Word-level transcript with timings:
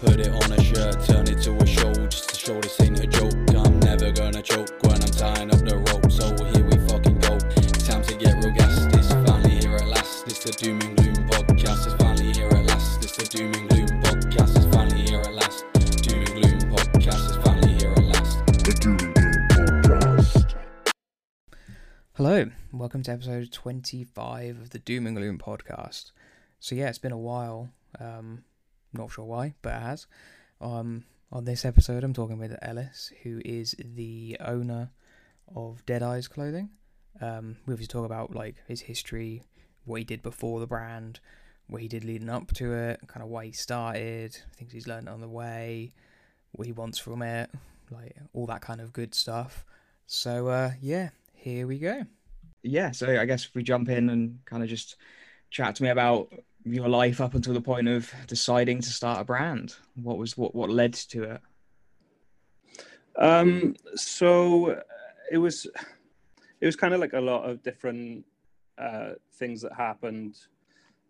Put 0.00 0.18
it 0.18 0.28
on 0.28 0.50
a 0.50 0.62
shirt, 0.62 1.04
turn 1.04 1.28
it 1.28 1.42
to 1.42 1.54
a 1.58 1.66
show 1.66 1.92
just 2.06 2.30
to 2.30 2.34
show 2.34 2.58
this 2.58 2.80
ain't 2.80 2.98
a 3.00 3.06
joke. 3.06 3.34
I'm 3.54 3.78
never 3.80 4.10
gonna 4.10 4.40
choke 4.40 4.72
when 4.80 4.94
I'm 4.94 5.12
tying 5.12 5.52
up 5.52 5.60
the 5.60 5.76
rope. 5.76 6.10
So 6.10 6.24
here 6.56 6.64
we 6.64 6.78
fucking 6.88 7.18
go. 7.20 7.36
Time 7.84 8.02
to 8.04 8.16
get 8.16 8.42
real 8.42 8.54
gas. 8.54 8.86
It's 8.96 9.12
finally 9.28 9.60
here 9.60 9.76
at 9.76 9.86
last. 9.88 10.24
It's 10.26 10.42
the 10.42 10.52
doom 10.52 10.80
and 10.80 10.96
gloom 10.96 11.28
podcast. 11.28 11.84
It's 11.84 12.02
finally 12.02 12.32
here 12.32 12.48
at 12.48 12.64
last. 12.64 13.04
It's 13.04 13.14
the 13.14 13.24
doom 13.28 13.52
and 13.52 13.68
gloom 13.68 14.00
podcast. 14.00 14.56
It's 14.56 14.74
finally 14.74 15.02
here 15.02 15.20
at 15.20 15.34
last. 15.34 15.66
Doom 15.74 16.24
and 16.24 16.32
gloom 16.32 16.60
podcast. 16.72 17.28
It's 17.28 17.44
finally 17.44 17.74
here 17.74 17.92
at 17.92 18.04
last. 18.04 18.46
The 18.64 18.72
Doom 18.80 18.98
and 19.00 19.14
Gloom 19.50 19.82
Podcast. 19.82 20.54
Hello, 22.14 22.50
welcome 22.72 23.02
to 23.02 23.12
episode 23.12 23.52
25 23.52 24.62
of 24.62 24.70
the 24.70 24.78
Doom 24.78 25.06
and 25.06 25.16
Gloom 25.18 25.36
podcast. 25.36 26.12
So, 26.58 26.74
yeah, 26.74 26.88
it's 26.88 26.96
been 26.96 27.12
a 27.12 27.18
while. 27.18 27.68
Um, 28.00 28.44
not 28.92 29.10
sure 29.10 29.24
why, 29.24 29.54
but 29.62 29.74
it 29.74 29.82
has. 29.82 30.06
Um, 30.60 31.04
on 31.32 31.44
this 31.44 31.64
episode, 31.64 32.04
I'm 32.04 32.12
talking 32.12 32.38
with 32.38 32.56
Ellis, 32.62 33.12
who 33.22 33.40
is 33.44 33.74
the 33.78 34.36
owner 34.40 34.90
of 35.54 35.84
Dead 35.86 36.02
Eyes 36.02 36.28
Clothing. 36.28 36.70
Um, 37.20 37.56
we 37.66 37.74
obviously 37.74 37.92
talk 37.92 38.04
about 38.04 38.34
like 38.34 38.56
his 38.66 38.80
history, 38.82 39.42
what 39.84 40.00
he 40.00 40.04
did 40.04 40.22
before 40.22 40.60
the 40.60 40.66
brand, 40.66 41.20
what 41.68 41.82
he 41.82 41.88
did 41.88 42.04
leading 42.04 42.28
up 42.28 42.52
to 42.54 42.72
it, 42.72 43.00
kind 43.06 43.22
of 43.22 43.28
why 43.28 43.46
he 43.46 43.52
started, 43.52 44.36
things 44.56 44.72
he's 44.72 44.88
learned 44.88 45.08
on 45.08 45.20
the 45.20 45.28
way, 45.28 45.92
what 46.52 46.66
he 46.66 46.72
wants 46.72 46.98
from 46.98 47.22
it, 47.22 47.50
like 47.90 48.16
all 48.32 48.46
that 48.46 48.60
kind 48.60 48.80
of 48.80 48.92
good 48.92 49.14
stuff. 49.14 49.64
So, 50.06 50.48
uh, 50.48 50.72
yeah, 50.80 51.10
here 51.34 51.66
we 51.66 51.78
go. 51.78 52.04
Yeah, 52.62 52.90
so 52.90 53.18
I 53.18 53.24
guess 53.24 53.44
if 53.44 53.54
we 53.54 53.62
jump 53.62 53.88
in 53.88 54.10
and 54.10 54.40
kind 54.44 54.62
of 54.62 54.68
just 54.68 54.96
chat 55.50 55.76
to 55.76 55.82
me 55.82 55.88
about 55.88 56.32
your 56.64 56.88
life 56.88 57.20
up 57.20 57.34
until 57.34 57.54
the 57.54 57.60
point 57.60 57.88
of 57.88 58.12
deciding 58.26 58.80
to 58.80 58.90
start 58.90 59.20
a 59.20 59.24
brand. 59.24 59.74
What 59.94 60.18
was 60.18 60.36
what 60.36 60.54
what 60.54 60.70
led 60.70 60.92
to 60.94 61.24
it? 61.24 61.40
Um, 63.16 63.74
so 63.94 64.70
uh, 64.70 64.80
it 65.30 65.38
was 65.38 65.66
it 66.60 66.66
was 66.66 66.76
kind 66.76 66.94
of 66.94 67.00
like 67.00 67.14
a 67.14 67.20
lot 67.20 67.48
of 67.48 67.62
different 67.62 68.24
uh, 68.78 69.12
things 69.34 69.62
that 69.62 69.72
happened. 69.72 70.36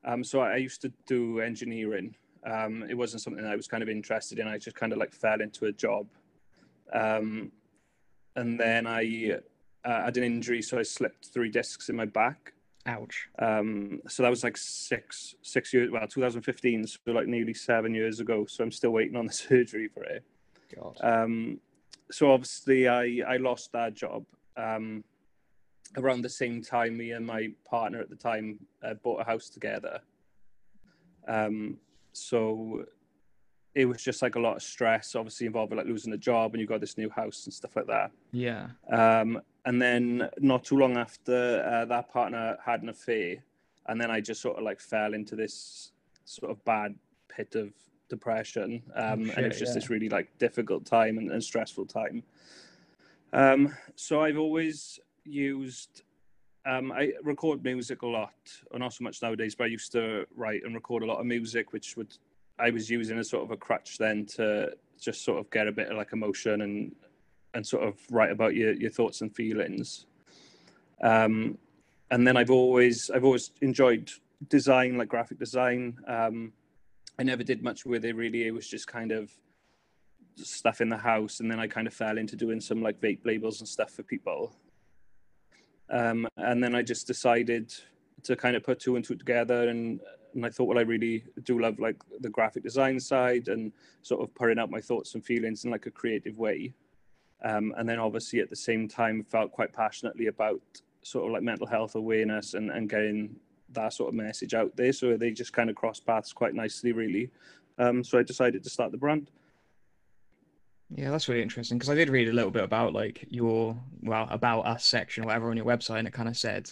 Um, 0.05 0.25
so 0.25 0.41
I, 0.41 0.57
used 0.57 0.81
to 0.83 0.93
do 1.07 1.41
engineering. 1.41 2.15
Um, 2.45 2.85
it 2.89 2.95
wasn't 2.95 3.23
something 3.23 3.45
I 3.45 3.55
was 3.55 3.69
kind 3.69 3.83
of 3.83 3.89
interested 3.89 4.39
in. 4.39 4.49
I 4.49 4.57
just 4.57 4.77
kind 4.77 4.93
of 4.93 4.99
like 4.99 5.13
fell 5.13 5.43
into 5.43 5.67
a 5.67 5.73
job, 5.73 6.07
um, 6.95 7.53
and 8.37 8.59
then 8.59 8.87
I 8.87 9.41
uh, 9.85 10.05
had 10.05 10.17
an 10.17 10.25
injury, 10.25 10.63
so 10.63 10.79
I 10.79 10.83
slipped 10.83 11.27
three 11.27 11.51
discs 11.51 11.91
in 11.91 11.97
my 11.97 12.07
back. 12.07 12.55
Ouch. 12.87 13.29
Um, 13.39 14.01
so 14.09 14.23
that 14.23 14.31
was 14.31 14.43
like 14.43 14.57
six 14.57 15.35
six 15.43 15.73
years. 15.73 15.91
Well, 15.91 16.07
2015, 16.07 16.87
so 16.87 16.99
like 17.07 17.27
nearly 17.27 17.55
seven 17.55 17.95
years 17.95 18.21
ago. 18.21 18.47
So 18.47 18.65
I'm 18.65 18.73
still 18.73 18.91
waiting 18.91 19.17
on 19.17 19.27
the 19.27 19.33
surgery 19.49 19.89
for 19.89 20.05
it. 20.05 20.25
God. 20.75 20.97
Um, 21.03 21.61
so 22.11 22.33
obviously, 22.33 22.89
I 22.89 23.23
I 23.27 23.37
lost 23.37 23.73
that 23.73 23.95
job. 23.95 24.25
Um, 24.57 25.05
around 25.97 26.23
the 26.23 26.29
same 26.29 26.63
time, 26.63 26.97
me 26.97 27.13
and 27.13 27.27
my 27.27 27.49
partner 27.69 28.01
at 28.01 28.09
the 28.09 28.17
time 28.17 28.59
uh, 28.83 28.95
bought 28.95 29.21
a 29.21 29.25
house 29.25 29.49
together. 29.49 30.01
Um, 31.27 31.79
so 32.13 32.85
it 33.75 33.87
was 33.87 34.03
just 34.03 34.23
like 34.23 34.35
a 34.35 34.41
lot 34.41 34.57
of 34.57 34.63
stress, 34.63 35.15
obviously 35.15 35.47
involved 35.47 35.71
with 35.71 35.79
like 35.79 35.87
losing 35.87 36.13
a 36.13 36.19
job, 36.19 36.55
and 36.55 36.61
you 36.61 36.67
got 36.67 36.81
this 36.81 36.99
new 36.99 37.11
house 37.11 37.45
and 37.45 37.55
stuff 37.55 37.77
like 37.77 37.87
that. 37.87 38.11
yeah. 38.33 38.69
Um, 38.91 39.41
and 39.65 39.81
then 39.81 40.29
not 40.39 40.65
too 40.65 40.77
long 40.77 40.97
after 40.97 41.63
uh, 41.67 41.85
that 41.87 42.11
partner 42.11 42.57
had 42.65 42.83
an 42.83 42.89
affair, 42.89 43.37
and 43.87 44.01
then 44.01 44.11
I 44.11 44.21
just 44.21 44.41
sort 44.41 44.57
of 44.57 44.65
like 44.65 44.81
fell 44.81 45.15
into 45.15 45.37
this 45.37 45.93
sort 46.25 46.51
of 46.51 46.65
bad 46.65 46.95
pit 47.29 47.55
of 47.55 47.73
depression, 48.09 48.83
um, 48.95 49.21
and 49.21 49.29
shit, 49.31 49.39
it 49.39 49.49
was 49.49 49.59
just 49.59 49.71
yeah. 49.71 49.75
this 49.75 49.91
really 49.91 50.09
like 50.09 50.37
difficult 50.39 50.85
time 50.85 51.19
and, 51.19 51.31
and 51.31 51.43
stressful 51.43 51.87
time. 51.87 52.23
Um, 53.33 53.75
so 53.97 54.23
I've 54.23 54.39
always 54.39 54.99
used. 55.25 56.03
Um, 56.67 56.93
I 56.93 57.13
record 57.23 57.65
music 57.65 58.03
a 58.03 58.07
lot, 58.07 58.35
or 58.71 58.79
not 58.79 58.93
so 58.93 59.03
much 59.03 59.23
nowadays, 59.23 59.55
but 59.55 59.65
I 59.65 59.69
used 59.69 59.93
to 59.93 60.27
write 60.37 60.63
and 60.65 60.75
record 60.75 61.03
a 61.03 61.07
lot 61.07 61.19
of 61.19 61.25
music, 61.25 61.73
which 61.73 61.97
would 61.97 62.15
I 62.59 62.71
was 62.71 62.91
using 62.91 63.19
as 63.19 63.31
sort 63.31 63.45
of 63.45 63.51
a 63.51 63.57
crutch 63.57 63.97
then 63.97 64.27
to 64.37 64.73
just 65.01 65.25
sort 65.25 65.39
of 65.39 65.51
get 65.51 65.67
a 65.67 65.73
bit 65.73 65.89
of 65.89 65.97
like 65.97 66.13
emotion 66.13 66.61
and 66.61 66.95
and 67.55 67.67
sort 67.67 67.87
of 67.87 67.99
write 68.11 68.31
about 68.31 68.55
your, 68.55 68.73
your 68.73 68.91
thoughts 68.91 69.21
and 69.21 69.35
feelings. 69.35 70.07
Um, 71.03 71.59
and 72.11 72.27
then 72.27 72.37
I've 72.37 72.51
always 72.51 73.11
I've 73.11 73.25
always 73.25 73.53
enjoyed 73.61 74.11
design, 74.49 74.97
like 74.97 75.09
graphic 75.09 75.39
design. 75.39 75.97
Um, 76.07 76.53
I 77.19 77.23
never 77.23 77.43
did 77.43 77.63
much 77.63 77.85
with 77.85 78.05
it 78.05 78.17
really. 78.17 78.47
It 78.47 78.53
was 78.53 78.69
just 78.69 78.87
kind 78.87 79.13
of 79.13 79.31
stuff 80.37 80.81
in 80.81 80.89
the 80.89 80.97
house, 80.97 81.41
and 81.41 81.51
then 81.51 81.61
I 81.61 81.67
kind 81.67 81.87
of 81.87 81.95
fell 81.95 82.19
into 82.19 82.37
doing 82.37 82.61
some 82.61 82.83
like 82.83 83.01
vape 83.01 83.25
labels 83.25 83.61
and 83.61 83.69
stuff 83.69 83.93
for 83.93 84.03
people. 84.03 84.53
Um, 85.91 86.27
and 86.37 86.63
then 86.63 86.75
I 86.75 86.83
just 86.83 87.07
decided 87.07 87.73
to 88.23 88.37
kind 88.37 88.57
of 88.57 88.63
put 88.63 88.81
two 88.81 88.97
and 88.97 89.05
two 89.05 89.17
together, 89.17 89.69
and 89.69 90.01
and 90.35 90.47
I 90.47 90.51
thought, 90.51 90.65
well, 90.69 90.79
I 90.79 90.83
really 90.83 91.25
do 91.43 91.59
love 91.59 91.79
like 91.79 91.97
the 92.21 92.31
graphic 92.31 92.63
design 92.63 93.01
side 93.01 93.49
and 93.49 93.73
sort 94.03 94.23
of 94.23 94.35
putting 94.35 94.59
out 94.59 94.71
my 94.71 94.81
thoughts 94.81 95.15
and 95.15 95.25
feelings 95.25 95.65
in 95.65 95.71
like 95.71 95.87
a 95.87 95.91
creative 95.91 96.39
way. 96.39 96.73
Um, 97.43 97.75
and 97.79 97.89
then 97.89 97.99
obviously 97.99 98.41
at 98.41 98.51
the 98.51 98.57
same 98.57 98.87
time 98.89 99.25
felt 99.25 99.53
quite 99.53 99.73
passionately 99.73 100.27
about 100.27 100.61
sort 101.03 101.27
of 101.27 101.33
like 101.33 101.43
mental 101.43 101.67
health 101.67 101.95
awareness 101.95 102.55
and, 102.55 102.71
and 102.71 102.89
getting 102.89 103.37
that 103.73 103.93
sort 103.93 104.09
of 104.09 104.15
message 104.15 104.55
out 104.55 104.77
there. 104.77 104.93
So 104.93 105.17
they 105.17 105.31
just 105.31 105.53
kind 105.53 105.71
of 105.71 105.77
cross 105.77 106.01
paths 106.01 106.33
quite 106.33 106.55
nicely, 106.55 106.93
really. 106.93 107.31
Um, 107.79 108.05
so 108.05 108.19
I 108.19 108.23
decided 108.23 108.63
to 108.65 108.71
start 108.71 108.93
the 108.93 108.99
brand. 108.99 109.31
Yeah, 110.95 111.11
that's 111.11 111.29
really 111.29 111.43
interesting 111.43 111.79
because 111.79 111.89
I 111.89 111.95
did 111.95 112.11
read 112.11 112.29
a 112.29 112.33
little 112.33 112.51
bit 112.51 112.65
about 112.65 112.93
like 112.93 113.25
your 113.29 113.77
well 114.03 114.27
about 114.29 114.63
us 114.63 114.85
section 114.85 115.23
or 115.23 115.29
whatever 115.29 115.51
on 115.51 115.57
your 115.57 115.67
website, 115.67 116.01
and 116.01 116.09
it 116.09 116.13
kind 116.13 116.29
of 116.29 116.37
said 116.37 116.71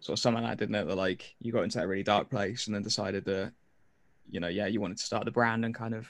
sort 0.00 0.18
of 0.18 0.22
something 0.22 0.42
that, 0.42 0.56
didn't 0.56 0.74
it? 0.74 0.88
That 0.88 0.96
like 0.96 1.34
you 1.40 1.52
got 1.52 1.64
into 1.64 1.78
that 1.78 1.86
really 1.86 2.02
dark 2.02 2.30
place 2.30 2.66
and 2.66 2.74
then 2.74 2.82
decided 2.82 3.26
that 3.26 3.52
you 4.30 4.40
know 4.40 4.48
yeah 4.48 4.66
you 4.66 4.80
wanted 4.80 4.96
to 4.96 5.04
start 5.04 5.26
the 5.26 5.30
brand 5.30 5.64
and 5.66 5.74
kind 5.74 5.94
of 5.94 6.08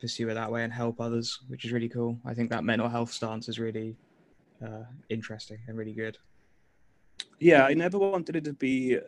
pursue 0.00 0.28
it 0.28 0.34
that 0.34 0.50
way 0.50 0.64
and 0.64 0.72
help 0.72 1.00
others, 1.00 1.40
which 1.48 1.64
is 1.64 1.72
really 1.72 1.88
cool. 1.88 2.18
I 2.24 2.34
think 2.34 2.50
that 2.50 2.64
mental 2.64 2.88
health 2.88 3.12
stance 3.12 3.48
is 3.48 3.58
really 3.58 3.96
uh, 4.64 4.84
interesting 5.08 5.58
and 5.68 5.76
really 5.76 5.92
good. 5.92 6.18
Yeah, 7.38 7.64
I 7.64 7.74
never 7.74 7.98
wanted 7.98 8.36
it 8.36 8.44
to 8.44 8.52
be 8.52 8.98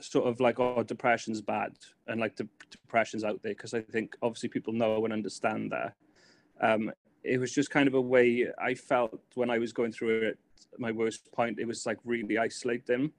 sort 0.00 0.26
of 0.26 0.40
like, 0.40 0.58
oh, 0.58 0.82
depression's 0.82 1.40
bad 1.40 1.72
and 2.06 2.20
like 2.20 2.36
the 2.36 2.48
depression's 2.70 3.24
out 3.24 3.42
there 3.42 3.52
because 3.52 3.74
I 3.74 3.80
think 3.80 4.16
obviously 4.22 4.48
people 4.48 4.72
know 4.72 5.04
and 5.04 5.12
understand 5.12 5.72
that. 5.72 5.94
Um, 6.60 6.92
it 7.24 7.38
was 7.38 7.52
just 7.52 7.70
kind 7.70 7.88
of 7.88 7.94
a 7.94 8.00
way 8.00 8.46
I 8.58 8.74
felt 8.74 9.20
when 9.34 9.50
I 9.50 9.58
was 9.58 9.72
going 9.72 9.92
through 9.92 10.22
it, 10.22 10.38
my 10.78 10.92
worst 10.92 11.30
point, 11.32 11.58
it 11.58 11.66
was 11.66 11.86
like 11.86 11.98
really 12.04 12.38
isolating. 12.38 13.10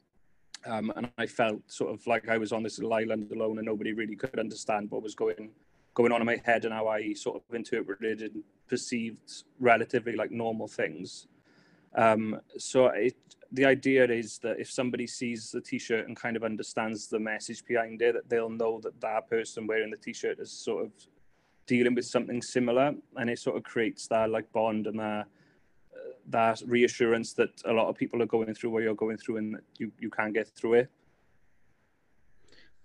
Um, 0.65 0.91
and 0.95 1.09
I 1.17 1.25
felt 1.25 1.61
sort 1.67 1.93
of 1.93 2.05
like 2.07 2.29
I 2.29 2.37
was 2.37 2.51
on 2.51 2.63
this 2.63 2.77
little 2.79 2.93
island 2.93 3.31
alone 3.31 3.57
and 3.57 3.65
nobody 3.65 3.93
really 3.93 4.15
could 4.15 4.39
understand 4.39 4.89
what 4.89 5.03
was 5.03 5.13
going 5.13 5.51
going 5.97 6.11
on 6.11 6.21
in 6.21 6.27
my 6.27 6.39
head 6.45 6.63
and 6.63 6.73
how 6.73 6.87
I 6.87 7.13
sort 7.13 7.37
of 7.37 7.55
interpreted 7.55 8.21
and 8.21 8.43
perceived 8.69 9.29
relatively 9.59 10.15
like 10.15 10.29
normal 10.29 10.67
things. 10.67 11.27
Um, 11.95 12.39
so 12.59 12.79
it, 13.07 13.15
the 13.51 13.65
idea 13.65 14.05
is 14.05 14.37
that 14.43 14.59
if 14.59 14.69
somebody 14.69 15.07
sees 15.07 15.49
the 15.49 15.59
t-shirt 15.59 16.07
and 16.07 16.15
kind 16.15 16.35
of 16.37 16.43
understands 16.43 17.07
the 17.07 17.17
message 17.17 17.65
behind 17.65 18.03
it, 18.03 18.13
that 18.13 18.29
they'll 18.29 18.57
know 18.63 18.79
that 18.81 19.01
that 19.01 19.27
person 19.27 19.65
wearing 19.65 19.89
the 19.89 19.97
t-shirt 19.97 20.37
is 20.39 20.51
sort 20.51 20.85
of 20.85 20.91
dealing 21.65 21.95
with 21.95 22.05
something 22.05 22.43
similar, 22.43 22.93
and 23.15 23.29
it 23.31 23.39
sort 23.39 23.57
of 23.57 23.63
creates 23.63 24.07
that 24.07 24.29
like 24.29 24.51
bond 24.51 24.85
and 24.85 24.99
that 24.99 25.25
that 26.29 26.61
reassurance 26.67 27.33
that 27.33 27.53
a 27.65 27.73
lot 27.73 27.87
of 27.87 27.95
people 27.95 28.21
are 28.21 28.27
going 28.27 28.53
through 28.53 28.69
what 28.69 28.83
you're 28.83 29.03
going 29.05 29.17
through, 29.17 29.37
and 29.37 29.55
that 29.55 29.63
you 29.79 29.91
you 29.97 30.09
can 30.09 30.31
get 30.31 30.47
through 30.57 30.75
it. 30.81 30.89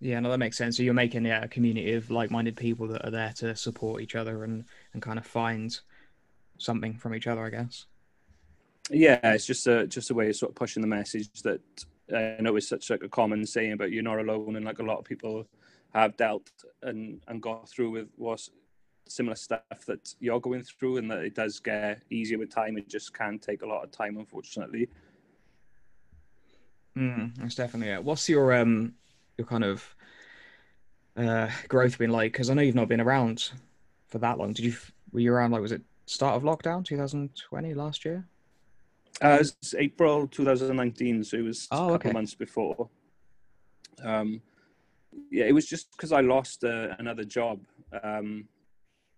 Yeah, 0.02 0.18
no, 0.18 0.30
that 0.30 0.38
makes 0.38 0.58
sense. 0.58 0.76
So 0.76 0.82
you're 0.82 0.94
making 0.94 1.24
yeah, 1.24 1.44
a 1.44 1.48
community 1.48 1.94
of 1.94 2.10
like-minded 2.10 2.56
people 2.56 2.88
that 2.88 3.06
are 3.06 3.10
there 3.12 3.32
to 3.36 3.54
support 3.54 4.02
each 4.02 4.16
other 4.16 4.42
and 4.42 4.64
and 4.92 5.00
kind 5.00 5.16
of 5.16 5.24
find 5.24 5.78
something 6.58 6.94
from 6.98 7.14
each 7.14 7.28
other, 7.28 7.44
I 7.44 7.50
guess. 7.50 7.86
Yeah, 8.90 9.20
it's 9.22 9.46
just 9.46 9.64
a 9.68 9.86
just 9.86 10.10
a 10.10 10.14
way 10.14 10.28
of 10.28 10.34
sort 10.34 10.50
of 10.50 10.56
pushing 10.56 10.80
the 10.80 10.88
message 10.88 11.30
that 11.42 11.60
uh, 12.12 12.16
I 12.16 12.40
know 12.40 12.56
is 12.56 12.66
such 12.66 12.90
like 12.90 13.04
a 13.04 13.08
common 13.08 13.46
saying, 13.46 13.76
but 13.76 13.92
you're 13.92 14.02
not 14.02 14.18
alone, 14.18 14.56
and 14.56 14.64
like 14.64 14.80
a 14.80 14.82
lot 14.82 14.98
of 14.98 15.04
people 15.04 15.46
have 15.94 16.16
dealt 16.16 16.50
and 16.82 17.20
and 17.28 17.40
got 17.40 17.68
through 17.68 17.92
with 17.92 18.08
what's 18.16 18.50
similar 19.06 19.36
stuff 19.36 19.86
that 19.86 20.16
you're 20.18 20.40
going 20.40 20.64
through, 20.64 20.96
and 20.96 21.08
that 21.12 21.20
it 21.20 21.36
does 21.36 21.60
get 21.60 22.02
easier 22.10 22.38
with 22.38 22.50
time. 22.50 22.76
It 22.76 22.88
just 22.88 23.14
can 23.14 23.38
take 23.38 23.62
a 23.62 23.66
lot 23.66 23.84
of 23.84 23.92
time, 23.92 24.16
unfortunately. 24.16 24.88
Mm, 26.98 27.36
that's 27.36 27.54
definitely 27.54 27.94
it. 27.94 28.02
What's 28.02 28.28
your 28.28 28.52
um 28.52 28.94
your 29.38 29.46
kind 29.46 29.64
of 29.64 29.94
uh 31.16 31.48
growth 31.68 31.98
been 31.98 32.10
like? 32.10 32.32
Because 32.32 32.50
I 32.50 32.54
know 32.54 32.62
you've 32.62 32.74
not 32.74 32.88
been 32.88 33.00
around 33.00 33.50
for 34.08 34.18
that 34.18 34.38
long. 34.38 34.52
Did 34.52 34.64
you 34.64 34.74
were 35.12 35.20
you 35.20 35.32
around 35.32 35.50
like 35.50 35.62
was 35.62 35.72
it 35.72 35.82
start 36.06 36.36
of 36.36 36.42
lockdown 36.42 36.84
2020 36.84 37.74
last 37.74 38.04
year? 38.04 38.26
Uh, 39.20 39.38
it's 39.40 39.74
April 39.74 40.26
2019, 40.26 41.22
so 41.22 41.36
it 41.36 41.42
was 41.42 41.68
Oh, 41.70 41.88
a 41.88 41.92
couple 41.92 42.08
okay. 42.08 42.12
months 42.12 42.34
before. 42.34 42.88
Um, 44.02 44.40
yeah, 45.30 45.44
it 45.44 45.52
was 45.52 45.66
just 45.66 45.92
because 45.92 46.12
I 46.12 46.22
lost 46.22 46.64
uh, 46.64 46.96
another 46.98 47.24
job. 47.24 47.60
Um, 48.02 48.48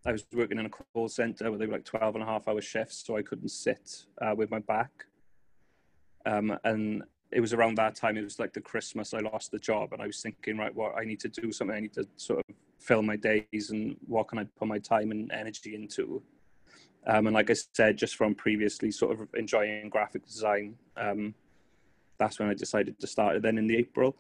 I 0.05 0.13
was 0.13 0.27
working 0.35 0.59
in 0.59 0.67
a 0.67 0.69
call 0.69 1.09
center 1.09 1.49
where 1.49 1.59
they 1.59 1.67
were 1.67 1.75
like 1.75 1.85
12 1.85 2.17
and 2.17 2.23
a 2.23 2.27
half 2.27 2.49
hour 2.49 2.61
shifts, 2.61 3.05
so 3.07 3.17
I 3.17 3.23
couldn't 3.23 3.49
sit 3.49 4.05
uh, 4.21 4.35
with 4.37 4.51
my 4.51 4.59
back. 4.59 4.91
Um, 6.27 6.59
and 6.65 7.05
it 7.35 7.41
was 7.41 7.53
around 7.53 7.77
that 7.77 7.97
time, 7.97 8.17
it 8.17 8.23
was 8.23 8.39
like 8.39 8.53
the 8.53 8.61
Christmas 8.61 9.13
I 9.13 9.19
lost 9.19 9.51
the 9.51 9.59
job, 9.59 9.93
and 9.93 10.01
I 10.01 10.07
was 10.07 10.23
thinking, 10.23 10.57
right, 10.57 10.75
what 10.75 10.95
I 10.97 11.05
need 11.05 11.21
to 11.21 11.29
do 11.29 11.51
something, 11.53 11.77
I 11.77 11.81
need 11.81 11.93
to 11.95 12.07
sort 12.17 12.39
of 12.39 12.55
fill 12.79 13.03
my 13.03 13.17
days, 13.17 13.71
and 13.71 13.97
what 14.07 14.29
can 14.29 14.39
I 14.39 14.45
put 14.59 14.69
my 14.69 14.79
time 14.79 15.11
and 15.11 15.31
energy 15.33 15.75
into? 15.75 16.23
Um, 17.07 17.27
and 17.27 17.35
like 17.35 17.51
I 17.51 17.55
said, 17.55 17.97
just 17.97 18.17
from 18.17 18.35
previously 18.35 18.91
sort 18.91 19.21
of 19.21 19.29
enjoying 19.35 19.89
graphic 19.89 20.25
design, 20.25 20.77
um, 20.97 21.35
that's 22.19 22.39
when 22.39 22.49
I 22.49 22.55
decided 22.55 22.99
to 23.01 23.07
start 23.07 23.37
it 23.37 23.43
then 23.43 23.59
in 23.59 23.67
the 23.67 23.77
April. 23.77 24.17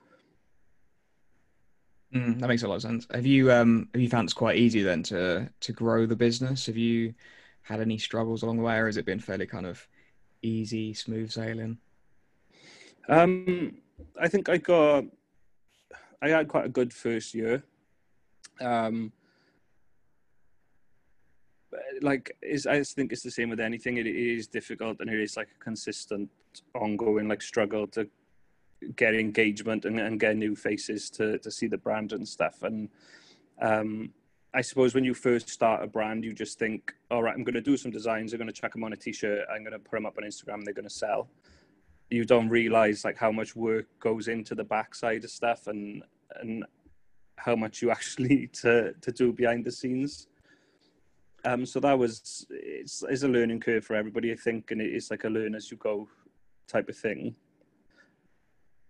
Mm, 2.12 2.40
that 2.40 2.48
makes 2.48 2.62
a 2.62 2.68
lot 2.68 2.76
of 2.76 2.82
sense. 2.82 3.06
Have 3.12 3.26
you 3.26 3.50
um 3.50 3.88
have 3.92 4.02
you 4.02 4.08
found 4.08 4.26
it's 4.26 4.34
quite 4.34 4.56
easy 4.56 4.82
then 4.82 5.02
to 5.04 5.50
to 5.60 5.72
grow 5.72 6.06
the 6.06 6.16
business? 6.16 6.66
Have 6.66 6.76
you 6.76 7.14
had 7.62 7.80
any 7.80 7.98
struggles 7.98 8.42
along 8.42 8.58
the 8.58 8.62
way, 8.62 8.76
or 8.76 8.86
has 8.86 8.96
it 8.96 9.06
been 9.06 9.18
fairly 9.20 9.46
kind 9.46 9.66
of 9.66 9.86
easy, 10.42 10.94
smooth 10.94 11.30
sailing? 11.30 11.78
Um, 13.08 13.76
I 14.20 14.28
think 14.28 14.48
I 14.48 14.58
got, 14.58 15.04
I 16.22 16.28
had 16.28 16.48
quite 16.48 16.66
a 16.66 16.70
good 16.70 16.92
first 16.92 17.34
year. 17.34 17.62
Um, 18.60 19.12
like 22.02 22.36
is 22.42 22.66
I 22.66 22.82
think 22.82 23.12
it's 23.12 23.22
the 23.22 23.30
same 23.30 23.50
with 23.50 23.60
anything. 23.60 23.96
It 23.96 24.06
is 24.06 24.46
difficult 24.46 24.98
and 25.00 25.10
it 25.10 25.20
is 25.20 25.36
like 25.36 25.48
a 25.54 25.64
consistent, 25.64 26.30
ongoing 26.74 27.28
like 27.28 27.42
struggle 27.42 27.86
to 27.88 28.08
get 28.96 29.14
engagement 29.14 29.84
and, 29.84 29.98
and 29.98 30.20
get 30.20 30.36
new 30.36 30.54
faces 30.54 31.10
to 31.10 31.38
to 31.38 31.50
see 31.50 31.66
the 31.66 31.78
brand 31.78 32.12
and 32.12 32.26
stuff. 32.26 32.62
And 32.62 32.88
um, 33.60 34.12
I 34.52 34.60
suppose 34.60 34.94
when 34.94 35.04
you 35.04 35.14
first 35.14 35.48
start 35.48 35.82
a 35.82 35.86
brand, 35.86 36.24
you 36.24 36.32
just 36.32 36.58
think, 36.58 36.94
all 37.10 37.22
right, 37.22 37.34
I'm 37.34 37.42
going 37.42 37.54
to 37.54 37.60
do 37.60 37.76
some 37.76 37.90
designs. 37.90 38.32
I'm 38.32 38.38
going 38.38 38.46
to 38.46 38.52
chuck 38.52 38.72
them 38.72 38.84
on 38.84 38.92
a 38.92 38.96
t-shirt. 38.96 39.46
I'm 39.52 39.62
going 39.62 39.72
to 39.72 39.80
put 39.80 39.96
them 39.96 40.06
up 40.06 40.16
on 40.16 40.22
Instagram. 40.22 40.64
They're 40.64 40.74
going 40.74 40.88
to 40.88 40.94
sell. 40.94 41.28
You 42.10 42.24
don't 42.24 42.48
realize 42.48 43.04
like 43.04 43.16
how 43.16 43.32
much 43.32 43.56
work 43.56 43.86
goes 43.98 44.28
into 44.28 44.54
the 44.54 44.64
backside 44.64 45.24
of 45.24 45.30
stuff 45.30 45.66
and 45.66 46.02
and 46.36 46.64
how 47.36 47.56
much 47.56 47.82
you 47.82 47.90
actually 47.96 48.28
need 48.28 48.52
to 48.54 48.94
to 49.00 49.12
do 49.12 49.32
behind 49.32 49.64
the 49.64 49.72
scenes. 49.72 50.28
Um, 51.46 51.66
so 51.66 51.78
that 51.80 51.98
was 51.98 52.46
it's, 52.50 53.04
it's 53.08 53.22
a 53.22 53.28
learning 53.28 53.60
curve 53.60 53.84
for 53.84 53.94
everybody, 53.94 54.32
I 54.32 54.36
think, 54.36 54.70
and 54.70 54.80
it's 54.80 55.10
like 55.10 55.24
a 55.24 55.28
learn 55.28 55.54
as 55.54 55.70
you 55.70 55.76
go 55.76 56.08
type 56.66 56.88
of 56.88 56.96
thing. 56.96 57.34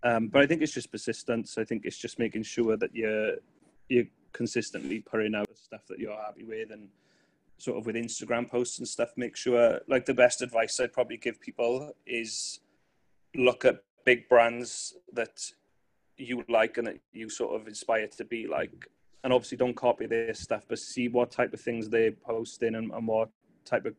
Um, 0.04 0.28
but 0.28 0.42
I 0.42 0.46
think 0.46 0.62
it's 0.62 0.72
just 0.72 0.92
persistence. 0.92 1.58
I 1.58 1.64
think 1.64 1.84
it's 1.84 1.96
just 1.96 2.18
making 2.18 2.42
sure 2.42 2.76
that 2.76 2.94
you're 2.94 3.36
you're 3.88 4.04
consistently 4.32 5.00
putting 5.00 5.34
out 5.34 5.48
stuff 5.56 5.86
that 5.88 5.98
you're 5.98 6.16
happy 6.16 6.44
with, 6.44 6.70
and 6.70 6.88
sort 7.58 7.78
of 7.78 7.86
with 7.86 7.96
Instagram 7.96 8.48
posts 8.48 8.78
and 8.78 8.86
stuff. 8.86 9.10
Make 9.16 9.36
sure, 9.36 9.80
like 9.88 10.04
the 10.04 10.14
best 10.14 10.42
advice 10.42 10.78
I'd 10.78 10.92
probably 10.92 11.16
give 11.16 11.40
people 11.40 11.92
is 12.06 12.60
look 13.34 13.64
at 13.64 13.82
big 14.04 14.28
brands 14.28 14.94
that 15.12 15.40
you 16.16 16.44
like 16.48 16.78
and 16.78 16.86
that 16.86 17.00
you 17.12 17.28
sort 17.28 17.60
of 17.60 17.66
inspire 17.66 18.06
to 18.06 18.24
be 18.24 18.46
like, 18.46 18.88
and 19.24 19.32
obviously 19.32 19.56
don't 19.56 19.74
copy 19.74 20.06
their 20.06 20.34
stuff, 20.34 20.64
but 20.68 20.78
see 20.78 21.08
what 21.08 21.30
type 21.30 21.52
of 21.52 21.60
things 21.60 21.88
they're 21.88 22.12
posting 22.12 22.74
and, 22.74 22.92
and 22.92 23.06
what 23.06 23.30
type 23.64 23.86
of 23.86 23.94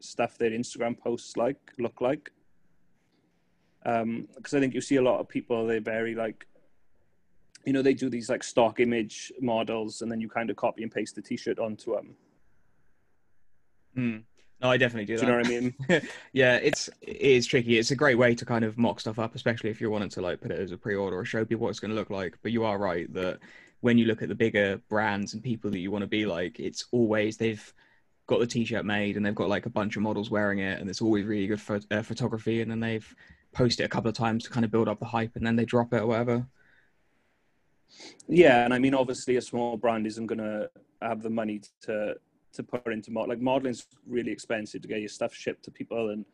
stuff 0.00 0.36
their 0.38 0.50
Instagram 0.50 0.98
posts 0.98 1.36
like 1.36 1.58
look 1.78 2.00
like 2.00 2.30
because 3.84 4.02
um, 4.02 4.28
I 4.42 4.60
think 4.60 4.74
you 4.74 4.80
see 4.80 4.96
a 4.96 5.02
lot 5.02 5.20
of 5.20 5.28
people 5.28 5.66
they're 5.66 5.80
very 5.80 6.14
like 6.14 6.46
you 7.66 7.72
know 7.72 7.82
they 7.82 7.94
do 7.94 8.08
these 8.08 8.30
like 8.30 8.42
stock 8.42 8.80
image 8.80 9.32
models 9.40 10.02
and 10.02 10.10
then 10.10 10.20
you 10.20 10.28
kind 10.28 10.50
of 10.50 10.56
copy 10.56 10.82
and 10.82 10.92
paste 10.92 11.14
the 11.14 11.22
t-shirt 11.22 11.58
onto 11.58 11.94
them 11.94 12.16
mm. 13.96 14.22
No 14.60 14.70
i 14.70 14.76
definitely 14.76 15.04
do, 15.04 15.14
do 15.14 15.20
that. 15.20 15.26
you 15.26 15.32
know 15.32 15.38
what 15.38 15.46
i 15.46 16.00
mean 16.00 16.08
yeah 16.32 16.56
it's 16.56 16.88
it 17.02 17.16
is 17.16 17.46
tricky 17.46 17.78
it's 17.78 17.90
a 17.90 17.96
great 17.96 18.16
way 18.18 18.34
to 18.34 18.44
kind 18.44 18.64
of 18.64 18.78
mock 18.78 19.00
stuff 19.00 19.18
up 19.18 19.34
especially 19.34 19.70
if 19.70 19.80
you're 19.80 19.90
wanting 19.90 20.08
to 20.08 20.20
like 20.20 20.40
put 20.40 20.50
it 20.50 20.58
as 20.58 20.72
a 20.72 20.76
pre-order 20.76 21.18
or 21.18 21.24
show 21.24 21.44
people 21.44 21.64
what 21.64 21.70
it's 21.70 21.80
going 21.80 21.90
to 21.90 21.96
look 21.96 22.10
like 22.10 22.36
but 22.42 22.52
you 22.52 22.64
are 22.64 22.78
right 22.78 23.12
that 23.12 23.38
when 23.80 23.98
you 23.98 24.06
look 24.06 24.22
at 24.22 24.28
the 24.28 24.34
bigger 24.34 24.80
brands 24.88 25.34
and 25.34 25.42
people 25.42 25.70
that 25.70 25.78
you 25.78 25.90
want 25.90 26.02
to 26.02 26.08
be 26.08 26.24
like 26.26 26.58
it's 26.58 26.86
always 26.92 27.36
they've 27.36 27.72
got 28.26 28.40
the 28.40 28.46
t-shirt 28.46 28.86
made 28.86 29.16
and 29.16 29.26
they've 29.26 29.34
got 29.34 29.50
like 29.50 29.66
a 29.66 29.70
bunch 29.70 29.96
of 29.96 30.02
models 30.02 30.30
wearing 30.30 30.60
it 30.60 30.80
and 30.80 30.88
it's 30.88 31.02
always 31.02 31.26
really 31.26 31.46
good 31.46 31.60
pho- 31.60 31.80
uh, 31.90 32.00
photography 32.00 32.62
and 32.62 32.70
then 32.70 32.80
they've 32.80 33.14
post 33.54 33.80
it 33.80 33.84
a 33.84 33.88
couple 33.88 34.08
of 34.08 34.16
times 34.16 34.44
to 34.44 34.50
kind 34.50 34.64
of 34.64 34.70
build 34.70 34.88
up 34.88 34.98
the 34.98 35.06
hype 35.06 35.36
and 35.36 35.46
then 35.46 35.56
they 35.56 35.64
drop 35.64 35.94
it 35.94 36.02
or 36.02 36.06
whatever. 36.06 36.46
Yeah, 38.28 38.64
and 38.64 38.74
I 38.74 38.78
mean, 38.78 38.94
obviously, 38.94 39.36
a 39.36 39.42
small 39.42 39.76
brand 39.76 40.06
isn't 40.06 40.26
going 40.26 40.38
to 40.38 40.68
have 41.00 41.22
the 41.22 41.30
money 41.30 41.62
to 41.82 42.16
to 42.54 42.62
put 42.62 42.92
into 42.92 43.10
mod. 43.10 43.28
Like 43.28 43.40
modeling's 43.40 43.86
really 44.06 44.32
expensive 44.32 44.82
to 44.82 44.88
get 44.88 45.00
your 45.00 45.08
stuff 45.08 45.34
shipped 45.34 45.64
to 45.64 45.70
people 45.70 46.10
and 46.10 46.24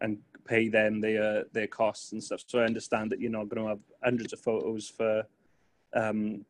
and 0.00 0.18
pay 0.46 0.68
them 0.68 1.00
their 1.00 1.44
their 1.52 1.66
costs 1.66 2.12
and 2.12 2.22
stuff. 2.22 2.42
So 2.46 2.58
I 2.60 2.64
understand 2.64 3.10
that 3.12 3.20
you're 3.20 3.30
not 3.30 3.48
going 3.48 3.62
to 3.62 3.68
have 3.68 3.80
hundreds 4.04 4.32
of 4.32 4.40
photos 4.40 4.88
for 4.88 5.24
um, 5.94 6.44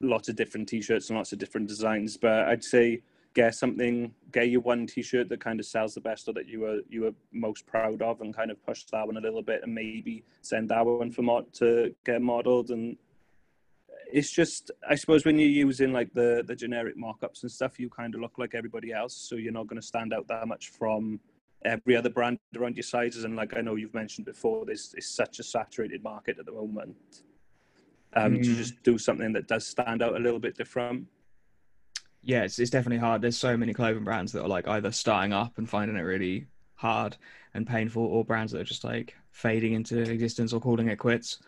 lots 0.00 0.28
of 0.28 0.36
different 0.36 0.68
t-shirts 0.68 1.08
and 1.08 1.16
lots 1.16 1.32
of 1.32 1.38
different 1.38 1.68
designs. 1.68 2.16
But 2.16 2.48
I'd 2.48 2.64
say 2.64 3.02
get 3.34 3.54
something, 3.54 4.14
get 4.32 4.48
your 4.48 4.60
one 4.60 4.86
T-shirt 4.86 5.28
that 5.28 5.40
kind 5.40 5.58
of 5.58 5.66
sells 5.66 5.94
the 5.94 6.00
best 6.00 6.28
or 6.28 6.32
that 6.34 6.48
you 6.48 6.60
were 6.60 6.80
you 6.88 7.02
were 7.02 7.12
most 7.32 7.66
proud 7.66 8.00
of, 8.00 8.20
and 8.20 8.34
kind 8.34 8.50
of 8.50 8.64
push 8.64 8.84
that 8.84 9.06
one 9.06 9.16
a 9.16 9.20
little 9.20 9.42
bit, 9.42 9.62
and 9.62 9.74
maybe 9.74 10.24
send 10.40 10.68
that 10.70 10.86
one 10.86 11.10
for 11.10 11.22
mod 11.22 11.52
to 11.54 11.94
get 12.04 12.22
modeled. 12.22 12.70
And 12.70 12.96
it's 14.12 14.30
just, 14.30 14.70
I 14.88 14.94
suppose, 14.94 15.24
when 15.24 15.38
you're 15.38 15.48
using 15.48 15.92
like 15.92 16.12
the 16.14 16.44
the 16.46 16.56
generic 16.56 16.96
mock-ups 16.96 17.42
and 17.42 17.50
stuff, 17.50 17.78
you 17.78 17.88
kind 17.88 18.14
of 18.14 18.20
look 18.20 18.38
like 18.38 18.54
everybody 18.54 18.92
else, 18.92 19.14
so 19.16 19.36
you're 19.36 19.52
not 19.52 19.66
going 19.66 19.80
to 19.80 19.86
stand 19.86 20.12
out 20.12 20.26
that 20.28 20.46
much 20.46 20.70
from 20.70 21.20
every 21.64 21.96
other 21.96 22.10
brand 22.10 22.38
around 22.56 22.76
your 22.76 22.82
sizes. 22.82 23.24
And 23.24 23.36
like 23.36 23.56
I 23.56 23.60
know 23.60 23.74
you've 23.74 23.94
mentioned 23.94 24.26
before, 24.26 24.66
this 24.66 24.94
is 24.94 25.08
such 25.08 25.38
a 25.38 25.42
saturated 25.42 26.02
market 26.02 26.38
at 26.38 26.46
the 26.46 26.52
moment. 26.52 26.96
Um, 28.16 28.34
mm. 28.34 28.44
To 28.44 28.54
just 28.54 28.80
do 28.82 28.96
something 28.96 29.32
that 29.32 29.48
does 29.48 29.66
stand 29.66 30.00
out 30.00 30.14
a 30.14 30.20
little 30.20 30.38
bit 30.38 30.56
different 30.56 31.08
yeah, 32.24 32.42
it's, 32.42 32.58
it's 32.58 32.70
definitely 32.70 32.98
hard. 32.98 33.22
There's 33.22 33.36
so 33.36 33.56
many 33.56 33.74
clothing 33.74 34.04
brands 34.04 34.32
that 34.32 34.42
are 34.42 34.48
like 34.48 34.66
either 34.66 34.90
starting 34.90 35.32
up 35.32 35.58
and 35.58 35.68
finding 35.68 35.96
it 35.96 36.00
really 36.00 36.46
hard 36.74 37.16
and 37.52 37.66
painful, 37.66 38.04
or 38.04 38.24
brands 38.24 38.52
that 38.52 38.60
are 38.60 38.64
just 38.64 38.82
like 38.82 39.14
fading 39.30 39.74
into 39.74 40.00
existence 40.00 40.52
or 40.52 40.60
calling 40.60 40.88
it 40.88 40.96
quits. 40.96 41.38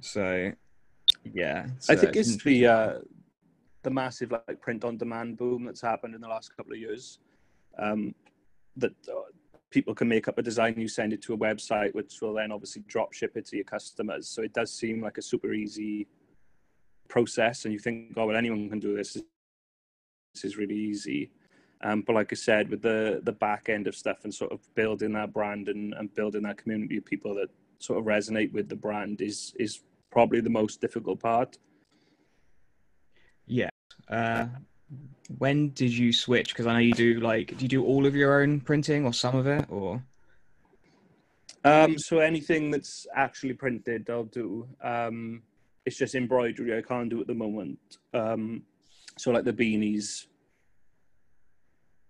So, 0.00 0.52
yeah, 1.34 1.66
I 1.88 1.96
think 1.96 2.16
it's, 2.16 2.34
it's 2.34 2.44
the 2.44 2.66
uh, 2.66 2.98
the 3.82 3.90
massive 3.90 4.32
like 4.32 4.60
print 4.60 4.84
on 4.84 4.96
demand 4.96 5.36
boom 5.36 5.64
that's 5.64 5.80
happened 5.80 6.14
in 6.14 6.20
the 6.20 6.28
last 6.28 6.56
couple 6.56 6.72
of 6.72 6.78
years. 6.78 7.18
Um, 7.78 8.14
that 8.76 8.92
uh, 9.08 9.20
people 9.70 9.94
can 9.94 10.08
make 10.08 10.28
up 10.28 10.38
a 10.38 10.42
design, 10.42 10.74
you 10.78 10.88
send 10.88 11.12
it 11.12 11.22
to 11.22 11.34
a 11.34 11.38
website, 11.38 11.94
which 11.94 12.20
will 12.20 12.34
then 12.34 12.52
obviously 12.52 12.82
drop 12.88 13.12
ship 13.12 13.36
it 13.36 13.46
to 13.46 13.56
your 13.56 13.64
customers. 13.64 14.28
So 14.28 14.42
it 14.42 14.52
does 14.52 14.72
seem 14.72 15.02
like 15.02 15.18
a 15.18 15.22
super 15.22 15.52
easy 15.52 16.06
process, 17.08 17.64
and 17.64 17.72
you 17.72 17.78
think, 17.78 18.14
oh 18.16 18.26
well, 18.26 18.36
anyone 18.36 18.68
can 18.68 18.80
do 18.80 18.96
this. 18.96 19.14
this 20.34 20.44
is 20.44 20.56
really 20.56 20.76
easy. 20.76 21.30
Um, 21.80 22.02
but 22.02 22.14
like 22.14 22.32
I 22.32 22.36
said, 22.36 22.70
with 22.70 22.82
the 22.82 23.20
the 23.22 23.32
back 23.32 23.68
end 23.68 23.86
of 23.86 23.94
stuff 23.94 24.24
and 24.24 24.34
sort 24.34 24.52
of 24.52 24.60
building 24.74 25.12
that 25.12 25.32
brand 25.32 25.68
and, 25.68 25.94
and 25.94 26.12
building 26.14 26.42
that 26.42 26.58
community 26.58 26.96
of 26.96 27.04
people 27.04 27.34
that 27.36 27.50
sort 27.78 27.98
of 27.98 28.04
resonate 28.04 28.52
with 28.52 28.68
the 28.68 28.76
brand 28.76 29.20
is 29.20 29.54
is 29.58 29.80
probably 30.10 30.40
the 30.40 30.50
most 30.50 30.80
difficult 30.80 31.20
part. 31.20 31.58
Yeah. 33.46 33.70
Uh, 34.08 34.46
when 35.38 35.70
did 35.70 35.92
you 35.92 36.12
switch? 36.12 36.48
Because 36.48 36.66
I 36.66 36.72
know 36.72 36.78
you 36.78 36.92
do 36.92 37.20
like, 37.20 37.56
do 37.56 37.64
you 37.64 37.68
do 37.68 37.84
all 37.84 38.06
of 38.06 38.14
your 38.14 38.40
own 38.40 38.60
printing 38.60 39.04
or 39.04 39.12
some 39.12 39.36
of 39.36 39.46
it, 39.46 39.66
or? 39.68 40.02
Um, 41.64 41.98
so 41.98 42.18
anything 42.18 42.70
that's 42.70 43.06
actually 43.14 43.54
printed, 43.54 44.08
I'll 44.08 44.24
do. 44.24 44.66
Um, 44.82 45.42
it's 45.84 45.96
just 45.96 46.14
embroidery 46.14 46.76
I 46.76 46.82
can't 46.82 47.10
do 47.10 47.20
at 47.20 47.26
the 47.26 47.34
moment. 47.34 47.78
Um, 48.14 48.62
so 49.16 49.30
like 49.30 49.44
the 49.44 49.52
beanies, 49.52 50.26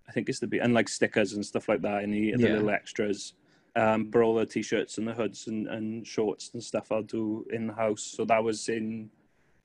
I 0.09 0.13
think 0.13 0.29
it's 0.29 0.41
the 0.41 0.47
be- 0.47 0.59
and 0.59 0.75
like 0.75 0.89
stickers 0.89 1.33
and 1.33 1.45
stuff 1.45 1.69
like 1.69 1.83
that, 1.83 2.05
and 2.05 2.13
the, 2.13 2.33
the 2.33 2.43
yeah. 2.43 2.53
little 2.55 2.71
extras. 2.71 3.35
Um, 3.79 4.11
but 4.11 4.23
all 4.23 4.35
the 4.35 4.45
t-shirts 4.45 4.99
and 4.99 5.07
the 5.07 5.13
hoods 5.13 5.47
and, 5.47 5.69
and 5.69 6.05
shorts 6.05 6.51
and 6.53 6.63
stuff 6.63 6.91
I'll 6.91 7.03
do 7.03 7.47
in 7.53 7.69
the 7.69 7.73
house. 7.73 8.03
So 8.03 8.25
that 8.25 8.43
was 8.43 8.69
in 8.69 9.09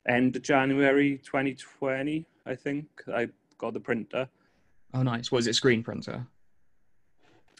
end 0.08 0.36
of 0.36 0.42
January 0.42 1.18
2020, 1.24 2.24
I 2.46 2.54
think. 2.54 2.86
I 3.12 3.28
got 3.58 3.74
the 3.74 3.80
printer. 3.80 4.28
Oh, 4.92 5.02
nice. 5.02 5.32
Was 5.32 5.48
it 5.48 5.54
screen 5.54 5.82
printer? 5.82 6.24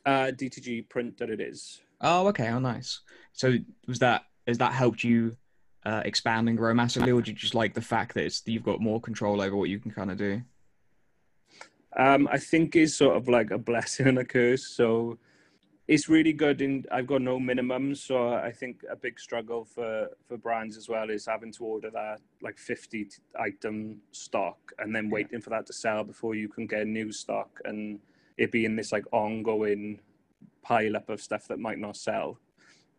Uh, 0.06 0.30
DTG 0.30 0.88
printer 0.88 1.32
it 1.32 1.40
is. 1.40 1.80
Oh, 2.00 2.28
okay. 2.28 2.48
Oh, 2.50 2.60
nice. 2.60 3.00
So 3.32 3.54
was 3.88 3.98
that 3.98 4.22
has 4.46 4.58
that 4.58 4.72
helped 4.72 5.02
you 5.02 5.36
uh, 5.84 6.02
expand 6.04 6.48
and 6.48 6.56
grow 6.56 6.72
massively, 6.72 7.10
or 7.10 7.20
do 7.20 7.32
you 7.32 7.36
just 7.36 7.54
like 7.54 7.74
the 7.74 7.80
fact 7.80 8.14
that 8.14 8.40
you've 8.46 8.62
got 8.62 8.80
more 8.80 9.00
control 9.00 9.40
over 9.40 9.56
what 9.56 9.70
you 9.70 9.80
can 9.80 9.90
kind 9.90 10.10
of 10.10 10.18
do? 10.18 10.42
Um, 11.96 12.28
I 12.30 12.38
think 12.38 12.76
is 12.76 12.96
sort 12.96 13.16
of 13.16 13.28
like 13.28 13.50
a 13.50 13.58
blessing 13.58 14.06
and 14.06 14.18
a 14.18 14.24
curse. 14.24 14.66
So 14.66 15.18
it's 15.86 16.08
really 16.08 16.32
good 16.32 16.62
in 16.62 16.84
I've 16.90 17.06
got 17.06 17.20
no 17.20 17.38
minimums, 17.38 17.98
so 17.98 18.32
I 18.32 18.50
think 18.50 18.82
a 18.90 18.96
big 18.96 19.20
struggle 19.20 19.64
for 19.64 20.08
for 20.26 20.38
brands 20.38 20.76
as 20.76 20.88
well 20.88 21.10
is 21.10 21.26
having 21.26 21.52
to 21.52 21.64
order 21.64 21.90
that 21.90 22.20
like 22.42 22.58
50 22.58 23.08
item 23.38 24.00
stock 24.10 24.58
and 24.78 24.94
then 24.94 25.10
waiting 25.10 25.40
for 25.40 25.50
that 25.50 25.66
to 25.66 25.72
sell 25.72 26.02
before 26.02 26.34
you 26.34 26.48
can 26.48 26.66
get 26.66 26.86
new 26.86 27.12
stock 27.12 27.60
and 27.64 28.00
it 28.38 28.50
being 28.50 28.76
this 28.76 28.92
like 28.92 29.04
ongoing 29.12 30.00
pile 30.62 30.96
up 30.96 31.10
of 31.10 31.20
stuff 31.20 31.46
that 31.48 31.58
might 31.58 31.78
not 31.78 31.96
sell. 31.96 32.38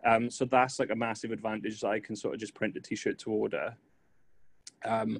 Um, 0.05 0.29
so 0.29 0.45
that's 0.45 0.79
like 0.79 0.91
a 0.91 0.95
massive 0.95 1.31
advantage 1.31 1.81
that 1.81 1.89
I 1.89 1.99
can 1.99 2.15
sort 2.15 2.35
of 2.35 2.39
just 2.39 2.53
print 2.53 2.77
a 2.77 2.79
t-shirt 2.79 3.17
to 3.19 3.31
order. 3.31 3.75
Um, 4.85 5.19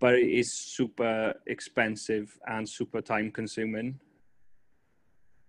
but 0.00 0.14
it 0.14 0.30
is 0.30 0.54
super 0.54 1.34
expensive 1.46 2.38
and 2.46 2.66
super 2.66 3.02
time 3.02 3.30
consuming. 3.30 4.00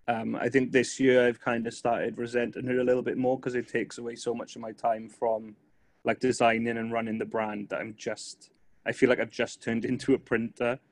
Um, 0.07 0.35
I 0.35 0.49
think 0.49 0.71
this 0.71 0.99
year 0.99 1.27
I've 1.27 1.39
kind 1.39 1.67
of 1.67 1.73
started 1.73 2.17
resenting 2.17 2.67
it 2.67 2.77
a 2.77 2.83
little 2.83 3.03
bit 3.03 3.17
more 3.17 3.37
because 3.37 3.55
it 3.55 3.67
takes 3.67 3.97
away 3.97 4.15
so 4.15 4.33
much 4.33 4.55
of 4.55 4.61
my 4.61 4.71
time 4.71 5.07
from 5.07 5.55
like 6.03 6.19
designing 6.19 6.77
and 6.77 6.91
running 6.91 7.17
the 7.17 7.25
brand 7.25 7.69
that 7.69 7.79
I'm 7.79 7.93
just 7.95 8.49
I 8.85 8.91
feel 8.91 9.09
like 9.09 9.19
I've 9.19 9.31
just 9.31 9.61
turned 9.61 9.85
into 9.91 10.13
a 10.13 10.19
printer. 10.19 10.79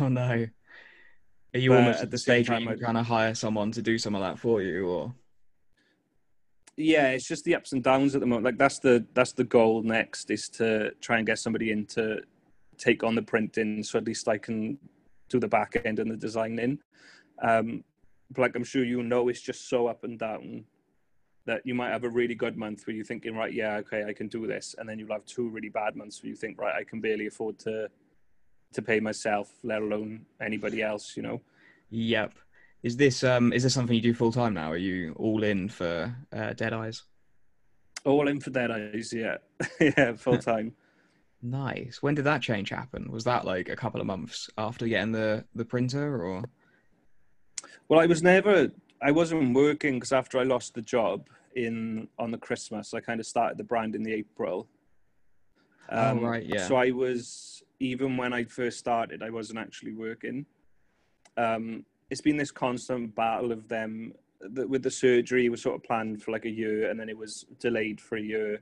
Oh 0.00 0.06
no. 0.08 0.46
Are 1.54 1.58
you 1.58 1.70
But 1.70 1.78
almost 1.78 1.98
at 1.98 2.04
at 2.04 2.10
the 2.12 2.18
stage 2.18 2.48
where 2.48 2.60
you're 2.60 2.76
trying 2.76 2.94
to 2.94 3.02
hire 3.02 3.34
someone 3.34 3.72
to 3.72 3.82
do 3.82 3.98
some 3.98 4.14
of 4.14 4.22
that 4.22 4.38
for 4.38 4.62
you, 4.62 4.86
or 4.86 5.12
Yeah, 6.76 7.08
it's 7.08 7.26
just 7.26 7.44
the 7.44 7.56
ups 7.56 7.72
and 7.72 7.82
downs 7.82 8.14
at 8.14 8.20
the 8.20 8.26
moment. 8.26 8.44
Like 8.44 8.58
that's 8.58 8.78
the 8.78 9.04
that's 9.12 9.32
the 9.32 9.42
goal 9.42 9.82
next 9.82 10.30
is 10.30 10.48
to 10.50 10.92
try 11.00 11.18
and 11.18 11.26
get 11.26 11.40
somebody 11.40 11.72
in 11.72 11.84
to 11.86 12.22
take 12.78 13.02
on 13.02 13.16
the 13.16 13.22
printing, 13.22 13.82
so 13.82 13.98
at 13.98 14.04
least 14.04 14.28
I 14.28 14.38
can 14.38 14.78
do 15.28 15.40
the 15.40 15.48
back 15.48 15.76
end 15.84 15.98
and 15.98 16.10
the 16.10 16.16
designing. 16.16 16.78
Um, 17.42 17.82
like 18.36 18.54
I'm 18.54 18.64
sure 18.64 18.84
you 18.84 19.02
know, 19.02 19.28
it's 19.28 19.40
just 19.40 19.68
so 19.68 19.86
up 19.86 20.04
and 20.04 20.18
down 20.18 20.64
that 21.44 21.62
you 21.64 21.74
might 21.74 21.90
have 21.90 22.04
a 22.04 22.08
really 22.08 22.34
good 22.34 22.56
month 22.56 22.86
where 22.86 22.94
you're 22.94 23.04
thinking, 23.04 23.34
right, 23.34 23.52
yeah, 23.52 23.76
okay, 23.76 24.04
I 24.04 24.12
can 24.12 24.28
do 24.28 24.46
this, 24.46 24.74
and 24.78 24.88
then 24.88 24.98
you'll 24.98 25.12
have 25.12 25.24
two 25.24 25.48
really 25.48 25.68
bad 25.68 25.96
months 25.96 26.22
where 26.22 26.30
you 26.30 26.36
think, 26.36 26.60
right, 26.60 26.74
I 26.74 26.84
can 26.84 27.00
barely 27.00 27.26
afford 27.26 27.58
to 27.60 27.88
to 28.74 28.82
pay 28.82 29.00
myself, 29.00 29.52
let 29.62 29.82
alone 29.82 30.24
anybody 30.40 30.82
else, 30.82 31.16
you 31.16 31.22
know. 31.22 31.40
yep. 31.90 32.32
Is 32.82 32.96
this 32.96 33.22
um 33.22 33.52
is 33.52 33.62
this 33.62 33.74
something 33.74 33.94
you 33.94 34.02
do 34.02 34.14
full 34.14 34.32
time 34.32 34.54
now? 34.54 34.70
Are 34.72 34.76
you 34.76 35.14
all 35.16 35.44
in 35.44 35.68
for 35.68 36.14
uh, 36.32 36.52
Dead 36.54 36.72
Eyes? 36.72 37.04
All 38.04 38.26
in 38.26 38.40
for 38.40 38.50
dead 38.50 38.72
eyes, 38.72 39.12
yeah, 39.12 39.36
yeah, 39.80 40.14
full 40.14 40.38
time. 40.38 40.74
Nice. 41.44 42.00
When 42.00 42.14
did 42.14 42.26
that 42.26 42.40
change 42.40 42.68
happen? 42.68 43.10
Was 43.10 43.24
that 43.24 43.44
like 43.44 43.68
a 43.68 43.74
couple 43.74 44.00
of 44.00 44.06
months 44.06 44.48
after 44.56 44.86
getting 44.86 45.10
the 45.10 45.44
the 45.56 45.64
printer, 45.64 46.24
or 46.24 46.44
Well, 47.88 48.00
I 48.00 48.06
was 48.06 48.22
never, 48.22 48.70
I 49.00 49.10
wasn't 49.10 49.54
working 49.54 49.94
because 49.94 50.12
after 50.12 50.38
I 50.38 50.44
lost 50.44 50.74
the 50.74 50.82
job 50.82 51.28
in 51.54 52.08
on 52.18 52.30
the 52.30 52.38
Christmas, 52.38 52.94
I 52.94 53.00
kind 53.00 53.20
of 53.20 53.26
started 53.26 53.58
the 53.58 53.64
brand 53.64 53.94
in 53.94 54.02
the 54.02 54.12
April. 54.12 54.66
Oh, 55.90 56.14
right, 56.16 56.44
yeah. 56.44 56.66
So 56.66 56.76
I 56.76 56.90
was 56.90 57.62
even 57.80 58.16
when 58.16 58.32
I 58.32 58.44
first 58.44 58.78
started, 58.78 59.22
I 59.22 59.30
wasn't 59.30 59.58
actually 59.58 59.92
working. 59.92 60.46
Um, 61.36 61.84
it's 62.10 62.20
been 62.20 62.36
this 62.36 62.50
constant 62.50 63.14
battle 63.14 63.52
of 63.52 63.68
them 63.68 64.14
the, 64.40 64.66
with 64.66 64.82
the 64.82 64.90
surgery. 64.90 65.46
It 65.46 65.48
was 65.48 65.62
sort 65.62 65.76
of 65.76 65.82
planned 65.82 66.22
for 66.22 66.30
like 66.30 66.44
a 66.44 66.50
year, 66.50 66.90
and 66.90 66.98
then 66.98 67.08
it 67.08 67.16
was 67.16 67.46
delayed 67.58 68.00
for 68.00 68.16
a 68.16 68.22
year, 68.22 68.60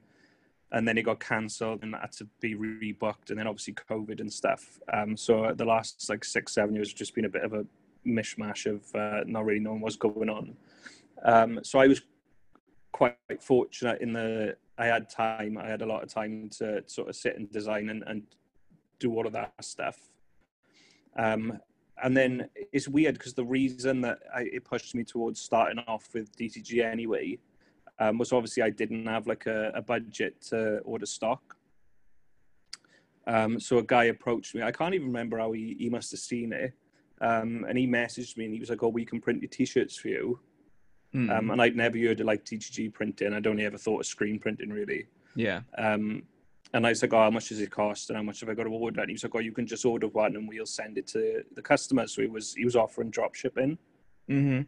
and 0.73 0.87
then 0.89 0.97
it 0.97 1.03
got 1.03 1.21
cancelled 1.21 1.83
and 1.83 1.95
had 1.95 2.13
to 2.13 2.27
be 2.41 2.55
rebooked, 2.55 3.31
and 3.31 3.39
then 3.39 3.47
obviously 3.47 3.75
COVID 3.75 4.21
and 4.21 4.33
stuff. 4.33 4.81
Um, 4.93 5.17
so 5.17 5.53
the 5.55 5.65
last 5.65 6.09
like 6.09 6.25
six, 6.25 6.53
seven 6.55 6.75
years 6.75 6.91
have 6.91 6.99
just 6.99 7.15
been 7.15 7.27
a 7.27 7.31
bit 7.31 7.45
of 7.45 7.53
a 7.53 7.67
mishmash 8.07 8.67
of 8.67 8.83
uh, 8.95 9.25
not 9.27 9.45
really 9.45 9.61
knowing 9.61 9.81
what's 9.81 9.97
going 9.97 10.29
on. 10.29 10.57
Um, 11.25 11.61
so 11.63 11.79
I 11.79 11.87
was 11.87 12.03
quite 12.93 13.17
fortunate 13.41 14.01
in 14.01 14.13
the 14.13 14.57
I 14.79 14.87
had 14.87 15.11
time. 15.11 15.59
I 15.59 15.69
had 15.69 15.83
a 15.83 15.87
lot 15.87 16.03
of 16.03 16.09
time 16.09 16.49
to 16.59 16.83
sort 16.87 17.09
of 17.11 17.17
sit 17.17 17.37
and 17.37 17.51
design 17.51 17.91
and, 17.91 18.03
and 18.07 18.23
do 18.99 19.15
all 19.15 19.27
of 19.27 19.33
that 19.35 19.53
stuff. 19.61 19.99
Um, 21.19 21.59
and 22.03 22.17
then 22.17 22.49
it's 22.73 22.89
weird 22.89 23.15
because 23.15 23.35
the 23.35 23.45
reason 23.45 24.01
that 24.01 24.21
I, 24.35 24.43
it 24.53 24.65
pushed 24.65 24.95
me 24.95 25.05
towards 25.05 25.39
starting 25.39 25.81
off 25.87 26.09
with 26.15 26.35
DTG 26.37 26.83
anyway 26.83 27.39
um, 27.99 28.17
was 28.17 28.33
obviously 28.33 28.63
I 28.63 28.71
didn't 28.71 29.07
have 29.07 29.27
like 29.27 29.47
a, 29.47 29.71
a 29.75 29.83
budget 29.83 30.41
to 30.49 30.79
order 30.79 31.05
stock. 31.05 31.57
Um, 33.27 33.61
so 33.61 33.79
a 33.79 33.83
guy 33.83 34.05
approached 34.05 34.55
me. 34.55 34.63
I 34.63 34.73
can't 34.73 34.95
even 34.95 35.09
remember 35.09 35.39
how 35.39 35.53
he, 35.53 35.77
he 35.79 35.91
must 35.91 36.11
have 36.13 36.21
seen 36.21 36.55
it. 36.55 36.73
Um, 37.21 37.67
and 37.69 37.77
he 37.77 37.87
messaged 37.87 38.37
me 38.37 38.47
and 38.47 38.55
he 38.55 38.61
was 38.61 38.71
like, 38.71 38.83
"Oh, 38.83 38.89
we 38.89 39.05
can 39.05 39.21
print 39.21 39.43
your 39.43 39.51
t-shirts 39.51 39.97
for 39.97 40.09
you." 40.09 40.41
Hmm, 41.13 41.31
Um, 41.31 41.51
and 41.51 41.61
I'd 41.61 41.77
never 41.77 41.99
heard 41.99 42.21
of 42.21 42.27
like 42.27 42.45
DTG 42.45 42.93
printing. 42.93 43.33
I'd 43.33 43.47
only 43.47 43.65
ever 43.65 43.79
thought 43.79 44.01
of 44.01 44.07
screen 44.07 44.39
printing 44.39 44.71
really. 44.71 45.07
yeah, 45.35 45.61
Um, 45.77 46.23
and 46.73 46.87
I 46.87 46.91
was 46.91 47.03
like, 47.03 47.13
oh, 47.13 47.19
how 47.19 47.31
much 47.31 47.49
does 47.49 47.61
it 47.61 47.71
cost 47.71 48.11
and 48.11 48.17
how 48.17 48.23
much 48.23 48.41
have 48.41 48.49
I 48.49 48.55
got 48.55 48.65
to 48.65 48.71
order? 48.71 49.01
And 49.01 49.11
he 49.11 49.15
was 49.15 49.25
like, 49.25 49.35
oh, 49.35 49.41
you 49.41 49.51
can 49.53 49.67
just 49.67 49.85
order 49.85 50.07
one 50.07 50.37
and 50.37 50.49
we'll 50.49 50.67
send 50.67 50.99
it 50.99 51.07
to 51.09 51.43
the 51.55 51.63
customer. 51.63 52.07
So 52.07 52.23
he 52.23 52.29
was 52.29 52.55
he 52.55 52.65
was 52.65 52.77
offering 52.77 53.11
drop 53.11 53.35
shipping. 53.35 53.77
mm-hmm. 54.29 54.63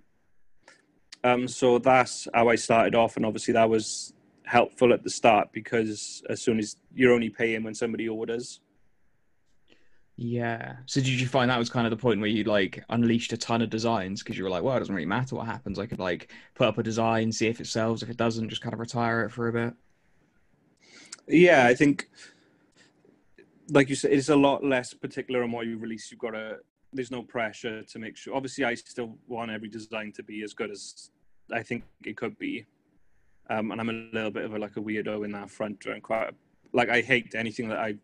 Um, 1.25 1.47
so 1.47 1.79
that's 1.79 2.27
how 2.35 2.49
I 2.49 2.57
started 2.57 2.97
off, 2.97 3.17
and 3.17 3.25
obviously 3.25 3.55
that 3.55 3.71
was 3.71 4.13
helpful 4.45 4.93
at 4.93 5.05
the 5.05 5.11
start 5.11 5.49
because 5.53 6.23
as 6.29 6.43
soon 6.43 6.59
as 6.59 6.77
you're 6.93 7.13
only 7.15 7.31
paying 7.31 7.63
when 7.63 7.75
somebody 7.75 8.09
orders. 8.09 8.61
Yeah. 10.17 10.77
So 10.87 11.01
did 11.01 11.09
you 11.09 11.27
find 11.27 11.51
that 11.51 11.59
was 11.59 11.71
kind 11.71 11.87
of 11.87 11.91
the 11.91 11.97
point 11.97 12.21
where 12.21 12.29
you 12.29 12.45
like 12.45 12.85
unleashed 12.91 13.33
a 13.33 13.37
ton 13.37 13.63
of 13.63 13.71
designs 13.71 14.23
because 14.23 14.37
you 14.37 14.45
were 14.45 14.51
like, 14.51 14.63
well, 14.63 14.77
it 14.77 14.81
doesn't 14.81 14.95
really 14.95 15.07
matter 15.07 15.37
what 15.37 15.47
happens. 15.47 15.79
I 15.79 15.87
could 15.87 15.99
like 15.99 16.31
put 16.55 16.69
up 16.69 16.79
a 16.79 16.83
design, 16.83 17.33
see 17.33 17.49
if 17.49 17.61
it 17.61 17.67
sells. 17.67 18.03
If 18.03 18.11
it 18.11 18.17
doesn't, 18.17 18.49
just 18.49 18.63
kind 18.63 18.75
of 18.75 18.81
retire 18.81 19.25
it 19.25 19.31
for 19.31 19.49
a 19.49 19.53
bit. 19.53 19.75
Yeah, 21.27 21.67
I 21.67 21.75
think, 21.75 22.09
like 23.71 23.89
you 23.89 23.95
said, 23.95 24.13
it's 24.13 24.29
a 24.29 24.37
lot 24.37 24.65
less 24.65 24.93
particular 24.93 25.43
on 25.43 25.53
what 25.53 25.67
you 25.67 25.79
release. 25.79 26.11
You've 26.11 26.21
got 26.21 26.33
to. 26.33 26.59
There's 26.93 27.11
no 27.11 27.23
pressure 27.23 27.83
to 27.83 27.99
make 27.99 28.17
sure. 28.17 28.35
Obviously, 28.35 28.65
I 28.65 28.75
still 28.75 29.17
want 29.27 29.51
every 29.51 29.69
design 29.69 30.13
to 30.13 30.23
be 30.23 30.43
as 30.43 30.53
good 30.53 30.71
as 30.71 31.11
I 31.51 31.63
think 31.63 31.85
it 32.05 32.17
could 32.17 32.39
be. 32.39 32.67
Um, 33.49 33.71
and 33.71 33.81
I'm 33.81 33.89
a 33.89 34.09
little 34.13 34.31
bit 34.31 34.45
of 34.45 34.55
a 34.55 34.59
like 34.59 34.77
a 34.77 34.81
weirdo 34.81 35.25
in 35.25 35.33
that 35.33 35.51
front. 35.51 35.87
And 35.87 36.03
quite 36.03 36.31
like 36.73 36.91
I 36.91 37.01
hate 37.01 37.35
anything 37.35 37.69
that 37.69 37.79
I. 37.79 37.95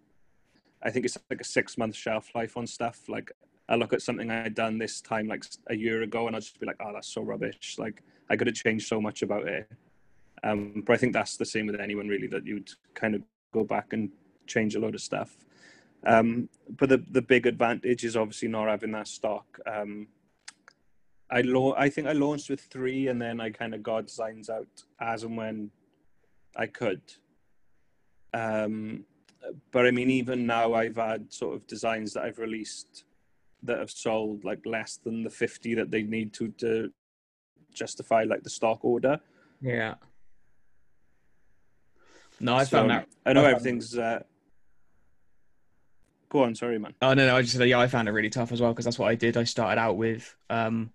I 0.83 0.91
think 0.91 1.05
it's 1.05 1.19
like 1.31 1.41
a 1.41 1.45
six 1.45 1.77
month 1.77 1.97
shelf 1.97 2.35
life 2.35 2.57
on 2.57 2.67
stuff. 2.67 3.09
Like 3.09 3.33
I 3.69 3.75
look 3.75 3.93
at 3.93 4.03
something 4.03 4.31
I 4.31 4.43
had 4.43 4.55
done 4.55 4.79
this 4.79 5.01
time 5.01 5.29
like 5.29 5.45
a 5.69 5.75
year 5.75 6.03
ago, 6.03 6.27
and 6.27 6.37
I'll 6.37 6.41
just 6.41 6.59
be 6.59 6.67
like, 6.67 6.77
"Oh, 6.81 6.93
that's 6.93 7.09
so 7.09 7.23
rubbish!" 7.23 7.77
Like 7.79 8.03
I 8.31 8.37
could 8.37 8.47
have 8.47 8.57
changed 8.57 8.89
so 8.89 9.01
much 9.01 9.23
about 9.23 9.49
it. 9.49 9.71
Um, 10.45 10.83
but 10.87 10.93
I 10.93 10.97
think 10.97 11.13
that's 11.13 11.37
the 11.37 11.45
same 11.45 11.67
with 11.67 11.81
anyone 11.81 12.09
really 12.09 12.29
that 12.29 12.47
you'd 12.47 12.71
kind 12.95 13.15
of 13.15 13.23
go 13.53 13.65
back 13.65 13.93
and 13.93 14.11
change 14.47 14.75
a 14.77 14.81
load 14.81 14.95
of 14.95 15.01
stuff. 15.01 15.37
Um, 16.07 16.49
but 16.79 16.89
the 16.89 17.05
the 17.11 17.23
big 17.23 17.47
advantage 17.47 18.05
is 18.05 18.17
obviously 18.17 18.49
not 18.49 18.69
having 18.69 18.93
that 18.93 19.09
stock. 19.09 19.59
Um, 19.67 20.09
I 21.31 21.43
lo- 21.43 21.75
I 21.77 21.91
think 21.91 22.07
I 22.07 22.13
launched 22.13 22.51
with 22.51 22.61
three, 22.61 23.09
and 23.09 23.21
then 23.21 23.41
I 23.41 23.51
kind 23.51 23.75
of 23.75 23.83
got 23.83 24.07
designs 24.07 24.49
out 24.49 24.85
as 25.01 25.25
and 25.25 25.37
when 25.37 25.71
I 26.57 26.67
could. 26.67 27.03
Um, 28.33 29.05
but 29.71 29.87
I 29.87 29.91
mean, 29.91 30.11
even 30.11 30.47
now 30.47 30.75
I've 30.75 30.97
had 30.97 31.33
sort 31.33 31.55
of 31.57 31.67
designs 31.67 32.13
that 32.15 32.25
I've 32.25 32.39
released 32.39 33.05
that 33.63 33.79
have 33.79 33.91
sold 33.91 34.45
like 34.45 34.65
less 34.65 34.99
than 35.03 35.23
the 35.23 35.31
fifty 35.31 35.75
that 35.75 35.91
they 35.91 36.03
need 36.03 36.33
to 36.35 36.49
to 36.59 36.93
justify 37.73 38.25
like 38.25 38.43
the 38.43 38.51
stock 38.51 38.85
order. 38.85 39.21
Yeah. 39.61 39.95
No, 42.41 42.55
I 42.55 42.65
So, 42.65 42.79
found 42.79 42.91
that. 42.91 43.09
I 43.27 43.33
know 43.33 43.45
everything's. 43.45 43.97
Uh... 43.99 44.23
Go 46.29 46.45
on, 46.45 46.55
sorry, 46.55 46.79
man. 46.79 46.95
Oh 47.03 47.15
no, 47.15 47.27
no, 47.27 47.37
I 47.37 47.43
just 47.43 47.57
said 47.57 47.69
yeah, 47.69 47.81
I 47.81 47.89
found 47.89 48.09
it 48.09 48.13
really 48.13 48.31
tough 48.31 48.53
as 48.53 48.61
well 48.61 48.73
because 48.73 48.85
that's 48.85 48.99
what 48.99 49.09
I 49.09 49.15
did. 49.15 49.37
I 49.37 49.45
started 49.45 49.81
out 49.81 49.97
with 49.97 50.37
um 50.51 50.91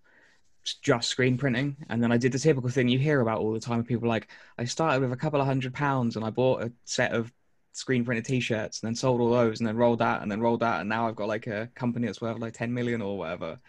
just 0.81 1.09
screen 1.09 1.37
printing, 1.37 1.75
and 1.89 2.01
then 2.01 2.11
I 2.11 2.17
did 2.17 2.31
the 2.31 2.39
typical 2.39 2.69
thing 2.69 2.87
you 2.87 2.99
hear 2.99 3.19
about 3.19 3.39
all 3.39 3.51
the 3.51 3.59
time. 3.59 3.83
People 3.83 4.07
like 4.07 4.29
I 4.57 4.65
started 4.65 5.01
with 5.01 5.11
a 5.11 5.17
couple 5.17 5.41
of 5.41 5.47
hundred 5.47 5.73
pounds 5.73 6.15
and 6.15 6.23
I 6.23 6.29
bought 6.29 6.63
a 6.63 6.71
set 6.85 7.11
of 7.11 7.33
screen 7.73 8.05
printed 8.05 8.25
t-shirts 8.25 8.81
and 8.81 8.87
then 8.87 8.95
sold 8.95 9.19
all 9.19 9.31
those 9.31 9.59
and 9.59 9.67
then 9.67 9.75
rolled 9.75 9.99
that 9.99 10.21
and 10.21 10.31
then 10.31 10.39
rolled 10.39 10.61
that 10.61 10.79
and 10.79 10.87
now 10.87 11.07
I've 11.07 11.15
got 11.15 11.27
like 11.27 11.47
a 11.47 11.69
company 11.75 12.05
that's 12.07 12.21
worth 12.21 12.39
like 12.39 12.53
10 12.53 12.73
million 12.73 13.01
or 13.01 13.17
whatever. 13.17 13.59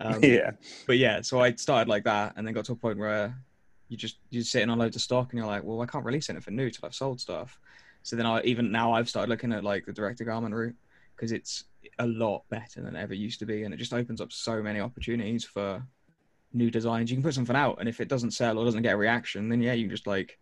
Um, 0.00 0.18
yeah, 0.22 0.52
but 0.86 0.98
yeah, 0.98 1.20
so 1.20 1.40
I 1.40 1.54
started 1.54 1.88
like 1.88 2.04
that, 2.04 2.34
and 2.36 2.46
then 2.46 2.54
got 2.54 2.64
to 2.66 2.72
a 2.72 2.76
point 2.76 2.98
where 2.98 3.36
you 3.88 3.96
just 3.96 4.18
you're 4.30 4.42
sitting 4.42 4.70
on 4.70 4.78
loads 4.78 4.96
of 4.96 5.02
stock, 5.02 5.30
and 5.30 5.38
you're 5.38 5.46
like, 5.46 5.64
well, 5.64 5.80
I 5.80 5.86
can't 5.86 6.04
release 6.04 6.30
anything 6.30 6.56
new 6.56 6.70
till 6.70 6.86
I've 6.86 6.94
sold 6.94 7.20
stuff. 7.20 7.58
So 8.02 8.16
then 8.16 8.26
I 8.26 8.42
even 8.42 8.70
now 8.70 8.92
I've 8.92 9.08
started 9.08 9.28
looking 9.28 9.52
at 9.52 9.64
like 9.64 9.86
the 9.86 9.92
direct 9.92 10.18
to 10.18 10.24
garment 10.24 10.54
route 10.54 10.76
because 11.16 11.32
it's 11.32 11.64
a 11.98 12.06
lot 12.06 12.44
better 12.48 12.80
than 12.80 12.94
it 12.94 13.00
ever 13.00 13.14
used 13.14 13.38
to 13.40 13.46
be, 13.46 13.64
and 13.64 13.72
it 13.72 13.78
just 13.78 13.94
opens 13.94 14.20
up 14.20 14.32
so 14.32 14.62
many 14.62 14.80
opportunities 14.80 15.44
for 15.44 15.82
new 16.52 16.70
designs. 16.70 17.10
You 17.10 17.16
can 17.16 17.22
put 17.22 17.34
something 17.34 17.56
out, 17.56 17.78
and 17.80 17.88
if 17.88 18.00
it 18.00 18.08
doesn't 18.08 18.32
sell 18.32 18.58
or 18.58 18.64
doesn't 18.64 18.82
get 18.82 18.94
a 18.94 18.98
reaction, 18.98 19.48
then 19.48 19.62
yeah, 19.62 19.72
you 19.72 19.84
can 19.84 19.90
just 19.90 20.06
like 20.06 20.38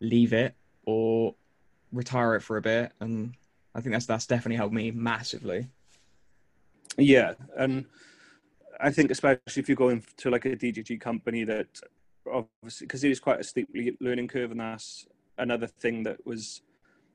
leave 0.00 0.32
it 0.32 0.54
or 0.84 1.34
retire 1.92 2.34
it 2.34 2.40
for 2.40 2.56
a 2.56 2.62
bit, 2.62 2.92
and 3.00 3.34
I 3.74 3.80
think 3.80 3.92
that's 3.92 4.06
that's 4.06 4.26
definitely 4.26 4.56
helped 4.56 4.74
me 4.74 4.90
massively. 4.90 5.68
yeah, 6.96 7.34
and 7.56 7.86
I 8.80 8.90
think 8.90 9.10
especially 9.10 9.40
if 9.60 9.68
you're 9.68 9.76
going 9.76 10.04
to 10.18 10.30
like 10.30 10.44
a 10.44 10.56
DTG 10.56 11.00
company 11.00 11.44
that 11.44 11.80
obviously 12.32 12.86
because 12.86 13.04
it 13.04 13.10
is 13.10 13.20
quite 13.20 13.40
a 13.40 13.44
steep 13.44 13.68
learning 14.00 14.28
curve, 14.28 14.50
and 14.50 14.60
that's 14.60 15.06
another 15.38 15.66
thing 15.66 16.02
that 16.04 16.24
was 16.26 16.62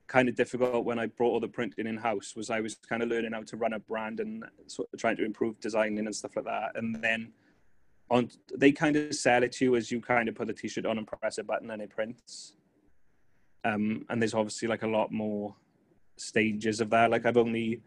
kind 0.06 0.28
of 0.28 0.34
difficult 0.34 0.84
when 0.84 0.98
I 0.98 1.06
brought 1.06 1.30
all 1.30 1.40
the 1.40 1.48
printing 1.48 1.86
in 1.86 1.96
house. 1.96 2.34
Was 2.36 2.50
I 2.50 2.60
was 2.60 2.74
kind 2.74 3.02
of 3.02 3.08
learning 3.08 3.32
how 3.32 3.42
to 3.42 3.56
run 3.56 3.72
a 3.72 3.78
brand 3.78 4.20
and 4.20 4.44
sort 4.66 4.88
of 4.92 4.98
trying 4.98 5.16
to 5.16 5.24
improve 5.24 5.60
designing 5.60 6.06
and 6.06 6.14
stuff 6.14 6.36
like 6.36 6.44
that, 6.46 6.72
and 6.76 6.96
then 6.96 7.32
on 8.10 8.30
they 8.54 8.72
kind 8.72 8.96
of 8.96 9.14
sell 9.14 9.42
it 9.42 9.52
to 9.52 9.64
you 9.64 9.76
as 9.76 9.90
you 9.90 10.00
kind 10.00 10.28
of 10.28 10.34
put 10.34 10.46
the 10.46 10.52
t-shirt 10.52 10.86
on 10.86 10.98
and 10.98 11.06
press 11.06 11.38
a 11.38 11.44
button 11.44 11.70
and 11.70 11.82
it 11.82 11.90
prints. 11.90 12.56
Um, 13.64 14.04
and 14.10 14.20
there's 14.20 14.34
obviously 14.34 14.68
like 14.68 14.82
a 14.82 14.88
lot 14.88 15.10
more 15.10 15.54
stages 16.16 16.80
of 16.80 16.90
that. 16.90 17.10
Like 17.10 17.26
I've 17.26 17.36
only 17.36 17.80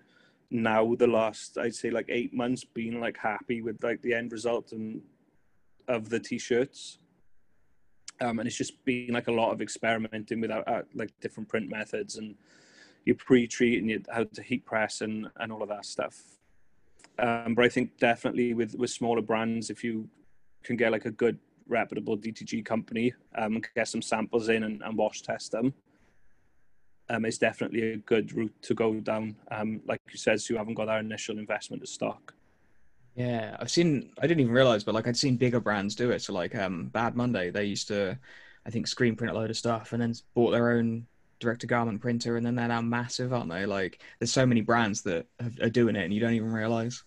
now 0.50 0.96
the 0.96 1.07
last 1.07 1.57
I'd 1.57 1.75
say 1.75 1.89
like 1.89 2.05
eight 2.10 2.34
months 2.34 2.63
been 2.63 3.00
like 3.00 3.17
happy 3.17 3.62
with 3.62 3.84
like 3.84 4.01
the 4.01 4.13
end 4.13 4.31
result 4.31 4.72
and 4.72 5.01
of 5.88 6.10
the 6.10 6.19
t-shirts. 6.19 7.00
Um, 8.19 8.39
and 8.39 8.48
it's 8.48 8.57
just 8.57 8.84
been 8.84 9.13
like 9.13 9.27
a 9.27 9.31
lot 9.31 9.51
of 9.51 9.62
experimenting 9.62 10.41
with 10.41 10.50
uh, 10.50 10.81
like 10.96 11.12
different 11.22 11.48
print 11.48 11.69
methods 11.69 12.17
and 12.17 12.36
your 13.05 13.15
pre-treat 13.15 13.79
and 13.79 13.89
you, 13.89 14.03
how 14.12 14.24
to 14.24 14.41
heat 14.41 14.65
press 14.65 15.01
and, 15.01 15.27
and 15.38 15.51
all 15.51 15.62
of 15.62 15.69
that 15.69 15.86
stuff. 15.86 16.24
Um, 17.19 17.53
but 17.55 17.63
I 17.63 17.69
think 17.69 17.98
definitely 17.98 18.53
with 18.53 18.75
with 18.75 18.89
smaller 18.89 19.22
brands, 19.22 19.69
if 19.69 19.84
you 19.84 20.10
can 20.63 20.75
get 20.75 20.91
like 20.91 21.05
a 21.05 21.12
good 21.12 21.39
reputable 21.67 22.17
DTG 22.17 22.65
company, 22.65 23.13
um, 23.36 23.62
get 23.75 23.88
some 23.88 24.01
samples 24.01 24.50
in 24.50 24.63
and, 24.63 24.81
and 24.81 24.97
wash 24.97 25.21
test 25.21 25.51
them, 25.51 25.74
um, 27.09 27.25
it's 27.25 27.38
definitely 27.38 27.93
a 27.93 27.97
good 27.97 28.33
route 28.33 28.53
to 28.63 28.74
go 28.74 28.95
down. 28.95 29.36
Um, 29.51 29.81
like 29.88 30.01
you 30.12 30.17
said, 30.17 30.41
so 30.41 30.53
you 30.53 30.57
haven't 30.57 30.74
got 30.74 30.86
that 30.86 31.00
initial 31.00 31.38
investment 31.38 31.81
to 31.81 31.88
stock. 31.88 32.33
Yeah, 33.15 33.57
I've 33.59 33.71
seen. 33.71 34.12
I 34.21 34.27
didn't 34.27 34.41
even 34.41 34.53
realize, 34.53 34.83
but 34.83 34.93
like 34.93 35.07
I'd 35.07 35.17
seen 35.17 35.38
bigger 35.38 35.59
brands 35.59 35.95
do 35.95 36.12
it. 36.12 36.21
So 36.21 36.33
like 36.33 36.53
um, 36.55 36.88
Bad 36.88 37.15
Monday, 37.15 37.50
they 37.50 37.63
used 37.63 37.88
to, 37.88 38.17
I 38.65 38.69
think, 38.69 38.88
screen 38.88 39.15
print 39.15 39.36
a 39.36 39.39
load 39.39 39.50
of 39.50 39.57
stuff 39.57 39.93
and 39.93 40.01
then 40.01 40.13
bought 40.36 40.51
their 40.51 40.71
own 40.71 41.07
direct 41.39 41.62
to 41.62 41.67
garment 41.67 42.01
printer, 42.01 42.38
and 42.38 42.45
then 42.45 42.55
they're 42.55 42.67
now 42.67 42.81
massive, 42.81 43.33
aren't 43.33 43.50
they? 43.50 43.65
Like 43.65 44.03
there's 44.19 44.31
so 44.31 44.45
many 44.45 44.62
brands 44.62 45.01
that 45.03 45.25
have, 45.39 45.57
are 45.62 45.69
doing 45.69 45.95
it, 45.95 46.03
and 46.03 46.13
you 46.13 46.19
don't 46.19 46.33
even 46.33 46.51
realize. 46.51 47.03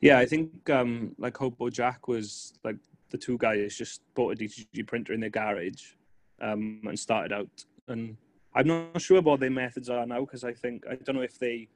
Yeah, 0.00 0.18
I 0.18 0.26
think 0.26 0.70
um, 0.70 1.12
like 1.18 1.36
Hobo 1.36 1.70
Jack 1.70 2.06
was 2.06 2.52
like 2.62 2.76
the 3.10 3.18
two 3.18 3.38
guys 3.38 3.76
just 3.76 4.02
bought 4.14 4.32
a 4.34 4.36
DTG 4.36 4.86
printer 4.86 5.12
in 5.12 5.20
their 5.20 5.30
garage 5.30 5.92
um, 6.40 6.80
and 6.84 6.98
started 6.98 7.32
out. 7.32 7.64
And 7.88 8.16
I'm 8.54 8.66
not 8.66 9.00
sure 9.00 9.20
what 9.22 9.40
their 9.40 9.50
methods 9.50 9.88
are 9.88 10.06
now 10.06 10.20
because 10.20 10.44
I 10.44 10.52
think 10.52 10.84
I 10.88 10.94
don't 10.96 11.16
know 11.16 11.22
if 11.22 11.38
they 11.38 11.68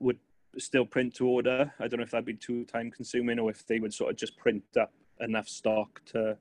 would 0.00 0.18
still 0.58 0.84
print 0.84 1.14
to 1.16 1.28
order. 1.28 1.72
I 1.78 1.86
don't 1.88 1.98
know 1.98 2.04
if 2.04 2.10
that'd 2.10 2.24
be 2.24 2.34
too 2.34 2.64
time 2.64 2.90
consuming 2.90 3.38
or 3.38 3.50
if 3.50 3.66
they 3.66 3.78
would 3.78 3.94
sort 3.94 4.10
of 4.10 4.16
just 4.16 4.36
print 4.36 4.64
up 4.78 4.92
enough 5.20 5.48
stock 5.48 6.02
to. 6.06 6.36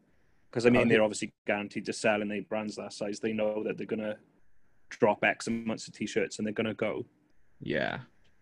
Because 0.50 0.66
I 0.66 0.72
mean, 0.72 0.82
Okay. 0.82 0.90
they're 0.90 1.04
obviously 1.04 1.32
guaranteed 1.46 1.86
to 1.86 1.94
sell, 1.94 2.24
and 2.24 2.32
they 2.32 2.40
brands 2.40 2.76
that 2.78 2.92
size, 2.94 3.20
they 3.20 3.34
know 3.34 3.64
that 3.64 3.78
they're 3.78 3.86
gonna 3.86 4.18
drop 4.90 5.24
X 5.24 5.46
amounts 5.46 5.88
of 5.88 5.94
t-shirts 5.94 6.40
and 6.40 6.48
they're 6.48 6.54
gonna 6.54 6.74
go. 6.74 7.06
Yeah, 7.62 8.00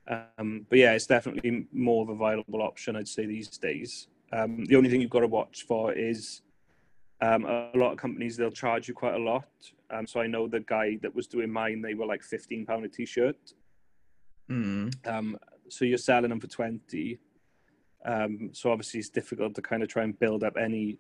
Um, 0.08 0.66
but 0.70 0.80
yeah, 0.80 0.94
it's 0.94 1.06
definitely 1.08 1.68
more 1.74 2.04
of 2.04 2.10
a 2.10 2.16
viable 2.16 2.62
option, 2.62 2.96
I'd 2.96 3.10
say, 3.10 3.26
these 3.26 3.50
days. 3.58 4.08
Um, 4.34 4.66
the 4.66 4.76
only 4.76 4.90
thing 4.90 5.02
you've 5.02 5.10
got 5.10 5.22
to 5.22 5.28
watch 5.28 5.66
for 5.68 5.94
is 5.94 6.42
um, 7.22 7.46
a 7.46 7.72
lot 7.76 7.94
of 7.94 7.98
companies, 7.98 8.38
they'll 8.38 8.52
charge 8.52 8.88
you 8.88 8.94
quite 8.94 9.16
a 9.16 9.20
lot. 9.20 9.48
Um, 9.90 10.06
so 10.06 10.20
I 10.20 10.28
know 10.28 10.48
the 10.48 10.60
guy 10.60 10.98
that 11.02 11.16
was 11.16 11.28
doing 11.28 11.52
mine, 11.52 11.82
they 11.82 11.94
were 11.94 12.06
like 12.06 12.22
£15 12.22 12.84
a 12.84 12.88
t 12.88 13.06
shirt. 13.06 13.38
mm. 14.50 15.08
Um, 15.08 15.38
so 15.70 15.86
you're 15.86 15.98
selling 15.98 16.30
them 16.30 16.40
for 16.40 16.48
20 16.48 17.20
um, 18.06 18.50
So 18.54 18.72
obviously, 18.72 19.00
it's 19.00 19.10
difficult 19.10 19.56
to 19.56 19.62
kind 19.62 19.84
of 19.84 19.90
try 19.90 20.04
and 20.04 20.18
build 20.18 20.44
up 20.44 20.56
any 20.58 21.00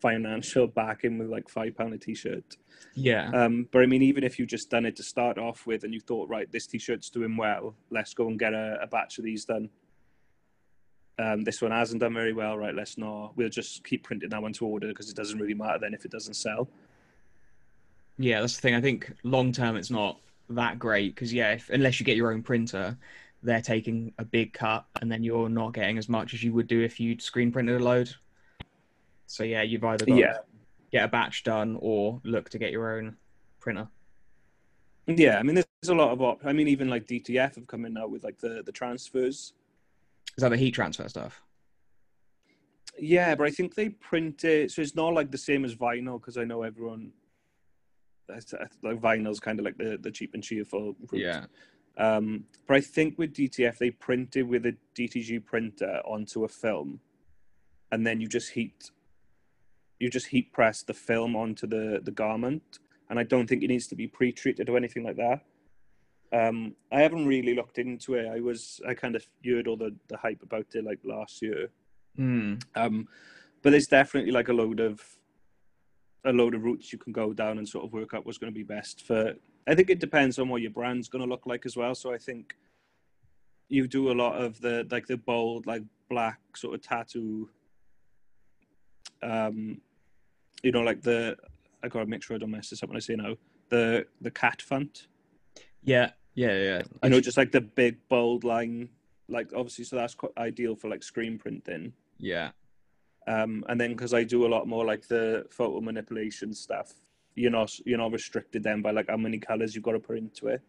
financial 0.00 0.66
backing 0.66 1.18
with 1.18 1.28
like 1.28 1.48
£5 1.48 1.94
a 1.94 1.98
t 1.98 2.14
shirt. 2.14 2.56
yeah, 2.94 3.30
Um, 3.34 3.68
but 3.72 3.82
I 3.82 3.86
mean, 3.86 4.02
even 4.02 4.22
if 4.24 4.38
you 4.38 4.46
just 4.46 4.70
done 4.70 4.86
it 4.86 4.96
to 4.96 5.02
start 5.02 5.38
off 5.38 5.66
with, 5.66 5.84
and 5.84 5.92
you 5.92 6.00
thought, 6.00 6.28
right, 6.28 6.50
this 6.52 6.66
t-shirt's 6.66 7.10
doing 7.10 7.36
well, 7.36 7.74
let's 7.90 8.14
go 8.14 8.28
and 8.28 8.38
get 8.38 8.52
a, 8.52 8.78
a 8.82 8.86
batch 8.86 9.18
of 9.18 9.24
these 9.24 9.44
done. 9.44 9.68
Um, 11.18 11.44
this 11.44 11.62
one 11.62 11.70
hasn't 11.70 12.00
done 12.00 12.14
very 12.14 12.32
well, 12.32 12.58
right? 12.58 12.74
Let's 12.74 12.98
not. 12.98 13.36
We'll 13.36 13.48
just 13.48 13.84
keep 13.84 14.02
printing 14.02 14.30
that 14.30 14.42
one 14.42 14.52
to 14.54 14.66
order 14.66 14.88
because 14.88 15.10
it 15.10 15.16
doesn't 15.16 15.38
really 15.38 15.54
matter 15.54 15.78
then 15.78 15.94
if 15.94 16.04
it 16.04 16.10
doesn't 16.10 16.34
sell. 16.34 16.68
yeah. 18.18 18.40
That's 18.40 18.56
the 18.56 18.62
thing. 18.62 18.74
I 18.74 18.80
think 18.80 19.12
long 19.22 19.52
term, 19.52 19.76
it's 19.76 19.90
not 19.90 20.20
that 20.50 20.78
great 20.78 21.14
because 21.14 21.32
yeah, 21.32 21.52
if, 21.52 21.70
unless 21.70 22.00
you 22.00 22.06
get 22.06 22.16
your 22.16 22.32
own 22.32 22.42
printer, 22.42 22.96
they're 23.42 23.60
taking 23.62 24.12
a 24.18 24.24
big 24.24 24.52
cut, 24.52 24.86
and 25.00 25.10
then 25.12 25.22
you're 25.22 25.48
not 25.48 25.72
getting 25.74 25.98
as 25.98 26.08
much 26.08 26.34
as 26.34 26.42
you 26.42 26.52
would 26.54 26.66
do 26.66 26.80
if 26.82 26.98
you'd 26.98 27.22
screen 27.22 27.52
printed 27.52 27.80
a 27.80 27.84
load. 27.84 28.10
So 29.26 29.44
yeah, 29.44 29.62
you've 29.62 29.84
either 29.84 30.06
got 30.06 30.16
Yeah, 30.18 30.38
get 30.90 31.04
a 31.04 31.08
batch 31.08 31.44
done 31.44 31.76
or 31.80 32.20
look 32.24 32.48
to 32.50 32.58
get 32.58 32.72
your 32.72 32.96
own 32.98 33.16
printer. 33.60 33.88
yeah. 35.06 35.38
I 35.38 35.42
mean, 35.42 35.54
there's 35.56 35.66
a 35.88 35.94
lot 35.94 36.10
of 36.10 36.20
op. 36.22 36.44
I 36.44 36.52
mean, 36.52 36.68
even 36.68 36.88
like 36.88 37.06
DTF 37.06 37.54
have 37.56 37.66
come 37.66 37.84
in 37.84 37.94
now 37.94 38.06
with 38.06 38.24
like 38.24 38.38
the 38.38 38.62
the 38.64 38.72
transfers. 38.72 39.52
Is 40.36 40.42
that 40.42 40.50
the 40.50 40.56
heat 40.56 40.72
transfer 40.72 41.08
stuff? 41.08 41.42
Yeah, 42.98 43.34
but 43.34 43.46
I 43.46 43.50
think 43.50 43.74
they 43.74 43.88
print 43.88 44.44
it, 44.44 44.70
so 44.70 44.82
it's 44.82 44.94
not 44.94 45.14
like 45.14 45.30
the 45.30 45.38
same 45.38 45.64
as 45.64 45.74
vinyl 45.74 46.20
because 46.20 46.36
I 46.36 46.44
know 46.44 46.62
everyone. 46.62 47.12
That's, 48.28 48.54
like 48.82 49.00
vinyl's 49.00 49.40
kind 49.40 49.58
of 49.58 49.64
like 49.64 49.76
the 49.76 49.98
the 50.00 50.10
cheap 50.10 50.34
and 50.34 50.42
cheerful. 50.42 50.96
route. 51.10 51.20
Yeah. 51.20 51.44
Um, 51.96 52.44
but 52.66 52.76
I 52.76 52.80
think 52.80 53.18
with 53.18 53.34
DTF, 53.34 53.78
they 53.78 53.90
print 53.90 54.36
it 54.36 54.42
with 54.42 54.66
a 54.66 54.76
DTG 54.96 55.44
printer 55.44 56.00
onto 56.04 56.44
a 56.44 56.48
film, 56.48 57.00
and 57.92 58.06
then 58.06 58.20
you 58.20 58.28
just 58.28 58.50
heat, 58.50 58.90
you 60.00 60.08
just 60.08 60.26
heat 60.26 60.52
press 60.52 60.82
the 60.82 60.94
film 60.94 61.36
onto 61.36 61.66
the 61.66 62.00
the 62.02 62.12
garment. 62.12 62.78
And 63.10 63.18
I 63.18 63.22
don't 63.22 63.46
think 63.46 63.62
it 63.62 63.68
needs 63.68 63.86
to 63.88 63.94
be 63.94 64.06
pre-treated 64.06 64.70
or 64.70 64.78
anything 64.78 65.04
like 65.04 65.16
that. 65.16 65.42
Um, 66.32 66.74
I 66.90 67.00
haven't 67.00 67.26
really 67.26 67.54
looked 67.54 67.78
into 67.78 68.14
it. 68.14 68.26
I 68.26 68.40
was 68.40 68.80
I 68.86 68.94
kind 68.94 69.14
of 69.14 69.26
heard 69.44 69.68
all 69.68 69.76
the 69.76 69.94
the 70.08 70.16
hype 70.16 70.42
about 70.42 70.66
it 70.74 70.84
like 70.84 70.98
last 71.04 71.42
year. 71.42 71.68
Hmm. 72.16 72.54
Um, 72.74 73.08
but 73.62 73.70
there's 73.70 73.86
definitely 73.86 74.32
like 74.32 74.48
a 74.48 74.52
load 74.52 74.80
of 74.80 75.02
a 76.24 76.32
load 76.32 76.54
of 76.54 76.64
routes 76.64 76.92
you 76.92 76.98
can 76.98 77.12
go 77.12 77.32
down 77.32 77.58
and 77.58 77.68
sort 77.68 77.84
of 77.84 77.92
work 77.92 78.14
out 78.14 78.24
what's 78.24 78.38
going 78.38 78.52
to 78.52 78.58
be 78.58 78.64
best 78.64 79.06
for. 79.06 79.34
I 79.66 79.74
think 79.74 79.90
it 79.90 80.00
depends 80.00 80.38
on 80.38 80.48
what 80.48 80.62
your 80.62 80.70
brand's 80.70 81.08
going 81.08 81.22
to 81.22 81.28
look 81.28 81.46
like 81.46 81.66
as 81.66 81.76
well. 81.76 81.94
So 81.94 82.12
I 82.12 82.18
think 82.18 82.54
you 83.68 83.86
do 83.86 84.10
a 84.10 84.14
lot 84.14 84.40
of 84.40 84.60
the 84.60 84.86
like 84.90 85.06
the 85.06 85.16
bold, 85.16 85.66
like 85.66 85.82
black 86.08 86.40
sort 86.56 86.74
of 86.74 86.82
tattoo. 86.82 87.48
Um, 89.22 89.80
you 90.62 90.72
know, 90.72 90.82
like 90.82 91.02
the 91.02 91.36
I 91.82 91.88
gotta 91.88 92.06
make 92.06 92.22
sure 92.22 92.36
I 92.36 92.38
don't 92.38 92.50
mess 92.50 92.70
this 92.70 92.82
up 92.82 92.88
when 92.88 92.96
I 92.96 93.00
say 93.00 93.16
no. 93.16 93.36
The 93.68 94.06
the 94.20 94.30
cat 94.30 94.62
font. 94.62 95.08
Yeah. 95.84 96.10
Yeah. 96.34 96.58
Yeah. 96.58 96.82
You 97.02 97.10
know, 97.10 97.20
just 97.20 97.36
like 97.36 97.52
the 97.52 97.60
big 97.60 97.96
bold 98.08 98.44
line. 98.44 98.88
Like 99.28 99.52
obviously, 99.54 99.84
so 99.84 99.96
that's 99.96 100.14
quite 100.14 100.32
ideal 100.36 100.76
for 100.76 100.88
like 100.90 101.02
screen 101.02 101.38
printing. 101.38 101.92
yeah. 102.18 102.50
um, 103.26 103.64
and 103.68 103.80
then 103.80 103.92
because 103.92 104.12
I 104.12 104.22
do 104.24 104.46
a 104.46 104.48
lot 104.48 104.68
more 104.68 104.84
like 104.84 105.08
the 105.08 105.46
photo 105.50 105.80
manipulation 105.80 106.52
stuff, 106.52 106.92
you're 107.34 107.50
not 107.50 107.72
you're 107.86 107.98
not 107.98 108.12
restricted 108.12 108.62
then 108.62 108.82
by 108.82 108.90
like 108.90 109.08
how 109.08 109.16
many 109.16 109.38
colors 109.38 109.74
you've 109.74 109.84
got 109.84 109.92
to 109.92 109.98
put 110.00 110.18
into 110.18 110.48
it. 110.48 110.60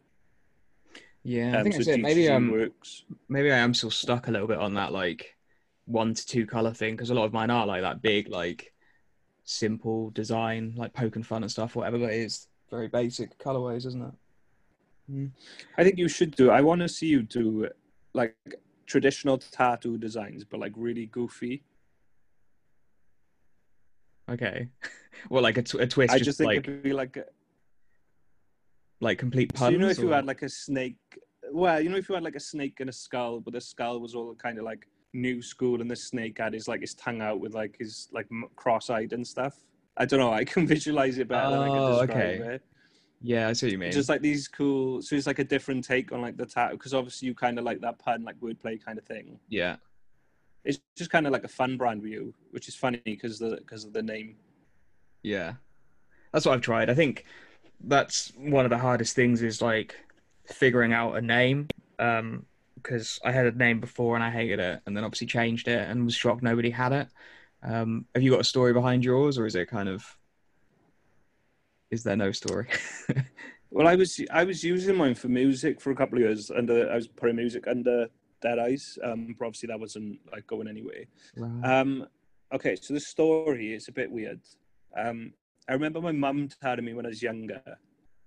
Yeah. 1.24 1.56
I 1.56 1.58
Um, 1.58 1.64
think 1.64 1.76
so 1.76 1.80
that's 1.80 1.98
it. 1.98 2.02
Maybe 2.02 2.30
um 2.30 2.52
works. 2.52 3.04
maybe 3.28 3.52
I 3.52 3.58
am 3.58 3.74
still 3.74 3.92
stuck 3.92 4.28
a 4.30 4.32
little 4.32 4.48
bit 4.48 4.58
on 4.60 4.74
that 4.76 4.94
like 4.94 5.36
one 5.86 6.14
to 6.14 6.26
two 6.26 6.46
color 6.46 6.74
thing 6.74 6.96
because 6.96 7.10
a 7.10 7.14
lot 7.14 7.26
of 7.26 7.34
mine 7.34 7.50
are 7.50 7.66
like 7.68 7.82
that 7.82 8.02
big 8.02 8.30
like 8.30 8.74
simple 9.44 10.10
design 10.12 10.74
like 10.78 10.94
poke 10.94 11.16
and 11.18 11.28
fun 11.28 11.44
and 11.44 11.52
stuff 11.52 11.76
whatever 11.76 12.00
but 12.00 12.12
it 12.14 12.20
is 12.22 12.48
very 12.72 12.88
basic 12.88 13.38
colorways 13.38 13.86
isn't 13.86 14.02
it 14.02 14.14
Mm. 15.12 15.32
I 15.78 15.84
think 15.84 15.98
you 15.98 16.08
should 16.08 16.36
do. 16.36 16.50
I 16.50 16.62
want 16.62 16.82
to 16.82 16.90
see 16.90 17.08
you 17.08 17.22
do 17.24 17.70
like 18.14 18.36
traditional 18.88 19.38
tattoo 19.38 19.98
designs, 19.98 20.44
but 20.44 20.60
like 20.60 20.74
really 20.76 21.06
goofy. 21.08 21.64
okay 24.28 24.68
well 25.30 25.44
like 25.44 25.56
a, 25.58 25.62
tw- 25.62 25.76
a 25.76 25.86
twist 25.86 26.12
I 26.12 26.18
just, 26.18 26.26
just 26.30 26.38
think 26.40 26.48
like 26.48 26.58
it'd 26.68 26.82
be 26.82 26.94
like 26.94 27.16
like 29.02 29.20
complete 29.20 29.52
so 29.56 29.60
puns 29.60 29.74
you 29.74 29.78
know 29.78 29.88
if 29.90 30.00
you 30.00 30.10
had 30.10 30.26
like 30.26 30.42
a 30.42 30.50
snake. 30.50 30.98
Well, 31.52 31.80
you 31.80 31.90
know 31.90 31.98
if 31.98 32.10
you 32.10 32.16
had 32.16 32.24
like 32.24 32.36
a 32.36 32.40
snake 32.40 32.80
and 32.80 32.90
a 32.90 32.94
skull, 32.94 33.40
but 33.40 33.54
the 33.54 33.62
skull 33.62 34.00
was 34.00 34.16
all 34.16 34.34
kind 34.34 34.58
of 34.58 34.64
like 34.64 34.88
new 35.14 35.42
school, 35.44 35.80
and 35.82 35.92
the 35.92 35.96
snake 35.96 36.40
had 36.40 36.54
his 36.54 36.68
like 36.68 36.82
his 36.82 36.96
tongue 36.96 37.22
out 37.22 37.40
with 37.40 37.54
like 37.54 37.76
his 37.78 38.08
like 38.12 38.28
cross-eyed 38.56 39.14
and 39.14 39.26
stuff. 39.28 39.56
I 39.98 40.06
don't 40.06 40.20
know. 40.20 40.34
I 40.34 40.44
can 40.44 40.66
visualize 40.76 41.20
it 41.20 41.28
better 41.28 41.52
than 41.52 41.60
I 41.60 41.70
Oh, 41.70 41.74
can 41.74 42.08
describe 42.08 42.18
okay. 42.18 42.54
it. 42.56 42.62
Yeah 43.26 43.48
I 43.50 43.54
see 43.54 43.66
what 43.66 43.72
you 43.72 43.78
mean 43.78 43.92
just 43.92 44.10
like 44.10 44.22
these 44.22 44.48
cool 44.48 45.02
so 45.02 45.16
it's 45.16 45.28
like 45.28 45.40
a 45.40 45.44
different 45.44 45.84
take 45.84 46.12
on 46.12 46.22
like 46.22 46.38
the 46.38 46.46
tattoo 46.46 46.78
because 46.78 46.94
obviously 46.94 47.28
you 47.28 47.34
kind 47.34 47.58
of 47.58 47.66
like 47.66 47.82
that 47.82 47.98
pun 48.00 48.24
like 48.24 48.40
wordplay 48.40 48.84
kind 48.84 48.98
of 48.98 49.06
thing 49.06 49.40
yeah 49.50 49.78
it's 50.64 50.80
just 50.96 51.10
kind 51.12 51.26
of 51.28 51.34
like 51.34 51.44
a 51.44 51.48
fun 51.48 51.78
brand 51.78 52.04
you 52.04 52.34
which 52.52 52.68
is 52.68 52.76
funny 52.76 53.02
because 53.04 53.40
the 53.40 53.56
because 53.58 53.84
of 53.86 53.94
the 53.94 54.02
name 54.02 54.36
Yeah. 55.24 55.54
That's 56.32 56.46
what 56.46 56.54
I've 56.54 56.62
tried. 56.62 56.90
I 56.90 56.94
think 56.94 57.26
that's 57.84 58.32
one 58.38 58.66
of 58.66 58.70
the 58.70 58.78
hardest 58.78 59.16
things 59.16 59.42
is 59.42 59.62
like 59.62 59.96
figuring 60.46 60.94
out 60.94 61.18
a 61.18 61.22
name. 61.22 61.68
Um, 61.98 62.46
because 62.76 63.20
I 63.26 63.32
had 63.32 63.48
a 63.48 63.52
name 63.58 63.80
before 63.80 64.16
and 64.16 64.24
I 64.24 64.30
hated 64.30 64.60
it, 64.60 64.82
and 64.86 64.96
then 64.96 65.04
obviously 65.04 65.26
changed 65.28 65.68
it 65.68 65.90
and 65.90 66.06
was 66.06 66.14
shocked 66.14 66.44
nobody 66.44 66.70
had 66.70 66.92
it. 66.92 67.08
Um, 67.64 68.06
have 68.14 68.22
you 68.22 68.30
got 68.30 68.42
a 68.42 68.44
story 68.44 68.74
behind 68.74 69.04
yours, 69.04 69.40
or 69.40 69.48
is 69.48 69.56
it 69.56 69.68
kind 69.70 69.90
of? 69.90 70.06
Is 71.92 72.04
there 72.04 72.16
no 72.16 72.32
story? 72.32 72.68
Well, 73.76 73.90
I 73.90 73.96
was 73.96 74.22
I 74.32 74.46
was 74.46 74.64
using 74.64 74.96
mine 74.96 75.16
for 75.16 75.28
music 75.28 75.82
for 75.82 75.92
a 75.92 75.96
couple 75.96 76.18
of 76.18 76.24
years, 76.24 76.50
and 76.50 76.72
uh, 76.72 76.86
I 76.92 76.96
was 76.96 77.10
putting 77.10 77.36
music 77.36 77.68
under 77.68 78.08
Dead 78.42 78.58
Eyes. 78.58 78.98
Um, 79.04 79.36
but 79.38 79.48
obviously 79.48 79.68
that 79.68 79.80
wasn't 79.82 80.18
like 80.32 80.48
going 80.48 80.70
anywhere. 80.70 81.04
Um, 81.62 82.08
okay, 82.54 82.78
so 82.78 82.94
the 82.94 83.02
story 83.02 83.74
is 83.74 83.90
a 83.90 83.92
bit 83.92 84.10
weird. 84.10 84.40
Um, 84.98 85.34
I 85.68 85.74
remember 85.74 86.00
my 86.00 86.14
mum 86.14 86.48
telling 86.62 86.86
me 86.86 86.94
when 86.94 87.06
I 87.06 87.10
was 87.10 87.22
younger. 87.22 87.62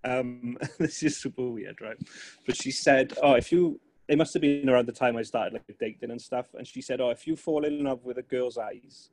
Um, 0.04 0.58
this 0.78 1.02
is 1.02 1.16
super 1.16 1.48
weird, 1.48 1.80
right? 1.80 1.96
But 2.44 2.54
she 2.54 2.70
said, 2.70 3.14
"Oh, 3.22 3.32
if 3.32 3.50
you," 3.50 3.80
it 4.06 4.18
must 4.18 4.34
have 4.34 4.42
been 4.42 4.68
around 4.68 4.86
the 4.86 4.92
time 4.92 5.16
I 5.16 5.22
started 5.22 5.54
like 5.54 5.78
dating 5.80 6.10
and 6.10 6.20
stuff. 6.20 6.48
And 6.52 6.66
she 6.66 6.82
said, 6.82 7.00
"Oh, 7.00 7.08
if 7.08 7.26
you 7.26 7.36
fall 7.36 7.64
in 7.64 7.84
love 7.84 8.04
with 8.04 8.18
a 8.18 8.22
girl's 8.22 8.58
eyes, 8.58 9.08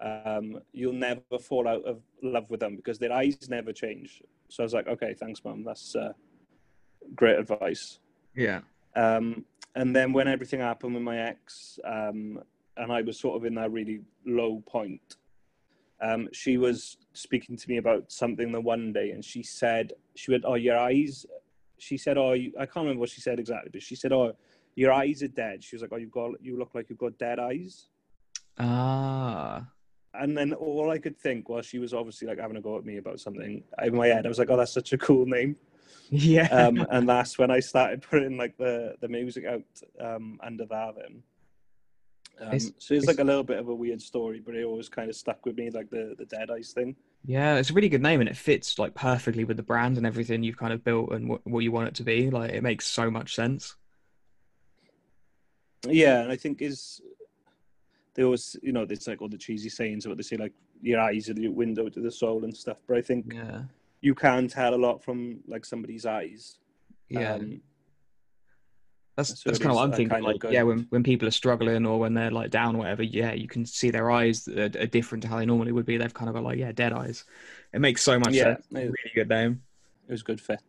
um, 0.00 0.60
you'll 0.72 0.92
never 0.92 1.20
fall 1.40 1.66
out 1.68 1.84
of 1.84 2.00
love 2.22 2.50
with 2.50 2.60
them 2.60 2.76
because 2.76 2.98
their 2.98 3.12
eyes 3.12 3.48
never 3.48 3.72
change." 3.72 4.22
So 4.48 4.62
I 4.62 4.64
was 4.64 4.74
like, 4.74 4.88
"Okay, 4.88 5.14
thanks, 5.14 5.44
mum. 5.44 5.64
That's 5.64 5.96
uh, 5.96 6.12
great 7.14 7.38
advice." 7.38 8.00
yeah. 8.34 8.60
Um, 8.94 9.44
and 9.74 9.94
then 9.94 10.12
when 10.12 10.26
everything 10.26 10.60
happened 10.60 10.94
with 10.94 11.02
my 11.02 11.18
ex, 11.18 11.78
um, 11.84 12.40
and 12.78 12.90
I 12.90 13.02
was 13.02 13.20
sort 13.20 13.36
of 13.36 13.44
in 13.44 13.54
that 13.56 13.70
really 13.70 14.00
low 14.24 14.62
point, 14.66 15.16
um, 16.00 16.28
she 16.32 16.56
was 16.56 16.96
speaking 17.12 17.56
to 17.56 17.68
me 17.68 17.78
about 17.78 18.10
something 18.10 18.52
the 18.52 18.60
one 18.60 18.92
day, 18.92 19.10
and 19.10 19.24
she 19.24 19.42
said, 19.42 19.92
"She 20.14 20.30
went, 20.30 20.44
oh, 20.46 20.54
your 20.54 20.78
eyes." 20.78 21.26
She 21.78 21.98
said, 21.98 22.16
"Oh, 22.16 22.32
you, 22.32 22.52
I 22.58 22.64
can't 22.64 22.84
remember 22.84 23.00
what 23.00 23.10
she 23.10 23.20
said 23.20 23.38
exactly, 23.38 23.70
but 23.70 23.82
she 23.82 23.94
said, 23.94 24.12
"Oh, 24.12 24.34
your 24.74 24.92
eyes 24.92 25.22
are 25.22 25.28
dead." 25.28 25.62
She 25.62 25.76
was 25.76 25.82
like, 25.82 25.92
"Oh, 25.92 25.96
you've 25.96 26.10
got, 26.10 26.42
you 26.42 26.58
look 26.58 26.74
like 26.74 26.88
you've 26.88 26.98
got 26.98 27.18
dead 27.18 27.38
eyes." 27.38 27.88
Ah. 28.58 29.66
And 30.18 30.36
then 30.36 30.52
all 30.54 30.90
I 30.90 30.98
could 30.98 31.18
think 31.18 31.48
was 31.48 31.66
she 31.66 31.78
was 31.78 31.92
obviously 31.94 32.26
like 32.28 32.38
having 32.38 32.56
a 32.56 32.60
go 32.60 32.76
at 32.78 32.84
me 32.84 32.96
about 32.98 33.20
something. 33.20 33.62
In 33.82 33.94
my 33.96 34.08
head, 34.08 34.26
I 34.26 34.28
was 34.28 34.38
like, 34.38 34.50
"Oh, 34.50 34.56
that's 34.56 34.72
such 34.72 34.92
a 34.92 34.98
cool 34.98 35.26
name." 35.26 35.56
Yeah. 36.10 36.46
um, 36.54 36.86
and 36.90 37.08
that's 37.08 37.36
when 37.36 37.50
I 37.50 37.58
started 37.60 38.02
putting 38.02 38.36
like 38.36 38.56
the 38.56 38.96
the 39.00 39.08
music 39.08 39.44
out 39.44 39.62
um, 40.00 40.38
under 40.42 40.64
that. 40.66 40.94
Then, 40.96 41.22
um, 42.40 42.46
It's- 42.54 42.66
so 42.78 42.94
it's 42.94 43.04
it's- 43.04 43.06
like 43.06 43.18
a 43.18 43.24
little 43.24 43.42
bit 43.42 43.58
of 43.58 43.68
a 43.68 43.74
weird 43.74 44.00
story, 44.00 44.40
but 44.44 44.54
it 44.54 44.64
always 44.64 44.88
kind 44.88 45.08
of 45.10 45.16
stuck 45.16 45.44
with 45.44 45.56
me, 45.56 45.70
like 45.70 45.90
the 45.90 46.14
the 46.18 46.24
Dead 46.26 46.50
Eyes 46.50 46.72
thing. 46.72 46.96
Yeah, 47.24 47.56
it's 47.56 47.70
a 47.70 47.72
really 47.72 47.88
good 47.88 48.02
name 48.02 48.20
and 48.20 48.28
it 48.28 48.36
fits 48.36 48.78
like 48.78 48.94
perfectly 48.94 49.42
with 49.44 49.56
the 49.56 49.62
brand 49.64 49.96
and 49.96 50.06
everything 50.06 50.44
you've 50.44 50.56
kind 50.56 50.72
of 50.72 50.84
built 50.84 51.10
and 51.10 51.28
what, 51.28 51.44
what 51.44 51.60
you 51.64 51.72
want 51.72 51.88
it 51.88 51.94
to 51.96 52.04
be. 52.04 52.30
Like 52.30 52.52
it 52.52 52.62
makes 52.62 52.86
so 52.86 53.10
much 53.10 53.34
sense. 53.34 53.74
Yeah, 55.88 56.20
and 56.22 56.30
I 56.32 56.36
think 56.36 56.62
is 56.62 57.00
there 58.16 58.28
was 58.28 58.56
you 58.62 58.72
know 58.72 58.84
there's 58.84 59.06
like 59.06 59.22
all 59.22 59.28
the 59.28 59.38
cheesy 59.38 59.68
sayings 59.68 60.04
about 60.06 60.16
they 60.16 60.22
say 60.22 60.36
like 60.36 60.52
your 60.82 61.00
eyes 61.00 61.28
are 61.30 61.34
the 61.34 61.48
window 61.48 61.88
to 61.88 62.00
the 62.00 62.10
soul 62.10 62.44
and 62.44 62.56
stuff, 62.56 62.78
but 62.88 62.96
I 62.96 63.02
think 63.02 63.32
Yeah. 63.32 63.62
you 64.00 64.14
can 64.14 64.48
tell 64.48 64.74
a 64.74 64.76
lot 64.76 65.02
from 65.04 65.40
like 65.46 65.64
somebody's 65.64 66.04
eyes. 66.06 66.58
Yeah. 67.08 67.34
Um, 67.34 67.60
That's 69.16 69.40
so 69.40 69.48
that's 69.50 69.58
kind 69.58 69.70
of 69.70 69.76
what 69.76 69.84
I'm 69.84 69.92
thinking. 69.92 70.10
kind 70.10 70.26
of 70.26 70.42
Like, 70.42 70.52
yeah, 70.52 70.62
when 70.62 70.86
when 70.90 71.02
people 71.02 71.26
are 71.26 71.30
struggling 71.32 71.86
or 71.86 71.98
when 71.98 72.12
they're 72.14 72.30
like 72.30 72.50
down 72.50 72.74
or 72.76 72.80
whatever, 72.80 73.02
yeah, 73.02 73.32
you 73.32 73.48
can 73.48 73.64
see 73.64 73.90
their 73.90 74.10
eyes 74.10 74.46
are, 74.48 74.64
are 74.64 74.86
different 74.86 75.22
to 75.22 75.28
how 75.28 75.38
they 75.38 75.46
normally 75.46 75.72
would 75.72 75.86
be. 75.86 75.96
They've 75.96 76.12
kind 76.12 76.28
of 76.28 76.34
got 76.34 76.44
like 76.44 76.58
yeah, 76.58 76.72
dead 76.72 76.92
eyes. 76.92 77.24
It 77.72 77.80
makes 77.80 78.02
so 78.02 78.18
much 78.18 78.34
Yeah, 78.34 78.42
sense. 78.56 78.66
it- 78.72 78.74
Really 78.76 79.12
good 79.14 79.28
name. 79.30 79.62
it 80.08 80.12
was 80.12 80.20
a 80.20 80.24
good 80.24 80.40
fit. 80.40 80.60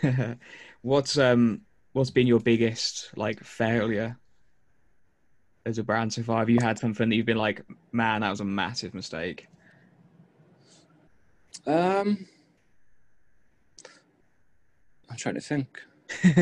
what's 0.80 1.18
um 1.18 1.60
what's 1.92 2.10
been 2.10 2.26
your 2.26 2.40
biggest 2.40 3.10
like 3.16 3.44
failure 3.44 4.16
as 5.66 5.78
a 5.78 5.82
brand 5.82 6.12
so 6.12 6.22
far? 6.22 6.38
Have 6.38 6.50
you 6.50 6.58
had 6.60 6.78
something 6.78 7.08
that 7.08 7.16
you've 7.16 7.26
been 7.26 7.36
like, 7.36 7.62
man, 7.92 8.20
that 8.22 8.30
was 8.30 8.40
a 8.40 8.44
massive 8.44 8.94
mistake? 8.94 9.46
Um, 11.66 12.26
I'm 15.08 15.16
trying 15.16 15.34
to 15.36 15.40
think. 15.40 15.80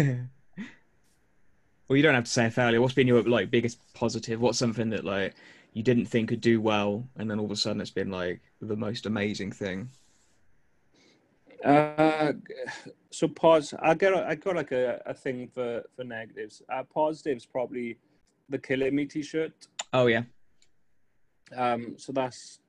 well, 1.89 1.97
you 1.97 2.03
don't 2.03 2.15
have 2.15 2.25
to 2.25 2.31
say 2.31 2.47
a 2.47 2.51
failure. 2.51 2.81
What's 2.81 2.95
been 2.95 3.09
your 3.09 3.23
like 3.23 3.51
biggest 3.51 3.79
positive? 3.95 4.41
What's 4.41 4.59
something 4.59 4.91
that 4.91 5.05
like 5.05 5.35
you 5.73 5.83
didn't 5.83 6.07
think 6.07 6.31
could 6.31 6.41
do 6.41 6.61
well, 6.61 7.07
and 7.17 7.31
then 7.31 7.39
all 7.39 7.47
of 7.47 7.51
a 7.51 7.57
sudden 7.57 7.81
it's 7.81 7.91
been 7.91 8.11
like 8.11 8.41
the 8.61 8.77
most 8.77 9.07
amazing 9.07 9.53
thing? 9.53 9.91
Uh, 11.65 12.33
so 13.11 13.29
pause. 13.29 13.75
I 13.81 13.95
got 13.95 14.15
I 14.25 14.35
got 14.35 14.57
like 14.57 14.73
a, 14.73 15.03
a 15.05 15.13
thing 15.13 15.49
for 15.49 15.83
for 15.95 16.05
negatives. 16.05 16.63
Uh, 16.73 16.85
positives 16.85 17.45
probably 17.45 17.99
the 18.51 18.59
killing 18.59 18.95
me 18.95 19.07
t-shirt. 19.07 19.69
Oh 19.93 20.07
yeah, 20.07 20.23
Um, 21.57 21.95
so 21.99 22.13
that's 22.13 22.61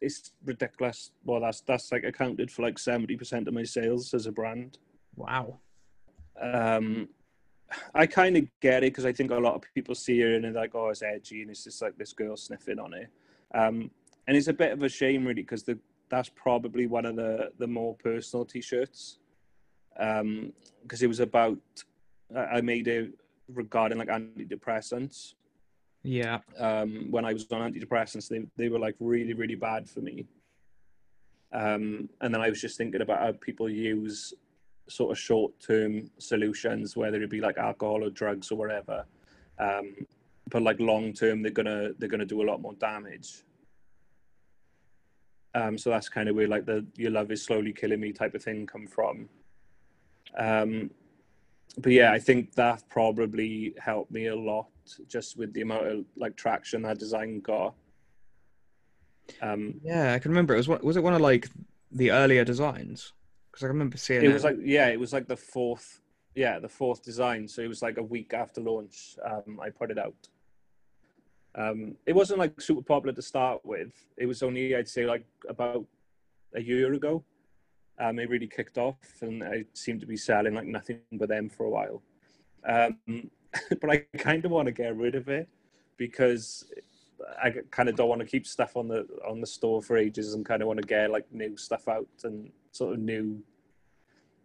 it's 0.00 0.32
ridiculous. 0.44 1.10
Well, 1.24 1.40
that's 1.40 1.60
that's 1.62 1.90
like 1.90 2.04
accounted 2.04 2.50
for 2.50 2.62
like 2.62 2.78
seventy 2.78 3.16
percent 3.16 3.48
of 3.48 3.54
my 3.54 3.64
sales 3.64 4.12
as 4.14 4.26
a 4.26 4.32
brand. 4.32 4.78
wow. 5.16 5.58
Um, 6.40 7.08
I 7.94 8.06
kind 8.06 8.36
of 8.36 8.44
get 8.60 8.84
it 8.84 8.92
because 8.92 9.06
I 9.06 9.12
think 9.12 9.30
a 9.30 9.36
lot 9.36 9.54
of 9.54 9.62
people 9.74 9.94
see 9.94 10.20
it 10.20 10.34
and 10.34 10.44
they're 10.44 10.52
like, 10.52 10.74
"Oh, 10.74 10.90
it's 10.90 11.02
edgy," 11.02 11.42
and 11.42 11.50
it's 11.50 11.64
just 11.64 11.80
like 11.82 11.96
this 11.96 12.12
girl 12.12 12.36
sniffing 12.36 12.78
on 12.78 12.92
it. 12.94 13.08
Um, 13.54 13.90
and 14.28 14.36
it's 14.36 14.48
a 14.48 14.52
bit 14.52 14.72
of 14.72 14.82
a 14.82 14.88
shame, 14.88 15.24
really, 15.24 15.42
because 15.42 15.62
the 15.64 15.78
that's 16.08 16.28
probably 16.28 16.86
one 16.86 17.06
of 17.06 17.16
the 17.16 17.50
the 17.58 17.66
more 17.66 17.94
personal 17.96 18.44
T-shirts. 18.44 19.18
Um, 19.98 20.52
because 20.82 21.02
it 21.02 21.08
was 21.08 21.20
about 21.20 21.58
I 22.36 22.58
I 22.58 22.60
made 22.60 22.86
it 22.86 23.12
regarding 23.48 23.98
like 23.98 24.08
antidepressants. 24.08 25.34
Yeah, 26.02 26.38
Um, 26.58 27.10
when 27.10 27.24
I 27.24 27.32
was 27.32 27.50
on 27.50 27.72
antidepressants, 27.72 28.28
they 28.28 28.46
they 28.56 28.68
were 28.68 28.78
like 28.78 28.96
really 29.00 29.34
really 29.34 29.56
bad 29.56 29.88
for 29.88 30.00
me. 30.00 30.26
Um, 31.52 32.08
and 32.20 32.34
then 32.34 32.40
I 32.40 32.48
was 32.50 32.60
just 32.60 32.76
thinking 32.76 33.00
about 33.00 33.20
how 33.20 33.32
people 33.32 33.68
use 33.68 34.34
sort 34.88 35.10
of 35.10 35.18
short 35.18 35.58
term 35.58 36.10
solutions, 36.18 36.96
whether 36.96 37.22
it 37.22 37.30
be 37.30 37.40
like 37.40 37.58
alcohol 37.58 38.04
or 38.04 38.10
drugs 38.10 38.50
or 38.50 38.56
whatever. 38.56 39.04
Um, 39.58 40.06
but 40.50 40.62
like 40.62 40.78
long 40.78 41.12
term, 41.12 41.42
they're 41.42 41.50
gonna 41.50 41.90
they're 41.98 42.08
gonna 42.08 42.24
do 42.24 42.42
a 42.42 42.48
lot 42.50 42.60
more 42.60 42.74
damage. 42.74 43.42
Um, 45.54 45.78
so 45.78 45.90
that's 45.90 46.08
kind 46.08 46.28
of 46.28 46.36
where 46.36 46.46
like 46.48 46.66
the 46.66 46.86
your 46.96 47.10
love 47.10 47.32
is 47.32 47.42
slowly 47.42 47.72
killing 47.72 48.00
me 48.00 48.12
type 48.12 48.34
of 48.34 48.42
thing 48.42 48.66
come 48.66 48.86
from. 48.86 49.28
Um, 50.36 50.90
but 51.78 51.92
yeah, 51.92 52.12
I 52.12 52.18
think 52.18 52.54
that 52.54 52.82
probably 52.88 53.74
helped 53.78 54.10
me 54.10 54.26
a 54.26 54.36
lot 54.36 54.66
just 55.08 55.36
with 55.36 55.52
the 55.52 55.62
amount 55.62 55.86
of 55.86 56.04
like 56.16 56.36
traction 56.36 56.82
that 56.82 56.98
design 56.98 57.40
got. 57.40 57.74
Um, 59.42 59.80
yeah. 59.82 60.14
I 60.14 60.18
can 60.18 60.30
remember 60.30 60.54
it 60.54 60.58
was 60.58 60.68
one, 60.68 60.80
was 60.82 60.96
it 60.96 61.02
one 61.02 61.14
of 61.14 61.20
like 61.20 61.48
the 61.92 62.12
earlier 62.12 62.44
designs? 62.44 63.12
Because 63.50 63.64
I 63.64 63.68
remember 63.68 63.96
seeing 63.96 64.22
it 64.22 64.32
was 64.32 64.44
like 64.44 64.58
yeah, 64.62 64.88
it 64.88 65.00
was 65.00 65.12
like 65.12 65.26
the 65.28 65.36
fourth, 65.36 66.00
yeah, 66.34 66.58
the 66.58 66.68
fourth 66.68 67.02
design. 67.02 67.48
So 67.48 67.62
it 67.62 67.68
was 67.68 67.82
like 67.82 67.98
a 67.98 68.02
week 68.02 68.34
after 68.34 68.60
launch. 68.60 69.16
Um, 69.24 69.60
I 69.62 69.70
put 69.70 69.90
it 69.90 69.98
out. 69.98 70.14
Um, 71.54 71.96
it 72.04 72.14
wasn't 72.14 72.38
like 72.38 72.60
super 72.60 72.82
popular 72.82 73.14
to 73.14 73.22
start 73.22 73.64
with. 73.64 73.92
It 74.18 74.26
was 74.26 74.42
only 74.42 74.76
I'd 74.76 74.88
say 74.88 75.06
like 75.06 75.24
about 75.48 75.86
a 76.54 76.60
year 76.60 76.92
ago. 76.92 77.24
Um, 77.98 78.18
it 78.18 78.28
really 78.28 78.46
kicked 78.46 78.76
off, 78.78 78.96
and 79.22 79.42
I 79.42 79.64
seemed 79.72 80.00
to 80.00 80.06
be 80.06 80.16
selling 80.16 80.54
like 80.54 80.66
nothing 80.66 81.00
but 81.12 81.28
them 81.28 81.48
for 81.48 81.64
a 81.64 81.70
while. 81.70 82.02
Um, 82.68 83.30
but 83.80 83.90
I 83.90 83.96
kind 84.18 84.44
of 84.44 84.50
want 84.50 84.66
to 84.66 84.72
get 84.72 84.96
rid 84.96 85.14
of 85.14 85.28
it 85.28 85.48
because 85.96 86.70
I 87.42 87.54
kind 87.70 87.88
of 87.88 87.96
don't 87.96 88.08
want 88.10 88.20
to 88.20 88.26
keep 88.26 88.46
stuff 88.46 88.76
on 88.76 88.88
the 88.88 89.06
on 89.26 89.40
the 89.40 89.46
store 89.46 89.80
for 89.82 89.96
ages, 89.96 90.34
and 90.34 90.44
kind 90.44 90.60
of 90.60 90.68
want 90.68 90.80
to 90.80 90.86
get 90.86 91.10
like 91.10 91.32
new 91.32 91.56
stuff 91.56 91.88
out 91.88 92.06
and 92.24 92.50
sort 92.72 92.94
of 92.94 93.00
new, 93.00 93.42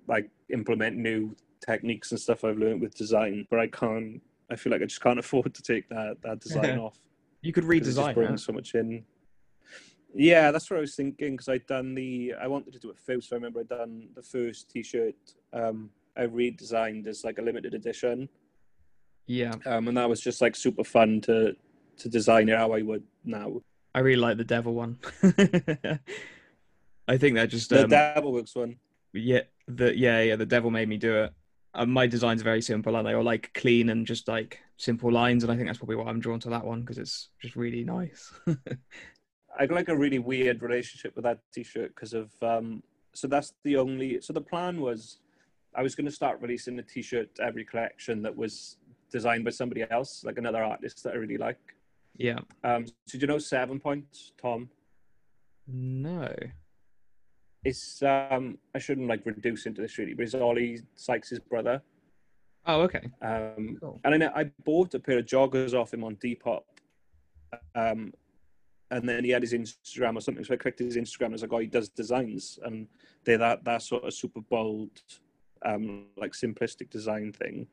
like 0.08 0.30
implement 0.50 0.96
new 0.98 1.36
techniques 1.66 2.12
and 2.12 2.20
stuff 2.20 2.44
I've 2.46 2.58
learned 2.58 2.82
with 2.82 2.96
design. 2.96 3.46
But 3.50 3.60
I 3.60 3.68
can't. 3.68 4.22
I 4.50 4.56
feel 4.56 4.72
like 4.72 4.82
I 4.82 4.86
just 4.86 5.02
can't 5.02 5.20
afford 5.26 5.54
to 5.54 5.62
take 5.62 5.90
that 5.90 6.18
that 6.24 6.40
design 6.40 6.78
off. 6.86 6.98
you 7.42 7.52
could 7.52 7.66
'cause 7.66 7.74
it 7.76 7.84
just 7.84 7.98
redesign 8.00 8.14
brings 8.14 8.46
so 8.46 8.54
much 8.54 8.76
in. 8.76 9.04
Yeah, 10.14 10.52
that's 10.52 10.70
what 10.70 10.78
I 10.78 10.82
was 10.82 10.96
thinking 10.96 11.34
because 11.34 11.48
I'd 11.50 11.66
done 11.68 11.96
the. 11.96 12.34
I 12.40 12.48
wanted 12.48 12.74
to 12.74 12.80
do 12.80 12.90
it 12.90 12.98
first. 13.00 13.30
So 13.30 13.36
I 13.36 13.38
remember 13.38 13.62
I'd 13.62 13.70
done 13.70 14.10
the 14.16 14.22
first 14.22 14.70
T-shirt. 14.70 15.16
Um, 15.54 15.90
I 16.18 16.26
redesigned 16.26 17.08
as 17.08 17.24
like 17.24 17.38
a 17.38 17.42
limited 17.42 17.74
edition, 17.74 18.28
Yeah, 19.26 19.54
um, 19.66 19.88
and 19.88 19.96
that 19.98 20.10
was 20.10 20.20
just 20.20 20.42
like 20.42 20.56
super 20.56 20.84
fun 20.84 21.22
to 21.22 21.56
to 21.98 22.10
design 22.10 22.50
it 22.50 22.58
how 22.58 22.74
I 22.74 22.82
would 22.82 23.04
now. 23.24 23.62
I 23.96 24.00
really 24.00 24.20
like 24.22 24.38
the 24.38 24.44
devil 24.44 24.74
one. 24.74 24.98
I 27.08 27.18
think 27.18 27.36
that 27.36 27.50
just 27.50 27.70
The 27.70 27.84
um, 27.84 27.90
Devilworks 27.90 28.56
one. 28.56 28.78
yeah 29.14 29.42
the 29.68 29.96
yeah 29.98 30.22
yeah 30.22 30.36
the 30.36 30.46
devil 30.46 30.72
made 30.72 30.90
me 30.90 30.98
do 30.98 31.16
it. 31.24 31.34
Uh, 31.74 31.86
my 31.86 32.06
design's 32.08 32.42
are 32.42 32.44
very 32.46 32.62
simple 32.62 32.96
and 32.98 33.08
they 33.08 33.14
are 33.14 33.24
like 33.24 33.54
clean 33.54 33.90
and 33.90 34.06
just 34.06 34.28
like 34.28 34.60
simple 34.78 35.12
lines, 35.12 35.44
and 35.44 35.52
I 35.52 35.56
think 35.56 35.68
that's 35.68 35.78
probably 35.80 35.96
why 35.96 36.06
I'm 36.06 36.20
drawn 36.20 36.40
to 36.42 36.50
that 36.50 36.66
one 36.66 36.82
because 36.82 36.98
it's 36.98 37.30
just 37.42 37.56
really 37.56 37.84
nice. 37.86 38.32
I 39.60 39.66
got 39.66 39.76
like 39.76 39.90
a 39.90 39.96
really 39.96 40.20
weird 40.20 40.62
relationship 40.62 41.16
with 41.16 41.24
that 41.26 41.40
T-shirt 41.54 41.94
because 41.96 42.14
of. 42.14 42.32
Um, 42.42 42.84
so 43.14 43.28
that's 43.28 43.54
the 43.64 43.78
only. 43.78 44.22
So 44.22 44.34
the 44.34 44.42
plan 44.42 44.80
was, 44.80 45.20
I 45.76 45.82
was 45.82 45.96
going 45.96 46.06
to 46.06 46.12
start 46.12 46.40
releasing 46.42 46.80
a 46.80 46.84
T-shirt 46.84 47.30
every 47.42 47.66
collection 47.66 48.22
that 48.24 48.36
was 48.36 48.78
designed 49.12 49.44
by 49.44 49.52
somebody 49.52 49.86
else, 49.92 50.24
like 50.24 50.38
another 50.38 50.64
artist 50.64 51.04
that 51.04 51.14
I 51.14 51.18
really 51.18 51.38
like. 51.38 51.60
Yeah. 52.18 52.40
Um, 52.64 52.88
so 52.88 52.94
do 53.14 53.20
you 53.20 53.28
know 53.28 53.38
Seven 53.40 53.80
Points, 53.80 54.32
Tom? 54.42 54.70
No. 55.68 56.34
It's 57.64 58.02
um, 58.02 58.58
I 58.74 58.80
shouldn't 58.80 59.08
like 59.08 59.26
reduce 59.26 59.66
into 59.66 59.82
this 59.82 59.98
really, 59.98 60.14
but 60.14 60.24
it's 60.24 60.34
Oli 60.34 60.82
Sykes' 60.96 61.40
brother. 61.50 61.82
Oh, 62.66 62.82
okay. 62.82 63.10
Um, 63.22 63.78
Cool. 63.80 64.00
and 64.04 64.14
I, 64.14 64.18
know, 64.18 64.32
I 64.36 64.46
bought 64.64 64.94
a 64.94 65.00
pair 65.00 65.20
of 65.20 65.26
joggers 65.26 65.74
off 65.74 65.94
him 65.94 66.04
on 66.04 66.16
Depop. 66.18 66.62
Um, 67.76 68.14
and 68.92 69.08
then 69.08 69.24
he 69.24 69.32
had 69.32 69.42
his 69.42 69.54
Instagram 69.54 70.18
or 70.18 70.22
something. 70.22 70.44
So 70.44 70.54
I 70.54 70.58
clicked 70.58 70.80
his 70.80 70.98
Instagram 70.98 71.34
as 71.34 71.42
like, 71.42 71.54
oh, 71.54 71.60
he 71.60 71.68
does 71.68 71.90
designs, 71.90 72.60
and 72.64 72.88
they're 73.24 73.38
that 73.38 73.64
that 73.64 73.82
sort 73.82 74.04
of 74.04 74.14
super 74.14 74.42
bold, 74.42 74.92
um, 75.66 76.06
like 76.18 76.34
simplistic 76.34 76.90
design 76.90 77.32
thing. 77.32 77.68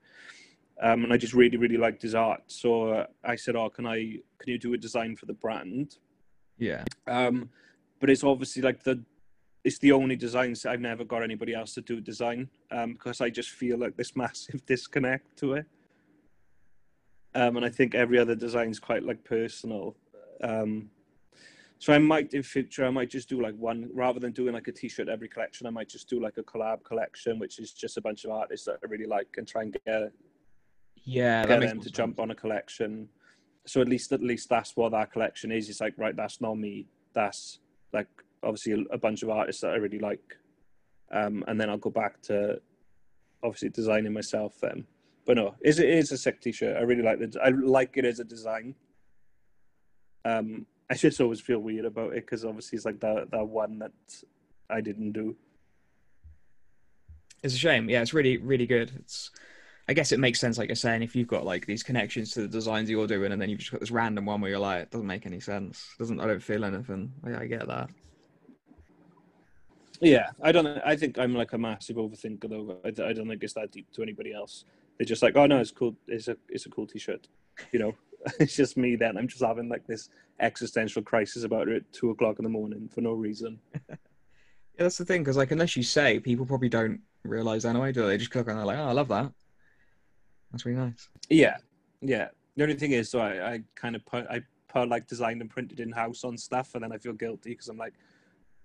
Um, 0.81 1.02
and 1.04 1.12
I 1.12 1.16
just 1.16 1.35
really 1.35 1.57
really 1.57 1.76
liked 1.76 2.02
his 2.02 2.14
art. 2.14 2.42
So 2.46 3.07
I 3.24 3.35
said, 3.35 3.57
oh, 3.57 3.68
can 3.68 3.85
I 3.85 4.20
can 4.38 4.52
you 4.52 4.59
do 4.59 4.74
a 4.74 4.78
design 4.78 5.16
for 5.16 5.26
the 5.26 5.35
brand? 5.35 5.96
Yeah. 6.57 6.85
Um, 7.07 7.50
but 8.00 8.11
it's 8.11 8.24
obviously 8.24 8.62
like 8.62 8.85
the 8.85 9.02
it's 9.64 9.78
the 9.78 9.90
only 9.90 10.14
designs 10.14 10.64
I've 10.64 10.81
never 10.81 11.04
got 11.04 11.24
anybody 11.24 11.52
else 11.52 11.74
to 11.74 11.81
do 11.81 11.98
a 11.98 12.00
design 12.00 12.48
um, 12.70 12.92
because 12.92 13.20
I 13.20 13.28
just 13.28 13.50
feel 13.50 13.76
like 13.76 13.96
this 13.96 14.14
massive 14.16 14.64
disconnect 14.66 15.37
to 15.38 15.54
it. 15.54 15.66
Um, 17.35 17.57
and 17.57 17.66
I 17.66 17.68
think 17.68 17.94
every 17.94 18.18
other 18.18 18.37
design's 18.37 18.78
quite 18.78 19.02
like 19.02 19.24
personal. 19.24 19.96
Um, 20.42 20.90
so 21.78 21.92
I 21.92 21.98
might 21.98 22.34
in 22.34 22.42
future 22.42 22.84
I 22.84 22.90
might 22.90 23.08
just 23.10 23.28
do 23.28 23.40
like 23.40 23.54
one 23.56 23.88
rather 23.94 24.18
than 24.18 24.32
doing 24.32 24.54
like 24.54 24.68
a 24.68 24.72
t-shirt 24.72 25.08
every 25.08 25.28
collection. 25.28 25.66
I 25.66 25.70
might 25.70 25.88
just 25.88 26.08
do 26.08 26.20
like 26.20 26.36
a 26.36 26.42
collab 26.42 26.82
collection, 26.84 27.38
which 27.38 27.58
is 27.58 27.72
just 27.72 27.96
a 27.96 28.00
bunch 28.00 28.24
of 28.24 28.30
artists 28.32 28.66
that 28.66 28.78
I 28.82 28.86
really 28.88 29.06
like 29.06 29.28
and 29.36 29.46
try 29.46 29.62
and 29.62 29.72
get 29.86 30.12
Yeah. 31.04 31.46
get 31.46 31.60
them 31.60 31.78
to 31.78 31.84
sense. 31.84 31.90
jump 31.96 32.20
on 32.20 32.30
a 32.30 32.34
collection. 32.34 33.08
So 33.66 33.80
at 33.80 33.88
least 33.88 34.12
at 34.12 34.22
least 34.22 34.48
that's 34.48 34.76
what 34.76 34.90
that 34.92 35.12
collection 35.12 35.52
is. 35.52 35.68
It's 35.68 35.80
like 35.80 35.94
right, 35.96 36.16
that's 36.16 36.40
not 36.40 36.54
me. 36.56 36.86
That's 37.14 37.60
like 37.92 38.08
obviously 38.42 38.72
a, 38.72 38.94
a 38.94 38.98
bunch 38.98 39.22
of 39.22 39.30
artists 39.30 39.62
that 39.62 39.72
I 39.72 39.76
really 39.76 39.98
like, 39.98 40.36
um, 41.12 41.44
and 41.48 41.60
then 41.60 41.70
I'll 41.70 41.76
go 41.78 41.90
back 41.90 42.20
to 42.22 42.60
obviously 43.42 43.68
designing 43.68 44.12
myself 44.12 44.58
then. 44.60 44.84
But 45.26 45.36
no, 45.36 45.54
is 45.60 45.78
it 45.78 45.88
is 45.90 46.10
a 46.12 46.16
sick 46.18 46.40
t-shirt. 46.40 46.76
I 46.76 46.80
really 46.80 47.02
like 47.02 47.20
it. 47.20 47.36
I 47.42 47.50
like 47.50 47.96
it 47.98 48.04
as 48.04 48.18
a 48.18 48.24
design. 48.24 48.74
Um, 50.24 50.66
I 50.90 50.94
just 50.94 51.20
always 51.20 51.40
feel 51.40 51.59
weird 51.59 51.85
about 51.85 52.12
it 52.12 52.24
because 52.24 52.44
obviously 52.44 52.77
it's 52.77 52.87
like 52.87 53.01
that 53.01 53.31
that 53.31 53.46
one 53.46 53.79
that 53.79 53.92
I 54.70 54.81
didn't 54.81 55.12
do. 55.12 55.37
It's 57.42 57.55
a 57.55 57.59
shame. 57.59 57.88
Yeah, 57.88 58.03
it's 58.03 58.14
really, 58.14 58.38
really 58.38 58.66
good. 58.66 58.90
It's, 58.96 59.31
I 59.88 59.94
guess 59.94 60.12
it 60.12 60.18
makes 60.18 60.40
sense, 60.40 60.59
like 60.59 60.68
you're 60.68 60.77
saying, 60.77 61.03
if 61.03 61.16
you've 61.16 61.29
got 61.29 61.46
like 61.46 61.64
these 61.64 61.83
connections 61.83 62.33
to 62.33 62.42
the 62.42 62.48
designs 62.48 62.90
you're 62.90 63.07
doing, 63.07 63.33
and 63.33 63.40
then 63.40 63.48
you've 63.48 63.61
just 63.61 63.70
got 63.70 63.81
this 63.81 63.90
random 63.90 64.27
one 64.27 64.40
where 64.40 64.51
you're 64.51 64.59
like, 64.59 64.83
it 64.83 64.90
doesn't 64.90 65.07
make 65.07 65.24
any 65.24 65.40
sense. 65.40 65.94
Doesn't 65.98 66.20
I 66.20 66.27
don't 66.27 66.42
feel 66.42 66.64
anything. 66.64 67.12
I, 67.24 67.42
I 67.42 67.46
get 67.46 67.66
that. 67.68 67.88
Yeah, 70.01 70.31
I 70.42 70.53
don't. 70.53 70.66
I 70.66 70.94
think 70.94 71.18
I'm 71.18 71.35
like 71.35 71.53
a 71.55 71.59
massive 71.59 71.96
overthinker 71.96 72.48
though. 72.48 72.79
I, 72.85 72.88
I 72.88 73.12
don't 73.12 73.29
think 73.29 73.42
it's 73.42 73.55
that 73.55 73.72
deep 73.72 73.90
to 73.92 74.03
anybody 74.03 74.33
else. 74.33 74.64
They're 74.98 75.07
just 75.07 75.22
like, 75.22 75.37
oh 75.37 75.46
no, 75.46 75.59
it's 75.59 75.70
cool. 75.70 75.96
It's 76.07 76.29
a 76.29 76.37
it's 76.48 76.66
a 76.66 76.68
cool 76.68 76.87
t-shirt. 76.87 77.27
You 77.72 77.79
know, 77.79 77.94
it's 78.40 78.57
just 78.57 78.76
me. 78.76 78.96
Then 78.96 79.16
I'm 79.16 79.28
just 79.28 79.42
having 79.42 79.68
like 79.68 79.87
this 79.87 80.11
existential 80.40 81.02
crisis 81.02 81.44
about 81.44 81.68
it 81.68 81.76
at 81.76 81.92
two 81.92 82.11
o'clock 82.11 82.38
in 82.38 82.44
the 82.44 82.50
morning 82.50 82.88
for 82.92 83.00
no 83.00 83.12
reason. 83.12 83.59
Yeah, 84.78 84.85
that's 84.85 84.98
the 84.98 85.04
thing, 85.04 85.22
because 85.22 85.37
like 85.37 85.50
unless 85.50 85.76
you 85.76 85.83
say, 85.83 86.20
people 86.20 86.46
probably 86.46 86.68
don't 86.68 87.00
realize 87.24 87.64
anyway. 87.64 87.90
Do 87.90 88.02
they? 88.02 88.11
They 88.11 88.18
just 88.18 88.31
click 88.31 88.46
on, 88.46 88.50
and 88.52 88.61
they're 88.61 88.66
like, 88.66 88.78
oh, 88.78 88.88
I 88.88 88.92
love 88.92 89.09
that. 89.09 89.33
That's 90.52 90.64
really 90.64 90.78
nice. 90.78 91.09
Yeah, 91.28 91.57
yeah. 92.00 92.28
The 92.57 92.62
only 92.62 92.76
thing 92.76 92.92
is, 92.92 93.11
so 93.11 93.18
I, 93.18 93.54
I 93.54 93.62
kind 93.74 93.96
of 93.96 94.07
put 94.07 94.26
I 94.28 94.40
put 94.68 94.88
like 94.88 95.09
designed 95.09 95.40
and 95.40 95.50
printed 95.50 95.81
in 95.81 95.90
house 95.90 96.22
on 96.22 96.38
stuff, 96.38 96.74
and 96.74 96.85
then 96.85 96.92
I 96.92 96.98
feel 96.98 97.12
guilty 97.12 97.50
because 97.50 97.68
I'm 97.68 97.76
like, 97.76 97.94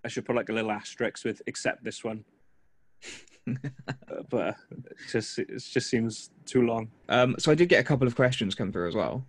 I 0.06 0.08
should 0.08 0.26
put 0.26 0.36
like 0.36 0.50
a 0.50 0.54
little 0.54 0.72
asterisk 0.72 1.26
with 1.26 1.42
except 1.48 1.84
this 1.84 2.04
one. 2.04 2.24
Uh, 3.46 4.22
but 4.30 4.56
it 4.72 4.98
just 5.12 5.38
it 5.38 5.50
just 5.50 5.90
seems 5.90 6.30
too 6.46 6.62
long. 6.62 6.90
Um, 7.10 7.36
so 7.38 7.52
I 7.52 7.56
did 7.56 7.68
get 7.68 7.82
a 7.82 7.84
couple 7.84 8.08
of 8.08 8.16
questions 8.16 8.56
come 8.56 8.72
through 8.72 8.88
as 8.88 8.96
well. 8.96 9.26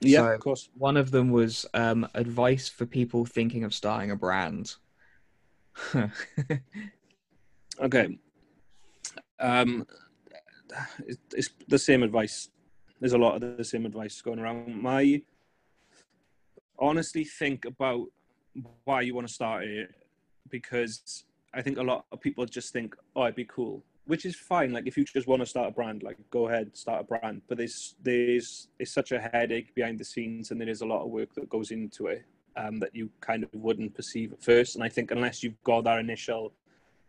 Yeah, 0.00 0.20
So- 0.20 0.32
of 0.34 0.40
course. 0.40 0.68
One 0.74 0.96
of 0.96 1.10
them 1.10 1.30
was 1.30 1.66
um, 1.74 2.08
advice 2.14 2.68
for 2.68 2.86
people 2.86 3.24
thinking 3.24 3.64
of 3.64 3.74
starting 3.74 4.10
a 4.10 4.16
brand. 4.16 4.74
Okay. 7.80 8.18
Um, 9.38 9.86
it's, 11.06 11.18
it's 11.34 11.50
the 11.68 11.78
same 11.78 12.02
advice. 12.02 12.48
There's 13.00 13.12
a 13.12 13.18
lot 13.18 13.36
of 13.40 13.56
the 13.56 13.64
same 13.64 13.86
advice 13.86 14.20
going 14.20 14.40
around. 14.40 14.74
My 14.82 15.22
honestly 16.78 17.24
think 17.24 17.64
about 17.64 18.06
why 18.84 19.02
you 19.02 19.14
want 19.14 19.28
to 19.28 19.32
start 19.32 19.64
it 19.64 19.94
because 20.50 21.24
I 21.54 21.62
think 21.62 21.78
a 21.78 21.82
lot 21.82 22.04
of 22.10 22.20
people 22.20 22.44
just 22.46 22.72
think, 22.72 22.96
oh, 23.14 23.24
it'd 23.24 23.36
be 23.36 23.44
cool, 23.44 23.84
which 24.08 24.26
is 24.26 24.34
fine. 24.34 24.72
Like 24.72 24.86
if 24.86 24.96
you 24.96 25.04
just 25.04 25.28
want 25.28 25.40
to 25.40 25.46
start 25.46 25.68
a 25.68 25.72
brand, 25.72 26.02
like 26.02 26.16
go 26.30 26.48
ahead, 26.48 26.76
start 26.76 27.02
a 27.02 27.04
brand. 27.04 27.42
But 27.48 27.58
there's 27.58 27.94
there's 28.02 28.68
it's 28.78 28.92
such 28.92 29.12
a 29.12 29.20
headache 29.20 29.74
behind 29.74 29.98
the 29.98 30.04
scenes, 30.04 30.50
and 30.50 30.60
there 30.60 30.68
is 30.68 30.80
a 30.80 30.86
lot 30.86 31.04
of 31.04 31.10
work 31.10 31.34
that 31.34 31.48
goes 31.48 31.70
into 31.70 32.06
it 32.08 32.24
um, 32.56 32.78
that 32.80 32.94
you 32.94 33.10
kind 33.20 33.44
of 33.44 33.50
wouldn't 33.54 33.94
perceive 33.94 34.32
at 34.32 34.42
first. 34.42 34.74
And 34.74 34.82
I 34.84 34.88
think 34.88 35.10
unless 35.12 35.42
you've 35.42 35.62
got 35.62 35.84
that 35.84 36.00
initial 36.00 36.52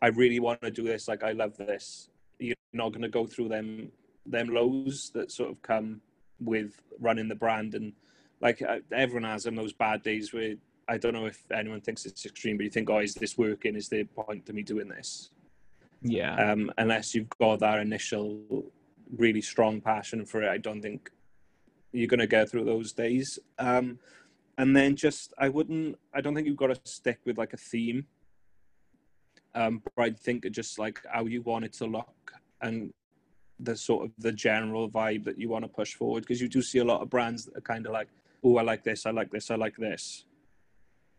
I 0.02 0.08
really 0.08 0.40
want 0.40 0.62
to 0.62 0.72
do 0.72 0.84
this. 0.84 1.08
Like 1.08 1.24
I 1.24 1.32
love 1.32 1.58
this. 1.58 2.10
You're 2.40 2.56
not 2.74 2.90
going 2.90 3.02
to 3.02 3.10
go 3.10 3.26
through 3.26 3.50
them 3.50 3.92
them 4.26 4.50
lows 4.50 5.12
that 5.14 5.32
sort 5.32 5.50
of 5.50 5.62
come 5.62 6.02
with 6.40 6.74
running 7.00 7.28
the 7.28 7.36
brand, 7.36 7.76
and 7.76 7.94
like 8.42 8.62
uh, 8.62 8.80
everyone 8.92 9.30
has 9.30 9.44
them 9.44 9.56
those 9.56 9.74
bad 9.74 10.04
days 10.04 10.34
where 10.34 10.56
I 10.88 10.98
don't 10.98 11.14
know 11.14 11.26
if 11.26 11.44
anyone 11.52 11.82
thinks 11.82 12.06
it's 12.06 12.26
extreme, 12.26 12.58
but 12.58 12.64
you 12.64 12.70
think, 12.70 12.90
oh, 12.90 13.00
is 13.00 13.14
this 13.14 13.38
working? 13.38 13.76
Is 13.76 13.90
there 13.90 14.02
a 14.02 14.06
point 14.06 14.46
to 14.46 14.54
me 14.54 14.64
doing 14.64 14.88
this? 14.88 15.30
Yeah. 16.02 16.36
Um, 16.36 16.72
unless 16.78 17.14
you've 17.14 17.30
got 17.30 17.60
that 17.60 17.80
initial 17.80 18.72
really 19.16 19.42
strong 19.42 19.82
passion 19.82 20.26
for 20.26 20.44
it, 20.44 20.50
I 20.50 20.58
don't 20.58 20.82
think 20.82 21.12
you're 21.92 22.08
going 22.08 22.20
to 22.20 22.28
get 22.28 22.50
through 22.50 22.66
those 22.66 22.94
days. 22.94 23.40
Um, 23.58 24.00
and 24.58 24.76
then 24.76 24.96
just, 24.96 25.34
I 25.38 25.50
wouldn't, 25.50 25.98
I 26.14 26.22
don't 26.22 26.36
think 26.36 26.48
you've 26.48 26.58
got 26.58 26.68
to 26.68 26.80
stick 26.84 27.20
with 27.26 27.38
like 27.38 27.54
a 27.54 27.58
theme. 27.58 28.06
Um, 29.56 29.82
but 29.96 30.04
I 30.04 30.12
think 30.12 30.50
just 30.52 30.78
like 30.78 31.02
how 31.12 31.26
you 31.26 31.42
want 31.42 31.66
it 31.66 31.74
to 31.74 31.86
look 31.86 32.34
and 32.62 32.94
the 33.60 33.76
sort 33.76 34.06
of 34.06 34.12
the 34.20 34.32
general 34.32 34.90
vibe 34.90 35.24
that 35.26 35.40
you 35.40 35.50
want 35.50 35.66
to 35.66 35.70
push 35.70 35.96
forward. 35.96 36.22
Because 36.22 36.42
you 36.42 36.48
do 36.48 36.62
see 36.62 36.80
a 36.80 36.84
lot 36.84 37.02
of 37.02 37.10
brands 37.10 37.46
that 37.46 37.58
are 37.58 37.62
kind 37.62 37.86
of 37.86 37.92
like, 37.92 38.10
oh, 38.44 38.58
I 38.58 38.62
like 38.62 38.84
this, 38.84 39.06
I 39.06 39.12
like 39.12 39.32
this, 39.32 39.50
I 39.50 39.56
like 39.56 39.76
this. 39.76 40.26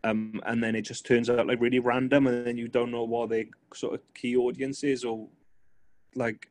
Um, 0.03 0.41
and 0.45 0.63
then 0.63 0.75
it 0.75 0.81
just 0.81 1.05
turns 1.05 1.29
out 1.29 1.45
like 1.45 1.61
really 1.61 1.79
random, 1.79 2.25
and 2.27 2.45
then 2.45 2.57
you 2.57 2.67
don't 2.67 2.89
know 2.91 3.03
what 3.03 3.29
their 3.29 3.45
sort 3.73 3.93
of 3.93 4.01
key 4.15 4.35
audience 4.35 4.83
is, 4.83 5.03
or 5.03 5.27
like 6.15 6.49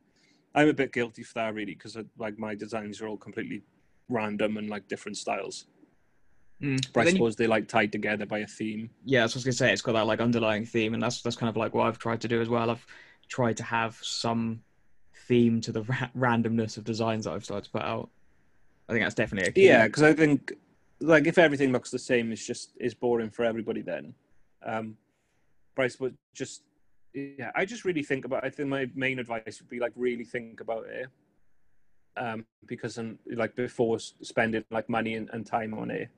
I'm 0.55 0.69
a 0.69 0.73
bit 0.73 0.93
guilty 0.93 1.23
for 1.23 1.35
that 1.35 1.55
really 1.55 1.75
because 1.75 1.97
like 2.19 2.39
my 2.39 2.55
designs 2.55 3.01
are 3.01 3.09
all 3.09 3.17
completely 3.17 3.63
random 4.09 4.57
and 4.57 4.69
like 4.71 4.87
different 4.89 5.17
styles. 5.17 5.67
Mm. 6.63 6.77
But 6.77 6.93
But 6.93 7.01
I 7.01 7.05
then 7.05 7.15
you- 7.15 7.19
suppose 7.19 7.37
they 7.37 7.47
like 7.49 7.67
tied 7.69 7.91
together 7.93 8.25
by 8.27 8.39
a 8.41 8.47
theme. 8.47 8.91
yeah, 9.05 9.21
that's 9.23 9.33
what 9.35 9.39
I 9.39 9.49
was 9.49 9.59
gonna 9.59 9.69
say. 9.69 9.73
It's 9.73 9.83
got 9.83 9.93
that 9.95 10.07
like 10.07 10.21
underlying 10.21 10.65
theme, 10.65 10.95
and 10.95 11.03
that's 11.03 11.21
that's 11.23 11.37
kind 11.37 11.51
of 11.51 11.57
like 11.57 11.75
what 11.75 11.87
I've 11.89 11.99
tried 11.99 12.21
to 12.21 12.29
do 12.29 12.41
as 12.41 12.49
well. 12.49 12.71
I've 12.71 12.87
tried 13.29 13.57
to 13.57 13.65
have 13.65 13.99
some 14.03 14.63
theme 15.27 15.61
to 15.63 15.73
the 15.73 15.83
ra- 15.83 16.11
randomness 16.17 16.77
of 16.77 16.85
designs 16.85 17.25
that 17.25 17.33
I've 17.33 17.45
started 17.45 17.65
to 17.65 17.71
put 17.71 17.83
out. 17.83 18.11
I 18.89 18.93
think 18.93 19.05
that's 19.05 19.15
definitely 19.17 19.49
a 19.49 19.53
key. 19.53 19.67
Yeah, 19.67 19.87
because 19.87 20.03
I 20.05 20.13
think 20.13 20.53
like 21.01 21.27
if 21.27 21.39
everything 21.39 21.73
looks 21.73 21.91
the 21.91 21.99
same, 21.99 22.33
it's 22.33 22.47
just 22.47 22.73
is 22.79 22.95
boring 22.95 23.31
for 23.31 23.45
everybody 23.45 23.83
then. 23.83 24.15
Um, 24.65 24.97
but 25.75 25.87
I 26.01 26.11
just 26.35 26.63
yeah, 27.15 27.51
I 27.55 27.65
just 27.65 27.85
really 27.85 28.03
think 28.03 28.25
about. 28.25 28.45
I 28.45 28.51
think 28.51 28.69
my 28.69 28.89
main 28.95 29.19
advice 29.19 29.61
would 29.61 29.69
be 29.69 29.81
like 29.81 29.93
really 29.97 30.25
think 30.25 30.61
about 30.61 30.87
it, 30.87 31.09
um, 32.17 32.45
because 32.67 32.99
um, 32.99 33.19
like 33.35 33.57
before 33.57 33.99
spending 33.99 34.65
like 34.71 34.89
money 34.89 35.15
and, 35.15 35.29
and 35.33 35.47
time 35.47 35.75
on 35.75 35.91
it, 35.91 36.09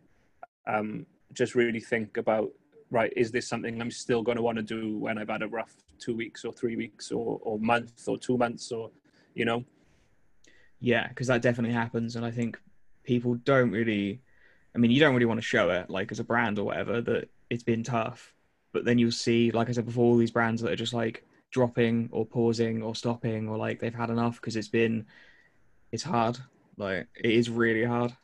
um, 0.67 1.07
just 1.33 1.55
really 1.55 1.81
think 1.81 2.17
about 2.17 2.51
right. 2.91 3.13
Is 3.17 3.31
this 3.31 3.49
something 3.49 3.81
I'm 3.81 3.91
still 3.91 4.23
going 4.23 4.37
to 4.37 4.43
want 4.43 4.57
to 4.57 4.63
do 4.63 4.99
when 4.99 5.17
I've 5.17 5.31
had 5.31 5.43
a 5.43 5.49
rough 5.49 5.75
two 5.99 6.17
weeks 6.17 6.45
or 6.45 6.53
three 6.53 6.77
weeks 6.77 7.11
or 7.11 7.39
or 7.43 7.59
month 7.59 8.09
or 8.09 8.19
two 8.19 8.37
months 8.37 8.73
or 8.73 8.91
you 9.35 9.45
know 9.45 9.65
Yeah, 10.81 11.09
because 11.09 11.29
that 11.29 11.43
definitely 11.43 11.75
happens, 11.75 12.17
and 12.17 12.25
I 12.25 12.31
think 12.31 12.61
people 13.05 13.37
don't 13.37 13.71
really. 13.71 14.21
I 14.75 14.79
mean, 14.79 14.91
you 14.91 15.01
don't 15.01 15.15
really 15.15 15.27
want 15.27 15.39
to 15.39 15.47
show 15.47 15.71
it, 15.71 15.91
like 15.91 16.11
as 16.13 16.21
a 16.21 16.25
brand 16.25 16.59
or 16.59 16.65
whatever, 16.65 17.01
that 17.03 17.29
it's 17.51 17.63
been 17.63 17.83
tough. 17.83 18.35
But 18.73 18.85
then 18.85 18.99
you'll 18.99 19.13
see, 19.13 19.51
like 19.51 19.69
I 19.69 19.73
said 19.73 19.87
before, 19.87 20.05
all 20.05 20.17
these 20.17 20.31
brands 20.31 20.63
that 20.63 20.73
are 20.73 20.77
just 20.77 20.95
like 20.95 21.25
dropping 21.51 22.09
or 22.11 22.25
pausing 22.25 22.83
or 22.83 22.95
stopping 22.95 23.49
or 23.49 23.59
like 23.59 23.81
they've 23.81 23.95
had 23.95 24.09
enough 24.09 24.41
because 24.41 24.57
it's 24.57 24.69
been, 24.69 25.05
it's 25.93 26.03
hard. 26.03 26.39
Like 26.79 27.07
it 27.15 27.31
is 27.31 27.51
really 27.51 27.85
hard. 27.85 28.17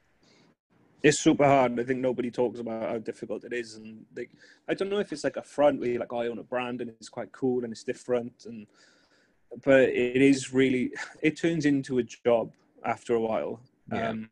it's 1.02 1.18
super 1.18 1.44
hard. 1.44 1.78
I 1.78 1.84
think 1.84 2.00
nobody 2.00 2.30
talks 2.30 2.60
about 2.60 2.88
how 2.88 2.98
difficult 2.98 3.44
it 3.44 3.52
is, 3.52 3.76
and 3.76 4.04
I 4.68 4.74
don't 4.74 4.88
know 4.88 4.98
if 4.98 5.12
it's 5.12 5.24
like 5.24 5.36
a 5.36 5.42
front 5.42 5.80
where 5.80 5.90
you're 5.90 6.00
like, 6.00 6.12
oh, 6.12 6.20
I 6.20 6.28
own 6.28 6.38
a 6.38 6.42
brand 6.42 6.80
and 6.80 6.90
it's 6.90 7.08
quite 7.08 7.30
cool 7.32 7.64
and 7.64 7.72
it's 7.72 7.84
different, 7.84 8.46
and 8.46 8.66
but 9.64 9.82
it 9.82 10.20
is 10.22 10.52
really 10.52 10.92
it 11.22 11.36
turns 11.38 11.66
into 11.66 11.98
a 11.98 12.02
job 12.02 12.52
after 12.84 13.14
a 13.14 13.20
while. 13.20 13.60
Yeah. 13.92 14.10
Um, 14.10 14.30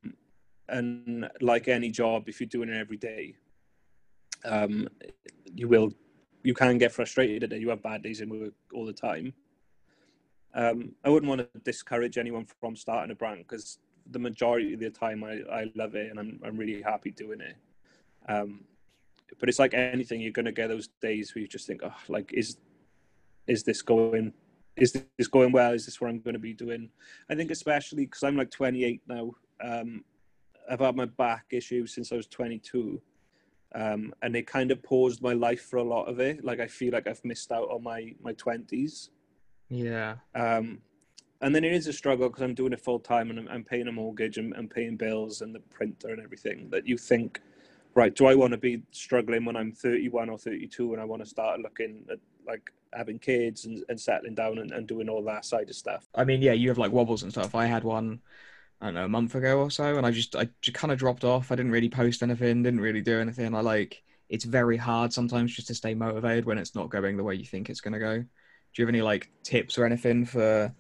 and 0.69 1.29
like 1.41 1.69
any 1.69 1.91
job, 1.91 2.29
if 2.29 2.41
you're 2.41 2.49
doing 2.49 2.69
it 2.69 2.77
every 2.77 2.97
day, 2.97 3.35
um, 4.45 4.89
you 5.55 5.69
will 5.69 5.93
you 6.43 6.55
can 6.55 6.79
get 6.79 6.93
frustrated 6.93 7.53
at. 7.53 7.61
You 7.61 7.71
have 7.71 7.83
bad 7.83 8.03
days 8.03 8.21
in 8.21 8.29
work 8.29 8.55
all 8.73 8.87
the 8.87 8.93
time. 8.93 9.33
Um, 10.55 10.93
I 11.05 11.11
wouldn't 11.11 11.29
want 11.29 11.41
to 11.41 11.61
discourage 11.61 12.19
anyone 12.19 12.47
from 12.61 12.77
starting 12.77 13.11
a 13.11 13.15
brand 13.15 13.39
because 13.39 13.79
the 14.11 14.19
majority 14.19 14.75
of 14.75 14.81
the 14.81 14.91
time 14.91 15.25
I, 15.25 15.43
I 15.53 15.73
love 15.75 15.95
it 15.95 16.11
and 16.11 16.19
I'm 16.19 16.41
I'm 16.45 16.57
really 16.57 16.83
happy 16.83 17.11
doing 17.11 17.41
it. 17.41 17.57
Um, 18.29 18.65
but 19.39 19.49
it's 19.49 19.59
like 19.59 19.75
anything, 19.75 20.21
you're 20.21 20.33
gonna 20.33 20.53
get 20.53 20.69
those 20.69 20.89
days 21.01 21.35
where 21.35 21.43
you 21.43 21.49
just 21.49 21.67
think, 21.67 21.83
oh, 21.85 21.95
like 22.09 22.33
is 22.33 22.59
is 23.47 23.63
this 23.63 23.83
going 23.83 24.33
is 24.77 24.93
this 24.93 25.29
going 25.29 25.53
well? 25.53 25.73
Is 25.73 25.87
this 25.87 26.01
what 26.01 26.11
I'm 26.11 26.21
going 26.21 26.35
to 26.35 26.41
be 26.41 26.53
doing? 26.53 26.91
I 27.31 27.35
think 27.35 27.51
especially 27.51 28.05
because 28.05 28.23
I'm 28.23 28.37
like 28.37 28.51
28 28.51 29.01
now. 29.09 29.33
Um, 29.63 30.05
I've 30.71 30.81
had 30.81 30.97
my 30.97 31.07
back 31.07 31.47
issues 31.51 31.95
since 31.95 32.13
I 32.13 32.17
was 32.17 32.27
22, 32.27 33.01
um, 33.75 34.13
and 34.23 34.37
it 34.37 34.47
kind 34.47 34.71
of 34.71 34.83
paused 34.83 35.23
my 35.23 35.33
life 35.33 35.63
for 35.63 35.77
a 35.77 35.83
lot 35.83 36.05
of 36.05 36.21
it. 36.21 36.45
Like 36.45 36.61
I 36.61 36.67
feel 36.67 36.93
like 36.93 37.07
I've 37.07 37.25
missed 37.25 37.53
out 37.53 37.71
on 37.71 37.83
my 37.83 38.15
my 38.23 38.33
20s. 38.33 39.11
Yeah. 39.69 40.17
Um, 40.35 40.81
and 41.43 41.55
then 41.55 41.65
it 41.65 41.73
is 41.73 41.87
a 41.87 41.93
struggle 41.93 42.29
because 42.29 42.43
I'm 42.43 42.55
doing 42.55 42.73
it 42.73 42.81
full 42.81 42.99
time 42.99 43.31
and 43.31 43.39
I'm, 43.39 43.49
I'm 43.49 43.65
paying 43.65 43.89
a 43.89 43.93
mortgage 43.93 44.39
and, 44.39 44.55
and 44.55 44.71
paying 44.71 44.97
bills 44.97 45.43
and 45.43 45.55
the 45.55 45.61
printer 45.61 46.09
and 46.09 46.23
everything. 46.23 46.69
That 46.71 46.87
you 46.87 46.97
think, 46.97 47.41
right? 47.95 48.15
Do 48.15 48.27
I 48.27 48.35
want 48.35 48.53
to 48.53 48.59
be 48.59 48.83
struggling 48.91 49.45
when 49.45 49.57
I'm 49.57 49.73
31 49.73 50.31
or 50.31 50.39
32 50.39 50.93
and 50.93 51.03
I 51.03 51.05
want 51.05 51.23
to 51.23 51.29
start 51.29 51.61
looking 51.61 52.07
at 52.11 52.19
like 52.47 52.71
having 52.95 53.19
kids 53.19 53.67
and, 53.67 53.85
and 53.89 54.01
settling 54.01 54.35
down 54.35 54.59
and, 54.59 54.73
and 54.73 54.87
doing 54.87 55.09
all 55.09 55.23
that 55.25 55.45
side 55.45 55.69
of 55.69 55.77
stuff? 55.77 56.09
I 56.15 56.25
mean, 56.25 56.41
yeah, 56.41 56.53
you 56.53 56.69
have 56.69 56.79
like 56.79 56.93
wobbles 56.93 57.23
and 57.23 57.33
stuff. 57.33 57.55
I 57.55 57.67
had 57.67 57.85
one, 57.85 58.21
I 58.81 58.87
don't 58.87 58.95
know, 58.95 59.05
a 59.05 59.09
month 59.09 59.35
ago 59.35 59.59
or 59.61 59.71
so, 59.71 59.97
and 59.97 60.07
I 60.07 60.11
just 60.11 60.37
I 60.37 60.49
just 60.61 60.77
kind 60.77 60.93
of 60.93 60.99
dropped 60.99 61.25
off. 61.25 61.51
I 61.51 61.57
didn't 61.57 61.73
really 61.73 61.89
post 61.89 62.23
anything, 62.23 62.63
didn't 62.63 62.81
really 62.81 63.01
do 63.01 63.19
anything. 63.19 63.55
I 63.55 63.61
like 63.61 64.03
it's 64.29 64.45
very 64.45 64.77
hard 64.77 65.13
sometimes 65.13 65.55
just 65.55 65.69
to 65.69 65.75
stay 65.75 65.95
motivated 65.95 66.45
when 66.45 66.59
it's 66.59 66.75
not 66.75 66.91
going 66.91 67.17
the 67.17 67.25
way 67.25 67.35
you 67.35 67.45
think 67.45 67.71
it's 67.71 67.81
gonna 67.81 67.99
go. 67.99 68.19
Do 68.19 68.27
you 68.77 68.85
have 68.85 68.95
any 68.95 69.03
like 69.03 69.31
tips 69.43 69.79
or 69.79 69.87
anything 69.87 70.27
for 70.27 70.75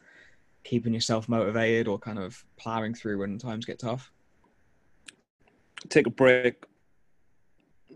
keeping 0.64 0.92
yourself 0.92 1.28
motivated 1.28 1.88
or 1.88 1.98
kind 1.98 2.18
of 2.18 2.44
plowing 2.56 2.94
through 2.94 3.18
when 3.18 3.38
times 3.38 3.64
get 3.64 3.78
tough? 3.78 4.12
Take 5.88 6.06
a 6.06 6.10
break. 6.10 6.64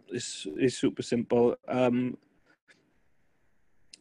It's, 0.08 0.46
it's 0.56 0.76
super 0.76 1.02
simple. 1.02 1.56
Um, 1.68 2.16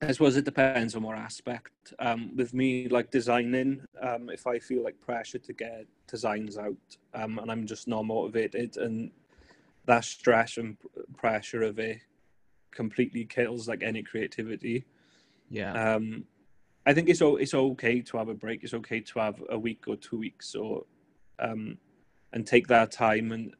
I 0.01 0.11
suppose 0.13 0.37
it 0.37 0.45
depends 0.45 0.95
on 0.95 1.03
what 1.03 1.17
aspect. 1.17 1.93
Um, 1.99 2.35
with 2.35 2.53
me, 2.53 2.87
like 2.87 3.11
designing, 3.11 3.81
um, 4.01 4.29
if 4.29 4.47
I 4.47 4.59
feel 4.59 4.83
like 4.83 4.99
pressure 5.01 5.39
to 5.39 5.53
get 5.53 5.85
designs 6.07 6.57
out, 6.57 6.75
um, 7.13 7.37
and 7.39 7.51
I'm 7.51 7.65
just 7.65 7.87
not 7.87 8.05
motivated, 8.05 8.77
and 8.77 9.11
that 9.85 10.05
stress 10.05 10.57
and 10.57 10.77
pressure 11.17 11.63
of 11.63 11.79
it 11.79 11.99
completely 12.71 13.25
kills 13.25 13.67
like 13.67 13.83
any 13.83 14.03
creativity. 14.03 14.85
Yeah. 15.49 15.73
Um, 15.95 16.25
I 16.85 16.93
think 16.93 17.09
it's 17.09 17.21
it's 17.21 17.53
okay 17.53 18.01
to 18.01 18.17
have 18.17 18.29
a 18.29 18.33
break. 18.33 18.63
It's 18.63 18.73
okay 18.73 19.01
to 19.01 19.19
have 19.19 19.43
a 19.49 19.59
week 19.59 19.83
or 19.87 19.97
two 19.97 20.17
weeks, 20.17 20.55
or 20.55 20.85
um, 21.39 21.77
and 22.31 22.47
take 22.47 22.67
that 22.67 22.91
time. 22.91 23.31
And 23.31 23.53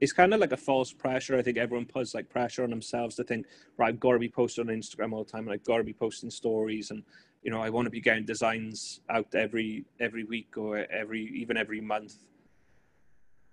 it's 0.00 0.12
kind 0.12 0.32
of 0.32 0.40
like 0.40 0.52
a 0.52 0.56
false 0.56 0.92
pressure. 0.92 1.36
I 1.36 1.42
think 1.42 1.58
everyone 1.58 1.86
puts 1.86 2.14
like 2.14 2.28
pressure 2.28 2.62
on 2.62 2.70
themselves 2.70 3.16
to 3.16 3.24
think, 3.24 3.46
right, 3.76 3.88
I've 3.88 4.00
got 4.00 4.12
to 4.12 4.18
be 4.18 4.28
posting 4.28 4.68
on 4.68 4.74
Instagram 4.74 5.12
all 5.12 5.24
the 5.24 5.30
time, 5.30 5.44
and 5.44 5.52
I've 5.52 5.64
got 5.64 5.78
to 5.78 5.84
be 5.84 5.92
posting 5.92 6.30
stories, 6.30 6.90
and 6.90 7.02
you 7.42 7.50
know, 7.50 7.60
I 7.60 7.70
want 7.70 7.86
to 7.86 7.90
be 7.90 8.00
getting 8.00 8.24
designs 8.24 9.00
out 9.08 9.34
every 9.34 9.84
every 10.00 10.24
week 10.24 10.56
or 10.56 10.86
every 10.90 11.24
even 11.34 11.56
every 11.56 11.80
month. 11.80 12.14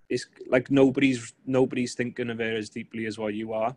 It's 0.10 0.28
like 0.48 0.70
nobody's 0.70 1.34
nobody's 1.46 1.96
thinking 1.96 2.30
of 2.30 2.40
it 2.40 2.56
as 2.56 2.70
deeply 2.70 3.06
as 3.08 3.18
what 3.18 3.34
you 3.34 3.54
are. 3.54 3.76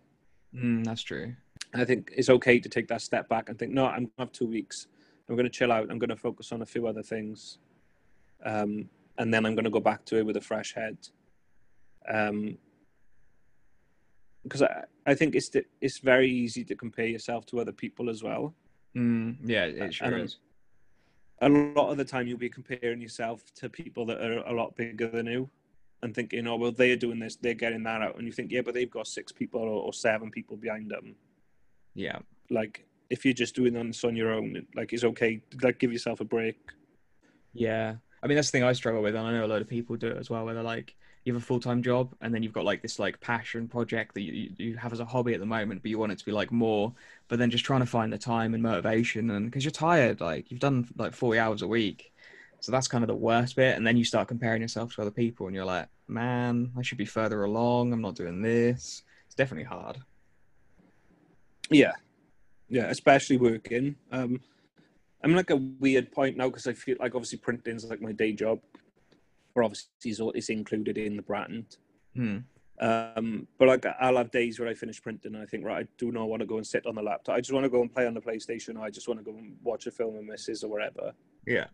Mm, 0.54 0.84
that's 0.84 1.02
true. 1.02 1.34
I 1.74 1.84
think 1.84 2.12
it's 2.16 2.30
okay 2.30 2.58
to 2.58 2.68
take 2.68 2.88
that 2.88 3.02
step 3.02 3.28
back 3.28 3.48
and 3.48 3.58
think, 3.58 3.72
no, 3.72 3.86
I'm 3.86 4.04
gonna 4.04 4.12
have 4.18 4.32
two 4.32 4.46
weeks. 4.46 4.86
I'm 5.28 5.36
gonna 5.36 5.50
chill 5.50 5.72
out. 5.72 5.90
I'm 5.90 5.98
gonna 5.98 6.16
focus 6.16 6.52
on 6.52 6.62
a 6.62 6.66
few 6.66 6.86
other 6.86 7.02
things, 7.02 7.58
um, 8.44 8.88
and 9.16 9.32
then 9.32 9.46
I'm 9.46 9.54
gonna 9.54 9.70
go 9.70 9.80
back 9.80 10.04
to 10.06 10.18
it 10.18 10.26
with 10.26 10.36
a 10.36 10.40
fresh 10.42 10.74
head. 10.74 10.98
Um, 12.06 12.58
because 14.44 14.62
I, 14.62 14.84
I 15.06 15.14
think 15.14 15.34
it's 15.34 15.48
the, 15.50 15.64
it's 15.80 15.98
very 15.98 16.30
easy 16.30 16.64
to 16.64 16.74
compare 16.74 17.06
yourself 17.06 17.44
to 17.46 17.60
other 17.60 17.72
people 17.72 18.08
as 18.08 18.22
well. 18.22 18.54
Mm, 18.96 19.36
yeah, 19.44 19.64
it 19.64 19.94
sure 19.94 20.08
Um, 20.08 20.14
is. 20.20 20.38
A 21.40 21.48
lot 21.48 21.90
of 21.90 21.96
the 21.98 22.04
time, 22.04 22.26
you'll 22.26 22.38
be 22.38 22.48
comparing 22.48 23.00
yourself 23.00 23.42
to 23.56 23.68
people 23.68 24.06
that 24.06 24.20
are 24.20 24.38
a 24.38 24.52
lot 24.52 24.74
bigger 24.74 25.08
than 25.08 25.26
you, 25.26 25.50
and 26.02 26.14
thinking, 26.14 26.46
oh 26.46 26.56
well, 26.56 26.72
they're 26.72 26.96
doing 26.96 27.18
this, 27.18 27.36
they're 27.36 27.54
getting 27.54 27.82
that 27.84 28.02
out, 28.02 28.16
and 28.16 28.26
you 28.26 28.32
think, 28.32 28.50
yeah, 28.50 28.62
but 28.62 28.74
they've 28.74 28.90
got 28.90 29.06
six 29.06 29.32
people 29.32 29.60
or, 29.60 29.82
or 29.82 29.92
seven 29.92 30.30
people 30.30 30.56
behind 30.56 30.90
them. 30.90 31.14
Yeah. 31.94 32.18
like 32.50 32.86
if 33.10 33.24
you're 33.24 33.34
just 33.34 33.54
doing 33.56 33.72
this 33.72 34.04
on 34.04 34.14
your 34.14 34.32
own 34.32 34.66
like 34.76 34.92
it's 34.92 35.02
okay 35.02 35.42
like 35.62 35.78
give 35.78 35.92
yourself 35.92 36.20
a 36.20 36.24
break 36.24 36.58
Yeah. 37.52 37.96
I 38.22 38.26
mean, 38.26 38.36
that's 38.36 38.48
the 38.48 38.52
thing 38.52 38.62
I 38.64 38.72
struggle 38.72 39.02
with, 39.02 39.14
and 39.16 39.26
I 39.26 39.32
know 39.32 39.44
a 39.44 39.46
lot 39.46 39.62
of 39.62 39.68
people 39.68 39.96
do 39.96 40.08
it 40.08 40.16
as 40.16 40.28
well, 40.30 40.44
where 40.44 40.54
they're 40.54 40.62
like, 40.62 40.94
you 41.28 41.34
have 41.34 41.42
a 41.42 41.46
full 41.46 41.60
time 41.60 41.82
job, 41.82 42.12
and 42.20 42.34
then 42.34 42.42
you've 42.42 42.52
got 42.52 42.64
like 42.64 42.82
this 42.82 42.98
like 42.98 43.20
passion 43.20 43.68
project 43.68 44.14
that 44.14 44.22
you, 44.22 44.50
you- 44.56 44.76
have 44.76 44.92
as 44.92 45.00
a 45.00 45.04
hobby 45.04 45.34
at 45.34 45.40
the 45.40 45.46
moment, 45.46 45.82
but 45.82 45.90
you 45.90 45.98
want 45.98 46.10
it 46.10 46.18
to 46.18 46.24
be 46.24 46.32
like 46.32 46.50
more, 46.50 46.92
but 47.28 47.38
then 47.38 47.50
just 47.50 47.64
trying 47.64 47.80
to 47.80 47.86
find 47.86 48.12
the 48.12 48.18
time 48.18 48.54
and 48.54 48.62
motivation, 48.62 49.30
and 49.30 49.46
because 49.46 49.64
you're 49.64 49.70
tired, 49.70 50.20
like 50.20 50.50
you've 50.50 50.60
done 50.60 50.88
like 50.96 51.12
40 51.14 51.38
hours 51.38 51.62
a 51.62 51.68
week. 51.68 52.12
So 52.60 52.72
that's 52.72 52.88
kind 52.88 53.04
of 53.04 53.08
the 53.08 53.14
worst 53.14 53.54
bit. 53.54 53.76
And 53.76 53.86
then 53.86 53.96
you 53.96 54.04
start 54.04 54.26
comparing 54.26 54.62
yourself 54.62 54.94
to 54.96 55.02
other 55.02 55.12
people, 55.12 55.46
and 55.46 55.54
you're 55.54 55.64
like, 55.64 55.88
man, 56.08 56.72
I 56.76 56.82
should 56.82 56.98
be 56.98 57.04
further 57.04 57.44
along. 57.44 57.92
I'm 57.92 58.00
not 58.02 58.16
doing 58.16 58.42
this. 58.42 59.02
It's 59.26 59.34
definitely 59.36 59.64
hard. 59.64 59.98
yeah 61.70 61.92
yeah 62.70 62.86
especially 62.88 63.36
working 63.36 63.94
um 64.12 64.40
i'm 65.22 65.34
like 65.34 65.50
a 65.50 65.56
weird 65.56 66.10
point 66.12 66.36
now 66.36 66.48
because 66.48 66.66
i 66.66 66.72
feel 66.72 66.96
like 67.00 67.14
obviously 67.14 67.38
printing's 67.38 67.84
like 67.84 68.00
my 68.00 68.12
day 68.12 68.32
job 68.32 68.58
or 69.58 69.64
obviously 69.64 69.88
it's, 70.04 70.20
all, 70.20 70.32
it's 70.32 70.48
included 70.50 70.96
in 70.98 71.16
the 71.16 71.22
brand 71.22 71.76
Hmm. 72.16 72.38
um 72.80 73.46
but 73.58 73.68
like 73.68 73.84
i'll 74.00 74.16
have 74.16 74.30
days 74.30 74.58
where 74.58 74.68
i 74.68 74.74
finish 74.74 75.00
printing 75.02 75.34
and 75.34 75.42
i 75.42 75.46
think 75.46 75.64
right 75.64 75.84
i 75.84 75.88
do 75.98 76.10
not 76.10 76.28
want 76.28 76.40
to 76.40 76.46
go 76.46 76.56
and 76.56 76.66
sit 76.66 76.86
on 76.86 76.94
the 76.94 77.02
laptop 77.02 77.34
i 77.36 77.40
just 77.40 77.52
want 77.52 77.64
to 77.64 77.70
go 77.70 77.82
and 77.82 77.92
play 77.92 78.06
on 78.06 78.14
the 78.14 78.20
playstation 78.20 78.76
or 78.76 78.82
i 78.82 78.90
just 78.90 79.06
want 79.08 79.18
to 79.20 79.24
go 79.24 79.36
and 79.36 79.56
watch 79.62 79.86
a 79.86 79.90
film 79.90 80.16
with 80.16 80.24
missus 80.24 80.64
or 80.64 80.70
whatever 80.70 81.12
Yeah. 81.46 81.66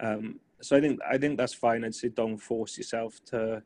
Um, 0.00 0.40
so 0.62 0.76
I 0.76 0.80
think 0.80 0.98
I 1.08 1.18
think 1.18 1.36
that's 1.36 1.52
fine. 1.52 1.84
I'd 1.84 1.94
say 1.94 2.08
don't 2.08 2.38
force 2.38 2.78
yourself 2.78 3.22
to. 3.26 3.62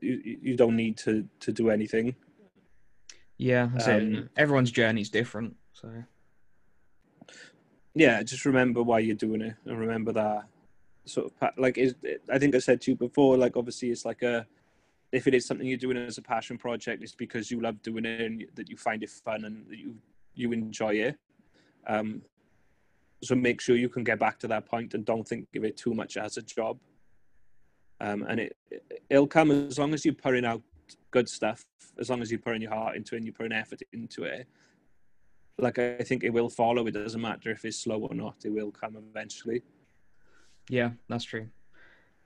You, 0.00 0.38
you 0.42 0.56
don't 0.56 0.76
need 0.76 0.96
to 0.98 1.28
to 1.40 1.52
do 1.52 1.70
anything. 1.70 2.16
Yeah. 3.38 3.68
Um, 3.86 4.28
Everyone's 4.36 4.72
journey's 4.72 5.08
different. 5.10 5.54
So, 5.72 5.88
Yeah, 7.94 8.22
just 8.22 8.44
remember 8.44 8.82
why 8.82 8.98
you're 9.00 9.14
doing 9.16 9.40
it, 9.42 9.54
and 9.64 9.78
remember 9.78 10.12
that 10.12 10.44
sort 11.06 11.32
of 11.40 11.50
like 11.56 11.78
is. 11.78 11.94
I 12.30 12.38
think 12.38 12.54
I 12.54 12.58
said 12.58 12.80
to 12.82 12.90
you 12.90 12.96
before. 12.96 13.36
Like 13.36 13.56
obviously, 13.56 13.90
it's 13.90 14.04
like 14.04 14.22
a. 14.22 14.46
If 15.12 15.26
it 15.26 15.34
is 15.34 15.46
something 15.46 15.66
you're 15.66 15.78
doing 15.78 15.96
as 15.96 16.18
a 16.18 16.22
passion 16.22 16.58
project, 16.58 17.02
it's 17.02 17.14
because 17.14 17.50
you 17.50 17.60
love 17.60 17.80
doing 17.80 18.04
it 18.04 18.20
and 18.20 18.44
that 18.56 18.68
you 18.68 18.76
find 18.76 19.02
it 19.02 19.10
fun 19.10 19.44
and 19.44 19.64
that 19.68 19.78
you 19.78 19.94
you 20.34 20.52
enjoy 20.52 20.94
it. 20.94 21.16
Um, 21.86 22.22
so 23.22 23.34
make 23.34 23.60
sure 23.60 23.76
you 23.76 23.88
can 23.88 24.04
get 24.04 24.18
back 24.18 24.38
to 24.40 24.48
that 24.48 24.66
point 24.66 24.94
and 24.94 25.04
don't 25.04 25.26
think 25.26 25.48
of 25.56 25.64
it 25.64 25.76
too 25.76 25.94
much 25.94 26.16
as 26.16 26.36
a 26.36 26.42
job. 26.42 26.78
Um, 28.00 28.26
and 28.28 28.40
it 28.40 28.56
it'll 29.08 29.26
come 29.26 29.50
as 29.50 29.78
long 29.78 29.94
as 29.94 30.04
you're 30.04 30.14
putting 30.14 30.44
out 30.44 30.62
good 31.10 31.28
stuff, 31.28 31.64
as 31.98 32.10
long 32.10 32.20
as 32.20 32.30
you're 32.30 32.40
putting 32.40 32.62
your 32.62 32.72
heart 32.74 32.96
into 32.96 33.14
it 33.14 33.18
and 33.18 33.26
you're 33.26 33.34
putting 33.34 33.52
effort 33.52 33.80
into 33.92 34.24
it. 34.24 34.46
Like 35.58 35.78
I 35.78 35.98
think 35.98 36.24
it 36.24 36.30
will 36.30 36.50
follow. 36.50 36.86
It 36.86 36.90
doesn't 36.90 37.20
matter 37.20 37.50
if 37.50 37.64
it's 37.64 37.78
slow 37.78 38.00
or 38.00 38.14
not. 38.14 38.36
It 38.44 38.50
will 38.50 38.70
come 38.70 38.96
eventually. 38.96 39.62
Yeah, 40.68 40.90
that's 41.08 41.24
true. 41.24 41.48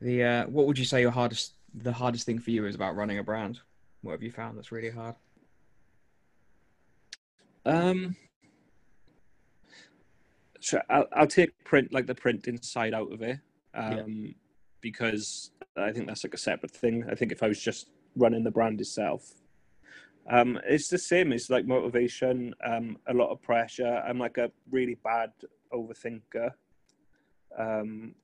The 0.01 0.25
uh, 0.25 0.47
what 0.47 0.67
would 0.67 0.79
you 0.79 0.85
say 0.85 1.01
your 1.01 1.11
hardest 1.11 1.55
the 1.75 1.93
hardest 1.93 2.27
thing 2.27 2.39
for 2.39 2.51
you 2.51 2.67
is 2.67 2.75
about 2.75 2.97
running 2.97 3.19
a 3.19 3.23
brand? 3.23 3.61
What 4.03 4.13
have 4.13 4.23
you 4.23 4.31
found 4.31 4.57
that's 4.57 4.73
really 4.73 4.91
hard? 4.91 5.15
Um, 7.67 8.17
so 10.61 10.81
I'll, 10.89 11.07
I'll 11.13 11.27
take 11.27 11.53
print 11.65 11.93
like 11.93 12.07
the 12.07 12.15
print 12.15 12.49
inside 12.49 12.95
out 12.95 13.13
of 13.13 13.23
it, 13.23 13.39
um, 13.75 14.35
because 14.81 15.51
I 15.77 15.93
think 15.93 16.07
that's 16.07 16.25
like 16.25 16.35
a 16.35 16.39
separate 16.39 16.73
thing. 16.73 17.05
I 17.11 17.15
think 17.15 17.33
if 17.33 17.43
I 17.43 17.49
was 17.49 17.61
just 17.61 17.89
running 18.17 18.45
the 18.45 18.51
brand 18.51 18.81
itself, 18.81 19.35
um, 20.29 20.59
it's 20.65 20.89
the 20.89 20.99
same. 20.99 21.33
It's 21.33 21.51
like 21.51 21.67
motivation, 21.67 22.55
um, 22.65 22.99
a 23.07 23.15
lot 23.15 23.31
of 23.31 23.43
pressure. 23.43 24.03
I'm 24.07 24.19
like 24.19 24.39
a 24.39 24.51
really 24.71 24.97
bad 25.03 25.33
overthinker, 25.73 26.53
um, 27.59 28.15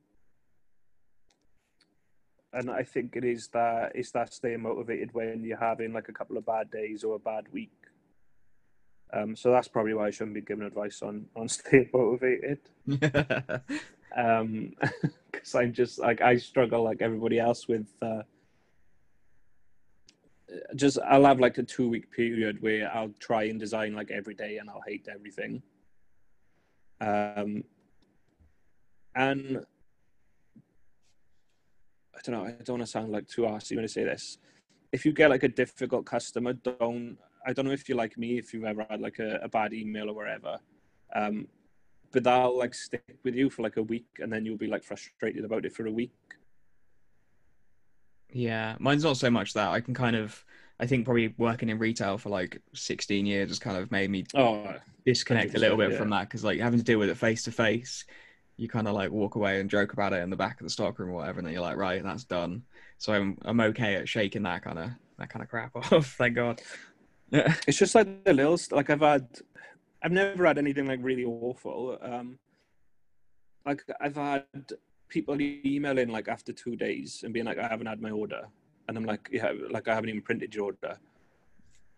and 2.56 2.70
I 2.70 2.82
think 2.82 3.16
it 3.16 3.24
is 3.24 3.48
that 3.48 3.92
it's 3.94 4.10
that 4.12 4.32
staying 4.32 4.62
motivated 4.62 5.12
when 5.12 5.44
you're 5.44 5.58
having 5.58 5.92
like 5.92 6.08
a 6.08 6.12
couple 6.12 6.36
of 6.36 6.46
bad 6.46 6.70
days 6.70 7.04
or 7.04 7.16
a 7.16 7.18
bad 7.18 7.44
week. 7.52 7.72
Um, 9.12 9.36
so 9.36 9.52
that's 9.52 9.68
probably 9.68 9.94
why 9.94 10.06
I 10.06 10.10
shouldn't 10.10 10.34
be 10.34 10.40
giving 10.40 10.66
advice 10.66 11.02
on 11.02 11.26
on 11.36 11.48
staying 11.58 11.90
motivated. 11.92 12.60
Um, 14.16 14.72
because 15.30 15.54
I'm 15.54 15.74
just 15.74 15.98
like 15.98 16.22
I 16.22 16.38
struggle 16.38 16.82
like 16.82 17.02
everybody 17.02 17.38
else 17.38 17.68
with. 17.68 17.86
Uh, 18.00 18.22
just 20.74 20.98
I'll 21.06 21.26
have 21.26 21.40
like 21.40 21.58
a 21.58 21.62
two 21.62 21.88
week 21.88 22.10
period 22.10 22.62
where 22.62 22.90
I'll 22.94 23.12
try 23.20 23.44
and 23.44 23.60
design 23.60 23.94
like 23.94 24.10
every 24.10 24.34
day 24.34 24.56
and 24.56 24.70
I'll 24.70 24.82
hate 24.86 25.06
everything. 25.12 25.62
Um, 27.00 27.64
and 29.14 29.66
I 32.16 32.20
don't 32.24 32.34
know. 32.34 32.46
I 32.46 32.52
don't 32.64 32.78
want 32.78 32.82
to 32.82 32.86
sound 32.86 33.12
like 33.12 33.28
too 33.28 33.42
arsy 33.42 33.76
when 33.76 33.84
I 33.84 33.88
say 33.88 34.04
this. 34.04 34.38
If 34.92 35.04
you 35.04 35.12
get 35.12 35.30
like 35.30 35.42
a 35.42 35.48
difficult 35.48 36.06
customer, 36.06 36.54
don't. 36.54 37.18
I 37.46 37.52
don't 37.52 37.66
know 37.66 37.72
if 37.72 37.88
you're 37.88 37.98
like 37.98 38.16
me. 38.18 38.38
If 38.38 38.52
you've 38.54 38.64
ever 38.64 38.86
had 38.88 39.00
like 39.00 39.18
a, 39.18 39.38
a 39.42 39.48
bad 39.48 39.72
email 39.72 40.10
or 40.10 40.14
whatever, 40.14 40.58
um, 41.14 41.46
but 42.12 42.24
that'll 42.24 42.58
like 42.58 42.74
stick 42.74 43.18
with 43.24 43.34
you 43.34 43.50
for 43.50 43.62
like 43.62 43.76
a 43.76 43.82
week, 43.82 44.06
and 44.20 44.32
then 44.32 44.44
you'll 44.44 44.56
be 44.56 44.66
like 44.66 44.82
frustrated 44.82 45.44
about 45.44 45.66
it 45.66 45.74
for 45.74 45.86
a 45.86 45.92
week. 45.92 46.12
Yeah, 48.32 48.76
mine's 48.78 49.04
not 49.04 49.16
so 49.16 49.30
much 49.30 49.54
that. 49.54 49.70
I 49.70 49.80
can 49.80 49.94
kind 49.94 50.16
of, 50.16 50.44
I 50.80 50.86
think 50.86 51.04
probably 51.04 51.34
working 51.38 51.68
in 51.68 51.78
retail 51.78 52.18
for 52.18 52.28
like 52.28 52.60
16 52.74 53.24
years 53.24 53.50
has 53.50 53.58
kind 53.58 53.76
of 53.76 53.90
made 53.90 54.10
me 54.10 54.24
Oh, 54.34 54.74
disconnect 55.04 55.54
a 55.54 55.58
little 55.58 55.76
100%, 55.76 55.88
bit 55.88 55.98
from 55.98 56.10
that 56.10 56.22
because 56.22 56.44
like 56.44 56.58
having 56.60 56.78
to 56.78 56.84
deal 56.84 56.98
with 56.98 57.08
it 57.08 57.16
face 57.16 57.44
to 57.44 57.52
face, 57.52 58.04
you 58.56 58.68
kind 58.68 58.88
of 58.88 58.94
like 58.94 59.10
walk 59.10 59.34
away 59.34 59.60
and 59.60 59.68
joke 59.68 59.92
about 59.92 60.12
it 60.12 60.22
in 60.22 60.30
the 60.30 60.36
back 60.36 60.60
of 60.60 60.64
the 60.66 60.70
stockroom 60.70 61.10
or 61.10 61.14
whatever, 61.14 61.38
and 61.38 61.46
then 61.46 61.52
you're 61.52 61.62
like, 61.62 61.76
right, 61.76 62.02
that's 62.02 62.24
done. 62.24 62.62
So 62.98 63.12
I'm 63.12 63.38
I'm 63.42 63.60
okay 63.60 63.96
at 63.96 64.08
shaking 64.08 64.42
that 64.44 64.62
kind 64.62 64.78
of 64.78 64.90
that 65.18 65.28
kind 65.28 65.42
of 65.42 65.48
crap 65.48 65.76
off. 65.92 66.14
Thank 66.18 66.34
God. 66.34 66.60
Yeah. 67.30 67.54
it's 67.66 67.78
just 67.78 67.94
like 67.94 68.24
the 68.24 68.32
little 68.32 68.58
like 68.70 68.90
I've 68.90 69.00
had, 69.00 69.26
I've 70.02 70.12
never 70.12 70.46
had 70.46 70.58
anything 70.58 70.86
like 70.86 71.00
really 71.02 71.24
awful. 71.24 71.98
Um, 72.00 72.38
like 73.64 73.84
I've 74.00 74.16
had 74.16 74.44
people 75.08 75.40
emailing 75.40 76.08
like 76.08 76.28
after 76.28 76.52
two 76.52 76.76
days 76.76 77.22
and 77.24 77.32
being 77.32 77.46
like, 77.46 77.58
I 77.58 77.68
haven't 77.68 77.86
had 77.86 78.00
my 78.00 78.10
order, 78.10 78.48
and 78.88 78.96
I'm 78.96 79.04
like, 79.04 79.28
yeah, 79.30 79.52
like 79.70 79.88
I 79.88 79.94
haven't 79.94 80.10
even 80.10 80.22
printed 80.22 80.54
your 80.54 80.66
order. 80.66 80.98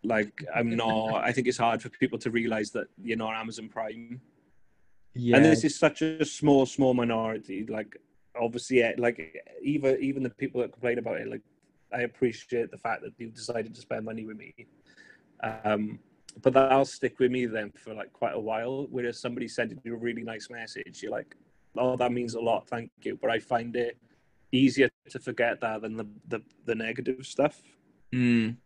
Like 0.02 0.44
I'm 0.54 0.74
not. 0.74 1.22
I 1.24 1.32
think 1.32 1.46
it's 1.46 1.58
hard 1.58 1.82
for 1.82 1.88
people 1.88 2.18
to 2.18 2.30
realize 2.30 2.70
that 2.72 2.88
you're 3.02 3.16
not 3.16 3.34
Amazon 3.34 3.68
Prime. 3.68 4.20
Yeah. 5.20 5.36
and 5.36 5.44
this 5.44 5.64
is 5.64 5.76
such 5.76 6.00
a 6.00 6.24
small 6.24 6.64
small 6.64 6.94
minority 6.94 7.66
like 7.68 7.96
obviously 8.40 8.82
eh, 8.82 8.92
like 8.98 9.18
even 9.62 9.98
even 10.00 10.22
the 10.22 10.30
people 10.30 10.60
that 10.60 10.72
complain 10.72 10.98
about 10.98 11.20
it 11.20 11.28
like 11.28 11.42
i 11.92 12.02
appreciate 12.02 12.70
the 12.70 12.78
fact 12.78 13.02
that 13.02 13.12
you've 13.18 13.34
decided 13.34 13.74
to 13.74 13.80
spend 13.80 14.04
money 14.04 14.24
with 14.24 14.36
me 14.36 14.54
um 15.64 15.98
but 16.40 16.52
that'll 16.52 16.84
stick 16.84 17.18
with 17.18 17.32
me 17.32 17.46
then 17.46 17.72
for 17.72 17.94
like 17.94 18.12
quite 18.12 18.34
a 18.34 18.40
while 18.40 18.86
whereas 18.90 19.18
somebody 19.18 19.48
sending 19.48 19.80
you 19.82 19.94
a 19.94 19.98
really 19.98 20.22
nice 20.22 20.48
message 20.50 21.02
you're 21.02 21.10
like 21.10 21.34
oh 21.76 21.96
that 21.96 22.12
means 22.12 22.34
a 22.34 22.40
lot 22.40 22.68
thank 22.68 22.90
you 23.02 23.18
but 23.20 23.28
i 23.30 23.40
find 23.40 23.74
it 23.74 23.98
easier 24.52 24.88
to 25.10 25.18
forget 25.18 25.60
that 25.60 25.82
than 25.82 25.96
the 25.96 26.06
the, 26.28 26.40
the 26.64 26.74
negative 26.74 27.26
stuff 27.26 27.60
Mm. 28.12 28.56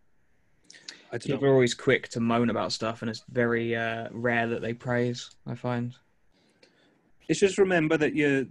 People 1.12 1.40
know 1.40 1.48
are 1.48 1.52
always 1.52 1.74
quick 1.74 2.08
to 2.10 2.20
moan 2.20 2.48
about 2.48 2.72
stuff, 2.72 3.02
and 3.02 3.10
it's 3.10 3.22
very 3.28 3.76
uh, 3.76 4.08
rare 4.12 4.46
that 4.46 4.62
they 4.62 4.72
praise. 4.72 5.30
I 5.46 5.54
find. 5.54 5.94
It's 7.28 7.40
just 7.40 7.58
remember 7.58 7.96
that 7.96 8.14
you 8.14 8.48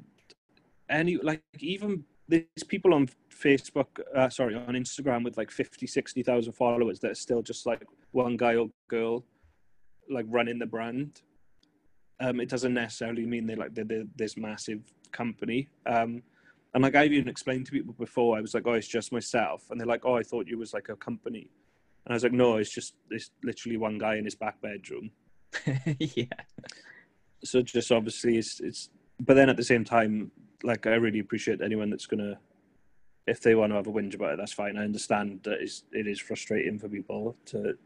any 0.89 1.17
like 1.17 1.41
even 1.59 2.03
there's 2.27 2.45
people 2.67 2.93
on 2.93 3.09
facebook 3.29 3.87
uh, 4.15 4.29
sorry 4.29 4.55
on 4.55 4.73
instagram 4.75 5.23
with 5.23 5.37
like 5.37 5.51
50 5.51 5.87
60000 5.87 6.53
followers 6.53 6.99
that 6.99 7.11
are 7.11 7.15
still 7.15 7.41
just 7.41 7.65
like 7.65 7.85
one 8.11 8.37
guy 8.37 8.55
or 8.55 8.69
girl 8.87 9.23
like 10.11 10.25
running 10.29 10.59
the 10.59 10.65
brand. 10.65 11.21
Um 12.19 12.39
it 12.39 12.49
doesn't 12.49 12.73
necessarily 12.73 13.25
mean 13.25 13.47
they 13.47 13.55
like 13.55 13.73
they're, 13.73 13.85
they're 13.85 14.03
this 14.15 14.37
massive 14.37 14.81
company. 15.11 15.69
Um 15.85 16.21
and 16.73 16.83
like 16.83 16.95
i've 16.95 17.11
even 17.11 17.27
explained 17.27 17.65
to 17.65 17.71
people 17.73 17.93
before 17.99 18.37
i 18.37 18.39
was 18.39 18.53
like 18.53 18.65
oh 18.65 18.73
it's 18.73 18.87
just 18.87 19.11
myself. 19.11 19.63
And 19.69 19.79
they're 19.79 19.87
like 19.87 20.05
oh 20.05 20.15
i 20.15 20.23
thought 20.23 20.47
you 20.47 20.57
was 20.57 20.73
like 20.73 20.89
a 20.89 20.95
company. 20.95 21.49
And 22.05 22.13
i 22.13 22.15
was 22.15 22.23
like 22.23 22.33
no 22.33 22.57
it's 22.57 22.73
just 22.73 22.95
it's 23.09 23.31
literally 23.43 23.77
one 23.77 23.97
guy 23.97 24.15
in 24.15 24.25
his 24.25 24.35
back 24.35 24.61
bedroom. 24.61 25.11
Yeah. 25.99 26.25
So 27.43 27.61
just 27.61 27.91
obviously 27.91 28.37
it's 28.37 28.59
it's 28.59 28.89
but 29.19 29.35
then 29.35 29.49
at 29.49 29.57
the 29.57 29.63
same 29.63 29.83
time 29.83 30.31
like 30.63 30.85
i 30.85 30.95
really 30.95 31.19
appreciate 31.19 31.61
anyone 31.61 31.89
that's 31.89 32.05
gonna 32.05 32.37
if 33.27 33.41
they 33.41 33.55
want 33.55 33.71
to 33.71 33.75
have 33.75 33.87
a 33.87 33.91
whinge 33.91 34.15
about 34.15 34.33
it 34.33 34.37
that's 34.37 34.53
fine. 34.53 34.77
I 34.77 34.83
understand 34.83 35.41
that 35.43 35.61
it's, 35.61 35.83
it 35.91 36.07
is 36.07 36.19
frustrating 36.19 36.79
for 36.79 36.89
people 36.89 37.35
to 37.47 37.77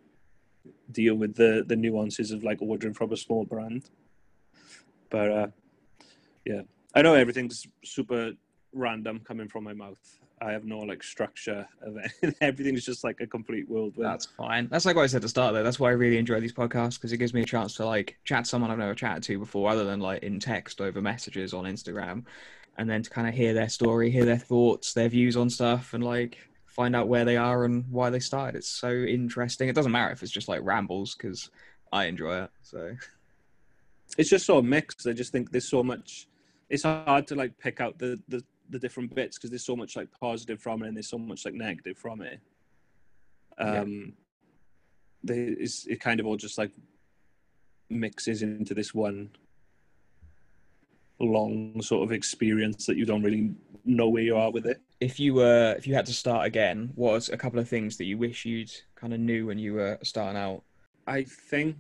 deal 0.91 1.16
with 1.16 1.36
the 1.36 1.64
the 1.68 1.76
nuances 1.76 2.32
of 2.32 2.43
like 2.43 2.62
ordering 2.62 2.93
from 2.93 3.12
a 3.12 3.18
small 3.18 3.45
brand. 3.45 3.89
But 5.10 5.32
uh 5.32 5.47
yeah. 6.45 6.62
I 6.93 7.01
know 7.01 7.14
everything's 7.14 7.68
super 7.84 8.34
random 8.74 9.20
coming 9.20 9.47
from 9.47 9.64
my 9.64 9.74
mouth 9.74 10.20
i 10.42 10.52
have 10.52 10.66
no 10.66 10.80
like 10.80 11.02
structure 11.04 11.68
of 11.82 11.98
it 12.22 12.36
everything's 12.42 12.86
just 12.86 13.04
like 13.04 13.20
a 13.22 13.28
complete 13.28 13.68
whirlwind 13.70 13.94
That's 13.98 14.26
fine. 14.26 14.68
That's 14.70 14.86
like 14.86 14.96
what 14.96 15.04
I 15.04 15.08
said 15.08 15.22
to 15.22 15.30
start 15.30 15.54
though. 15.54 15.64
That's 15.64 15.80
why 15.80 15.90
I 15.90 15.94
really 15.94 16.18
enjoy 16.18 16.40
these 16.40 16.54
podcasts 16.54 16.96
because 16.96 17.12
it 17.12 17.18
gives 17.18 17.34
me 17.34 17.42
a 17.42 17.46
chance 17.46 17.76
to 17.76 17.86
like 17.86 18.18
chat 18.24 18.46
to 18.46 18.50
someone 18.50 18.72
I've 18.72 18.78
never 18.78 18.96
chatted 18.96 19.24
to 19.24 19.40
before, 19.40 19.70
other 19.70 19.84
than 19.84 20.00
like 20.00 20.24
in 20.24 20.40
text 20.40 20.82
over 20.82 21.02
messages 21.02 21.54
on 21.54 21.66
Instagram, 21.66 22.26
and 22.78 22.90
then 22.90 23.04
to 23.04 23.10
kind 23.10 23.28
of 23.28 23.34
hear 23.34 23.54
their 23.54 23.70
story, 23.70 24.12
hear 24.12 24.26
their 24.26 24.38
thoughts, 24.38 24.94
their 24.94 25.10
views 25.10 25.38
on 25.38 25.50
stuff, 25.50 25.94
and 25.94 26.04
like 26.04 26.38
find 26.66 26.96
out 26.96 27.08
where 27.08 27.26
they 27.26 27.38
are 27.38 27.66
and 27.66 27.86
why 27.90 28.10
they 28.10 28.20
started. 28.20 28.58
It's 28.58 28.68
so 28.68 28.92
interesting. 28.92 29.70
It 29.70 29.76
doesn't 29.76 29.92
matter 29.92 30.12
if 30.12 30.22
it's 30.22 30.32
just 30.32 30.50
like 30.50 30.62
rambles 30.64 31.16
because 31.16 31.50
I 31.92 32.06
enjoy 32.06 32.44
it. 32.44 32.52
So 32.64 32.96
it's 34.18 34.30
just 34.30 34.46
so 34.46 34.62
mixed. 34.62 35.08
I 35.08 35.14
just 35.14 35.32
think 35.32 35.52
there's 35.52 35.70
so 35.70 35.84
much. 35.84 36.28
It's 36.70 36.84
hard 36.84 37.28
to 37.28 37.36
like 37.36 37.58
pick 37.58 37.80
out 37.80 37.98
the 37.98 38.20
the, 38.28 38.44
the 38.70 38.80
different 38.80 39.13
bits 39.13 39.38
because 39.38 39.49
there's 39.49 39.66
so 39.66 39.76
much 39.76 39.95
like 39.95 40.09
positive 40.20 40.61
from 40.61 40.84
it 40.84 40.88
and 40.88 40.97
there's 40.97 41.09
so 41.09 41.18
much 41.18 41.45
like 41.45 41.53
negative 41.53 41.97
from 41.97 42.22
it. 42.22 42.39
Um, 43.57 44.13
they, 45.24 45.38
it's, 45.38 45.86
it 45.88 45.99
kind 46.01 46.20
of 46.20 46.26
all 46.26 46.38
just 46.38 46.57
like 46.57 46.72
mixes 47.89 48.41
into 48.41 48.74
this 48.74 48.93
one 48.93 49.30
long 51.20 51.82
sort 51.82 52.03
of 52.03 52.11
experience 52.11 52.86
that 52.86 52.97
you 52.97 53.05
don't 53.05 53.24
really 53.24 53.53
know 53.86 54.09
where 54.09 54.24
you 54.24 54.36
are 54.36 54.51
with 54.51 54.66
it. 54.66 54.82
if 54.99 55.20
you 55.20 55.34
were 55.34 55.74
if 55.78 55.88
you 55.88 55.93
had 55.93 56.05
to 56.05 56.13
start 56.13 56.45
again, 56.45 56.91
what 56.95 57.13
was 57.13 57.30
a 57.30 57.38
couple 57.38 57.59
of 57.59 57.70
things 57.70 57.97
that 57.97 58.05
you 58.05 58.18
wish 58.18 58.45
you'd 58.45 58.72
kind 58.95 59.13
of 59.13 59.20
knew 59.20 59.45
when 59.45 59.57
you 59.57 59.74
were 59.74 59.97
starting 60.03 60.38
out? 60.38 60.63
I 61.07 61.24
think 61.24 61.78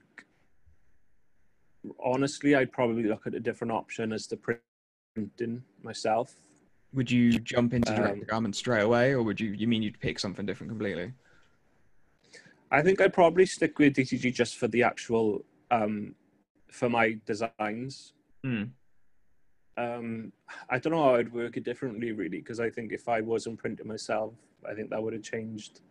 honestly, 2.03 2.55
I'd 2.55 2.71
probably 2.71 3.03
look 3.03 3.27
at 3.27 3.33
a 3.35 3.39
different 3.39 3.71
option 3.71 4.11
as 4.11 4.27
the 4.27 4.37
printing 4.37 5.63
myself. 5.83 6.33
Would 6.95 7.11
you 7.11 7.39
jump 7.39 7.73
into 7.73 7.91
Um, 7.91 7.97
direct 7.97 8.27
garment 8.27 8.55
straight 8.55 8.81
away, 8.81 9.11
or 9.11 9.21
would 9.21 9.39
you 9.39 9.51
you 9.51 9.67
mean 9.67 9.83
you'd 9.83 9.99
pick 9.99 10.17
something 10.17 10.45
different 10.45 10.71
completely? 10.71 11.13
I 12.71 12.81
think 12.81 12.99
I'd 12.99 13.13
probably 13.13 13.45
stick 13.45 13.77
with 13.77 13.95
DTG 13.95 14.33
just 14.33 14.57
for 14.57 14.67
the 14.67 14.83
actual 14.83 15.45
um, 15.71 16.15
for 16.71 16.89
my 16.89 17.19
designs. 17.25 18.13
Hmm. 18.43 18.63
Um, 19.77 20.31
I 20.69 20.79
don't 20.79 20.93
know 20.93 21.03
how 21.03 21.15
I'd 21.15 21.33
work 21.33 21.57
it 21.57 21.65
differently, 21.65 22.13
really, 22.13 22.39
because 22.39 22.61
I 22.61 22.69
think 22.69 22.93
if 22.93 23.09
I 23.09 23.19
wasn't 23.19 23.59
printing 23.59 23.87
myself, 23.87 24.33
I 24.67 24.73
think 24.73 24.89
that 24.89 25.03
would 25.03 25.13
have 25.13 25.21
changed 25.21 25.81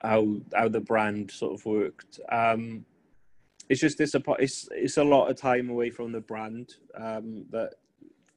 how 0.00 0.36
how 0.54 0.68
the 0.68 0.80
brand 0.80 1.30
sort 1.30 1.54
of 1.54 1.64
worked. 1.66 2.20
Um, 2.30 2.86
it's 3.68 3.80
just 3.80 3.98
this 3.98 4.14
it's 4.38 4.68
it's 4.72 4.96
a 4.96 5.04
lot 5.04 5.30
of 5.30 5.36
time 5.36 5.70
away 5.70 5.90
from 5.90 6.12
the 6.12 6.20
brand 6.20 6.74
um, 6.94 7.44
that 7.50 7.74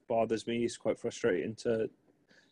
bothers 0.08 0.48
me. 0.48 0.64
It's 0.64 0.78
quite 0.78 1.00
frustrating 1.00 1.56
to 1.56 1.90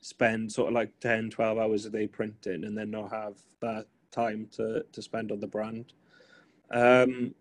spend 0.02 0.52
sort 0.52 0.68
of 0.70 0.74
like 0.74 1.00
10, 1.00 1.30
12 1.32 1.58
hours 1.58 1.86
a 1.86 1.90
day 1.90 2.08
printing 2.08 2.64
and 2.64 2.78
then 2.78 2.92
not 2.92 3.12
have 3.12 3.38
that 3.62 3.88
time 4.12 4.48
to 4.52 4.86
to 4.92 5.02
spend 5.02 5.32
on 5.32 5.40
the 5.40 5.48
brand. 5.48 5.94
Um, 6.72 7.34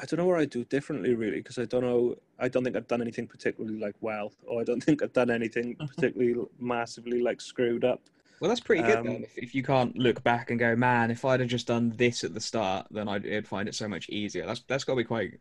I 0.00 0.04
don't 0.06 0.18
know 0.18 0.26
what 0.26 0.38
I 0.38 0.44
do 0.44 0.64
differently, 0.64 1.14
really, 1.14 1.38
because 1.38 1.58
I 1.58 1.64
don't 1.64 1.82
know. 1.82 2.16
I 2.38 2.48
don't 2.48 2.62
think 2.62 2.76
I've 2.76 2.86
done 2.86 3.02
anything 3.02 3.26
particularly 3.26 3.78
like 3.78 3.96
well, 4.00 4.32
or 4.46 4.60
I 4.60 4.64
don't 4.64 4.80
think 4.84 5.02
I've 5.02 5.12
done 5.12 5.30
anything 5.30 5.74
particularly 5.76 6.36
massively 6.58 7.20
like 7.20 7.40
screwed 7.40 7.84
up. 7.84 8.00
Well, 8.40 8.48
that's 8.48 8.60
pretty 8.60 8.82
good 8.82 8.98
Um, 8.98 9.06
then. 9.06 9.24
If, 9.24 9.36
if 9.36 9.54
you 9.54 9.64
can't 9.64 9.96
look 9.98 10.22
back 10.22 10.50
and 10.50 10.60
go, 10.60 10.76
man, 10.76 11.10
if 11.10 11.24
I'd 11.24 11.40
have 11.40 11.48
just 11.48 11.66
done 11.66 11.92
this 11.96 12.22
at 12.22 12.34
the 12.34 12.40
start, 12.40 12.86
then 12.92 13.08
I'd, 13.08 13.26
I'd 13.26 13.48
find 13.48 13.68
it 13.68 13.74
so 13.74 13.88
much 13.88 14.08
easier. 14.08 14.46
That's 14.46 14.62
that's 14.68 14.84
got 14.84 14.92
to 14.92 14.98
be 14.98 15.04
quite 15.04 15.40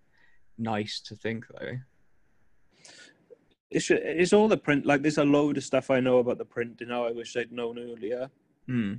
nice 0.58 1.00
to 1.02 1.16
think, 1.16 1.46
though. 1.60 1.78
It's 3.70 3.90
it's 3.92 4.34
all 4.34 4.48
the 4.48 4.58
print. 4.58 4.86
Like, 4.86 5.02
there's 5.02 5.18
a 5.18 5.26
load 5.26 5.58
of 5.58 5.64
stuff 5.64 5.90
I 5.92 6.00
know 6.00 6.20
about 6.20 6.38
the 6.38 6.46
print. 6.46 6.78
You 6.80 6.88
know, 6.88 7.06
I 7.06 7.12
wish 7.12 7.36
I'd 7.36 7.52
known 7.52 7.78
earlier. 7.78 8.30
Hmm. 8.68 8.94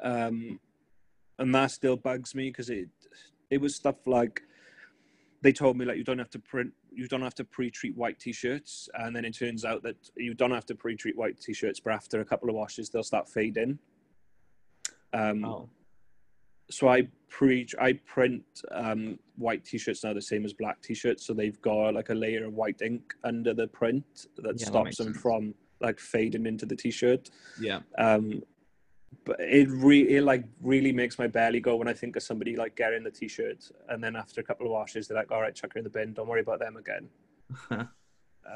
um, 0.00 0.58
and 1.38 1.54
that 1.54 1.70
still 1.70 1.96
bugs 1.96 2.34
me 2.34 2.48
because 2.48 2.70
it 2.70 2.88
it 3.50 3.60
was 3.60 3.74
stuff 3.74 4.06
like 4.06 4.42
they 5.42 5.52
told 5.52 5.76
me 5.76 5.84
like 5.84 5.98
you 5.98 6.04
don't 6.04 6.18
have 6.18 6.30
to 6.30 6.38
print 6.38 6.72
you 6.90 7.06
don't 7.06 7.20
have 7.20 7.34
to 7.34 7.44
pre-treat 7.44 7.94
white 7.94 8.18
t-shirts 8.18 8.88
and 8.94 9.14
then 9.14 9.24
it 9.24 9.36
turns 9.36 9.66
out 9.66 9.82
that 9.82 9.96
you 10.16 10.32
don't 10.32 10.50
have 10.50 10.64
to 10.66 10.74
pre-treat 10.74 11.16
white 11.16 11.38
t-shirts 11.38 11.78
but 11.78 11.92
after 11.92 12.20
a 12.20 12.24
couple 12.24 12.48
of 12.48 12.54
washes 12.54 12.88
they'll 12.88 13.02
start 13.02 13.28
fading 13.28 13.78
um, 15.12 15.44
Oh. 15.44 15.68
So 16.70 16.88
I 16.88 17.08
preach. 17.28 17.74
I 17.80 17.94
print 17.94 18.44
um, 18.72 19.18
white 19.36 19.64
t-shirts 19.64 20.02
now 20.04 20.12
the 20.12 20.22
same 20.22 20.44
as 20.44 20.52
black 20.52 20.80
t-shirts, 20.82 21.26
so 21.26 21.32
they've 21.34 21.60
got 21.60 21.94
like 21.94 22.08
a 22.10 22.14
layer 22.14 22.44
of 22.44 22.54
white 22.54 22.82
ink 22.82 23.14
under 23.24 23.54
the 23.54 23.68
print 23.68 24.26
that 24.38 24.58
Yeah, 24.60 24.66
stops 24.66 24.84
makes 24.84 24.96
them 24.96 25.06
sense. 25.08 25.20
from 25.20 25.54
like 25.80 25.98
fading 26.00 26.46
into 26.46 26.66
the 26.66 26.76
t-shirt. 26.76 27.30
Yeah. 27.60 27.80
Um, 27.98 28.42
but 29.24 29.38
it 29.40 29.68
really, 29.70 30.16
it 30.16 30.22
like 30.22 30.44
really 30.60 30.92
makes 30.92 31.18
my 31.18 31.26
belly 31.26 31.60
go 31.60 31.76
when 31.76 31.88
I 31.88 31.92
think 31.92 32.16
of 32.16 32.22
somebody 32.22 32.56
like 32.56 32.76
getting 32.76 33.02
the 33.04 33.10
t-shirt, 33.10 33.70
and 33.88 34.02
then 34.02 34.16
after 34.16 34.40
a 34.40 34.44
couple 34.44 34.66
of 34.66 34.72
washes, 34.72 35.06
they're 35.08 35.16
like, 35.16 35.30
"All 35.30 35.40
right, 35.40 35.54
chuck 35.54 35.72
her 35.74 35.78
in 35.78 35.84
the 35.84 35.90
bin. 35.90 36.12
Don't 36.12 36.28
worry 36.28 36.40
about 36.40 36.58
them 36.60 36.76
again." 36.76 37.08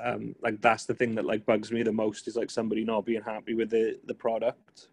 um, 0.05 0.35
like 0.43 0.61
that's 0.61 0.85
the 0.85 0.95
thing 0.95 1.15
that 1.15 1.25
like 1.25 1.47
bugs 1.47 1.71
me 1.73 1.83
the 1.83 1.93
most 1.93 2.29
is 2.29 2.37
like 2.37 2.51
somebody 2.51 2.85
not 2.85 3.05
being 3.05 3.23
happy 3.23 3.55
with 3.55 3.71
the 3.71 3.99
the 4.07 4.15
product. 4.15 4.89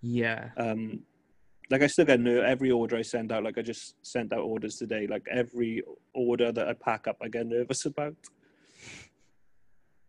yeah. 0.00 0.50
Um, 0.56 1.00
like 1.70 1.82
I 1.82 1.86
still 1.86 2.04
get 2.04 2.20
ner- 2.20 2.44
every 2.44 2.70
order 2.70 2.96
I 2.96 3.02
send 3.02 3.32
out. 3.32 3.44
Like 3.44 3.58
I 3.58 3.62
just 3.62 3.94
sent 4.02 4.32
out 4.32 4.40
orders 4.40 4.76
today. 4.76 5.06
Like 5.06 5.26
every 5.30 5.82
order 6.14 6.52
that 6.52 6.68
I 6.68 6.72
pack 6.74 7.06
up, 7.08 7.16
I 7.22 7.28
get 7.28 7.46
nervous 7.46 7.84
about. 7.86 8.16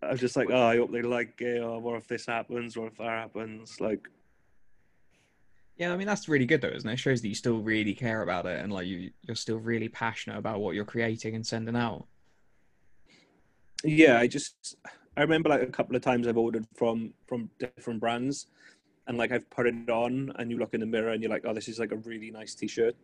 I'm 0.02 0.18
just 0.18 0.36
like, 0.36 0.50
oh, 0.52 0.64
I 0.68 0.78
hope 0.78 0.92
they 0.92 1.02
like 1.02 1.42
it. 1.42 1.62
Or 1.64 1.80
what 1.80 1.96
if 1.98 2.08
this 2.08 2.26
happens? 2.28 2.78
What 2.78 2.88
if 2.92 2.98
that 2.98 3.08
happens? 3.08 3.80
Like, 3.82 4.08
Yeah, 5.78 5.92
I 5.94 5.98
mean 5.98 6.08
that's 6.08 6.30
really 6.30 6.46
good 6.46 6.62
though, 6.62 6.70
isn't 6.70 6.90
it? 6.90 6.94
It 6.94 7.00
shows 7.00 7.22
that 7.22 7.28
you 7.28 7.36
still 7.36 7.60
really 7.60 7.94
care 7.94 8.22
about 8.22 8.46
it 8.46 8.60
and 8.62 8.72
like 8.72 8.88
you 8.88 9.12
you're 9.24 9.36
still 9.36 9.58
really 9.58 9.90
passionate 9.90 10.38
about 10.38 10.60
what 10.60 10.76
you're 10.76 10.86
creating 10.86 11.36
and 11.36 11.46
sending 11.46 11.76
out. 11.76 12.06
yeah, 13.84 14.20
I 14.20 14.28
just 14.28 14.76
I 15.18 15.22
remember 15.22 15.50
like 15.50 15.62
a 15.62 15.68
couple 15.68 15.96
of 15.96 16.02
times 16.02 16.28
I've 16.28 16.38
ordered 16.38 16.66
from 16.76 17.14
from 17.28 17.50
different 17.60 18.00
brands, 18.00 18.48
and 19.08 19.18
like 19.18 19.32
I've 19.32 19.50
put 19.50 19.68
it 19.68 19.90
on, 19.90 20.32
and 20.38 20.50
you 20.52 20.58
look 20.58 20.74
in 20.74 20.80
the 20.80 20.86
mirror 20.86 21.12
and 21.12 21.22
you're 21.22 21.32
like, 21.32 21.46
oh, 21.46 21.54
this 21.54 21.68
is 21.68 21.80
like 21.80 21.92
a 21.92 21.98
really 21.98 22.32
nice 22.32 22.56
t-shirt. 22.56 22.96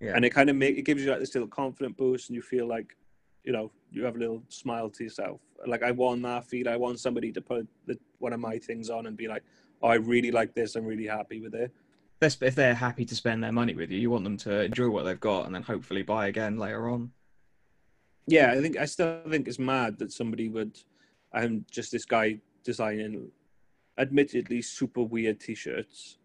Yeah. 0.00 0.14
and 0.16 0.24
it 0.24 0.30
kind 0.30 0.50
of 0.50 0.56
make 0.56 0.76
it 0.76 0.82
gives 0.82 1.04
you 1.04 1.10
like 1.12 1.20
this 1.20 1.32
little 1.32 1.48
confident 1.48 1.96
boost 1.96 2.28
and 2.28 2.34
you 2.34 2.42
feel 2.42 2.66
like 2.66 2.96
you 3.44 3.52
know 3.52 3.70
you 3.92 4.04
have 4.04 4.16
a 4.16 4.18
little 4.18 4.42
smile 4.48 4.90
to 4.90 5.04
yourself 5.04 5.40
like 5.64 5.84
i 5.84 5.92
want 5.92 6.22
that 6.22 6.44
feel 6.44 6.68
i 6.68 6.74
want 6.76 6.98
somebody 6.98 7.30
to 7.30 7.40
put 7.40 7.68
the, 7.86 7.96
one 8.18 8.32
of 8.32 8.40
my 8.40 8.58
things 8.58 8.90
on 8.90 9.06
and 9.06 9.16
be 9.16 9.28
like 9.28 9.44
oh 9.80 9.86
i 9.86 9.94
really 9.94 10.32
like 10.32 10.54
this 10.56 10.74
i'm 10.74 10.84
really 10.84 11.06
happy 11.06 11.40
with 11.40 11.54
it 11.54 11.70
If 12.20 12.42
if 12.42 12.56
they're 12.56 12.74
happy 12.74 13.04
to 13.04 13.14
spend 13.14 13.44
their 13.44 13.52
money 13.52 13.74
with 13.76 13.92
you, 13.92 14.00
you 14.00 14.10
want 14.10 14.24
them 14.24 14.36
to 14.38 14.62
enjoy 14.64 14.88
what 14.90 15.04
they've 15.04 15.20
got 15.20 15.46
and 15.46 15.54
then 15.54 15.62
hopefully 15.62 16.02
buy 16.02 16.26
again 16.26 16.58
later 16.58 16.88
on. 16.88 17.12
yeah 18.26 18.50
i 18.50 18.60
think 18.60 18.76
i 18.76 18.84
still 18.86 19.20
think 19.30 19.46
it's 19.46 19.60
mad 19.60 19.98
that 20.00 20.10
somebody 20.10 20.48
would 20.48 20.76
i'm 21.32 21.64
just 21.70 21.92
this 21.92 22.04
guy 22.04 22.40
designing 22.64 23.30
admittedly 23.98 24.62
super 24.62 25.02
weird 25.02 25.38
t-shirts 25.38 26.18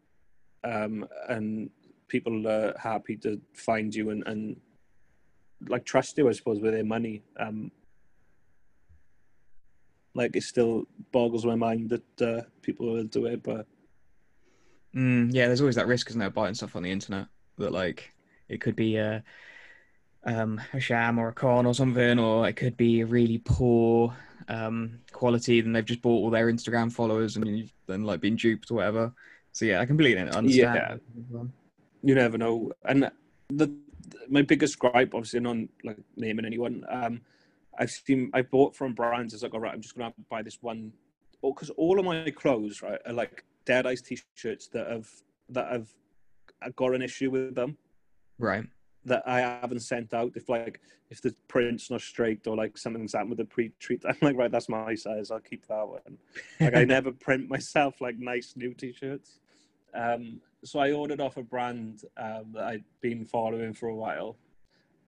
um 0.64 1.06
and 1.30 1.70
people 2.08 2.48
are 2.48 2.74
happy 2.80 3.16
to 3.18 3.40
find 3.54 3.94
you 3.94 4.10
and 4.10 4.24
and 4.28 4.56
like 5.68 5.86
trust 5.86 6.18
you 6.18 6.30
i 6.30 6.32
suppose 6.32 6.60
with 6.60 6.74
their 6.74 6.86
money. 6.86 7.24
Um 7.40 7.72
like 10.14 10.36
it 10.36 10.44
still 10.44 10.88
boggles 11.12 11.46
my 11.46 11.56
mind 11.56 11.90
that 11.90 12.22
uh, 12.22 12.42
people 12.62 12.92
will 12.92 13.04
do 13.04 13.26
it 13.28 13.44
but 13.44 13.68
Mm, 14.96 15.30
yeah, 15.32 15.46
there's 15.46 15.62
always 15.62 15.76
that 15.76 15.86
risk, 15.88 16.10
isn't 16.10 16.20
there, 16.20 16.32
buying 16.32 16.56
stuff 16.56 16.76
on 16.76 16.82
the 16.82 16.92
internet 16.92 17.28
that 17.60 17.72
like 17.72 18.14
it 18.50 18.62
could 18.62 18.76
be 18.76 18.96
a 18.98 19.24
um 20.28 20.62
a 20.74 20.80
sham 20.80 21.18
or 21.18 21.30
a 21.30 21.34
con 21.34 21.66
or 21.66 21.74
something, 21.74 22.20
or 22.20 22.48
it 22.48 22.54
could 22.54 22.78
be 22.78 23.02
a 23.02 23.06
really 23.06 23.40
poor 23.40 24.16
um 24.50 25.00
quality. 25.12 25.62
Then 25.62 25.74
they've 25.74 25.86
just 25.86 26.02
bought 26.02 26.24
all 26.24 26.30
their 26.30 26.52
Instagram 26.52 26.92
followers 26.92 27.36
and 27.36 27.48
you've 27.48 27.74
then 27.88 28.04
like 28.04 28.22
been 28.22 28.36
duped 28.36 28.70
or 28.70 28.76
whatever. 28.76 29.14
So 29.54 29.66
yeah, 29.66 29.82
I 29.82 29.86
completely 29.86 30.22
understand. 30.22 30.54
Yeah, 30.54 30.98
you 32.04 32.14
never 32.14 32.38
know. 32.38 32.72
And 32.86 33.10
the 33.50 33.74
my 34.30 34.42
biggest 34.42 34.78
gripe, 34.78 35.14
obviously, 35.14 35.40
not 35.40 35.58
like 35.84 35.98
naming 36.16 36.46
anyone. 36.46 36.86
Um, 36.90 37.22
I've 37.80 37.92
seen 37.92 38.30
I 38.34 38.42
bought 38.42 38.76
from 38.76 38.94
brands. 38.94 39.34
It's 39.34 39.44
like, 39.44 39.54
all 39.54 39.60
right, 39.60 39.74
I'm 39.74 39.82
just 39.82 39.98
gonna 39.98 40.14
buy 40.30 40.42
this 40.42 40.60
one, 40.62 40.92
because 41.42 41.70
all 41.72 42.00
of 42.00 42.06
my 42.06 42.30
clothes, 42.32 42.82
right, 42.82 43.00
are 43.06 43.14
like 43.14 43.44
dead 43.66 43.86
eyes 43.86 44.02
t-shirts 44.02 44.68
that 44.70 44.88
have 44.90 45.10
that 45.50 45.72
have 45.72 46.76
got 46.76 46.94
an 46.94 47.02
issue 47.02 47.30
with 47.30 47.56
them 47.56 47.78
Right. 48.40 48.66
That 49.08 49.24
I 49.26 49.40
haven't 49.40 49.80
sent 49.80 50.14
out. 50.14 50.34
If 50.36 50.50
like 50.50 50.82
if 51.10 51.22
the 51.22 51.34
print's 51.48 51.90
not 51.90 52.02
straight 52.02 52.46
or 52.46 52.56
like 52.56 52.78
something's 52.78 53.14
happened 53.14 53.32
with 53.32 53.40
the 53.40 53.46
pre-treat, 53.46 54.04
I'm 54.08 54.18
like, 54.22 54.38
right, 54.38 54.52
that's 54.52 54.70
my 54.70 54.94
size. 54.96 55.32
I'll 55.32 55.40
keep 55.40 55.66
that 55.68 55.88
one. 55.88 56.18
Like 56.60 56.76
I 56.76 56.84
never 56.96 57.12
print 57.12 57.50
myself 57.50 58.02
like 58.02 58.18
nice 58.20 58.54
new 58.56 58.74
t-shirts. 58.74 59.40
Um, 59.94 60.42
so 60.64 60.80
I 60.80 60.92
ordered 60.92 61.22
off 61.22 61.38
a 61.38 61.44
brand 61.44 62.02
um, 62.18 62.52
that 62.54 62.66
I'd 62.66 62.84
been 63.02 63.26
following 63.26 63.74
for 63.74 63.90
a 63.90 63.96
while, 63.96 64.38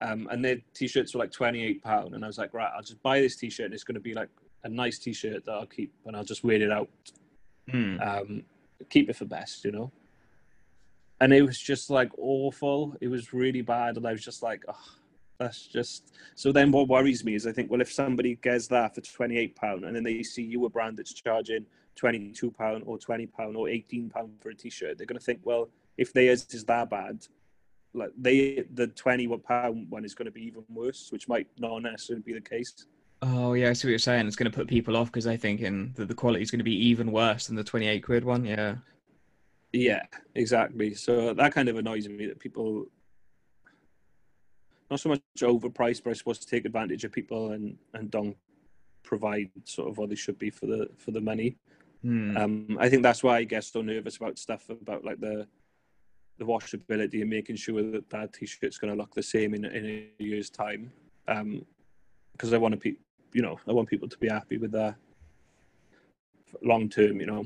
um, 0.00 0.26
and 0.30 0.44
their 0.44 0.56
t-shirts 0.74 1.14
were 1.14 1.20
like 1.20 1.32
twenty 1.32 1.62
eight 1.62 1.82
pound, 1.82 2.14
and 2.14 2.24
I 2.24 2.26
was 2.26 2.38
like, 2.38 2.54
right, 2.54 2.70
I'll 2.74 2.82
just 2.82 3.02
buy 3.02 3.20
this 3.20 3.36
t-shirt, 3.36 3.66
and 3.66 3.74
it's 3.74 3.84
going 3.84 3.94
to 3.94 4.00
be 4.00 4.14
like 4.14 4.30
a 4.64 4.68
nice 4.68 4.98
t-shirt 4.98 5.44
that 5.44 5.52
I'll 5.52 5.66
keep, 5.66 5.92
and 6.06 6.16
I'll 6.16 6.24
just 6.24 6.44
wear 6.44 6.62
it 6.62 6.72
out, 6.72 6.88
um, 8.00 8.42
keep 8.88 9.10
it 9.10 9.16
for 9.16 9.26
best, 9.26 9.64
you 9.64 9.72
know. 9.72 9.92
And 11.20 11.32
it 11.32 11.42
was 11.42 11.58
just 11.58 11.90
like 11.90 12.10
awful. 12.16 12.96
It 13.00 13.08
was 13.08 13.32
really 13.32 13.62
bad, 13.62 13.96
and 13.96 14.06
I 14.06 14.12
was 14.12 14.24
just 14.24 14.42
like, 14.42 14.64
oh, 14.68 14.88
that's 15.38 15.66
just. 15.66 16.14
So 16.34 16.52
then, 16.52 16.70
what 16.70 16.88
worries 16.88 17.24
me 17.24 17.34
is 17.34 17.46
I 17.46 17.52
think, 17.52 17.70
well, 17.70 17.80
if 17.80 17.92
somebody 17.92 18.36
gets 18.36 18.66
that 18.68 18.94
for 18.94 19.00
twenty 19.00 19.36
eight 19.38 19.56
pound, 19.56 19.84
and 19.84 19.94
then 19.94 20.04
they 20.04 20.22
see 20.22 20.42
you 20.42 20.64
a 20.64 20.70
brand 20.70 20.96
that's 20.96 21.12
charging 21.12 21.66
twenty 21.96 22.30
two 22.32 22.50
pound 22.50 22.84
or 22.86 22.98
twenty 22.98 23.26
pound 23.26 23.56
or 23.56 23.68
eighteen 23.68 24.08
pound 24.08 24.32
for 24.40 24.50
a 24.50 24.54
t 24.54 24.70
shirt, 24.70 24.96
they're 24.96 25.06
going 25.06 25.18
to 25.18 25.24
think, 25.24 25.40
well, 25.44 25.68
if 25.98 26.12
theirs 26.12 26.46
is 26.50 26.64
that 26.64 26.88
bad, 26.88 27.26
like 27.92 28.10
they 28.18 28.64
the 28.74 28.86
twenty 28.88 29.28
pound 29.38 29.90
one 29.90 30.04
is 30.04 30.14
going 30.14 30.26
to 30.26 30.32
be 30.32 30.42
even 30.42 30.64
worse, 30.68 31.08
which 31.10 31.28
might 31.28 31.48
not 31.58 31.82
necessarily 31.82 32.22
be 32.22 32.32
the 32.32 32.40
case. 32.40 32.86
Oh 33.22 33.52
yeah, 33.52 33.68
I 33.68 33.72
see 33.74 33.88
what 33.88 33.90
you're 33.90 33.98
saying. 33.98 34.26
It's 34.26 34.36
going 34.36 34.50
to 34.50 34.56
put 34.56 34.66
people 34.66 34.96
off 34.96 35.08
because 35.08 35.24
they 35.24 35.36
thinking 35.36 35.92
that 35.96 36.08
the 36.08 36.14
quality 36.14 36.42
is 36.42 36.50
going 36.50 36.60
to 36.60 36.64
be 36.64 36.86
even 36.86 37.12
worse 37.12 37.46
than 37.46 37.56
the 37.56 37.64
28 37.64 38.00
quid 38.00 38.24
one. 38.24 38.44
Yeah. 38.44 38.76
Yeah, 39.72 40.02
exactly. 40.34 40.94
So 40.94 41.32
that 41.34 41.52
kind 41.52 41.68
of 41.68 41.76
annoys 41.76 42.08
me 42.08 42.26
that 42.26 42.40
people 42.40 42.86
not 44.90 45.00
so 45.00 45.08
much 45.08 45.20
overpriced, 45.38 46.02
but 46.02 46.10
I 46.10 46.14
suppose 46.14 46.38
to 46.40 46.46
take 46.46 46.64
advantage 46.64 47.04
of 47.04 47.12
people 47.12 47.52
and 47.52 47.76
and 47.94 48.10
don't 48.10 48.36
provide 49.02 49.50
sort 49.64 49.88
of 49.88 49.98
what 49.98 50.08
they 50.08 50.16
should 50.16 50.38
be 50.38 50.50
for 50.50 50.66
the 50.66 50.88
for 50.96 51.12
the 51.12 51.20
money. 51.20 51.56
Hmm. 52.02 52.36
Um, 52.36 52.78
I 52.80 52.88
think 52.88 53.02
that's 53.02 53.22
why 53.22 53.36
I 53.36 53.44
get 53.44 53.64
so 53.64 53.82
nervous 53.82 54.16
about 54.16 54.38
stuff 54.38 54.68
about 54.70 55.04
like 55.04 55.20
the 55.20 55.46
the 56.38 56.44
washability 56.44 57.20
and 57.20 57.30
making 57.30 57.56
sure 57.56 57.82
that 57.92 58.08
that 58.10 58.32
t-shirt's 58.32 58.78
going 58.78 58.92
to 58.92 58.98
look 58.98 59.14
the 59.14 59.22
same 59.22 59.54
in 59.54 59.64
in 59.64 59.86
a 59.86 60.22
year's 60.22 60.50
time. 60.50 60.90
Um, 61.28 61.64
because 62.32 62.54
I 62.54 62.58
want 62.58 62.72
to 62.72 62.80
be, 62.80 62.96
you 63.34 63.42
know, 63.42 63.60
I 63.68 63.72
want 63.72 63.90
people 63.90 64.08
to 64.08 64.18
be 64.18 64.28
happy 64.28 64.56
with 64.56 64.72
that 64.72 64.96
long 66.62 66.88
term. 66.88 67.20
You 67.20 67.26
know. 67.26 67.44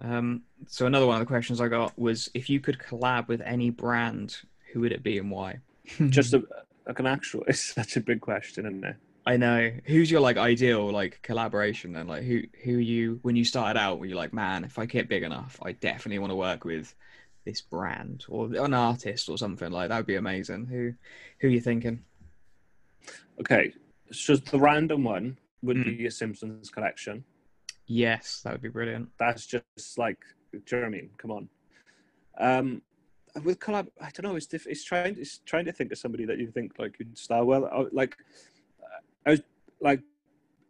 Um, 0.00 0.42
so 0.66 0.86
another 0.86 1.06
one 1.06 1.16
of 1.16 1.20
the 1.20 1.26
questions 1.26 1.60
I 1.60 1.68
got 1.68 1.98
was 1.98 2.30
if 2.34 2.48
you 2.48 2.60
could 2.60 2.78
collab 2.78 3.28
with 3.28 3.40
any 3.42 3.70
brand, 3.70 4.36
who 4.72 4.80
would 4.80 4.92
it 4.92 5.02
be 5.02 5.18
and 5.18 5.30
why? 5.30 5.58
just 6.08 6.32
a, 6.34 6.42
like 6.86 6.98
an 6.98 7.06
actual 7.06 7.42
it's 7.46 7.74
such 7.74 7.96
a 7.96 8.00
big 8.00 8.20
question 8.20 8.66
isn't 8.66 8.84
it 8.84 8.96
I 9.26 9.36
know. 9.36 9.70
Who's 9.84 10.10
your 10.10 10.20
like 10.22 10.38
ideal 10.38 10.90
like 10.90 11.20
collaboration 11.22 11.92
then? 11.92 12.06
Like 12.06 12.22
who 12.22 12.42
who 12.64 12.72
you 12.72 13.18
when 13.22 13.36
you 13.36 13.44
started 13.44 13.78
out 13.78 13.98
were 14.00 14.06
you 14.06 14.14
like, 14.14 14.32
man, 14.32 14.64
if 14.64 14.78
I 14.78 14.86
get 14.86 15.08
big 15.10 15.22
enough, 15.22 15.58
I 15.62 15.72
definitely 15.72 16.20
want 16.20 16.30
to 16.30 16.36
work 16.36 16.64
with 16.64 16.94
this 17.44 17.60
brand 17.60 18.24
or 18.28 18.46
an 18.54 18.72
artist 18.72 19.28
or 19.28 19.36
something 19.36 19.70
like 19.70 19.90
that 19.90 19.98
would 19.98 20.06
be 20.06 20.16
amazing. 20.16 20.66
Who 20.66 20.94
who 21.40 21.48
are 21.48 21.50
you 21.50 21.60
thinking? 21.60 22.04
okay 23.40 23.72
so 24.12 24.36
the 24.36 24.58
random 24.58 25.04
one 25.04 25.38
would 25.62 25.76
Mm. 25.76 25.98
be 25.98 26.06
a 26.06 26.10
simpsons 26.10 26.70
collection 26.70 27.24
Yes, 27.92 28.40
that 28.44 28.52
would 28.52 28.62
be 28.62 28.68
brilliant. 28.68 29.08
that's 29.18 29.46
just 29.46 29.98
like 29.98 30.18
do 30.52 30.62
you 30.76 30.80
know 30.80 30.86
i 30.86 30.90
mean 30.90 31.10
come 31.18 31.32
on 31.32 31.48
um 32.38 32.82
with 33.44 33.58
collab 33.58 33.88
i 34.00 34.08
don't 34.10 34.22
know 34.24 34.36
it's 34.36 34.46
diff- 34.46 34.66
it's 34.68 34.84
trying 34.84 35.16
it's 35.18 35.38
trying 35.44 35.64
to 35.64 35.72
think 35.72 35.90
of 35.90 35.98
somebody 35.98 36.24
that 36.24 36.38
you 36.38 36.48
think 36.52 36.72
like 36.78 36.94
you'd 37.00 37.18
star 37.18 37.44
well 37.44 37.64
I- 37.66 37.86
like 37.92 38.16
i 39.26 39.30
was 39.30 39.40
like 39.80 40.02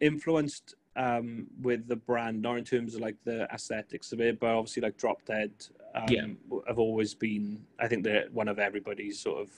influenced 0.01 0.75
um 0.97 1.47
with 1.61 1.87
the 1.89 1.97
brand 1.97 2.41
not 2.41 2.57
in 2.57 2.65
terms 2.65 2.95
of 2.95 3.01
like 3.03 3.17
the 3.25 3.47
aesthetics 3.53 4.13
of 4.13 4.21
it 4.23 4.41
but 4.41 4.49
obviously 4.49 4.81
like 4.83 4.97
drop 4.97 5.23
dead 5.27 5.53
um, 5.95 6.07
Yeah. 6.09 6.27
have 6.69 6.79
always 6.79 7.13
been 7.15 7.65
i 7.79 7.87
think 7.87 8.03
they're 8.05 8.29
one 8.33 8.49
of 8.49 8.59
everybody's 8.59 9.21
sort 9.21 9.41
of 9.43 9.51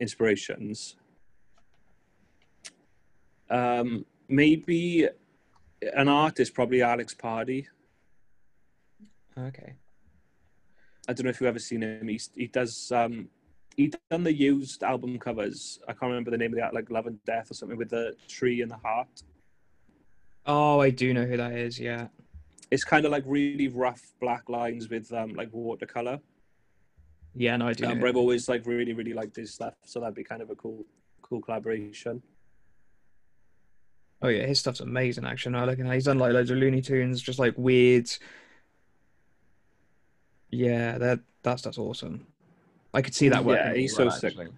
inspirations 0.00 0.96
um 3.50 4.04
maybe 4.28 5.08
an 5.80 6.08
artist 6.08 6.54
probably 6.54 6.82
alex 6.82 7.14
pardee 7.14 7.66
Okay. 9.46 9.74
I 11.08 11.12
don't 11.12 11.24
know 11.24 11.30
if 11.30 11.40
you've 11.40 11.48
ever 11.48 11.58
seen 11.58 11.82
him. 11.82 12.08
He's, 12.08 12.30
he 12.34 12.48
does. 12.48 12.90
Um, 12.94 13.28
he 13.76 13.92
done 14.10 14.24
the 14.24 14.34
used 14.34 14.82
album 14.82 15.18
covers. 15.18 15.78
I 15.86 15.92
can't 15.92 16.10
remember 16.10 16.30
the 16.30 16.38
name 16.38 16.52
of 16.52 16.58
that, 16.58 16.74
like 16.74 16.90
Love 16.90 17.06
and 17.06 17.22
Death 17.24 17.50
or 17.50 17.54
something 17.54 17.78
with 17.78 17.90
the 17.90 18.14
tree 18.26 18.60
and 18.60 18.70
the 18.70 18.76
heart. 18.76 19.22
Oh, 20.46 20.80
I 20.80 20.90
do 20.90 21.14
know 21.14 21.24
who 21.24 21.36
that 21.36 21.52
is. 21.52 21.78
Yeah. 21.78 22.08
It's 22.70 22.84
kind 22.84 23.06
of 23.06 23.12
like 23.12 23.22
really 23.26 23.68
rough 23.68 24.02
black 24.20 24.48
lines 24.48 24.90
with 24.90 25.12
um, 25.12 25.34
like 25.34 25.48
watercolor. 25.52 26.18
Yeah, 27.34 27.56
no, 27.56 27.68
I 27.68 27.72
do. 27.72 27.86
Um, 27.86 27.94
know. 27.94 28.00
but 28.00 28.08
I've 28.08 28.16
always 28.16 28.48
like 28.48 28.66
really, 28.66 28.92
really 28.92 29.14
liked 29.14 29.36
his 29.36 29.54
stuff, 29.54 29.74
so 29.84 30.00
that'd 30.00 30.14
be 30.14 30.24
kind 30.24 30.42
of 30.42 30.50
a 30.50 30.56
cool, 30.56 30.84
cool 31.22 31.40
collaboration. 31.40 32.22
Oh 34.20 34.28
yeah, 34.28 34.46
his 34.46 34.58
stuff's 34.58 34.80
amazing. 34.80 35.24
Actually, 35.24 35.52
no, 35.52 35.64
looking 35.64 35.86
at 35.86 35.94
he's 35.94 36.04
done 36.04 36.18
like 36.18 36.32
loads 36.32 36.50
of 36.50 36.58
Looney 36.58 36.82
Tunes, 36.82 37.22
just 37.22 37.38
like 37.38 37.54
weird. 37.56 38.10
Yeah, 40.50 40.98
that 40.98 41.20
that 41.42 41.58
stuff's 41.60 41.78
awesome. 41.78 42.26
I 42.92 43.02
could 43.02 43.14
see 43.14 43.28
that 43.28 43.42
Yeah, 43.42 43.46
working. 43.46 43.66
really 43.68 43.80
he's 43.82 43.94
so 43.94 44.06
well, 44.06 44.10
sick. 44.16 44.30
actually. 44.32 44.48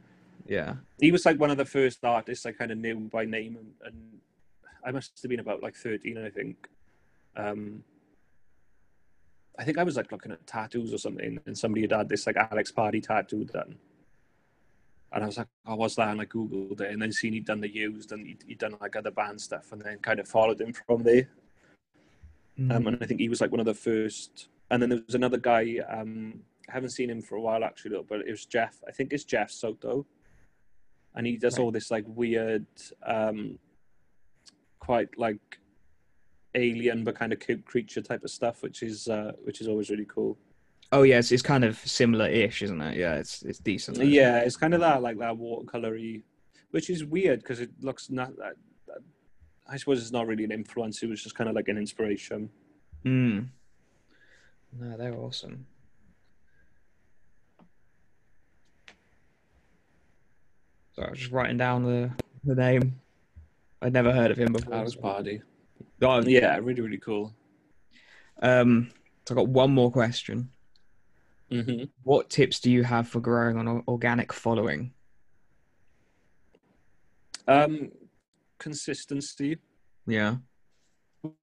Yeah. 0.47 0.75
He 0.99 1.13
was 1.13 1.27
like 1.27 1.39
one 1.39 1.51
of 1.51 1.57
the 1.59 1.65
first 1.65 2.05
artists 2.05 2.47
I 2.47 2.53
kind 2.53 2.71
of 2.71 2.79
knew 2.79 2.97
by 3.13 3.25
name, 3.25 3.57
and, 3.57 3.73
and 3.85 4.21
I 4.85 4.91
must 4.93 5.21
have 5.23 5.29
been 5.29 5.41
about 5.41 5.63
like 5.63 5.75
thirteen, 5.77 6.19
I 6.19 6.31
think. 6.31 6.69
Um, 7.37 7.85
I 9.59 9.65
think 9.65 9.79
I 9.79 9.83
was 9.83 9.97
like 9.97 10.11
looking 10.11 10.33
at 10.33 10.47
tattoos 10.47 10.95
or 10.95 10.99
something, 10.99 11.39
and 11.45 11.59
somebody 11.59 11.83
had 11.83 11.93
had 11.93 12.09
this 12.09 12.27
like 12.27 12.37
Alex 12.37 12.73
Pardee 12.73 13.01
tattoo 13.03 13.45
done. 13.45 13.77
And 15.13 15.25
I 15.25 15.27
was 15.27 15.39
like, 15.39 15.49
oh, 15.67 15.75
what's 15.75 15.97
that? 15.97 16.09
And 16.09 16.21
I 16.21 16.27
Googled 16.27 16.81
it 16.81 16.91
and 16.93 17.03
then 17.03 17.13
seen 17.13 17.33
he'd 17.33 17.45
done 17.45 17.61
the 17.61 17.73
used 17.73 18.13
and 18.13 18.27
he'd, 18.27 18.45
he'd 18.47 18.59
done 18.59 18.77
like 18.81 18.95
other 18.95 19.11
band 19.11 19.41
stuff 19.41 19.73
and 19.73 19.83
then 19.83 19.99
kind 19.99 20.21
of 20.21 20.29
followed 20.29 20.61
him 20.61 20.73
from 20.73 21.03
there. 21.03 21.29
Mm. 22.59 22.77
Um, 22.77 22.87
and 22.87 22.99
I 23.03 23.07
think 23.07 23.21
he 23.21 23.29
was 23.29 23.41
like 23.41 23.51
one 23.51 23.61
of 23.61 23.67
the 23.67 23.75
first. 23.75 24.49
And 24.71 24.81
then 24.81 24.89
there 24.89 25.03
was 25.05 25.17
another 25.17 25.39
guy, 25.39 25.79
um, 25.89 26.41
I 26.69 26.73
haven't 26.73 26.91
seen 26.91 27.11
him 27.11 27.23
for 27.23 27.35
a 27.35 27.41
while 27.41 27.65
actually, 27.65 27.93
though, 27.93 28.07
but 28.09 28.21
it 28.21 28.31
was 28.31 28.47
Jeff. 28.47 28.81
I 28.87 28.93
think 28.93 29.13
it's 29.13 29.25
Jeff 29.25 29.51
Soto. 29.51 30.07
And 31.17 31.27
he 31.27 31.37
does 31.37 31.59
Right. 31.59 31.65
all 31.65 31.73
this 31.73 31.91
like 31.91 32.05
weird, 32.07 32.67
um, 33.05 33.59
quite 34.79 35.19
like 35.19 35.59
alien 36.55 37.05
but 37.05 37.15
kind 37.15 37.33
of 37.33 37.41
cute 37.41 37.65
creature 37.65 38.01
type 38.01 38.23
of 38.25 38.31
stuff, 38.31 38.63
which 38.63 38.83
is 38.83 39.09
uh, 39.09 39.33
which 39.45 39.61
is 39.61 39.69
always 39.69 39.91
really 39.91 40.07
cool. 40.07 40.39
Oh 40.93 41.03
yeah, 41.03 41.19
it's, 41.19 41.31
it's 41.31 41.43
kind 41.43 41.65
of 41.65 41.77
similar-ish, 41.79 42.63
isn't 42.63 42.81
it? 42.81 42.97
Yeah, 42.97 43.15
it's 43.15 43.43
it's 43.43 43.59
decent. 43.61 43.99
though. 43.99 44.03
Yeah, 44.05 44.39
it's 44.41 44.57
kind 44.57 44.75
of 44.75 44.81
that 44.81 45.03
like 45.03 45.19
that 45.19 45.35
watercolory, 45.35 46.23
which 46.73 46.91
is 46.91 47.05
weird 47.05 47.41
because 47.41 47.61
it 47.61 47.71
looks 47.81 48.11
not 48.11 48.37
that. 48.37 48.55
that- 48.87 49.03
I 49.69 49.77
suppose 49.77 50.03
it's 50.03 50.11
not 50.11 50.27
really 50.27 50.43
an 50.43 50.51
influence. 50.51 51.01
It 51.03 51.09
was 51.09 51.23
just 51.23 51.37
kind 51.37 51.49
of 51.49 51.55
like 51.55 51.69
an 51.69 51.79
inspiration. 51.79 52.51
Mm. 53.05 53.47
No, 54.81 54.97
they're 54.97 55.15
awesome. 55.15 55.67
So 60.97 61.03
I 61.03 61.11
was 61.11 61.19
just 61.21 61.31
writing 61.33 61.57
down 61.57 61.85
the 61.85 62.11
the 62.45 62.55
name. 62.55 63.01
I'd 63.83 63.93
never 63.93 64.13
heard 64.13 64.31
of 64.31 64.37
him 64.39 64.53
before. 64.53 64.75
That 64.75 64.85
was 64.85 64.97
Pardee. 64.97 65.41
Oh, 66.03 66.21
Yeah, 66.23 66.59
really, 66.61 66.81
really 66.83 66.99
cool. 66.99 67.35
Um, 68.43 68.91
so 69.27 69.35
I 69.35 69.37
got 69.37 69.49
one 69.49 69.71
more 69.73 69.91
question. 69.91 70.51
Hmm 71.51 71.85
What 72.03 72.31
tips 72.31 72.61
do 72.61 72.71
you 72.71 72.83
have 72.85 73.09
for 73.09 73.21
growing 73.21 73.59
an 73.59 73.83
organic 73.89 74.33
following? 74.33 74.93
Um, 77.49 77.91
consistency, 78.59 79.59
Yeah. 80.07 80.37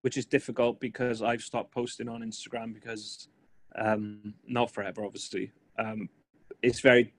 which 0.01 0.17
is 0.17 0.25
difficult 0.25 0.79
because 0.79 1.21
I've 1.21 1.41
stopped 1.41 1.73
posting 1.73 2.07
on 2.07 2.21
Instagram 2.21 2.73
because, 2.73 3.27
um, 3.75 4.33
not 4.47 4.71
forever, 4.71 5.03
obviously. 5.03 5.51
Um, 5.77 6.09
it's 6.61 6.79
very. 6.79 7.13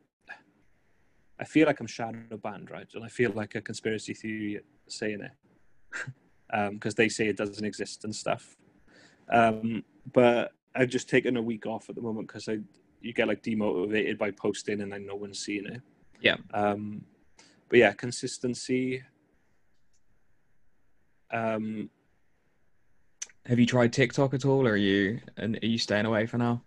I 1.41 1.45
feel 1.45 1.66
like 1.66 1.78
I'm 1.78 1.86
shadow 1.86 2.36
banned, 2.43 2.70
right? 2.70 2.89
And 2.95 3.05
I 3.05 3.09
feel 3.09 3.30
like 3.30 3.55
a 3.55 3.61
conspiracy 3.61 4.12
theory 4.14 4.61
saying 4.89 5.20
it, 5.20 6.72
because 6.72 6.95
they 6.97 7.09
say 7.09 7.28
it 7.28 7.36
doesn't 7.36 7.64
exist 7.64 8.05
and 8.05 8.14
stuff. 8.14 8.57
Um, 9.30 9.84
but 10.12 10.53
I've 10.79 10.89
just 10.89 11.09
taken 11.09 11.37
a 11.37 11.43
week 11.43 11.66
off 11.66 11.89
at 11.91 11.97
the 11.97 12.01
moment 12.01 12.29
because 12.29 12.49
I 12.49 12.61
you 13.01 13.12
get 13.12 13.29
like 13.29 13.43
demotivated 13.43 14.16
by 14.16 14.31
posting 14.31 14.81
and 14.81 14.93
then 14.93 15.07
no 15.07 15.16
one's 15.16 15.41
seeing 15.41 15.66
it. 15.66 15.83
Yeah. 16.20 16.37
Um, 16.55 17.05
but 17.68 17.81
yeah, 17.81 17.93
consistency. 17.93 19.03
Um, 21.33 21.91
Have 23.47 23.59
you 23.59 23.66
tried 23.66 23.93
TikTok 23.93 24.35
at 24.35 24.45
all, 24.45 24.66
or 24.66 24.72
are 24.72 24.76
you 24.76 25.20
and 25.37 25.59
are 25.62 25.66
you 25.66 25.79
staying 25.79 26.07
away 26.07 26.26
for 26.26 26.39
now? 26.39 26.62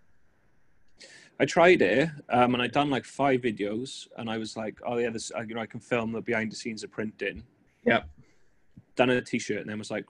I 1.40 1.46
tried 1.46 1.82
it, 1.82 2.08
um, 2.28 2.54
and 2.54 2.62
I'd 2.62 2.72
done 2.72 2.90
like 2.90 3.04
five 3.04 3.40
videos, 3.40 4.06
and 4.16 4.30
I 4.30 4.38
was 4.38 4.56
like, 4.56 4.78
"Oh 4.86 4.98
yeah, 4.98 5.10
this, 5.10 5.32
you 5.48 5.54
know, 5.54 5.60
I 5.60 5.66
can 5.66 5.80
film 5.80 6.12
the 6.12 6.20
behind 6.20 6.52
the 6.52 6.56
scenes 6.56 6.84
of 6.84 6.90
printing." 6.90 7.42
Yep. 7.84 8.08
Done 8.94 9.10
a 9.10 9.20
t-shirt, 9.20 9.60
and 9.62 9.70
then 9.70 9.78
was 9.78 9.90
like, 9.90 10.04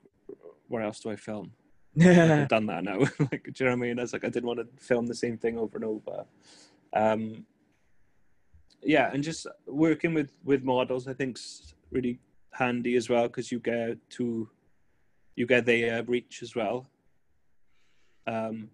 "What 0.67 0.83
else 0.83 0.99
do 0.99 1.09
I 1.09 1.15
film?" 1.15 1.51
I've 1.99 2.47
done 2.47 2.65
that 2.67 2.83
now. 2.83 2.99
like, 3.19 3.43
do 3.43 3.51
you 3.55 3.65
know 3.65 3.71
what 3.71 3.71
I 3.71 3.75
mean? 3.75 3.99
I 3.99 4.03
was 4.03 4.13
like, 4.13 4.25
I 4.25 4.29
didn't 4.29 4.47
want 4.47 4.59
to 4.59 4.83
film 4.83 5.07
the 5.07 5.15
same 5.15 5.37
thing 5.37 5.57
over 5.57 5.77
and 5.77 5.85
over. 5.85 6.25
Um, 6.93 7.45
yeah, 8.81 9.11
and 9.13 9.23
just 9.23 9.47
working 9.65 10.13
with 10.13 10.31
with 10.43 10.63
models, 10.63 11.07
I 11.07 11.13
think's 11.13 11.73
really 11.91 12.19
handy 12.51 12.95
as 12.95 13.09
well 13.09 13.23
because 13.23 13.51
you 13.51 13.59
get 13.59 13.97
to 14.11 14.49
you 15.35 15.45
get 15.45 15.65
their 15.65 16.03
reach 16.03 16.41
as 16.43 16.55
well. 16.55 16.87
Um, 18.27 18.69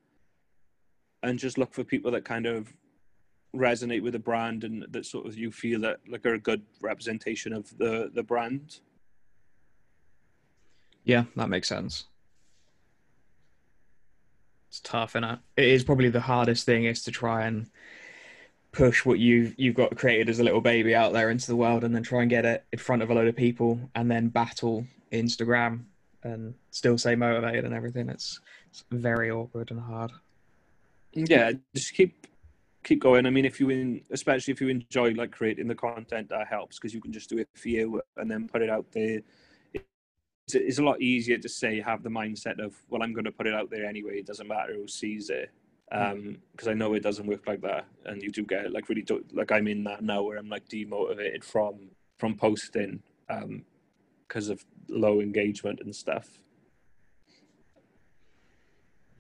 and 1.24 1.40
just 1.40 1.58
look 1.58 1.74
for 1.74 1.84
people 1.84 2.12
that 2.12 2.24
kind 2.24 2.46
of 2.46 2.72
resonate 3.56 4.04
with 4.04 4.14
the 4.14 4.20
brand 4.20 4.64
and 4.64 4.86
that 4.92 5.06
sort 5.06 5.26
of 5.26 5.36
you 5.36 5.52
feel 5.52 5.82
that 5.82 5.98
like 6.08 6.26
are 6.26 6.36
a 6.36 6.40
good 6.40 6.62
representation 6.82 7.54
of 7.54 7.78
the 7.78 8.12
the 8.14 8.24
brand. 8.24 8.80
Yeah, 11.04 11.24
that 11.36 11.50
makes 11.50 11.68
sense. 11.68 12.06
It's 14.70 14.80
tough, 14.80 15.16
and 15.16 15.26
it? 15.26 15.40
is 15.58 15.84
probably 15.84 16.10
the 16.10 16.22
hardest 16.22 16.66
thing 16.66 16.86
is 16.86 17.04
to 17.04 17.12
try 17.12 17.46
and 17.46 17.68
push 18.72 19.04
what 19.06 19.20
you've 19.20 19.56
you've 19.58 19.76
got 19.76 19.98
created 19.98 20.30
as 20.30 20.40
a 20.40 20.44
little 20.44 20.62
baby 20.62 20.94
out 20.96 21.12
there 21.12 21.30
into 21.30 21.48
the 21.48 21.56
world, 21.56 21.84
and 21.84 21.94
then 21.94 22.04
try 22.04 22.22
and 22.22 22.30
get 22.30 22.46
it 22.46 22.64
in 22.72 22.80
front 22.80 23.02
of 23.02 23.10
a 23.10 23.14
load 23.14 23.28
of 23.28 23.36
people, 23.36 23.80
and 23.96 24.10
then 24.10 24.30
battle 24.30 24.86
Instagram 25.12 25.86
and 26.24 26.54
still 26.72 26.98
stay 26.98 27.16
motivated 27.16 27.66
and 27.66 27.74
everything. 27.74 28.10
It's, 28.10 28.40
it's 28.70 28.84
very 28.92 29.32
awkward 29.32 29.72
and 29.72 29.80
hard. 29.80 30.12
yeah 31.14 31.52
just 31.76 31.94
keep 31.94 32.28
keep 32.84 33.02
going 33.02 33.26
i 33.26 33.30
mean 33.30 33.46
if 33.46 33.60
you 33.60 33.70
in 33.70 34.02
especially 34.12 34.52
if 34.52 34.62
you 34.62 34.70
enjoy 34.70 35.12
like 35.12 35.32
creating 35.32 35.68
the 35.68 35.76
content 35.76 36.30
that 36.30 36.48
helps 36.48 36.78
because 36.78 36.94
you 36.94 37.02
can 37.02 37.12
just 37.12 37.30
do 37.30 37.38
it 37.38 37.50
for 37.54 37.70
you 37.70 38.02
and 38.18 38.30
then 38.32 38.48
put 38.48 38.62
it 38.62 38.70
out 38.70 38.86
there 38.92 39.22
it's, 40.56 40.80
a 40.80 40.84
lot 40.84 41.02
easier 41.02 41.38
to 41.38 41.50
say 41.50 41.82
have 41.82 42.04
the 42.04 42.10
mindset 42.10 42.64
of 42.64 42.76
well 42.90 43.04
i'm 43.04 43.14
going 43.14 43.26
to 43.26 43.32
put 43.32 43.48
it 43.48 43.54
out 43.54 43.70
there 43.70 43.86
anyway 43.86 44.20
it 44.20 44.26
doesn't 44.26 44.48
matter 44.48 44.74
who 44.74 44.88
sees 44.88 45.30
it. 45.30 45.52
Um 45.92 46.38
because 46.52 46.68
i 46.68 46.74
know 46.74 46.94
it 46.94 47.02
doesn't 47.02 47.26
work 47.26 47.48
like 47.48 47.62
that 47.62 47.86
and 48.06 48.22
you 48.22 48.30
do 48.30 48.44
get 48.44 48.72
like 48.72 48.90
really 48.90 49.02
do, 49.02 49.26
like 49.34 49.52
i'm 49.52 49.68
in 49.68 49.84
that 49.86 50.04
now 50.04 50.22
where 50.22 50.38
i'm 50.38 50.50
like 50.50 50.68
demotivated 50.70 51.44
from 51.44 51.76
from 52.18 52.36
posting 52.36 53.02
um 53.30 53.64
because 54.28 54.50
of 54.50 54.64
low 54.88 55.20
engagement 55.20 55.82
and 55.84 55.94
stuff. 55.96 56.28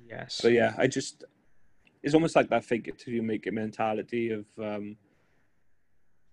Yes. 0.08 0.40
But 0.42 0.54
yeah, 0.54 0.74
I 0.78 0.88
just 0.88 1.24
it's 2.02 2.14
almost 2.14 2.36
like 2.36 2.50
that 2.50 2.72
it 2.72 2.98
till 2.98 3.14
you 3.14 3.22
make 3.22 3.46
it 3.46 3.54
mentality 3.54 4.32
of 4.32 4.46
um 4.58 4.96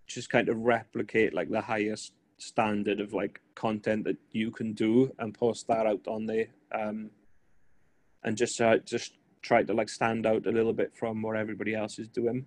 just 0.06 0.30
kind 0.30 0.48
of 0.48 0.56
replicate 0.58 1.34
like 1.34 1.50
the 1.50 1.60
highest 1.60 2.12
standard 2.38 3.00
of 3.00 3.12
like 3.12 3.40
content 3.54 4.04
that 4.04 4.16
you 4.32 4.50
can 4.50 4.72
do 4.72 5.12
and 5.18 5.32
post 5.34 5.66
that 5.68 5.86
out 5.86 6.06
on 6.06 6.26
there. 6.26 6.46
Um 6.72 7.10
and 8.24 8.36
just 8.36 8.60
uh, 8.60 8.78
just 8.78 9.12
try 9.42 9.62
to 9.62 9.72
like 9.72 9.88
stand 9.88 10.26
out 10.26 10.46
a 10.46 10.50
little 10.50 10.72
bit 10.72 10.92
from 10.96 11.22
what 11.22 11.36
everybody 11.36 11.74
else 11.74 11.98
is 11.98 12.08
doing. 12.08 12.44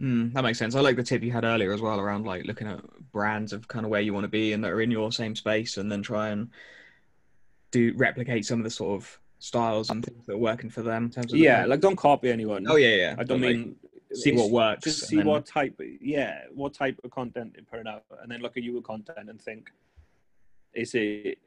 Mm, 0.00 0.32
that 0.32 0.42
makes 0.42 0.58
sense. 0.58 0.74
I 0.74 0.80
like 0.80 0.96
the 0.96 1.02
tip 1.02 1.22
you 1.22 1.32
had 1.32 1.44
earlier 1.44 1.72
as 1.72 1.80
well 1.80 1.98
around 1.98 2.24
like 2.24 2.44
looking 2.44 2.68
at 2.68 2.80
brands 3.12 3.52
of 3.52 3.66
kind 3.68 3.84
of 3.84 3.90
where 3.90 4.00
you 4.00 4.12
want 4.14 4.24
to 4.24 4.28
be 4.28 4.52
and 4.52 4.62
that 4.64 4.70
are 4.70 4.80
in 4.80 4.90
your 4.90 5.10
same 5.12 5.34
space, 5.34 5.76
and 5.76 5.90
then 5.90 6.02
try 6.02 6.28
and 6.28 6.50
do 7.70 7.92
replicate 7.96 8.44
some 8.46 8.60
of 8.60 8.64
the 8.64 8.70
sort 8.70 9.00
of 9.00 9.18
styles 9.40 9.90
and 9.90 10.04
things 10.04 10.24
that 10.26 10.34
are 10.34 10.38
working 10.38 10.70
for 10.70 10.82
them. 10.82 11.04
In 11.06 11.10
terms 11.10 11.26
of 11.26 11.32
the- 11.32 11.38
Yeah, 11.44 11.66
like 11.66 11.80
don't 11.80 11.96
copy 11.96 12.30
anyone. 12.30 12.66
oh 12.68 12.76
yeah, 12.76 12.94
yeah. 12.94 13.14
I 13.18 13.24
don't 13.24 13.40
like, 13.40 13.56
mean 13.56 13.76
see 14.12 14.32
what 14.32 14.50
works. 14.50 14.84
just 14.84 15.06
see 15.08 15.16
then- 15.16 15.26
what 15.26 15.44
type 15.46 15.78
yeah 16.00 16.42
what 16.54 16.72
type 16.74 16.98
of 17.04 17.10
content 17.10 17.54
they 17.54 17.60
put 17.62 17.86
out 17.86 18.04
and 18.22 18.30
then 18.30 18.40
look 18.40 18.56
at 18.56 18.62
your 18.62 18.80
content 18.82 19.28
and 19.28 19.40
think 19.40 19.70
is 20.74 20.94
it 20.94 21.38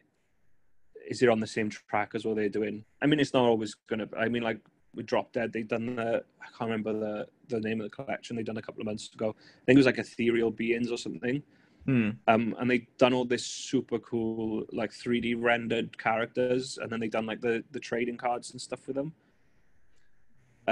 is 1.09 1.21
it 1.23 1.29
on 1.29 1.39
the 1.39 1.47
same 1.47 1.69
track 1.69 2.11
as 2.13 2.25
what 2.25 2.35
they're 2.35 2.49
doing 2.49 2.83
i 3.01 3.05
mean 3.07 3.19
it's 3.19 3.33
not 3.33 3.43
always 3.43 3.75
gonna 3.87 4.07
i 4.17 4.27
mean 4.27 4.43
like 4.43 4.59
with 4.93 5.05
drop 5.05 5.31
dead 5.31 5.51
they've 5.53 5.67
done 5.67 5.95
the 5.95 6.23
i 6.41 6.45
can't 6.57 6.69
remember 6.69 6.93
the 6.93 7.27
the 7.49 7.59
name 7.61 7.79
of 7.81 7.89
the 7.89 7.95
collection 7.95 8.35
they've 8.35 8.45
done 8.45 8.57
a 8.57 8.61
couple 8.61 8.81
of 8.81 8.85
months 8.85 9.09
ago 9.13 9.29
i 9.39 9.65
think 9.65 9.75
it 9.75 9.79
was 9.79 9.85
like 9.85 9.97
ethereal 9.97 10.51
beings 10.51 10.91
or 10.91 10.97
something 10.97 11.41
Hmm. 11.87 12.11
um 12.27 12.55
and 12.59 12.69
they've 12.69 12.85
done 12.99 13.11
all 13.11 13.25
this 13.25 13.43
super 13.43 13.97
cool 13.97 14.67
like 14.71 14.91
3d 14.91 15.33
rendered 15.41 15.97
characters 15.97 16.77
and 16.79 16.91
then 16.91 16.99
they've 16.99 17.09
done 17.09 17.25
like 17.25 17.41
the 17.41 17.63
the 17.71 17.79
trading 17.79 18.17
cards 18.17 18.51
and 18.51 18.61
stuff 18.61 18.85
with 18.85 18.95
them 18.95 19.13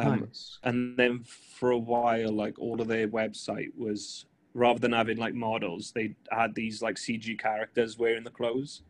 um 0.08 0.20
nice. 0.22 0.60
and 0.64 0.98
then 0.98 1.24
for 1.58 1.72
a 1.72 1.78
while 1.78 2.32
like 2.32 2.58
all 2.60 2.80
of 2.82 2.88
their 2.88 3.08
website 3.08 3.70
was 3.78 4.26
rather 4.54 4.80
than 4.80 4.94
having 4.94 5.18
like 5.18 5.34
models 5.34 5.92
they 5.94 6.16
had 6.32 6.54
these 6.56 6.82
like 6.82 6.96
cg 6.96 7.38
characters 7.40 7.98
wearing 7.98 8.24
the 8.24 8.30
clothes 8.40 8.84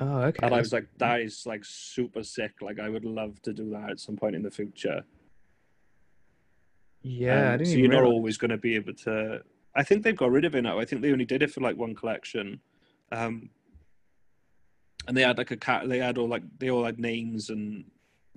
Oh, 0.00 0.18
okay. 0.28 0.38
and 0.46 0.54
i 0.54 0.58
was 0.58 0.72
like 0.72 0.86
that 0.98 1.20
is 1.20 1.44
like 1.46 1.64
super 1.64 2.22
sick 2.22 2.52
like 2.60 2.78
i 2.78 2.88
would 2.88 3.04
love 3.04 3.40
to 3.42 3.52
do 3.52 3.70
that 3.70 3.90
at 3.90 4.00
some 4.00 4.16
point 4.16 4.36
in 4.36 4.42
the 4.42 4.50
future 4.50 5.02
Yeah, 7.02 7.34
I 7.34 7.52
Um, 7.52 7.58
didn't 7.58 7.72
so 7.72 7.78
you're 7.78 7.90
not 7.90 8.04
always 8.04 8.36
going 8.38 8.50
to 8.50 8.58
be 8.58 8.74
able 8.74 8.94
to. 9.06 9.42
I 9.74 9.82
think 9.84 10.02
they've 10.02 10.16
got 10.16 10.30
rid 10.32 10.44
of 10.44 10.54
it 10.54 10.62
now. 10.62 10.78
I 10.78 10.84
think 10.84 11.00
they 11.02 11.12
only 11.12 11.24
did 11.24 11.42
it 11.42 11.50
for 11.52 11.60
like 11.60 11.76
one 11.76 11.94
collection, 11.94 12.60
um, 13.12 13.50
and 15.06 15.16
they 15.16 15.22
had 15.22 15.38
like 15.38 15.52
a 15.52 15.56
cat. 15.56 15.88
They 15.88 15.98
had 15.98 16.18
all 16.18 16.28
like 16.28 16.42
they 16.58 16.70
all 16.70 16.84
had 16.84 16.98
names 16.98 17.50
and 17.50 17.84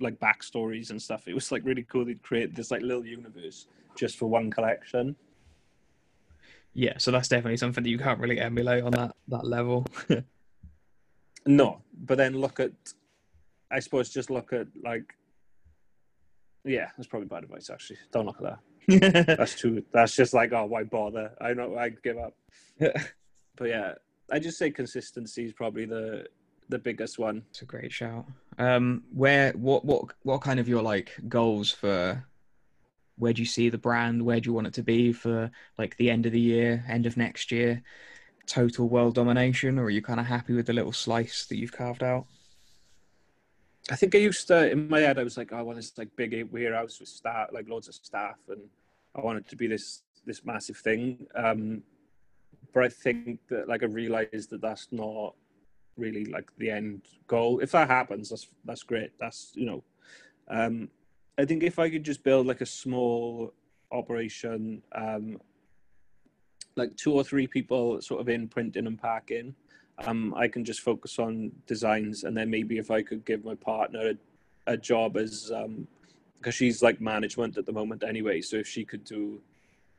like 0.02 0.18
backstories 0.18 0.90
and 0.90 1.00
stuff. 1.00 1.28
It 1.28 1.34
was 1.34 1.52
like 1.52 1.64
really 1.64 1.84
cool. 1.84 2.04
They'd 2.04 2.22
create 2.22 2.54
this 2.54 2.70
like 2.70 2.82
little 2.82 3.06
universe 3.06 3.66
just 3.96 4.18
for 4.18 4.26
one 4.26 4.50
collection. 4.50 5.16
Yeah, 6.74 6.94
so 6.98 7.10
that's 7.10 7.28
definitely 7.28 7.58
something 7.58 7.84
that 7.84 7.90
you 7.90 7.98
can't 7.98 8.18
really 8.18 8.40
emulate 8.40 8.82
on 8.82 8.92
that 8.92 9.14
that 9.28 9.44
level. 9.44 9.86
No, 11.46 11.82
but 11.92 12.18
then 12.18 12.34
look 12.34 12.60
at, 12.60 12.72
I 13.70 13.80
suppose 13.80 14.10
just 14.10 14.30
look 14.30 14.52
at 14.52 14.68
like, 14.82 15.14
yeah, 16.64 16.90
that's 16.96 17.08
probably 17.08 17.28
bad 17.28 17.44
advice 17.44 17.70
actually. 17.70 17.98
Don't 18.12 18.26
look 18.26 18.40
at 18.40 18.58
that. 18.88 19.26
That's 19.38 19.54
too. 19.54 19.84
That's 19.92 20.14
just 20.14 20.34
like, 20.34 20.52
oh, 20.52 20.64
why 20.66 20.84
bother? 20.84 21.32
I 21.40 21.54
know. 21.54 21.76
I 21.76 21.90
give 21.90 22.18
up. 22.18 22.34
But 23.54 23.68
yeah, 23.68 23.92
I 24.30 24.38
just 24.38 24.56
say 24.56 24.70
consistency 24.70 25.44
is 25.44 25.52
probably 25.52 25.84
the 25.84 26.24
the 26.72 26.78
biggest 26.78 27.18
one. 27.18 27.44
It's 27.50 27.62
a 27.62 27.66
great 27.66 27.92
shout. 27.92 28.26
Um, 28.58 29.04
where 29.12 29.52
what 29.52 29.84
what 29.84 30.06
what 30.22 30.40
kind 30.40 30.58
of 30.58 30.68
your 30.68 30.82
like 30.82 31.12
goals 31.28 31.70
for? 31.70 32.26
Where 33.18 33.32
do 33.32 33.42
you 33.42 33.46
see 33.46 33.68
the 33.68 33.78
brand? 33.78 34.24
Where 34.24 34.40
do 34.40 34.48
you 34.48 34.54
want 34.54 34.66
it 34.66 34.74
to 34.74 34.82
be 34.82 35.12
for 35.12 35.50
like 35.78 35.96
the 35.98 36.10
end 36.10 36.26
of 36.26 36.32
the 36.32 36.40
year, 36.40 36.84
end 36.88 37.06
of 37.06 37.16
next 37.16 37.52
year? 37.52 37.82
Total 38.46 38.88
world 38.88 39.14
domination, 39.14 39.78
or 39.78 39.84
are 39.84 39.90
you 39.90 40.02
kind 40.02 40.18
of 40.18 40.26
happy 40.26 40.54
with 40.54 40.66
the 40.66 40.72
little 40.72 40.92
slice 40.92 41.46
that 41.46 41.56
you've 41.56 41.72
carved 41.72 42.02
out? 42.02 42.26
I 43.90 43.96
think 43.96 44.14
I 44.14 44.18
used 44.18 44.48
to 44.48 44.70
in 44.70 44.88
my 44.88 45.00
head. 45.00 45.18
I 45.18 45.24
was 45.24 45.36
like, 45.36 45.52
oh, 45.52 45.58
I 45.58 45.62
want 45.62 45.76
this 45.76 45.92
like 45.98 46.08
big 46.16 46.48
warehouse 46.50 46.98
with 46.98 47.10
staff, 47.10 47.48
like 47.52 47.68
loads 47.68 47.88
of 47.88 47.94
staff, 47.94 48.38
and 48.48 48.62
I 49.14 49.20
want 49.20 49.38
it 49.38 49.48
to 49.48 49.56
be 49.56 49.66
this 49.66 50.02
this 50.24 50.44
massive 50.44 50.78
thing. 50.78 51.26
Um, 51.34 51.82
but 52.72 52.84
I 52.84 52.88
think 52.88 53.40
that 53.50 53.68
like 53.68 53.82
I 53.82 53.86
realized 53.86 54.50
that 54.50 54.62
that's 54.62 54.88
not 54.90 55.34
really 55.96 56.24
like 56.26 56.50
the 56.58 56.70
end 56.70 57.02
goal. 57.26 57.60
If 57.60 57.72
that 57.72 57.88
happens, 57.88 58.30
that's 58.30 58.48
that's 58.64 58.82
great. 58.82 59.12
That's 59.18 59.52
you 59.54 59.66
know, 59.66 59.84
um, 60.48 60.88
I 61.38 61.44
think 61.44 61.62
if 61.62 61.78
I 61.78 61.90
could 61.90 62.04
just 62.04 62.22
build 62.22 62.46
like 62.46 62.60
a 62.60 62.66
small 62.66 63.52
operation, 63.90 64.82
um, 64.92 65.40
like 66.76 66.96
two 66.96 67.12
or 67.12 67.24
three 67.24 67.46
people 67.46 68.00
sort 68.00 68.20
of 68.20 68.28
in 68.28 68.48
printing 68.48 68.86
and 68.86 69.00
packing, 69.00 69.54
um, 69.98 70.34
I 70.34 70.48
can 70.48 70.64
just 70.64 70.80
focus 70.80 71.18
on 71.18 71.52
designs, 71.66 72.24
and 72.24 72.36
then 72.36 72.50
maybe 72.50 72.78
if 72.78 72.90
I 72.90 73.02
could 73.02 73.24
give 73.24 73.44
my 73.44 73.54
partner 73.54 74.12
a, 74.66 74.72
a 74.72 74.76
job 74.76 75.16
as 75.16 75.52
um, 75.54 75.86
because 76.38 76.54
she's 76.54 76.82
like 76.82 77.00
management 77.00 77.56
at 77.56 77.66
the 77.66 77.72
moment 77.72 78.02
anyway, 78.02 78.40
so 78.40 78.56
if 78.56 78.66
she 78.66 78.84
could 78.84 79.04
do 79.04 79.40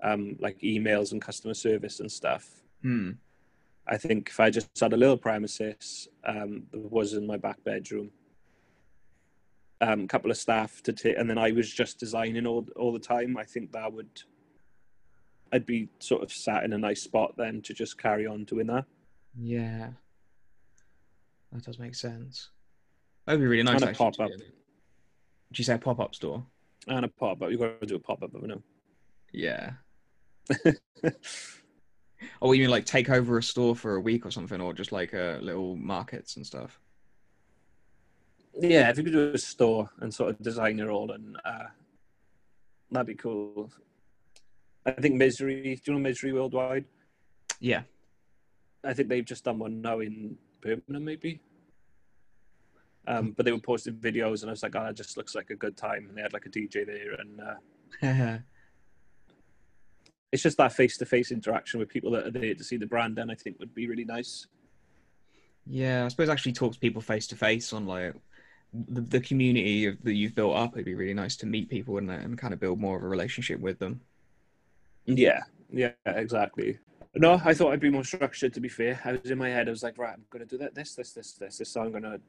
um, 0.02 0.36
like 0.39 0.60
emails 0.60 1.14
and 1.14 1.22
customer 1.22 1.54
service 1.54 2.02
and 2.02 2.12
stuff, 2.12 2.64
Hmm. 2.84 3.12
I 3.88 3.98
think 3.98 4.30
if 4.30 4.40
I 4.40 4.50
just 4.50 4.80
had 4.80 4.94
a 4.94 4.98
little 4.98 5.18
premises 5.18 6.08
um, 6.26 6.64
that 6.72 6.92
was 6.92 7.14
in 7.14 7.28
my 7.28 7.38
back 7.38 7.64
bedroom, 7.64 8.12
a 9.82 9.92
um, 9.92 10.08
couple 10.08 10.32
of 10.32 10.38
staff 10.38 10.82
to 10.84 10.94
take, 10.94 11.18
and 11.18 11.30
then 11.30 11.38
I 11.38 11.52
was 11.52 11.72
just 11.72 12.00
designing 12.00 12.46
all 12.46 12.66
all 12.78 12.94
the 12.94 13.00
time. 13.00 13.36
I 13.38 13.44
think 13.44 13.74
that 13.74 13.92
would, 13.92 14.22
I'd 15.52 15.66
be 15.66 15.90
sort 16.00 16.24
of 16.24 16.32
sat 16.32 16.64
in 16.64 16.72
a 16.72 16.78
nice 16.78 17.02
spot 17.02 17.36
then 17.38 17.62
to 17.64 17.74
just 17.74 17.98
carry 17.98 18.26
on 18.26 18.46
doing 18.46 18.68
that. 18.68 18.86
Yeah, 19.38 19.90
that 21.52 21.64
does 21.64 21.80
make 21.80 21.96
sense. 21.96 22.50
That'd 23.26 23.42
be 23.42 23.48
really 23.48 23.64
nice. 23.64 23.82
And 23.82 23.90
a 23.90 23.94
to 23.94 23.98
pop-up. 23.98 24.30
Did 24.30 25.60
you 25.60 25.64
say 25.64 25.76
a 25.76 25.80
pop 25.80 26.00
up 26.00 26.16
store? 26.16 26.46
And 26.88 27.06
a 27.06 27.08
pop 27.08 27.42
up, 27.42 27.52
you've 27.52 27.60
got 27.60 27.80
to 27.80 27.86
do 27.86 27.96
a 27.96 28.00
pop 28.00 28.24
up, 28.24 28.32
haven't 28.34 28.50
you? 28.50 28.64
Yeah. 29.32 29.72
Oh, 32.42 32.52
you 32.52 32.62
mean 32.62 32.70
like 32.70 32.86
take 32.86 33.10
over 33.10 33.38
a 33.38 33.44
store 33.44 33.76
for 33.76 33.96
a 33.96 34.02
week 34.02 34.26
or 34.26 34.32
something, 34.32 34.62
or 34.62 34.74
just 34.74 34.92
like 34.92 35.14
uh, 35.14 35.38
little 35.42 35.76
markets 35.76 36.36
and 36.36 36.46
stuff? 36.46 36.80
Yeah, 38.60 38.90
if 38.90 38.98
you 38.98 39.04
could 39.04 39.14
do 39.14 39.32
a 39.34 39.38
store 39.38 39.90
and 40.00 40.14
sort 40.14 40.30
of 40.30 40.42
design 40.42 40.78
your 40.78 40.92
own, 40.92 41.12
and 41.12 41.38
uh, 41.44 41.66
that'd 42.92 43.08
be 43.08 43.16
cool. 43.16 43.72
I 44.86 44.92
think 44.92 45.16
Misery. 45.16 45.76
Do 45.76 45.92
you 45.92 45.94
know 45.94 46.00
Misery 46.00 46.34
Worldwide? 46.34 46.86
Yeah. 47.60 47.84
I 48.84 48.94
think 48.94 49.08
they've 49.08 49.26
just 49.26 49.46
done 49.46 49.60
one 49.60 49.82
now 49.82 50.00
in 50.00 50.38
Birmingham, 50.62 51.06
maybe. 51.06 51.40
Um, 53.08 53.32
but 53.32 53.46
they 53.46 53.52
were 53.52 53.60
posting 53.60 53.96
videos, 53.96 54.42
and 54.42 54.50
I 54.50 54.54
was 54.54 54.64
like, 54.64 54.76
"Oh, 54.76 54.84
that 54.84 54.96
just 54.96 55.18
looks 55.18 55.36
like 55.36 55.50
a 55.50 55.56
good 55.56 55.76
time." 55.76 56.08
And 56.08 56.18
they 56.18 56.22
had 56.22 56.34
like 56.34 56.46
a 56.46 56.50
DJ 56.50 56.86
there, 56.86 57.14
and 57.14 57.42
uh, 57.42 58.38
it's 60.34 60.42
just 60.42 60.58
that 60.58 60.74
face-to-face 60.74 61.32
interaction 61.32 61.80
with 61.80 61.88
people 61.88 62.12
that 62.12 62.26
are 62.28 62.32
there 62.32 62.56
to 62.56 62.64
see 62.64 62.76
the 62.76 62.88
brand, 62.88 63.20
and 63.20 63.32
I 63.32 63.36
think 63.36 63.60
would 63.60 63.76
be 63.76 63.88
really 63.88 64.04
nice. 64.04 64.48
yeah, 65.66 66.06
I 66.06 66.08
suppose 66.10 66.30
actually 66.30 66.54
talk 66.54 66.74
to 66.74 66.80
people 66.80 67.02
face 67.02 67.28
to 67.28 67.36
face 67.36 67.74
on 67.74 67.86
like 67.86 68.14
the, 68.74 69.02
the 69.02 69.20
community 69.20 69.86
of, 69.86 70.02
that 70.04 70.14
you've 70.14 70.36
built 70.36 70.56
up. 70.56 70.74
It'd 70.74 70.86
be 70.86 70.96
really 70.96 71.14
nice 71.14 71.36
to 71.38 71.46
meet 71.46 71.70
people 71.70 71.98
and, 71.98 72.10
and 72.12 72.38
kind 72.38 72.54
of 72.54 72.60
build 72.60 72.80
more 72.80 72.98
of 72.98 73.04
a 73.04 73.08
relationship 73.08 73.60
with 73.60 73.80
them. 73.80 74.02
Yeah, 75.06 75.42
yeah, 75.72 75.92
exactly. 76.06 76.80
No, 77.16 77.40
I 77.46 77.54
thought 77.54 77.72
I'd 77.72 77.80
be 77.80 77.92
more 77.92 78.04
structured. 78.04 78.54
To 78.56 78.60
be 78.60 78.70
fair, 78.70 79.00
I 79.06 79.14
was 79.14 79.30
in 79.30 79.38
my 79.38 79.50
head. 79.50 79.68
I 79.68 79.72
was 79.72 79.84
like, 79.84 79.98
right, 79.98 80.14
I'm 80.14 80.26
gonna 80.30 80.46
do 80.46 80.58
that, 80.58 80.76
this, 80.76 80.96
this, 80.96 81.12
this, 81.12 81.34
this, 81.34 81.58
this. 81.58 81.70
So 81.70 81.82
I'm 81.82 81.92
gonna 81.92 82.20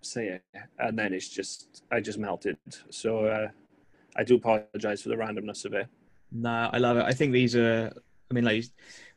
say 0.00 0.28
it, 0.28 0.42
and 0.78 0.98
then 0.98 1.12
it's 1.12 1.28
just, 1.28 1.84
I 1.90 2.00
just 2.00 2.18
melted. 2.18 2.56
So 2.90 3.26
uh, 3.26 3.48
I 4.16 4.24
do 4.24 4.36
apologize 4.36 5.02
for 5.02 5.10
the 5.10 5.16
randomness 5.16 5.64
of 5.64 5.74
it. 5.74 5.88
No, 6.32 6.70
I 6.72 6.78
love 6.78 6.96
it. 6.96 7.04
I 7.04 7.12
think 7.12 7.32
these 7.32 7.54
are, 7.54 7.92
I 8.30 8.34
mean, 8.34 8.44
like 8.44 8.64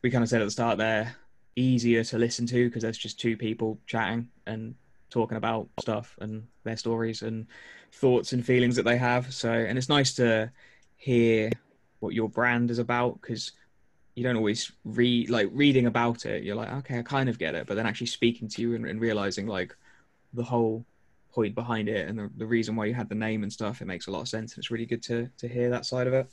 we 0.01 0.11
kind 0.11 0.23
of 0.23 0.29
said 0.29 0.41
at 0.41 0.45
the 0.45 0.51
start, 0.51 0.77
they're 0.77 1.15
easier 1.55 2.03
to 2.03 2.17
listen 2.17 2.45
to 2.47 2.67
because 2.67 2.83
there's 2.83 2.97
just 2.97 3.19
two 3.19 3.37
people 3.37 3.79
chatting 3.87 4.27
and 4.45 4.75
talking 5.09 5.37
about 5.37 5.69
stuff 5.79 6.17
and 6.19 6.45
their 6.63 6.75
stories 6.75 7.21
and 7.21 7.47
thoughts 7.93 8.33
and 8.33 8.45
feelings 8.45 8.75
that 8.75 8.83
they 8.83 8.97
have. 8.97 9.33
So, 9.33 9.51
and 9.51 9.77
it's 9.77 9.89
nice 9.89 10.13
to 10.15 10.51
hear 10.97 11.51
what 11.99 12.13
your 12.13 12.29
brand 12.29 12.69
is 12.69 12.79
about 12.79 13.21
because 13.21 13.53
you 14.15 14.23
don't 14.23 14.35
always 14.35 14.71
read, 14.83 15.29
like 15.29 15.49
reading 15.53 15.85
about 15.85 16.25
it, 16.25 16.43
you're 16.43 16.55
like, 16.55 16.71
okay, 16.71 16.99
I 16.99 17.01
kind 17.01 17.29
of 17.29 17.39
get 17.39 17.55
it. 17.55 17.67
But 17.67 17.75
then 17.75 17.85
actually 17.85 18.07
speaking 18.07 18.49
to 18.49 18.61
you 18.61 18.75
and, 18.75 18.85
and 18.85 18.99
realizing 18.99 19.47
like 19.47 19.75
the 20.33 20.43
whole 20.43 20.85
point 21.31 21.55
behind 21.55 21.87
it 21.87 22.07
and 22.07 22.19
the, 22.19 22.29
the 22.37 22.45
reason 22.45 22.75
why 22.75 22.85
you 22.85 22.93
had 22.93 23.09
the 23.09 23.15
name 23.15 23.43
and 23.43 23.51
stuff, 23.51 23.81
it 23.81 23.85
makes 23.85 24.07
a 24.07 24.11
lot 24.11 24.21
of 24.21 24.27
sense. 24.27 24.53
And 24.53 24.59
it's 24.59 24.71
really 24.71 24.85
good 24.85 25.03
to, 25.03 25.29
to 25.37 25.47
hear 25.47 25.69
that 25.69 25.85
side 25.85 26.07
of 26.07 26.13
it. 26.13 26.27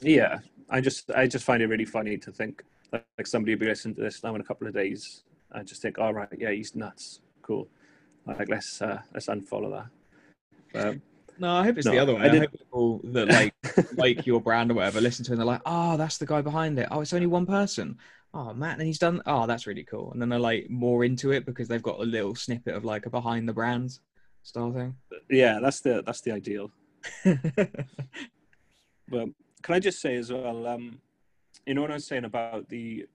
Yeah, 0.00 0.38
I 0.68 0.80
just, 0.80 1.10
I 1.10 1.26
just 1.26 1.44
find 1.44 1.62
it 1.62 1.66
really 1.66 1.84
funny 1.84 2.16
to 2.18 2.32
think 2.32 2.62
like, 2.92 3.04
like 3.18 3.26
somebody 3.26 3.54
will 3.54 3.60
be 3.60 3.66
listening 3.66 3.94
to 3.96 4.00
this 4.02 4.22
now 4.22 4.34
in 4.34 4.40
a 4.40 4.44
couple 4.44 4.66
of 4.66 4.74
days. 4.74 5.22
I 5.52 5.62
just 5.62 5.82
think, 5.82 5.98
all 5.98 6.12
right, 6.14 6.28
yeah, 6.38 6.50
he's 6.50 6.74
nuts. 6.74 7.20
Cool. 7.42 7.68
Like 8.26 8.48
let's 8.48 8.80
uh, 8.82 9.00
let's 9.14 9.26
unfollow 9.26 9.84
that. 10.74 10.86
Um, 10.88 11.02
No, 11.38 11.52
I 11.54 11.64
hope 11.64 11.78
it's 11.78 11.86
No, 11.86 11.92
the 11.92 11.98
other 11.98 12.16
I 12.16 12.20
way. 12.20 12.22
I, 12.22 12.28
did- 12.28 12.40
hope 12.42 12.52
people 12.52 13.00
that 13.04 13.28
like 13.28 13.54
like 13.96 14.26
your 14.26 14.40
brand 14.40 14.70
or 14.70 14.74
whatever 14.74 15.00
listen 15.00 15.24
to 15.24 15.30
it 15.30 15.34
and 15.34 15.40
they're 15.40 15.46
like, 15.46 15.62
oh, 15.66 15.96
that's 15.96 16.18
the 16.18 16.26
guy 16.26 16.42
behind 16.42 16.78
it. 16.78 16.88
Oh, 16.90 17.00
it's 17.00 17.12
only 17.12 17.26
one 17.26 17.46
person. 17.46 17.98
Oh, 18.32 18.52
Matt, 18.54 18.78
and 18.78 18.86
he's 18.86 18.98
done. 18.98 19.20
Oh, 19.26 19.46
that's 19.46 19.66
really 19.66 19.82
cool. 19.82 20.12
And 20.12 20.22
then 20.22 20.28
they're 20.28 20.38
like 20.38 20.70
more 20.70 21.04
into 21.04 21.32
it 21.32 21.44
because 21.44 21.66
they've 21.66 21.82
got 21.82 21.98
a 21.98 22.04
little 22.04 22.36
snippet 22.36 22.74
of 22.76 22.84
like 22.84 23.06
a 23.06 23.10
behind 23.10 23.48
the 23.48 23.52
brand 23.52 23.98
style 24.44 24.72
thing. 24.72 24.94
yeah, 25.28 25.58
that's 25.60 25.80
the 25.80 26.02
that's 26.06 26.20
the 26.20 26.32
ideal. 26.32 26.70
But 29.08 29.28
can 29.62 29.74
I 29.74 29.78
just 29.78 30.00
say 30.00 30.16
as 30.16 30.32
well, 30.32 30.66
um, 30.66 31.00
you 31.66 31.74
know 31.74 31.82
what 31.82 31.90
I 31.90 31.94
was 31.94 32.06
saying 32.06 32.24
about 32.24 32.68
the, 32.68 33.06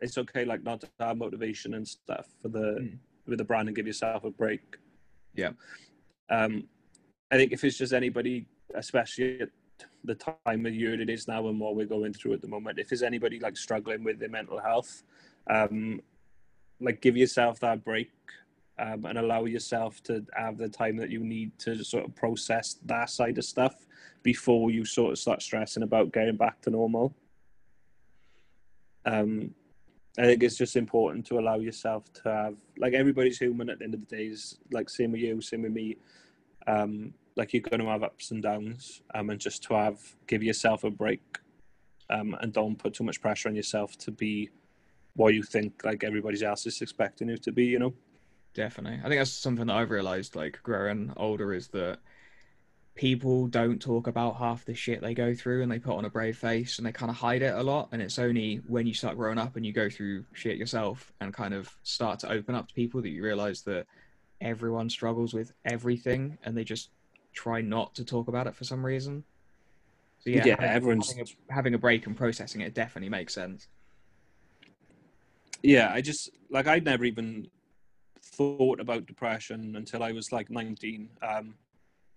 it's 0.00 0.18
okay 0.18 0.44
like 0.44 0.62
not 0.62 0.80
to 0.82 0.88
have 1.00 1.16
motivation 1.16 1.74
and 1.74 1.86
stuff 1.86 2.26
for 2.40 2.48
the 2.48 2.78
Mm. 2.80 2.98
with 3.26 3.38
the 3.38 3.44
brand 3.44 3.68
and 3.68 3.76
give 3.76 3.86
yourself 3.86 4.24
a 4.24 4.30
break. 4.30 4.76
Yeah. 5.34 5.50
Um, 6.30 6.68
I 7.30 7.36
think 7.36 7.52
if 7.52 7.62
it's 7.64 7.76
just 7.76 7.92
anybody, 7.92 8.46
especially 8.74 9.40
at 9.42 9.50
the 10.04 10.14
time 10.14 10.66
of 10.66 10.74
year 10.74 10.98
it 11.00 11.10
is 11.10 11.28
now 11.28 11.48
and 11.48 11.60
what 11.60 11.76
we're 11.76 11.86
going 11.86 12.12
through 12.12 12.32
at 12.34 12.40
the 12.40 12.48
moment, 12.48 12.78
if 12.78 12.88
there's 12.88 13.02
anybody 13.02 13.38
like 13.38 13.56
struggling 13.56 14.02
with 14.04 14.18
their 14.18 14.28
mental 14.28 14.58
health, 14.58 15.02
um, 15.50 16.00
like 16.80 17.00
give 17.00 17.16
yourself 17.16 17.60
that 17.60 17.84
break 17.84 18.10
um, 18.78 19.04
and 19.04 19.18
allow 19.18 19.44
yourself 19.44 20.02
to 20.04 20.24
have 20.36 20.56
the 20.56 20.68
time 20.68 20.96
that 20.96 21.10
you 21.10 21.24
need 21.24 21.58
to 21.58 21.82
sort 21.84 22.04
of 22.04 22.14
process 22.14 22.76
that 22.86 23.10
side 23.10 23.38
of 23.38 23.44
stuff 23.44 23.86
before 24.22 24.70
you 24.70 24.84
sort 24.84 25.12
of 25.12 25.18
start 25.18 25.42
stressing 25.42 25.82
about 25.82 26.12
getting 26.12 26.36
back 26.36 26.60
to 26.62 26.70
normal. 26.70 27.14
Um, 29.04 29.54
I 30.18 30.22
think 30.24 30.42
it's 30.42 30.56
just 30.56 30.76
important 30.76 31.26
to 31.26 31.38
allow 31.38 31.58
yourself 31.58 32.12
to 32.24 32.30
have 32.30 32.56
like 32.76 32.92
everybody's 32.92 33.38
human 33.38 33.70
at 33.70 33.78
the 33.78 33.84
end 33.84 33.94
of 33.94 34.00
the 34.00 34.16
day 34.16 34.24
is 34.24 34.58
like 34.72 34.90
same 34.90 35.12
with 35.12 35.20
you, 35.20 35.40
same 35.40 35.62
with 35.62 35.72
me. 35.72 35.96
Um, 36.66 37.14
like 37.36 37.52
you're 37.52 37.62
going 37.62 37.80
to 37.80 37.86
have 37.86 38.02
ups 38.02 38.32
and 38.32 38.42
downs, 38.42 39.02
um, 39.14 39.30
and 39.30 39.40
just 39.40 39.62
to 39.64 39.74
have 39.74 40.00
give 40.26 40.42
yourself 40.42 40.82
a 40.82 40.90
break, 40.90 41.38
um, 42.10 42.36
and 42.40 42.52
don't 42.52 42.76
put 42.76 42.94
too 42.94 43.04
much 43.04 43.20
pressure 43.20 43.48
on 43.48 43.54
yourself 43.54 43.96
to 43.98 44.10
be 44.10 44.50
what 45.14 45.34
you 45.34 45.42
think 45.42 45.84
like 45.84 46.02
everybody 46.02 46.44
else 46.44 46.66
is 46.66 46.82
expecting 46.82 47.28
you 47.28 47.36
to 47.38 47.52
be. 47.52 47.66
You 47.66 47.78
know. 47.78 47.94
Definitely. 48.54 48.98
I 49.04 49.08
think 49.08 49.20
that's 49.20 49.30
something 49.30 49.66
that 49.66 49.76
I've 49.76 49.90
realized 49.90 50.34
like 50.34 50.60
growing 50.62 51.12
older 51.16 51.52
is 51.54 51.68
that 51.68 51.98
people 52.94 53.46
don't 53.46 53.80
talk 53.80 54.08
about 54.08 54.36
half 54.38 54.64
the 54.64 54.74
shit 54.74 55.00
they 55.00 55.14
go 55.14 55.32
through 55.32 55.62
and 55.62 55.70
they 55.70 55.78
put 55.78 55.94
on 55.96 56.04
a 56.04 56.10
brave 56.10 56.36
face 56.36 56.78
and 56.78 56.86
they 56.86 56.90
kind 56.90 57.10
of 57.10 57.16
hide 57.16 57.42
it 57.42 57.54
a 57.54 57.62
lot 57.62 57.88
and 57.92 58.02
it's 58.02 58.18
only 58.18 58.56
when 58.66 58.88
you 58.88 58.92
start 58.94 59.16
growing 59.16 59.38
up 59.38 59.54
and 59.54 59.64
you 59.64 59.72
go 59.72 59.88
through 59.88 60.24
shit 60.32 60.56
yourself 60.56 61.12
and 61.20 61.32
kind 61.32 61.54
of 61.54 61.70
start 61.84 62.18
to 62.18 62.28
open 62.28 62.56
up 62.56 62.66
to 62.66 62.74
people 62.74 63.00
that 63.00 63.10
you 63.10 63.22
realize 63.22 63.62
that 63.62 63.86
everyone 64.40 64.90
struggles 64.90 65.32
with 65.32 65.52
everything 65.64 66.36
and 66.42 66.56
they 66.56 66.64
just 66.64 66.90
try 67.32 67.60
not 67.60 67.94
to 67.94 68.04
talk 68.04 68.26
about 68.26 68.48
it 68.48 68.56
for 68.56 68.64
some 68.64 68.84
reason 68.84 69.22
so 70.18 70.30
yeah, 70.30 70.44
Yeah, 70.44 70.56
having, 70.58 70.70
everyone's- 70.70 71.08
having 71.12 71.22
a, 71.48 71.52
having 71.54 71.74
a 71.74 71.78
break 71.78 72.04
and 72.08 72.16
processing 72.16 72.62
it 72.62 72.74
definitely 72.74 73.10
makes 73.10 73.32
sense 73.32 73.68
yeah 75.62 75.92
i 75.92 76.00
just 76.00 76.30
like 76.50 76.66
i'd 76.66 76.84
never 76.84 77.04
even 77.04 77.46
thought 78.38 78.78
about 78.80 79.06
depression 79.06 79.74
until 79.76 80.02
i 80.02 80.12
was 80.12 80.30
like 80.30 80.48
19 80.48 81.08
um 81.22 81.54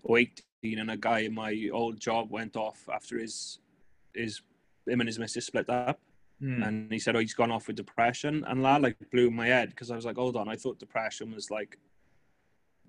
or 0.04 0.20
18 0.20 0.80
and 0.80 0.92
a 0.92 0.98
guy 0.98 1.20
in 1.20 1.34
my 1.34 1.70
old 1.74 2.00
job 2.00 2.30
went 2.30 2.56
off 2.56 2.88
after 2.94 3.18
his 3.18 3.60
his 4.14 4.42
him 4.88 5.02
and 5.02 5.08
his 5.08 5.20
missus 5.20 5.46
split 5.46 5.70
up. 5.70 6.00
Hmm. 6.40 6.64
and 6.64 6.92
he 6.92 7.00
said 7.00 7.16
oh 7.16 7.20
he's 7.20 7.36
gone 7.36 7.52
off 7.52 7.68
with 7.68 7.76
depression. 7.76 8.44
And 8.48 8.66
that 8.66 8.82
like 8.82 8.98
blew 9.12 9.30
my 9.30 9.48
head 9.48 9.70
because 9.70 9.92
i 9.92 9.96
was 9.96 10.06
like 10.06 10.18
hold 10.18 10.36
on 10.36 10.48
i 10.48 10.56
thought 10.56 10.80
depression 10.80 11.34
was 11.34 11.52
like 11.52 11.78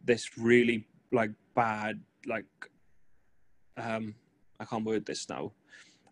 this 0.04 0.38
really 0.38 0.86
like 1.12 1.32
bad 1.54 2.00
like 2.26 2.46
um 3.76 4.14
i 4.60 4.64
can't 4.64 4.84
word 4.84 5.04
this 5.06 5.28
now. 5.28 5.52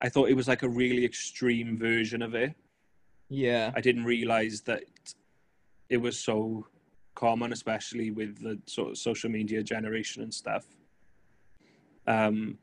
I 0.02 0.08
thought 0.08 0.30
it 0.30 0.36
was 0.36 0.48
like 0.48 0.62
a 0.62 0.68
really 0.68 1.04
extreme 1.04 1.76
version 1.76 2.22
of 2.22 2.34
it. 2.34 2.54
Yeah. 3.28 3.70
I 3.74 3.82
didn't 3.82 4.04
realize 4.04 4.62
that 4.62 4.84
it 5.90 5.98
was 5.98 6.18
so 6.18 6.66
common, 7.14 7.52
especially 7.52 8.10
with 8.10 8.42
the 8.42 8.58
sort 8.66 8.90
of 8.90 8.98
social 8.98 9.30
media 9.30 9.62
generation 9.62 10.22
and 10.22 10.32
stuff. 10.32 10.66
Um, 12.06 12.58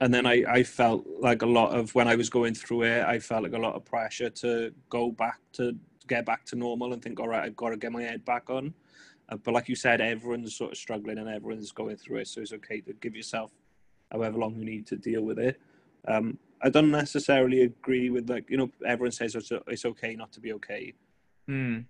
and 0.00 0.12
then 0.12 0.26
I, 0.26 0.44
I 0.48 0.62
felt 0.62 1.06
like 1.20 1.42
a 1.42 1.46
lot 1.46 1.74
of 1.74 1.94
when 1.94 2.06
I 2.08 2.16
was 2.16 2.28
going 2.28 2.54
through 2.54 2.82
it, 2.82 3.04
I 3.04 3.18
felt 3.18 3.42
like 3.42 3.54
a 3.54 3.58
lot 3.58 3.74
of 3.74 3.84
pressure 3.84 4.30
to 4.30 4.72
go 4.90 5.10
back 5.10 5.40
to 5.54 5.76
get 6.06 6.24
back 6.26 6.44
to 6.46 6.56
normal 6.56 6.92
and 6.92 7.02
think, 7.02 7.18
all 7.18 7.28
right, 7.28 7.44
I've 7.44 7.56
got 7.56 7.70
to 7.70 7.76
get 7.76 7.92
my 7.92 8.02
head 8.02 8.24
back 8.24 8.50
on. 8.50 8.74
Uh, 9.28 9.36
but 9.36 9.54
like 9.54 9.68
you 9.68 9.74
said, 9.74 10.00
everyone's 10.00 10.54
sort 10.54 10.72
of 10.72 10.78
struggling 10.78 11.18
and 11.18 11.28
everyone's 11.28 11.72
going 11.72 11.96
through 11.96 12.18
it, 12.18 12.28
so 12.28 12.40
it's 12.40 12.52
okay 12.52 12.80
to 12.80 12.92
give 12.94 13.16
yourself 13.16 13.52
however 14.12 14.38
long 14.38 14.54
you 14.54 14.64
need 14.64 14.86
to 14.86 14.96
deal 14.96 15.22
with 15.22 15.38
it. 15.38 15.60
Um, 16.06 16.38
I 16.62 16.70
don't 16.70 16.90
necessarily 16.90 17.62
agree 17.62 18.10
with 18.10 18.30
like 18.30 18.48
you 18.48 18.56
know 18.56 18.70
everyone 18.86 19.12
says 19.12 19.34
it's, 19.34 19.50
it's 19.66 19.84
okay 19.84 20.14
not 20.14 20.32
to 20.32 20.40
be 20.40 20.52
okay. 20.54 20.92
Hmm. 21.46 21.80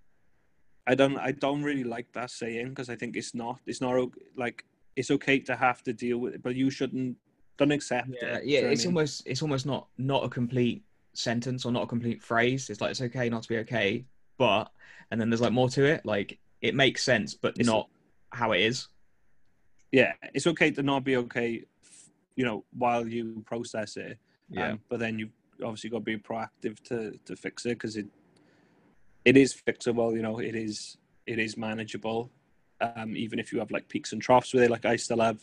I 0.86 0.94
don't 0.94 1.16
I 1.18 1.32
don't 1.32 1.62
really 1.62 1.84
like 1.84 2.12
that 2.12 2.30
saying 2.30 2.68
because 2.70 2.88
I 2.88 2.96
think 2.96 3.16
it's 3.16 3.34
not 3.34 3.60
it's 3.66 3.80
not 3.80 4.10
like 4.36 4.64
it's 4.94 5.10
okay 5.10 5.38
to 5.40 5.56
have 5.56 5.82
to 5.84 5.92
deal 5.92 6.18
with 6.18 6.34
it, 6.34 6.42
but 6.42 6.54
you 6.54 6.70
shouldn't 6.70 7.16
don't 7.58 7.72
accept 7.72 8.08
yeah, 8.10 8.36
it. 8.36 8.44
yeah 8.44 8.44
Do 8.44 8.50
you 8.50 8.56
know 8.60 8.62
what 8.62 8.68
I 8.68 8.72
it's 8.72 8.84
mean? 8.84 8.94
almost 8.94 9.22
it's 9.26 9.42
almost 9.42 9.66
not 9.66 9.88
not 9.98 10.24
a 10.24 10.28
complete 10.28 10.82
sentence 11.14 11.64
or 11.64 11.72
not 11.72 11.82
a 11.84 11.86
complete 11.86 12.22
phrase 12.22 12.68
it's 12.68 12.80
like 12.82 12.90
it's 12.90 13.00
okay 13.00 13.28
not 13.30 13.42
to 13.42 13.48
be 13.48 13.56
okay 13.58 14.04
but 14.36 14.70
and 15.10 15.18
then 15.18 15.30
there's 15.30 15.40
like 15.40 15.52
more 15.52 15.70
to 15.70 15.82
it 15.84 16.04
like 16.04 16.38
it 16.60 16.74
makes 16.74 17.02
sense 17.02 17.32
but 17.34 17.50
It's- 17.58 17.66
not 17.66 17.88
how 18.30 18.52
it 18.52 18.60
is 18.60 18.88
yeah, 19.92 20.12
it's 20.34 20.46
okay 20.48 20.70
to 20.72 20.82
not 20.82 21.04
be 21.04 21.16
okay, 21.16 21.62
you 22.34 22.44
know, 22.44 22.64
while 22.76 23.06
you 23.08 23.42
process 23.46 23.96
it. 23.96 24.18
Um, 24.58 24.80
but 24.88 24.98
then 24.98 25.18
you 25.18 25.30
obviously 25.62 25.88
got 25.90 25.98
to 25.98 26.04
be 26.04 26.18
proactive 26.18 26.80
to 26.88 27.18
to 27.24 27.36
fix 27.36 27.64
it 27.66 27.70
because 27.78 27.96
it 27.96 28.06
it 29.26 29.36
is 29.36 29.52
fixable. 29.52 30.14
You 30.14 30.22
know, 30.22 30.38
it 30.38 30.54
is 30.54 30.96
it 31.26 31.38
is 31.38 31.56
manageable. 31.56 32.30
Um, 32.80 33.16
even 33.16 33.38
if 33.38 33.52
you 33.52 33.58
have 33.58 33.70
like 33.70 33.88
peaks 33.88 34.12
and 34.12 34.22
troughs 34.22 34.54
with 34.54 34.62
it, 34.62 34.70
like 34.70 34.86
I 34.86 34.96
still 34.96 35.20
have. 35.20 35.40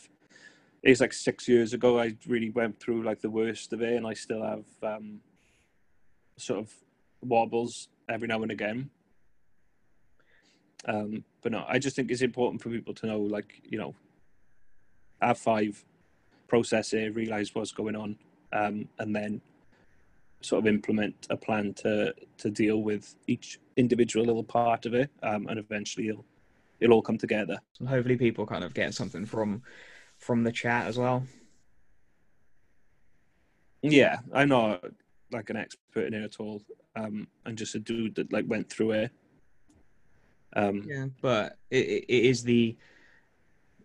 It's 0.82 1.00
like 1.00 1.12
six 1.12 1.48
years 1.48 1.72
ago. 1.72 1.98
I 1.98 2.16
really 2.26 2.50
went 2.50 2.78
through 2.80 3.04
like 3.04 3.20
the 3.20 3.30
worst 3.30 3.72
of 3.72 3.82
it, 3.82 3.94
and 3.96 4.06
I 4.06 4.14
still 4.14 4.42
have 4.42 4.64
um, 4.82 5.20
sort 6.36 6.60
of 6.60 6.72
wobbles 7.22 7.88
every 8.08 8.28
now 8.28 8.42
and 8.42 8.52
again. 8.52 8.90
Um, 10.86 11.24
but 11.42 11.52
no, 11.52 11.64
I 11.66 11.78
just 11.78 11.96
think 11.96 12.10
it's 12.10 12.20
important 12.20 12.62
for 12.62 12.70
people 12.70 12.94
to 12.94 13.06
know, 13.06 13.20
like 13.20 13.62
you 13.64 13.78
know, 13.78 13.94
have 15.20 15.38
five, 15.38 15.82
process 16.48 16.92
it, 16.94 17.14
realize 17.14 17.54
what's 17.54 17.72
going 17.72 17.96
on, 17.96 18.16
um, 18.52 18.88
and 18.98 19.14
then 19.14 19.40
sort 20.44 20.62
of 20.62 20.66
implement 20.66 21.26
a 21.30 21.36
plan 21.36 21.74
to 21.74 22.14
to 22.38 22.50
deal 22.50 22.82
with 22.82 23.14
each 23.26 23.58
individual 23.76 24.24
little 24.26 24.44
part 24.44 24.86
of 24.86 24.94
it, 24.94 25.10
um, 25.22 25.46
and 25.48 25.58
eventually 25.58 26.08
it'll 26.08 26.24
it'll 26.80 26.96
all 26.96 27.02
come 27.02 27.18
together. 27.18 27.58
and 27.80 27.88
hopefully 27.88 28.16
people 28.16 28.46
kind 28.46 28.64
of 28.64 28.74
get 28.74 28.94
something 28.94 29.24
from 29.24 29.62
from 30.18 30.44
the 30.44 30.52
chat 30.52 30.86
as 30.86 30.96
well 30.98 31.26
Yeah, 33.82 34.18
I'm 34.32 34.48
not 34.48 34.84
like 35.30 35.50
an 35.50 35.56
expert 35.56 36.06
in 36.06 36.14
it 36.14 36.24
at 36.24 36.40
all, 36.40 36.62
um, 36.96 37.26
and 37.44 37.58
just 37.58 37.74
a 37.74 37.78
dude 37.78 38.14
that 38.14 38.32
like 38.32 38.46
went 38.48 38.70
through 38.70 38.92
it. 38.92 39.10
Um, 40.56 40.84
yeah 40.86 41.06
but 41.20 41.58
it, 41.70 41.84
it 41.86 42.04
it 42.08 42.24
is 42.24 42.44
the 42.44 42.76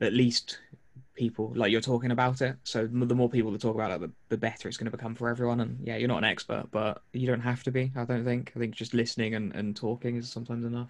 at 0.02 0.14
least 0.14 0.60
people 1.20 1.52
like 1.54 1.70
you're 1.70 1.82
talking 1.82 2.12
about 2.12 2.42
it. 2.42 2.56
So 2.64 2.88
the 2.88 3.14
more 3.14 3.30
people 3.30 3.52
that 3.52 3.62
talk 3.62 3.76
about 3.76 3.92
it 3.92 4.00
the, 4.00 4.12
the 4.30 4.38
better 4.38 4.70
it's 4.70 4.78
going 4.78 4.90
to 4.90 4.98
become 4.98 5.14
for 5.16 5.28
everyone. 5.28 5.60
And 5.60 5.78
yeah 5.86 5.98
you're 5.98 6.08
not 6.08 6.20
an 6.20 6.24
expert 6.24 6.68
but 6.72 7.04
you 7.12 7.28
don't 7.28 7.42
have 7.42 7.62
to 7.64 7.72
be 7.72 7.92
i 7.96 8.06
don't 8.06 8.24
think. 8.24 8.54
I 8.56 8.60
think 8.60 8.74
just 8.74 8.94
listening 8.94 9.36
and, 9.36 9.54
and 9.54 9.76
talking 9.76 10.16
is 10.16 10.32
sometimes 10.32 10.66
enough. 10.66 10.90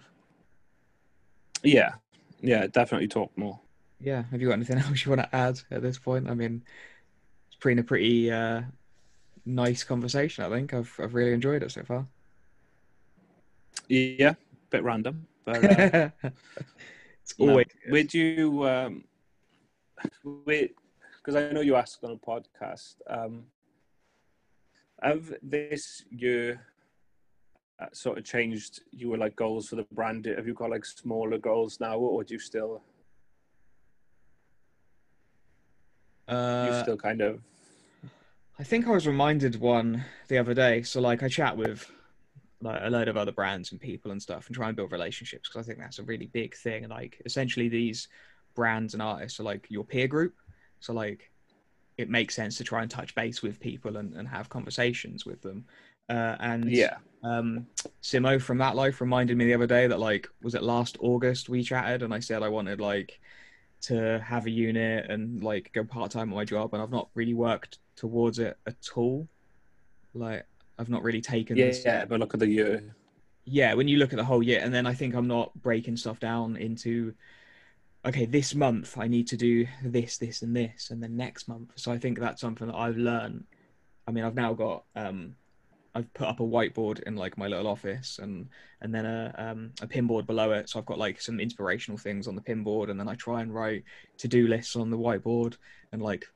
Yeah, 1.62 1.94
yeah, 2.40 2.68
definitely 2.68 3.08
talk 3.08 3.36
more. 3.36 3.58
yeah. 4.00 4.22
Have 4.30 4.40
you 4.40 4.48
got 4.48 4.54
anything 4.54 4.78
else 4.84 5.04
you 5.04 5.10
want 5.10 5.22
to 5.22 5.36
add 5.36 5.60
at 5.70 5.82
this 5.82 5.98
point? 5.98 6.30
I 6.30 6.34
mean 6.34 6.62
it's 7.48 7.60
been 7.60 7.80
a 7.80 7.82
pretty 7.82 8.30
uh 8.30 8.62
nice 9.44 9.82
conversation 9.82 10.44
i 10.44 10.48
think. 10.48 10.72
I've, 10.72 10.94
I've 11.02 11.14
really 11.14 11.32
enjoyed 11.32 11.62
it 11.64 11.72
so 11.72 11.82
far. 11.82 12.06
Yeah, 13.88 14.30
a 14.30 14.70
bit 14.70 14.84
random, 14.84 15.26
but 15.44 15.64
uh, 15.64 16.10
it's 17.22 17.36
no. 17.36 17.48
always 17.48 17.66
where 17.88 18.04
do 18.04 18.18
you 18.18 18.68
um, 18.68 19.04
wait? 20.46 20.74
Because 21.16 21.36
I 21.36 21.52
know 21.52 21.60
you 21.60 21.76
asked 21.76 22.02
on 22.04 22.12
a 22.12 22.16
podcast. 22.16 22.96
Um, 23.08 23.44
have 25.02 25.32
this 25.42 26.04
year 26.10 26.60
uh, 27.80 27.86
sort 27.92 28.18
of 28.18 28.24
changed 28.24 28.80
your 28.90 29.16
like 29.16 29.36
goals 29.36 29.68
for 29.68 29.76
the 29.76 29.86
brand? 29.92 30.26
Have 30.26 30.46
you 30.46 30.54
got 30.54 30.70
like 30.70 30.84
smaller 30.84 31.38
goals 31.38 31.80
now, 31.80 31.96
or 31.98 32.24
do 32.24 32.34
you 32.34 32.40
still 32.40 32.82
you 36.28 36.36
uh, 36.36 36.82
still 36.82 36.96
kind 36.96 37.20
of 37.20 37.40
I 38.60 38.62
think 38.62 38.86
I 38.86 38.90
was 38.90 39.06
reminded 39.06 39.58
one 39.58 40.04
the 40.28 40.36
other 40.36 40.52
day. 40.52 40.82
So 40.82 41.00
like 41.00 41.22
I 41.22 41.28
chat 41.28 41.56
with 41.56 41.90
like 42.60 42.80
a 42.84 42.90
load 42.90 43.08
of 43.08 43.16
other 43.16 43.32
brands 43.32 43.72
and 43.72 43.80
people 43.80 44.10
and 44.10 44.20
stuff 44.20 44.46
and 44.46 44.54
try 44.54 44.68
and 44.68 44.76
build 44.76 44.92
relationships 44.92 45.48
because 45.48 45.64
I 45.64 45.66
think 45.66 45.78
that's 45.78 45.98
a 45.98 46.02
really 46.02 46.26
big 46.26 46.54
thing. 46.54 46.84
And 46.84 46.90
like 46.90 47.22
essentially 47.24 47.70
these 47.70 48.06
brands 48.54 48.94
and 48.94 49.02
artists 49.02 49.40
are 49.40 49.44
like 49.44 49.66
your 49.68 49.84
peer 49.84 50.08
group. 50.08 50.34
So 50.80 50.92
like 50.92 51.30
it 51.96 52.08
makes 52.08 52.34
sense 52.34 52.56
to 52.58 52.64
try 52.64 52.82
and 52.82 52.90
touch 52.90 53.14
base 53.14 53.42
with 53.42 53.60
people 53.60 53.96
and, 53.96 54.14
and 54.14 54.26
have 54.28 54.48
conversations 54.48 55.26
with 55.26 55.42
them. 55.42 55.64
Uh, 56.08 56.36
and 56.40 56.68
yeah 56.70 56.96
um 57.22 57.66
Simo 58.02 58.40
from 58.40 58.58
that 58.58 58.74
life 58.74 59.00
reminded 59.00 59.36
me 59.36 59.44
the 59.44 59.54
other 59.54 59.66
day 59.66 59.86
that 59.86 60.00
like 60.00 60.28
was 60.42 60.54
it 60.54 60.62
last 60.62 60.96
August 61.00 61.48
we 61.48 61.62
chatted 61.62 62.02
and 62.02 62.14
I 62.14 62.18
said 62.18 62.42
I 62.42 62.48
wanted 62.48 62.80
like 62.80 63.20
to 63.82 64.18
have 64.20 64.46
a 64.46 64.50
unit 64.50 65.10
and 65.10 65.42
like 65.42 65.70
go 65.72 65.84
part 65.84 66.10
time 66.10 66.30
at 66.30 66.34
my 66.34 66.44
job 66.44 66.74
and 66.74 66.82
I've 66.82 66.90
not 66.90 67.08
really 67.14 67.34
worked 67.34 67.78
towards 67.96 68.38
it 68.38 68.58
at 68.66 68.76
all. 68.94 69.26
Like 70.14 70.46
I've 70.78 70.88
not 70.88 71.02
really 71.02 71.20
taken 71.20 71.56
yeah, 71.56 71.72
step. 71.72 72.02
yeah? 72.02 72.04
But 72.06 72.20
look 72.20 72.34
at 72.34 72.40
the 72.40 72.48
year. 72.48 72.94
Yeah, 73.44 73.74
when 73.74 73.88
you 73.88 73.98
look 73.98 74.12
at 74.12 74.16
the 74.16 74.24
whole 74.24 74.42
year 74.42 74.60
and 74.62 74.72
then 74.72 74.86
I 74.86 74.94
think 74.94 75.14
I'm 75.14 75.26
not 75.26 75.52
breaking 75.62 75.96
stuff 75.96 76.20
down 76.20 76.56
into 76.56 77.14
okay, 78.04 78.24
this 78.24 78.54
month 78.54 78.96
I 78.98 79.08
need 79.08 79.26
to 79.28 79.36
do 79.36 79.66
this, 79.84 80.18
this 80.18 80.42
and 80.42 80.56
this 80.56 80.90
and 80.90 81.02
then 81.02 81.16
next 81.16 81.48
month. 81.48 81.72
So 81.76 81.92
I 81.92 81.98
think 81.98 82.18
that's 82.18 82.40
something 82.40 82.68
that 82.68 82.76
I've 82.76 82.96
learned. 82.96 83.44
I 84.06 84.12
mean 84.12 84.24
I've 84.24 84.34
now 84.34 84.54
got 84.54 84.84
um 84.96 85.36
I've 85.94 86.12
put 86.14 86.28
up 86.28 86.40
a 86.40 86.44
whiteboard 86.44 87.02
in 87.02 87.16
like 87.16 87.36
my 87.36 87.48
little 87.48 87.66
office 87.66 88.20
and 88.22 88.48
and 88.80 88.94
then 88.94 89.06
a 89.06 89.34
um, 89.36 89.72
a 89.82 89.86
pinboard 89.86 90.26
below 90.26 90.52
it. 90.52 90.68
So 90.68 90.78
I've 90.78 90.86
got 90.86 90.98
like 90.98 91.20
some 91.20 91.40
inspirational 91.40 91.98
things 91.98 92.28
on 92.28 92.36
the 92.36 92.40
pinboard, 92.40 92.90
and 92.90 92.98
then 92.98 93.08
I 93.08 93.14
try 93.16 93.42
and 93.42 93.52
write 93.52 93.84
to 94.18 94.28
do 94.28 94.46
lists 94.46 94.76
on 94.76 94.90
the 94.90 94.98
whiteboard 94.98 95.56
and 95.92 96.00
like 96.00 96.26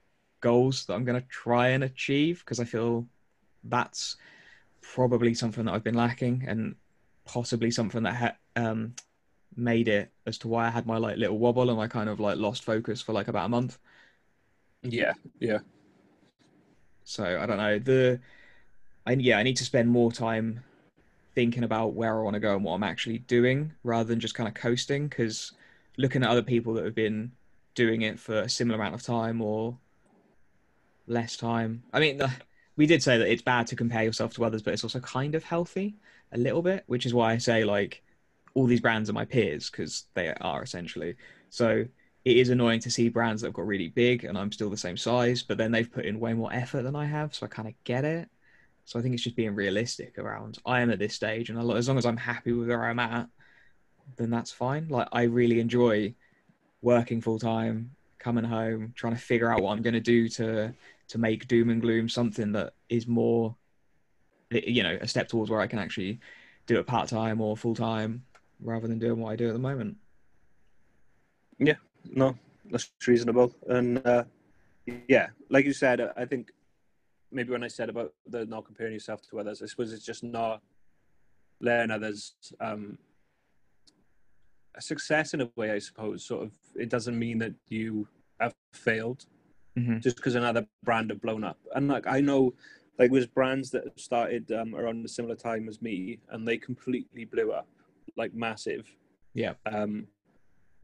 goals 0.40 0.84
that 0.86 0.94
I'm 0.94 1.04
gonna 1.04 1.24
try 1.28 1.68
and 1.68 1.84
achieve 1.84 2.40
because 2.40 2.60
I 2.60 2.64
feel 2.64 3.06
that's 3.64 4.16
probably 4.82 5.34
something 5.34 5.64
that 5.64 5.72
I've 5.72 5.84
been 5.84 5.94
lacking 5.94 6.44
and 6.46 6.74
possibly 7.24 7.70
something 7.70 8.02
that 8.02 8.14
ha- 8.14 8.36
um 8.56 8.94
made 9.56 9.88
it 9.88 10.12
as 10.26 10.38
to 10.38 10.48
why 10.48 10.66
I 10.66 10.70
had 10.70 10.86
my 10.86 10.98
like 10.98 11.16
little 11.16 11.38
wobble 11.38 11.70
and 11.70 11.80
I 11.80 11.88
kind 11.88 12.08
of 12.08 12.20
like 12.20 12.38
lost 12.38 12.64
focus 12.64 13.02
for 13.02 13.12
like 13.12 13.28
about 13.28 13.46
a 13.46 13.48
month. 13.48 13.78
Yeah, 14.82 15.14
yeah, 15.40 15.60
So 17.04 17.38
I 17.40 17.46
don't 17.46 17.58
know 17.58 17.78
the, 17.78 18.20
I 19.06 19.12
yeah 19.12 19.38
I 19.38 19.42
need 19.42 19.56
to 19.58 19.64
spend 19.64 19.88
more 19.88 20.10
time 20.12 20.64
thinking 21.34 21.64
about 21.64 21.94
where 21.94 22.18
I 22.18 22.22
want 22.22 22.34
to 22.34 22.40
go 22.40 22.54
and 22.54 22.64
what 22.64 22.74
I'm 22.74 22.82
actually 22.82 23.18
doing 23.18 23.72
rather 23.82 24.08
than 24.08 24.20
just 24.20 24.34
kind 24.34 24.48
of 24.48 24.54
coasting. 24.54 25.08
Because 25.08 25.52
looking 25.96 26.22
at 26.22 26.30
other 26.30 26.42
people 26.42 26.74
that 26.74 26.84
have 26.84 26.94
been 26.94 27.32
doing 27.74 28.02
it 28.02 28.18
for 28.18 28.40
a 28.40 28.48
similar 28.48 28.78
amount 28.78 28.94
of 28.94 29.02
time 29.02 29.42
or 29.42 29.78
less 31.06 31.36
time. 31.36 31.82
I 31.92 32.00
mean, 32.00 32.20
we 32.76 32.86
did 32.86 33.02
say 33.02 33.18
that 33.18 33.30
it's 33.30 33.42
bad 33.42 33.66
to 33.68 33.76
compare 33.76 34.04
yourself 34.04 34.34
to 34.34 34.44
others, 34.44 34.62
but 34.62 34.74
it's 34.74 34.84
also 34.84 35.00
kind 35.00 35.34
of 35.34 35.44
healthy 35.44 35.96
a 36.32 36.38
little 36.38 36.62
bit, 36.62 36.84
which 36.86 37.06
is 37.06 37.14
why 37.14 37.32
I 37.32 37.38
say 37.38 37.64
like 37.64 38.02
all 38.54 38.66
these 38.66 38.80
brands 38.80 39.10
are 39.10 39.14
my 39.14 39.24
peers 39.24 39.70
because 39.70 40.04
they 40.14 40.32
are 40.40 40.62
essentially. 40.62 41.16
So 41.50 41.84
it 42.24 42.36
is 42.36 42.48
annoying 42.48 42.80
to 42.80 42.90
see 42.90 43.08
brands 43.08 43.42
that 43.42 43.48
have 43.48 43.54
got 43.54 43.66
really 43.66 43.88
big 43.88 44.24
and 44.24 44.38
I'm 44.38 44.52
still 44.52 44.70
the 44.70 44.76
same 44.76 44.96
size, 44.96 45.42
but 45.42 45.58
then 45.58 45.72
they've 45.72 45.90
put 45.90 46.06
in 46.06 46.20
way 46.20 46.32
more 46.32 46.52
effort 46.52 46.82
than 46.82 46.96
I 46.96 47.04
have, 47.04 47.34
so 47.34 47.46
I 47.46 47.48
kind 47.48 47.68
of 47.68 47.74
get 47.84 48.04
it. 48.04 48.28
So 48.86 48.98
I 48.98 49.02
think 49.02 49.14
it's 49.14 49.24
just 49.24 49.36
being 49.36 49.54
realistic 49.54 50.18
around 50.18 50.58
I 50.64 50.80
am 50.80 50.90
at 50.90 50.98
this 50.98 51.14
stage, 51.14 51.50
and 51.50 51.58
as 51.58 51.88
long 51.88 51.98
as 51.98 52.06
I'm 52.06 52.16
happy 52.16 52.52
with 52.52 52.68
where 52.68 52.84
I'm 52.84 52.98
at, 52.98 53.28
then 54.16 54.30
that's 54.30 54.52
fine. 54.52 54.88
Like 54.88 55.08
I 55.12 55.22
really 55.22 55.60
enjoy 55.60 56.14
working 56.82 57.20
full 57.20 57.38
time, 57.38 57.90
coming 58.18 58.44
home, 58.44 58.92
trying 58.94 59.14
to 59.14 59.20
figure 59.20 59.50
out 59.50 59.62
what 59.62 59.72
I'm 59.72 59.82
going 59.82 59.94
to 59.94 60.00
do 60.00 60.28
to 60.30 60.72
to 61.08 61.18
make 61.18 61.48
doom 61.48 61.70
and 61.70 61.82
gloom 61.82 62.08
something 62.08 62.52
that 62.52 62.74
is 62.88 63.06
more, 63.06 63.56
you 64.50 64.82
know, 64.82 64.96
a 65.00 65.08
step 65.08 65.28
towards 65.28 65.50
where 65.50 65.60
I 65.60 65.66
can 65.66 65.78
actually 65.78 66.20
do 66.66 66.78
it 66.78 66.86
part 66.86 67.08
time 67.08 67.40
or 67.40 67.56
full 67.56 67.74
time 67.74 68.22
rather 68.64 68.88
than 68.88 68.98
doing 68.98 69.20
what 69.20 69.30
I 69.30 69.36
do 69.36 69.46
at 69.48 69.52
the 69.52 69.58
moment. 69.58 69.96
Yeah, 71.58 71.76
no, 72.04 72.36
that's 72.70 72.90
reasonable. 73.06 73.54
And 73.68 74.04
uh, 74.04 74.24
yeah, 75.06 75.28
like 75.50 75.64
you 75.66 75.72
said, 75.72 76.00
I 76.16 76.24
think 76.24 76.50
maybe 77.30 77.52
when 77.52 77.62
I 77.62 77.68
said 77.68 77.88
about 77.88 78.12
the 78.26 78.44
not 78.46 78.64
comparing 78.64 78.92
yourself 78.94 79.22
to 79.30 79.38
others, 79.38 79.62
I 79.62 79.66
suppose 79.66 79.92
it's 79.92 80.04
just 80.04 80.24
not 80.24 80.62
letting 81.60 81.90
others 81.92 82.34
um, 82.60 82.98
a 84.74 84.82
success 84.82 85.34
in 85.34 85.42
a 85.42 85.50
way. 85.54 85.70
I 85.70 85.78
suppose 85.78 86.24
sort 86.24 86.42
of 86.44 86.52
it 86.74 86.88
doesn't 86.88 87.18
mean 87.18 87.38
that 87.38 87.54
you 87.68 88.08
have 88.40 88.54
failed 88.72 89.26
Mhm. 89.76 90.00
just 90.00 90.16
because 90.16 90.36
another 90.36 90.66
brand 90.84 91.10
have 91.10 91.20
blown 91.20 91.42
up. 91.42 91.58
And 91.74 91.88
like 91.88 92.06
I 92.06 92.20
know, 92.20 92.54
like 92.98 93.10
there's 93.10 93.26
brands 93.26 93.70
that 93.72 93.98
started 93.98 94.50
um, 94.52 94.74
around 94.74 95.04
a 95.04 95.08
similar 95.08 95.34
time 95.34 95.68
as 95.68 95.82
me, 95.82 96.20
and 96.28 96.46
they 96.46 96.58
completely 96.58 97.24
blew 97.24 97.50
up, 97.52 97.68
like 98.16 98.34
massive. 98.34 98.86
Yeah. 99.34 99.54
Um, 99.66 100.06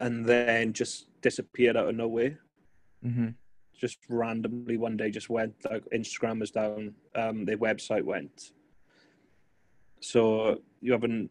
and 0.00 0.24
then 0.24 0.72
just 0.72 1.06
disappeared 1.20 1.76
out 1.76 1.88
of 1.88 1.94
nowhere 1.96 2.38
Mm-hmm. 3.04 3.28
just 3.74 3.96
randomly 4.10 4.76
one 4.76 4.94
day 4.94 5.10
just 5.10 5.30
went 5.30 5.54
like 5.70 5.82
Instagram 5.90 6.40
was 6.40 6.50
down, 6.50 6.94
um, 7.14 7.46
their 7.46 7.56
website 7.56 8.04
went. 8.04 8.52
So 10.00 10.60
you 10.82 10.92
haven't, 10.92 11.30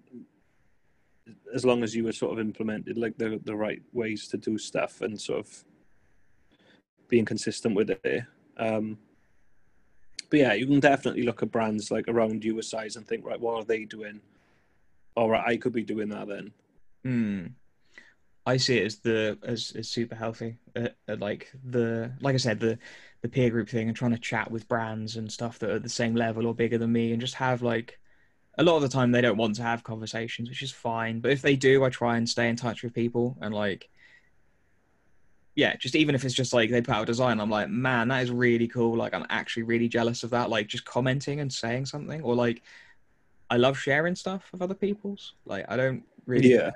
as 1.53 1.65
long 1.65 1.83
as 1.83 1.95
you 1.95 2.05
were 2.05 2.11
sort 2.11 2.33
of 2.33 2.39
implemented 2.39 2.97
like 2.97 3.17
the 3.19 3.39
the 3.43 3.55
right 3.55 3.81
ways 3.93 4.27
to 4.29 4.37
do 4.37 4.57
stuff 4.57 5.01
and 5.01 5.19
sort 5.21 5.41
of 5.41 5.63
being 7.07 7.25
consistent 7.25 7.75
with 7.75 7.91
it. 7.91 8.23
Um, 8.57 8.97
but 10.31 10.39
yeah, 10.39 10.53
you 10.53 10.65
can 10.65 10.79
definitely 10.79 11.23
look 11.23 11.43
at 11.43 11.51
brands 11.51 11.91
like 11.91 12.07
around 12.07 12.43
your 12.43 12.63
size 12.63 12.95
and 12.95 13.07
think, 13.07 13.25
right, 13.25 13.39
what 13.39 13.57
are 13.57 13.63
they 13.63 13.85
doing? 13.85 14.21
All 15.15 15.29
right, 15.29 15.45
I 15.45 15.57
could 15.57 15.73
be 15.73 15.83
doing 15.83 16.09
that 16.09 16.27
then. 16.27 16.51
Hmm. 17.03 17.45
I 18.45 18.57
see 18.57 18.77
it 18.77 18.85
as 18.85 18.99
the 18.99 19.37
as, 19.43 19.73
as 19.77 19.89
super 19.89 20.15
healthy. 20.15 20.57
Uh, 20.75 20.89
uh, 21.07 21.17
like 21.19 21.51
the 21.63 22.11
like 22.21 22.33
I 22.33 22.37
said, 22.37 22.59
the 22.59 22.79
the 23.21 23.29
peer 23.29 23.49
group 23.49 23.69
thing 23.69 23.87
and 23.87 23.95
trying 23.97 24.11
to 24.11 24.17
chat 24.17 24.49
with 24.49 24.67
brands 24.67 25.17
and 25.17 25.31
stuff 25.31 25.59
that 25.59 25.69
are 25.69 25.79
the 25.79 25.89
same 25.89 26.15
level 26.15 26.47
or 26.47 26.55
bigger 26.55 26.77
than 26.77 26.91
me, 26.91 27.11
and 27.11 27.21
just 27.21 27.35
have 27.35 27.61
like 27.61 27.99
a 28.57 28.63
lot 28.63 28.75
of 28.75 28.81
the 28.81 28.89
time 28.89 29.11
they 29.11 29.21
don't 29.21 29.37
want 29.37 29.55
to 29.55 29.61
have 29.61 29.83
conversations, 29.83 30.49
which 30.49 30.63
is 30.63 30.71
fine. 30.71 31.19
But 31.19 31.31
if 31.31 31.41
they 31.41 31.55
do, 31.55 31.83
I 31.83 31.89
try 31.89 32.17
and 32.17 32.27
stay 32.27 32.49
in 32.49 32.55
touch 32.55 32.81
with 32.83 32.93
people 32.93 33.37
and 33.41 33.53
like 33.53 33.89
yeah, 35.59 35.75
just 35.75 35.95
even 35.95 36.15
if 36.15 36.23
it's 36.23 36.33
just 36.33 36.53
like 36.53 36.69
they 36.69 36.81
put 36.81 36.95
out 36.95 37.03
a 37.03 37.05
design, 37.05 37.39
I'm 37.41 37.49
like, 37.49 37.69
man, 37.69 38.07
that 38.07 38.23
is 38.23 38.31
really 38.31 38.67
cool. 38.67 38.95
Like 38.95 39.13
I'm 39.13 39.25
actually 39.29 39.63
really 39.63 39.89
jealous 39.89 40.23
of 40.23 40.29
that. 40.29 40.49
Like 40.49 40.67
just 40.67 40.85
commenting 40.85 41.41
and 41.41 41.51
saying 41.51 41.85
something, 41.85 42.21
or 42.21 42.33
like 42.33 42.61
I 43.49 43.57
love 43.57 43.77
sharing 43.77 44.15
stuff 44.15 44.49
of 44.53 44.61
other 44.61 44.75
people's. 44.75 45.33
Like 45.45 45.65
I 45.69 45.75
don't 45.75 46.03
really 46.25 46.53
Yeah, 46.53 46.71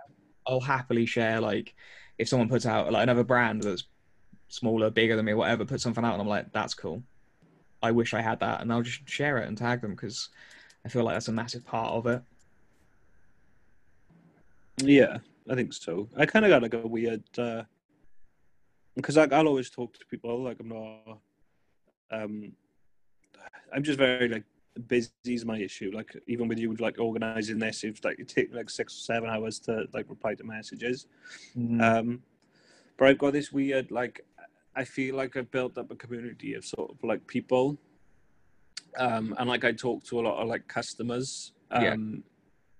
I'll 0.48 0.60
happily 0.60 1.06
share 1.06 1.40
like 1.40 1.76
if 2.18 2.28
someone 2.28 2.50
puts 2.50 2.66
out 2.66 2.92
like 2.92 3.04
another 3.04 3.24
brand 3.24 3.64
that's 3.64 3.86
smaller, 4.48 4.90
bigger 4.90 5.16
than 5.16 5.26
me, 5.26 5.34
whatever, 5.34 5.66
put 5.66 5.82
something 5.82 6.04
out, 6.04 6.14
and 6.14 6.22
I'm 6.22 6.28
like, 6.28 6.52
that's 6.52 6.74
cool. 6.74 7.04
I 7.82 7.92
wish 7.92 8.14
I 8.14 8.22
had 8.22 8.40
that, 8.40 8.62
and 8.62 8.72
I'll 8.72 8.82
just 8.82 9.08
share 9.10 9.38
it 9.38 9.48
and 9.48 9.58
tag 9.58 9.82
them 9.82 9.92
because 9.92 10.30
I 10.86 10.90
feel 10.90 11.04
like 11.04 11.16
that's 11.16 11.28
a 11.28 11.34
massive 11.34 11.66
part 11.66 11.92
of 11.92 12.08
it. 12.08 12.22
Yeah, 14.78 15.18
I 15.50 15.56
think 15.56 15.74
so. 15.74 16.08
I 16.18 16.26
kind 16.26 16.46
of 16.46 16.50
got 16.50 16.62
like 16.62 16.74
a 16.74 16.88
weird 16.88 17.24
because 18.96 19.18
like 19.18 19.34
I'll 19.34 19.48
always 19.48 19.70
talk 19.70 19.94
to 19.94 20.06
people 20.06 20.44
like 20.44 20.60
I'm 20.60 20.70
not. 20.70 21.20
Um, 22.12 22.54
I'm 23.74 23.84
just 23.84 23.98
very 23.98 24.30
like 24.30 24.44
busy 24.88 25.10
is 25.26 25.46
my 25.46 25.58
issue. 25.58 25.92
Like 25.94 26.16
even 26.28 26.48
with 26.48 26.60
you 26.60 26.74
like 26.76 27.00
organizing 27.00 27.60
this, 27.60 27.84
it's 27.84 28.04
like 28.04 28.20
it 28.20 28.28
take 28.28 28.54
like 28.54 28.70
six 28.70 28.94
or 28.96 29.02
seven 29.02 29.30
hours 29.30 29.60
to 29.62 29.86
like 29.94 30.10
reply 30.10 30.36
to 30.36 30.44
messages. 30.44 31.08
Um, 31.56 32.22
but 32.98 33.08
I've 33.08 33.18
got 33.18 33.34
this 33.34 33.52
weird 33.52 33.92
like 33.92 34.26
I 34.76 34.84
feel 34.84 35.16
like 35.16 35.38
I've 35.38 35.52
built 35.52 35.78
up 35.78 35.92
a 35.92 35.96
community 35.96 36.56
of 36.56 36.66
sort 36.66 36.90
of 36.92 36.98
like 37.04 37.26
people, 37.28 37.78
um, 38.98 39.36
and 39.38 39.48
like 39.48 39.64
I 39.64 39.72
talk 39.72 40.04
to 40.06 40.20
a 40.20 40.22
lot 40.22 40.42
of 40.42 40.48
like 40.48 40.68
customers, 40.68 41.52
um, 41.72 41.84
Yeah. 41.84 41.96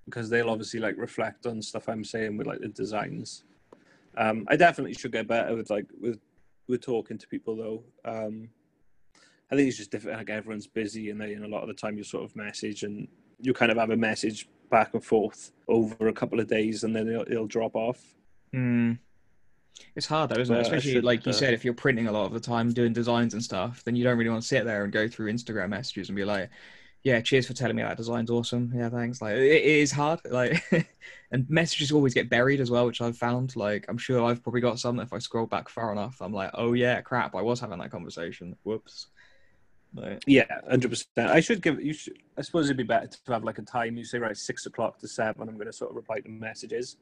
because 0.06 0.30
they'll 0.30 0.50
obviously 0.50 0.80
like 0.80 0.98
reflect 0.98 1.46
on 1.46 1.62
stuff 1.62 1.88
I'm 1.88 2.04
saying 2.04 2.38
with 2.38 2.48
like 2.48 2.60
the 2.62 2.70
designs. 2.70 3.44
Um, 4.18 4.46
I 4.48 4.56
definitely 4.56 4.94
should 4.94 5.12
get 5.12 5.28
better 5.28 5.56
with 5.56 5.70
like 5.70 5.86
with 6.00 6.20
with 6.68 6.82
talking 6.82 7.18
to 7.18 7.28
people 7.28 7.56
though. 7.56 7.84
Um, 8.06 8.50
I 9.52 9.56
think 9.56 9.68
it's 9.68 9.78
just 9.78 9.92
different. 9.92 10.18
Like 10.18 10.30
everyone's 10.30 10.68
busy, 10.68 11.10
and 11.10 11.20
they 11.20 11.34
and 11.34 11.46
a 11.46 11.48
lot 11.48 11.62
of 11.62 11.68
the 11.68 11.74
time 11.74 11.98
you 11.98 12.04
sort 12.04 12.24
of 12.24 12.36
message 12.36 12.84
and 12.84 13.08
you 13.40 13.54
kind 13.54 13.72
of 13.72 13.78
have 13.78 13.90
a 13.90 13.98
message 13.98 14.48
back 14.70 14.94
and 14.94 15.04
forth 15.04 15.52
over 15.68 16.08
a 16.08 16.14
couple 16.14 16.40
of 16.40 16.48
days, 16.48 16.84
and 16.84 16.96
then 16.96 17.08
it'll, 17.08 17.32
it'll 17.32 17.48
drop 17.48 17.76
off. 17.76 18.00
Mm. 18.54 18.98
It's 19.96 20.08
hard 20.08 20.30
though, 20.30 20.42
isn't 20.42 20.56
it? 20.56 20.62
Especially 20.62 20.94
should, 20.94 21.04
like 21.04 21.26
you 21.26 21.32
uh, 21.32 21.36
said, 21.36 21.54
if 21.54 21.64
you're 21.64 21.74
printing 21.74 22.08
a 22.08 22.12
lot 22.12 22.26
of 22.26 22.34
the 22.34 22.40
time, 22.40 22.72
doing 22.72 22.94
designs 22.94 23.34
and 23.34 23.44
stuff, 23.44 23.84
then 23.84 23.96
you 23.96 24.04
don't 24.04 24.18
really 24.18 24.30
want 24.30 24.42
to 24.42 24.48
sit 24.48 24.66
there 24.66 24.84
and 24.84 24.92
go 24.92 25.08
through 25.08 25.32
Instagram 25.32 25.70
messages 25.70 26.10
and 26.10 26.16
be 26.16 26.26
like, 26.26 26.50
"Yeah, 27.04 27.22
cheers 27.22 27.48
for 27.48 27.54
telling 27.54 27.76
me 27.76 27.84
that 27.84 27.98
design's 27.98 28.32
awesome." 28.32 28.72
Yeah, 28.76 28.90
thanks. 28.90 29.22
Like 29.22 29.36
it, 29.36 29.44
it 29.44 29.66
is 29.66 29.92
hard. 29.92 30.20
Like, 30.32 30.64
and 31.32 31.50
messages 31.50 31.92
always 31.92 32.14
get 32.14 32.30
buried 32.30 32.62
as 32.62 32.72
well, 32.72 32.86
which 32.86 33.02
I've 33.02 33.18
found. 33.18 33.56
Like, 33.56 33.86
I'm 33.90 33.98
sure 33.98 34.24
I've 34.24 34.42
probably 34.44 34.62
got 34.62 34.80
some. 34.80 35.00
If 35.00 35.14
I 35.14 35.20
scroll 35.20 35.48
back 35.48 35.70
far 35.70 35.92
enough, 35.92 36.18
I'm 36.22 36.34
like, 36.34 36.52
"Oh 36.54 36.74
yeah, 36.74 37.02
crap, 37.02 37.36
I 37.36 37.42
was 37.42 37.60
having 37.60 37.80
that 37.80 37.92
conversation. 37.92 38.56
Whoops." 38.64 39.08
Like, 39.96 40.24
Yeah, 40.26 40.46
hundred 40.70 40.90
percent. 40.90 41.30
I 41.32 41.40
should 41.40 41.62
give 41.62 41.80
you. 41.82 41.94
Should, 41.94 42.18
I 42.38 42.42
suppose 42.42 42.66
it'd 42.66 42.78
be 42.78 42.84
better 42.84 43.08
to 43.08 43.34
have 43.34 43.44
like 43.44 43.60
a 43.60 43.62
time. 43.64 43.96
You 43.98 44.06
say 44.06 44.18
right, 44.18 44.36
six 44.36 44.66
o'clock 44.66 44.98
to 45.00 45.08
seven. 45.08 45.48
I'm 45.48 45.56
going 45.56 45.68
to 45.68 45.74
sort 45.74 45.92
of 45.92 45.96
reply 45.96 46.20
to 46.22 46.30
messages, 46.30 46.98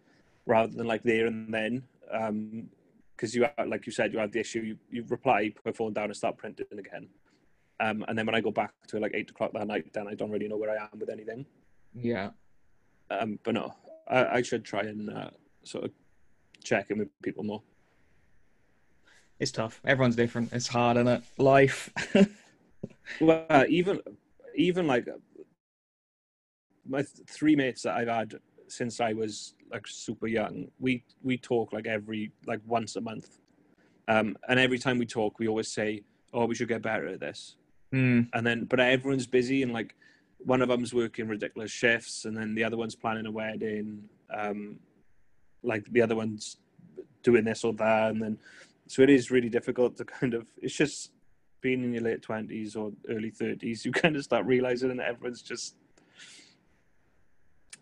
rather 0.46 0.74
than 0.74 0.88
like 0.88 1.04
there 1.04 1.28
and 1.28 1.54
then. 1.54 1.84
Um, 2.12 2.70
because 3.16 3.36
you 3.36 3.46
like 3.68 3.86
you 3.86 3.92
said, 3.92 4.12
you 4.14 4.20
have 4.20 4.32
the 4.32 4.39
issue. 4.39 4.62
You, 4.62 4.78
you 4.89 5.06
reply, 5.08 5.50
put 5.56 5.66
your 5.66 5.74
phone 5.74 5.94
down, 5.94 6.06
and 6.06 6.16
start 6.18 6.38
printing 6.38 6.66
again. 6.72 7.08
Um, 7.80 8.04
and 8.08 8.18
then 8.18 8.26
when 8.26 8.34
I 8.36 8.42
go 8.42 8.50
back 8.52 8.74
to 8.88 9.00
like 9.00 9.12
eight 9.14 9.30
o'clock 9.30 9.52
that 9.54 9.68
night, 9.68 9.94
then 9.94 10.08
I 10.08 10.16
don't 10.16 10.32
really 10.32 10.48
know 10.48 10.58
where 10.58 10.72
I 10.72 10.84
am 10.84 11.00
with 11.00 11.10
anything. 11.10 11.46
yeah, 11.96 12.32
Um, 13.12 13.38
but 13.44 13.54
no, 13.54 13.74
I, 14.08 14.26
I 14.26 14.42
should 14.42 14.66
try 14.66 14.82
and 14.82 15.10
uh, 15.10 15.30
sort 15.64 15.86
of 15.86 15.92
check 16.64 16.89
in 16.89 16.98
with 16.98 17.10
people 17.22 17.44
more. 17.44 17.62
it's 19.39 19.52
tough. 19.52 19.82
Everyone's 19.86 20.16
different. 20.16 20.52
It's 20.54 20.68
hard, 20.68 20.98
is 20.98 21.08
it? 21.08 21.24
Life. 21.38 21.92
Well, 23.20 23.45
uh, 23.49 23.66
even 23.70 23.99
even 24.55 24.88
like 24.88 25.07
my 26.88 27.03
three 27.28 27.55
mates 27.55 27.84
that 27.84 27.95
I've 27.95 28.07
had 28.07 28.36
since 28.68 28.99
I 28.99 29.14
was 29.14 29.53
like 29.72 29.88
super 29.88 30.28
young, 30.28 30.68
we 30.80 31.03
we 31.24 31.38
talk 31.38 31.74
like 31.74 31.88
every 31.88 32.32
like 32.45 32.59
once 32.66 32.95
a 32.95 33.01
month, 33.01 33.39
um, 34.07 34.38
and 34.47 34.59
every 34.59 34.80
time 34.80 34.97
we 34.97 35.05
talk, 35.05 35.39
we 35.39 35.47
always 35.47 35.68
say, 35.68 36.03
"Oh, 36.34 36.45
we 36.45 36.55
should 36.55 36.68
get 36.68 36.82
better 36.82 37.07
at 37.07 37.20
this." 37.20 37.55
Mm, 37.93 38.30
And 38.34 38.47
then, 38.47 38.66
but 38.66 38.80
everyone's 38.80 39.28
busy, 39.28 39.64
and 39.64 39.74
like 39.74 39.95
one 40.39 40.62
of 40.62 40.70
them's 40.70 40.93
working 40.93 41.28
ridiculous 41.28 41.72
shifts, 41.72 42.26
and 42.26 42.36
then 42.36 42.55
the 42.55 42.64
other 42.64 42.78
one's 42.78 42.95
planning 42.95 43.26
a 43.26 43.32
wedding, 43.32 44.03
um, 44.34 44.80
like 45.64 45.86
the 45.91 46.01
other 46.01 46.16
one's 46.16 46.57
doing 47.24 47.43
this 47.43 47.64
or 47.64 47.74
that, 47.74 48.12
and 48.12 48.22
then 48.22 48.38
so 48.88 49.01
it 49.01 49.09
is 49.09 49.32
really 49.32 49.49
difficult 49.49 49.97
to 49.97 50.05
kind 50.05 50.34
of. 50.34 50.47
It's 50.62 50.76
just 50.76 51.12
being 51.62 51.84
in 51.84 51.93
your 51.93 52.03
late 52.03 52.22
twenties 52.22 52.76
or 52.76 52.91
early 53.09 53.30
thirties, 53.30 53.86
you 53.86 53.91
kind 53.91 54.16
of 54.16 54.24
start 54.24 54.45
realizing 54.45 54.95
that 54.97 55.07
everyone's 55.07 55.41
just 55.41 55.76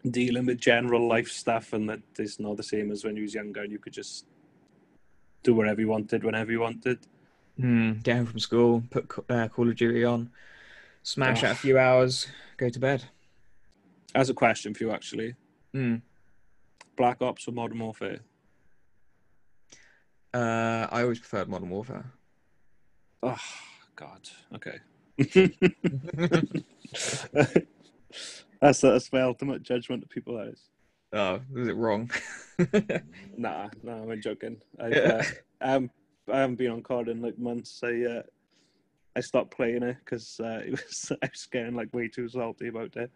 dealing 0.09 0.45
with 0.45 0.59
general 0.59 1.07
life 1.07 1.29
stuff, 1.29 1.73
and 1.73 1.89
that 1.89 2.01
it's 2.17 2.39
not 2.39 2.57
the 2.57 2.63
same 2.63 2.91
as 2.91 3.03
when 3.03 3.15
you 3.15 3.23
was 3.23 3.33
younger, 3.33 3.61
and 3.63 3.71
you 3.71 3.79
could 3.79 3.93
just 3.93 4.25
do 5.43 5.53
whatever 5.53 5.81
you 5.81 5.87
wanted 5.87 6.23
whenever 6.23 6.51
you 6.51 6.59
wanted. 6.59 6.99
mm, 7.59 8.01
get 8.03 8.15
home 8.17 8.25
from 8.25 8.39
school, 8.39 8.83
put 8.89 9.09
uh, 9.29 9.47
Call 9.49 9.67
of 9.69 9.75
Duty 9.75 10.03
on, 10.05 10.29
smash 11.03 11.43
Oh. 11.43 11.47
out 11.47 11.51
a 11.53 11.55
few 11.55 11.77
hours, 11.77 12.27
go 12.57 12.69
to 12.69 12.79
bed. 12.79 13.03
As 14.15 14.29
a 14.29 14.33
question 14.33 14.73
for 14.73 14.83
you, 14.85 14.91
actually, 14.91 15.35
Mm. 15.73 16.01
Black 16.95 17.21
Ops 17.21 17.47
or 17.47 17.51
Modern 17.51 17.79
Warfare? 17.79 18.19
Uh, 20.33 20.87
I 20.91 21.01
always 21.03 21.19
preferred 21.19 21.47
Modern 21.49 21.69
Warfare. 21.69 22.05
Oh 23.23 23.37
God. 23.99 24.29
Okay. 24.55 24.79
that's 28.61 28.81
that's 28.81 29.11
my 29.11 29.21
ultimate 29.21 29.63
judgment 29.63 30.03
of 30.03 30.09
people. 30.09 30.37
That 30.37 30.47
is. 30.53 30.61
Oh, 31.11 31.41
was 31.53 31.67
it 31.67 31.75
wrong? 31.75 32.09
Nah, 33.37 33.69
nah, 33.83 34.01
I'm 34.03 34.21
joking. 34.21 34.57
I, 34.81 34.87
Yeah. 34.89 35.23
uh, 35.61 35.63
um, 35.77 35.89
I 36.31 36.39
haven't 36.39 36.57
been 36.57 36.71
on 36.71 36.83
card 36.83 37.07
in 37.07 37.21
like 37.21 37.39
months. 37.39 37.79
I 37.83 38.01
uh, 38.01 38.23
I 39.15 39.21
stopped 39.21 39.55
playing 39.55 39.83
it 39.83 39.95
because 40.03 40.39
uh, 40.41 40.61
it 40.65 40.71
was 40.71 41.11
I 41.23 41.29
was 41.31 41.45
getting 41.49 41.75
like 41.75 41.93
way 41.93 42.09
too 42.09 42.27
salty 42.27 42.67
about 42.67 42.97
it. 42.97 43.09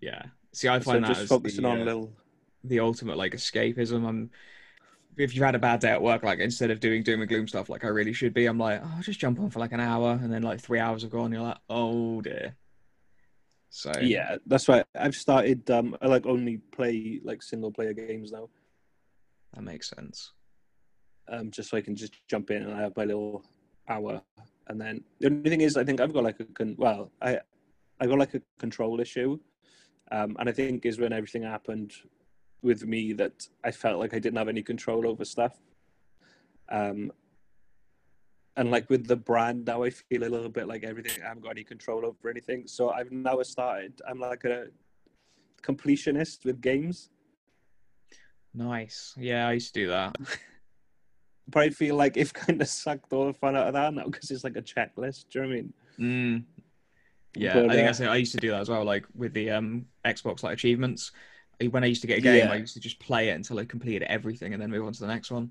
yeah. 0.00 0.22
See, 0.52 0.68
I 0.68 0.78
So 0.78 0.92
find 0.92 1.02
that 1.04 1.08
just 1.08 1.22
as 1.22 1.28
focusing 1.28 1.64
the, 1.64 1.70
on 1.70 1.80
uh, 1.80 1.84
little. 1.84 2.12
the 2.62 2.78
ultimate 2.80 3.16
like 3.16 3.32
escapism. 3.32 4.06
I'm 4.06 4.30
if 5.16 5.34
you've 5.34 5.44
had 5.44 5.54
a 5.54 5.58
bad 5.58 5.80
day 5.80 5.90
at 5.90 6.02
work, 6.02 6.22
like 6.22 6.38
instead 6.38 6.70
of 6.70 6.80
doing 6.80 7.02
doom 7.02 7.20
and 7.20 7.28
gloom 7.28 7.46
stuff 7.48 7.68
like 7.68 7.84
I 7.84 7.88
really 7.88 8.12
should 8.12 8.34
be, 8.34 8.46
I'm 8.46 8.58
like, 8.58 8.80
oh, 8.82 8.92
I'll 8.96 9.02
just 9.02 9.20
jump 9.20 9.38
on 9.40 9.50
for 9.50 9.60
like 9.60 9.72
an 9.72 9.80
hour, 9.80 10.18
and 10.22 10.32
then 10.32 10.42
like 10.42 10.60
three 10.60 10.78
hours 10.80 11.02
have 11.02 11.10
gone. 11.10 11.32
You're 11.32 11.42
like, 11.42 11.58
oh 11.68 12.20
dear. 12.20 12.56
So 13.70 13.92
Yeah, 14.00 14.36
that's 14.46 14.68
right. 14.68 14.84
I've 14.94 15.16
started. 15.16 15.68
Um, 15.70 15.96
I 16.00 16.06
like 16.06 16.26
only 16.26 16.58
play 16.58 17.20
like 17.24 17.42
single 17.42 17.72
player 17.72 17.92
games 17.92 18.30
now. 18.32 18.48
that 19.52 19.62
makes 19.62 19.90
sense. 19.90 20.32
um, 21.28 21.50
just 21.50 21.70
so 21.70 21.76
I 21.76 21.80
can 21.80 21.96
just 21.96 22.14
jump 22.28 22.50
in 22.50 22.62
and 22.64 22.72
I 22.74 22.80
have 22.82 22.96
my 22.96 23.04
little 23.04 23.44
hour. 23.88 24.22
And 24.68 24.80
then 24.80 25.02
the 25.20 25.26
only 25.26 25.50
thing 25.50 25.60
is, 25.62 25.76
I 25.76 25.84
think 25.84 26.00
I've 26.00 26.12
got 26.12 26.24
like 26.24 26.40
a 26.40 26.44
con- 26.44 26.76
well, 26.78 27.10
I 27.20 27.40
I 28.00 28.06
got 28.06 28.18
like 28.18 28.34
a 28.34 28.42
control 28.58 29.00
issue, 29.00 29.38
um, 30.12 30.36
and 30.38 30.48
I 30.48 30.52
think 30.52 30.86
is 30.86 30.98
when 30.98 31.12
everything 31.12 31.42
happened 31.42 31.92
with 32.64 32.84
me 32.84 33.12
that 33.12 33.46
I 33.62 33.70
felt 33.70 34.00
like 34.00 34.14
I 34.14 34.18
didn't 34.18 34.38
have 34.38 34.48
any 34.48 34.62
control 34.62 35.06
over 35.06 35.24
stuff. 35.24 35.56
Um, 36.68 37.12
and 38.56 38.70
like 38.70 38.88
with 38.88 39.06
the 39.06 39.16
brand 39.16 39.66
now, 39.66 39.82
I 39.82 39.90
feel 39.90 40.24
a 40.24 40.30
little 40.30 40.48
bit 40.48 40.66
like 40.66 40.84
everything 40.84 41.22
I 41.22 41.28
haven't 41.28 41.42
got 41.42 41.50
any 41.50 41.64
control 41.64 42.06
over 42.06 42.30
anything. 42.30 42.66
So 42.66 42.90
I've 42.90 43.12
now 43.12 43.42
started. 43.42 44.00
I'm 44.08 44.18
like 44.18 44.44
a 44.44 44.66
completionist 45.62 46.44
with 46.44 46.60
games. 46.60 47.10
Nice. 48.54 49.14
Yeah, 49.16 49.48
I 49.48 49.52
used 49.52 49.74
to 49.74 49.80
do 49.80 49.88
that. 49.88 50.16
But 51.46 51.64
I 51.64 51.68
feel 51.68 51.94
like 51.94 52.16
it's 52.16 52.32
kind 52.32 52.58
of 52.62 52.68
sucked 52.68 53.12
all 53.12 53.26
the 53.26 53.34
fun 53.34 53.54
out 53.54 53.66
of 53.66 53.74
that 53.74 53.92
now 53.92 54.06
because 54.06 54.30
it's 54.30 54.44
like 54.44 54.56
a 54.56 54.62
checklist. 54.62 55.26
Do 55.30 55.40
you 55.40 55.44
know 55.44 55.48
what 55.48 55.52
I 55.52 55.56
mean? 55.56 55.72
Mm. 56.00 56.44
Yeah, 57.36 57.52
But, 57.52 57.70
I 57.70 57.74
think 57.74 58.00
uh, 58.00 58.04
it. 58.04 58.08
I 58.08 58.16
used 58.16 58.32
to 58.32 58.38
do 58.38 58.50
that 58.50 58.60
as 58.60 58.70
well, 58.70 58.82
like 58.82 59.04
with 59.14 59.34
the 59.34 59.50
um 59.50 59.84
Xbox 60.06 60.42
like 60.42 60.54
achievements. 60.54 61.12
When 61.70 61.84
I 61.84 61.86
used 61.86 62.02
to 62.02 62.06
get 62.08 62.18
a 62.18 62.20
game, 62.20 62.50
I 62.50 62.56
used 62.56 62.74
to 62.74 62.80
just 62.80 62.98
play 62.98 63.28
it 63.28 63.32
until 63.32 63.58
I 63.58 63.64
completed 63.64 64.02
everything 64.04 64.52
and 64.52 64.62
then 64.62 64.70
move 64.70 64.84
on 64.86 64.92
to 64.92 65.00
the 65.00 65.06
next 65.06 65.30
one. 65.30 65.50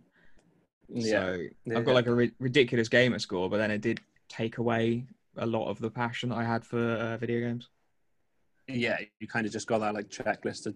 Yeah. 0.89 1.03
So 1.11 1.43
Yeah. 1.65 1.77
I've 1.77 1.85
got 1.85 1.95
like 1.95 2.07
a 2.07 2.13
ri- 2.13 2.33
ridiculous 2.39 2.89
gamer 2.89 3.19
score, 3.19 3.49
but 3.49 3.57
then 3.57 3.71
it 3.71 3.81
did 3.81 3.99
take 4.29 4.57
away 4.57 5.05
a 5.37 5.45
lot 5.45 5.69
of 5.69 5.79
the 5.79 5.89
passion 5.89 6.29
that 6.29 6.37
I 6.37 6.43
had 6.43 6.65
for 6.65 6.79
uh, 6.79 7.17
video 7.17 7.39
games. 7.39 7.69
yeah, 8.67 8.97
you 9.19 9.27
kind 9.27 9.45
of 9.45 9.51
just 9.51 9.67
got 9.67 9.79
that 9.79 9.93
like 9.93 10.09
checklist 10.09 10.63
to 10.63 10.75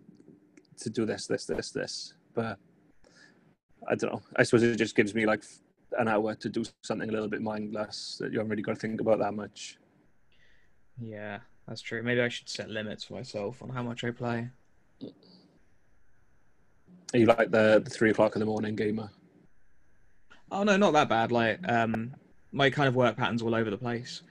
to 0.78 0.90
do 0.90 1.06
this, 1.06 1.26
this, 1.28 1.46
this, 1.46 1.72
this. 1.72 2.14
But 2.36 2.60
I 3.88 3.96
don't 3.96 4.14
know. 4.14 4.22
I 4.36 4.44
suppose 4.44 4.64
it 4.64 4.76
just 4.78 4.96
gives 4.96 5.16
me 5.16 5.26
like 5.26 5.44
an 5.98 6.08
hour 6.08 6.36
to 6.36 6.50
do 6.50 6.64
something 6.84 7.10
a 7.10 7.12
little 7.12 7.28
bit 7.28 7.42
mindless 7.42 8.18
that 8.20 8.32
you 8.32 8.38
haven't 8.40 8.50
really 8.52 8.62
got 8.62 8.76
to 8.76 8.80
think 8.80 9.02
about 9.02 9.20
that 9.20 9.34
much. 9.34 9.78
Yeah, 11.00 11.40
that's 11.68 11.82
true. 11.82 12.04
Maybe 12.04 12.22
I 12.22 12.30
should 12.30 12.50
set 12.50 12.70
limits 12.70 13.04
for 13.06 13.14
myself 13.14 13.62
on 13.64 13.70
how 13.70 13.82
much 13.84 14.04
I 14.04 14.12
play. 14.12 14.50
Are 17.14 17.20
you 17.20 17.26
like 17.26 17.52
the, 17.52 17.82
the 17.84 17.90
three 17.90 18.12
o'clock 18.12 18.36
in 18.36 18.40
the 18.40 18.46
morning 18.46 18.76
gamer? 18.76 19.10
Oh 20.52 20.64
no, 20.64 20.78
not 20.78 20.94
that 20.94 21.10
bad. 21.10 21.32
Like, 21.32 21.60
um, 21.70 22.16
my 22.52 22.70
kind 22.70 22.88
of 22.88 22.96
work 22.96 23.18
pattern's 23.18 23.42
all 23.42 23.56
over 23.56 23.70
the 23.70 23.78
place. 23.78 24.22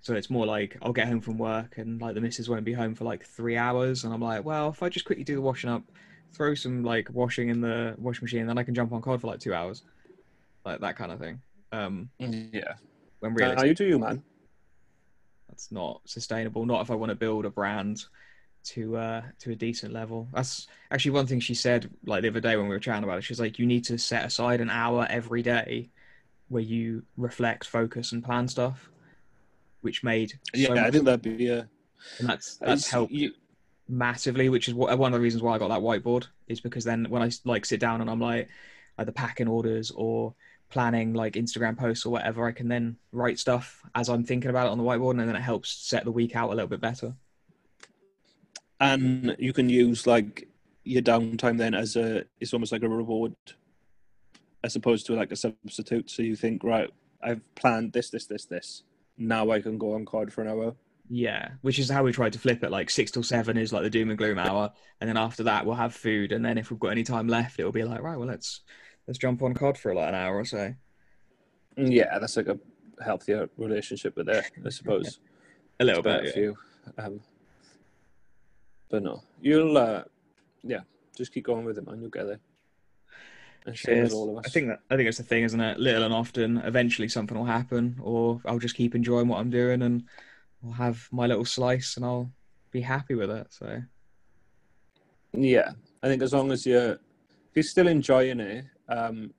So 0.00 0.14
it's 0.14 0.30
more 0.30 0.46
like 0.46 0.76
I'll 0.82 0.92
get 0.92 1.08
home 1.08 1.20
from 1.20 1.38
work 1.38 1.78
and 1.78 2.00
like 2.00 2.14
the 2.14 2.20
missus 2.20 2.48
won't 2.48 2.64
be 2.64 2.72
home 2.72 2.94
for 2.94 3.04
like 3.04 3.24
three 3.24 3.56
hours, 3.56 4.04
and 4.04 4.14
I'm 4.14 4.20
like, 4.20 4.44
well, 4.44 4.68
if 4.68 4.82
I 4.82 4.88
just 4.88 5.04
quickly 5.04 5.24
do 5.24 5.34
the 5.34 5.40
washing 5.40 5.70
up, 5.70 5.82
throw 6.32 6.54
some 6.54 6.84
like 6.84 7.08
washing 7.12 7.48
in 7.48 7.60
the 7.60 7.94
washing 7.98 8.24
machine, 8.24 8.46
then 8.46 8.58
I 8.58 8.62
can 8.62 8.74
jump 8.74 8.92
on 8.92 9.02
COD 9.02 9.20
for 9.20 9.26
like 9.26 9.40
two 9.40 9.54
hours, 9.54 9.82
like 10.64 10.80
that 10.80 10.96
kind 10.96 11.10
of 11.12 11.18
thing. 11.18 11.40
Um, 11.72 12.10
Yeah. 12.18 12.74
when 13.20 13.34
Really? 13.34 13.54
really 13.56 13.68
you 13.68 13.74
do 13.74 13.84
you, 13.84 13.98
man. 13.98 14.22
that's 15.48 15.72
not 15.72 16.00
sustainable. 16.06 16.66
Not 16.66 16.82
if 16.82 16.90
I 16.90 16.94
want 16.94 17.10
to 17.10 17.16
build 17.16 17.44
a 17.44 17.50
brand 17.50 18.04
to 18.66 18.96
uh 18.96 19.22
to 19.40 19.52
a 19.52 19.54
decent 19.54 19.92
level. 19.92 20.28
That's 20.32 20.66
actually 20.90 21.12
one 21.12 21.26
thing 21.26 21.40
she 21.40 21.54
said 21.54 21.90
like 22.04 22.22
the 22.22 22.28
other 22.28 22.40
day 22.40 22.56
when 22.56 22.66
we 22.66 22.74
were 22.74 22.80
chatting 22.80 23.04
about 23.04 23.18
it. 23.18 23.22
She's 23.22 23.40
like, 23.40 23.58
you 23.58 23.66
need 23.66 23.84
to 23.84 23.98
set 23.98 24.24
aside 24.24 24.60
an 24.60 24.70
hour 24.70 25.06
every 25.08 25.42
day 25.42 25.90
where 26.48 26.62
you 26.62 27.02
reflect, 27.16 27.66
focus, 27.66 28.12
and 28.12 28.24
plan 28.24 28.48
stuff, 28.48 28.90
which 29.80 30.04
made 30.04 30.30
so 30.30 30.38
Yeah, 30.54 30.84
I 30.84 30.90
think 30.90 31.04
that'd 31.04 31.22
be 31.22 31.50
uh, 31.50 31.64
and 32.18 32.28
that's 32.28 32.56
that's 32.56 32.88
helped 32.90 33.12
You, 33.12 33.32
massively. 33.88 34.48
Which 34.48 34.68
is 34.68 34.74
what, 34.74 34.96
one 34.98 35.12
of 35.12 35.18
the 35.18 35.22
reasons 35.22 35.42
why 35.42 35.54
I 35.54 35.58
got 35.58 35.68
that 35.68 35.80
whiteboard 35.80 36.26
is 36.48 36.60
because 36.60 36.84
then 36.84 37.06
when 37.08 37.22
I 37.22 37.30
like 37.44 37.64
sit 37.64 37.80
down 37.80 38.00
and 38.00 38.10
I'm 38.10 38.20
like 38.20 38.48
either 38.98 39.12
packing 39.12 39.48
orders 39.48 39.90
or 39.90 40.34
planning 40.68 41.14
like 41.14 41.34
Instagram 41.34 41.78
posts 41.78 42.04
or 42.04 42.10
whatever, 42.10 42.46
I 42.46 42.52
can 42.52 42.68
then 42.68 42.96
write 43.12 43.38
stuff 43.38 43.82
as 43.94 44.08
I'm 44.08 44.24
thinking 44.24 44.50
about 44.50 44.66
it 44.66 44.70
on 44.70 44.78
the 44.78 44.84
whiteboard, 44.84 45.12
and 45.12 45.28
then 45.28 45.36
it 45.36 45.40
helps 45.40 45.70
set 45.70 46.04
the 46.04 46.12
week 46.12 46.34
out 46.34 46.50
a 46.50 46.54
little 46.54 46.68
bit 46.68 46.80
better. 46.80 47.14
And 48.80 49.36
you 49.38 49.52
can 49.52 49.68
use 49.68 50.06
like 50.06 50.48
your 50.84 51.02
downtime 51.02 51.58
then 51.58 51.74
as 51.74 51.96
a 51.96 52.24
it's 52.40 52.52
almost 52.52 52.72
like 52.72 52.82
a 52.82 52.88
reward 52.88 53.34
as 54.64 54.76
opposed 54.76 55.06
to 55.06 55.14
like 55.14 55.32
a 55.32 55.36
substitute 55.36 56.10
so 56.10 56.22
you 56.22 56.36
think 56.36 56.62
right 56.62 56.90
i've 57.22 57.40
planned 57.54 57.92
this 57.92 58.10
this 58.10 58.26
this 58.26 58.44
this 58.46 58.82
now 59.18 59.50
i 59.50 59.60
can 59.60 59.78
go 59.78 59.94
on 59.94 60.04
cod 60.04 60.32
for 60.32 60.42
an 60.42 60.48
hour 60.48 60.74
Yeah, 61.08 61.50
which 61.62 61.78
is 61.78 61.88
how 61.88 62.02
we 62.02 62.12
tried 62.12 62.32
to 62.32 62.38
flip 62.40 62.64
it. 62.64 62.70
Like 62.72 62.90
six 62.90 63.12
till 63.12 63.22
seven 63.22 63.56
is 63.56 63.72
like 63.72 63.84
the 63.84 63.90
doom 63.96 64.10
and 64.10 64.18
gloom 64.18 64.38
hour, 64.38 64.72
and 65.00 65.06
then 65.08 65.16
after 65.16 65.44
that 65.44 65.64
we'll 65.64 65.76
have 65.84 65.94
food, 65.94 66.32
and 66.32 66.44
then 66.44 66.58
if 66.58 66.68
we've 66.70 66.80
got 66.80 66.90
any 66.90 67.04
time 67.04 67.28
left, 67.28 67.60
it'll 67.60 67.70
be 67.70 67.84
like 67.84 68.02
right, 68.02 68.18
well 68.18 68.26
let's 68.26 68.62
let's 69.06 69.16
jump 69.18 69.40
on 69.42 69.54
COD 69.54 69.78
for 69.78 69.94
like 69.94 70.08
an 70.08 70.16
hour 70.16 70.34
or 70.36 70.44
so. 70.44 70.74
yeah 71.76 72.18
that's 72.18 72.36
like 72.36 72.48
a 72.48 72.58
healthier 73.04 73.48
relationship 73.56 74.16
with 74.16 74.28
it 74.28 74.44
i 74.66 74.70
suppose 74.70 75.20
A 75.80 75.84
little 75.84 76.02
bit. 76.02 76.32
Yeah. 76.34 76.42
you 76.42 76.56
um 76.98 77.20
but 78.88 79.02
no 79.02 79.22
you'll 79.40 79.76
uh 79.76 80.02
yeah 80.62 80.80
just 81.16 81.32
keep 81.32 81.44
going 81.44 81.64
with 81.64 81.78
it 81.78 81.86
man 81.86 82.00
you'll 82.00 82.10
get 82.10 82.26
there 82.26 82.40
and 83.66 83.76
same 83.76 84.04
as 84.04 84.10
Cheers. 84.10 84.12
all 84.12 84.30
of 84.30 84.36
us 84.38 84.46
I 84.46 84.48
think 84.48 84.68
that 84.68 84.80
I 84.90 84.96
think 84.96 85.08
it's 85.08 85.18
the 85.18 85.24
thing, 85.24 85.42
isn't 85.42 85.60
it? 85.60 85.78
Little 85.78 86.04
and 86.04 86.14
often, 86.14 86.58
eventually 86.58 87.08
something 87.08 87.36
will 87.36 87.44
happen, 87.44 87.98
or 88.00 88.40
I'll 88.46 88.60
just 88.60 88.76
keep 88.76 88.94
enjoying 88.94 89.28
what 89.28 89.40
I'm 89.40 89.50
doing, 89.50 89.82
and 89.82 90.04
I'll 90.64 90.72
have 90.72 91.08
my 91.10 91.26
little 91.26 91.44
slice, 91.44 91.96
and 91.96 92.04
I'll 92.04 92.30
be 92.70 92.80
happy 92.80 93.14
with 93.14 93.30
it. 93.30 93.48
So 93.50 93.82
Yeah, 95.32 95.72
I 96.02 96.06
think 96.06 96.22
as 96.22 96.32
long 96.32 96.52
as 96.52 96.64
you're 96.64 96.92
if 96.92 97.54
you're 97.54 97.62
still 97.64 97.88
enjoying 97.88 98.40
it, 98.40 98.66
um, 98.88 99.32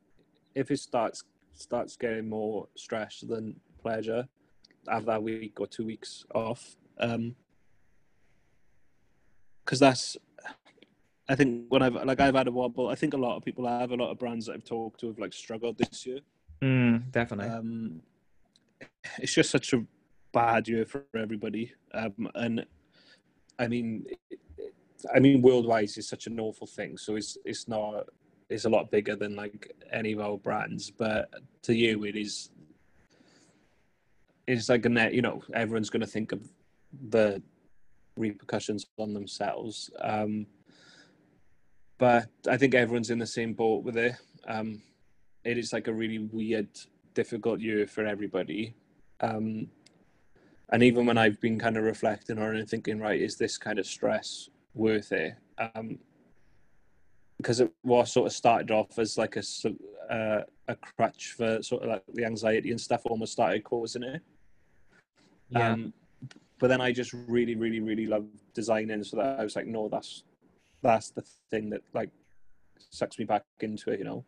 if 0.55 0.71
it 0.71 0.79
starts 0.79 1.23
starts 1.53 1.95
getting 1.95 2.27
more 2.27 2.67
stress 2.75 3.21
than 3.21 3.55
pleasure, 3.81 4.27
have 4.89 5.05
that 5.05 5.23
week 5.23 5.59
or 5.59 5.67
two 5.67 5.85
weeks 5.85 6.25
off. 6.35 6.75
Um, 6.99 7.35
because 9.67 9.79
that's 9.79 10.15
I 11.27 11.35
think 11.35 11.65
when 11.67 11.81
I've 11.81 11.93
like 11.93 12.21
I've 12.21 12.35
had 12.35 12.47
a 12.47 12.51
wobble. 12.51 12.87
I 12.87 12.95
think 12.95 13.13
a 13.13 13.17
lot 13.17 13.35
of 13.35 13.43
people 13.43 13.67
have 13.67 13.91
a 13.91 13.95
lot 13.95 14.11
of 14.11 14.17
brands 14.17 14.45
that 14.45 14.53
I've 14.53 14.63
talked 14.63 15.01
to 15.01 15.07
have 15.07 15.19
like 15.19 15.33
struggled 15.33 15.77
this 15.77 16.05
year. 16.05 16.19
mm, 16.61 17.11
definitely. 17.11 17.53
Um, 17.53 18.01
it's 19.19 19.33
just 19.33 19.49
such 19.49 19.73
a 19.73 19.83
bad 20.31 20.69
year 20.69 20.85
for 20.85 21.03
everybody, 21.15 21.73
um, 21.93 22.29
and 22.35 22.65
I 23.59 23.67
mean, 23.67 24.05
I 25.13 25.19
mean, 25.19 25.41
worldwide 25.41 25.89
is 25.97 26.07
such 26.07 26.27
an 26.27 26.39
awful 26.39 26.67
thing. 26.67 26.97
So 26.97 27.17
it's 27.17 27.37
it's 27.43 27.67
not 27.67 28.07
it's 28.49 28.63
a 28.63 28.69
lot 28.69 28.89
bigger 28.89 29.17
than 29.17 29.35
like 29.35 29.75
any 29.91 30.13
of 30.13 30.21
our 30.21 30.37
brands, 30.37 30.91
but 30.91 31.29
to 31.63 31.75
you, 31.75 32.05
it 32.05 32.15
is. 32.15 32.51
It's 34.47 34.69
like 34.69 34.85
a 34.85 34.89
net, 34.89 35.13
you 35.13 35.21
know. 35.21 35.43
Everyone's 35.53 35.89
going 35.89 35.99
to 35.99 36.07
think 36.07 36.31
of 36.31 36.49
the 37.09 37.41
repercussions 38.17 38.85
on 38.97 39.13
themselves, 39.13 39.89
um, 40.01 40.47
but 41.97 42.27
I 42.47 42.57
think 42.57 42.75
everyone's 42.75 43.09
in 43.09 43.19
the 43.19 43.27
same 43.27 43.53
boat 43.53 43.83
with 43.83 43.97
it. 43.97 44.15
Um, 44.47 44.81
it 45.43 45.57
is 45.57 45.73
like 45.73 45.87
a 45.87 45.93
really 45.93 46.19
weird, 46.19 46.67
difficult 47.13 47.59
year 47.59 47.87
for 47.87 48.05
everybody. 48.05 48.75
Um, 49.21 49.67
and 50.69 50.83
even 50.83 51.05
when 51.05 51.17
I've 51.17 51.39
been 51.39 51.57
kind 51.57 51.77
of 51.77 51.83
reflecting 51.83 52.37
on 52.37 52.55
it 52.55 52.59
and 52.59 52.69
thinking, 52.69 52.99
right, 52.99 53.19
is 53.19 53.37
this 53.37 53.57
kind 53.57 53.79
of 53.79 53.85
stress 53.85 54.49
worth 54.73 55.11
it? 55.11 55.35
Um, 55.57 55.99
because 57.37 57.59
it 57.59 57.71
was 57.83 58.11
sort 58.11 58.27
of 58.27 58.33
started 58.33 58.71
off 58.71 58.97
as 58.99 59.17
like 59.17 59.37
a 59.37 59.43
uh, 60.11 60.41
a 60.67 60.75
crutch 60.75 61.33
for 61.37 61.61
sort 61.61 61.83
of 61.83 61.89
like 61.89 62.03
the 62.13 62.25
anxiety 62.25 62.71
and 62.71 62.81
stuff, 62.81 63.03
almost 63.05 63.33
started 63.33 63.63
causing 63.63 64.03
it. 64.03 64.21
yeah, 65.49 65.73
Um, 65.73 65.93
but 66.59 66.67
then 66.67 66.81
I 66.81 66.91
just 66.91 67.13
really, 67.13 67.55
really, 67.55 67.79
really 67.79 68.07
love 68.07 68.25
designing, 68.53 69.03
so 69.03 69.17
that 69.17 69.39
I 69.39 69.43
was 69.43 69.55
like, 69.55 69.67
no, 69.67 69.89
that's 69.89 70.23
that's 70.81 71.09
the 71.09 71.23
thing 71.51 71.69
that 71.71 71.81
like 71.93 72.09
sucks 72.89 73.19
me 73.19 73.25
back 73.25 73.43
into 73.59 73.91
it, 73.91 73.99
you 73.99 74.05
know. 74.05 74.25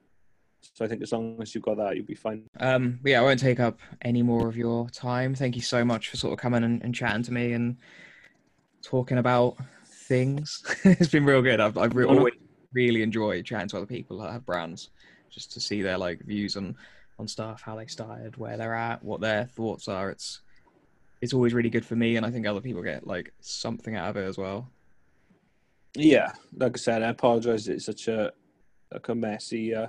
So 0.73 0.83
I 0.83 0.87
think 0.87 1.01
as 1.01 1.11
long 1.11 1.41
as 1.41 1.55
you've 1.55 1.63
got 1.63 1.77
that, 1.77 1.95
you'll 1.95 2.05
be 2.05 2.15
fine. 2.15 2.45
Um, 2.59 2.99
yeah, 3.05 3.19
I 3.19 3.23
won't 3.23 3.39
take 3.39 3.59
up 3.59 3.79
any 4.01 4.21
more 4.21 4.47
of 4.47 4.57
your 4.57 4.89
time. 4.89 5.33
Thank 5.33 5.55
you 5.55 5.61
so 5.61 5.85
much 5.85 6.09
for 6.09 6.17
sort 6.17 6.33
of 6.33 6.39
coming 6.39 6.63
and, 6.63 6.83
and 6.83 6.93
chatting 6.93 7.23
to 7.23 7.33
me 7.33 7.53
and 7.53 7.77
talking 8.81 9.19
about 9.19 9.57
things. 9.85 10.63
it's 10.83 11.07
been 11.07 11.25
real 11.25 11.41
good. 11.41 11.61
I've, 11.61 11.77
I've 11.77 11.95
re- 11.95 12.05
always 12.05 12.33
really 12.73 13.03
enjoyed 13.03 13.45
chatting 13.45 13.69
to 13.69 13.77
other 13.77 13.85
people 13.85 14.17
that 14.19 14.31
have 14.31 14.45
brands, 14.45 14.89
just 15.29 15.51
to 15.53 15.59
see 15.59 15.81
their 15.81 15.97
like 15.97 16.19
views 16.25 16.57
on 16.57 16.75
on 17.17 17.27
stuff, 17.27 17.61
how 17.61 17.75
they 17.75 17.87
started, 17.87 18.37
where 18.37 18.57
they're 18.57 18.75
at, 18.75 19.03
what 19.03 19.21
their 19.21 19.45
thoughts 19.45 19.87
are. 19.87 20.09
It's 20.09 20.41
it's 21.21 21.33
always 21.33 21.53
really 21.53 21.69
good 21.69 21.85
for 21.85 21.95
me, 21.95 22.15
and 22.15 22.25
I 22.25 22.31
think 22.31 22.47
other 22.47 22.61
people 22.61 22.81
get 22.81 23.05
like 23.05 23.33
something 23.41 23.95
out 23.95 24.09
of 24.09 24.17
it 24.17 24.27
as 24.27 24.37
well. 24.37 24.69
Yeah, 25.95 26.31
like 26.55 26.77
I 26.77 26.79
said, 26.79 27.03
I 27.03 27.09
apologise. 27.09 27.67
It's 27.67 27.85
such 27.85 28.07
a 28.07 28.31
like 28.91 29.07
a 29.09 29.15
messy, 29.15 29.75
uh, 29.75 29.87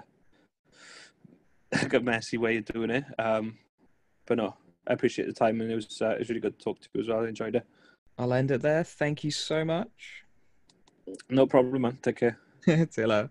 like 1.72 1.94
a 1.94 2.00
messy 2.00 2.38
way 2.38 2.58
of 2.58 2.64
doing 2.64 2.90
it. 2.90 3.04
Um, 3.18 3.58
but 4.26 4.38
no, 4.38 4.56
I 4.86 4.92
appreciate 4.92 5.26
the 5.26 5.32
time, 5.32 5.60
and 5.60 5.70
it 5.70 5.74
was 5.74 6.00
uh, 6.00 6.10
it 6.10 6.20
was 6.20 6.28
really 6.28 6.40
good 6.40 6.58
to 6.58 6.64
talk 6.64 6.80
to 6.80 6.88
you 6.94 7.00
as 7.00 7.08
well. 7.08 7.24
I 7.24 7.28
enjoyed 7.28 7.56
it. 7.56 7.66
I'll 8.18 8.32
end 8.32 8.50
it 8.50 8.62
there. 8.62 8.84
Thank 8.84 9.24
you 9.24 9.30
so 9.30 9.64
much. 9.64 10.24
No 11.28 11.46
problem, 11.46 11.82
man. 11.82 11.98
Take 12.02 12.16
care. 12.16 12.38
See 12.66 13.00
you 13.02 13.06
later. 13.06 13.30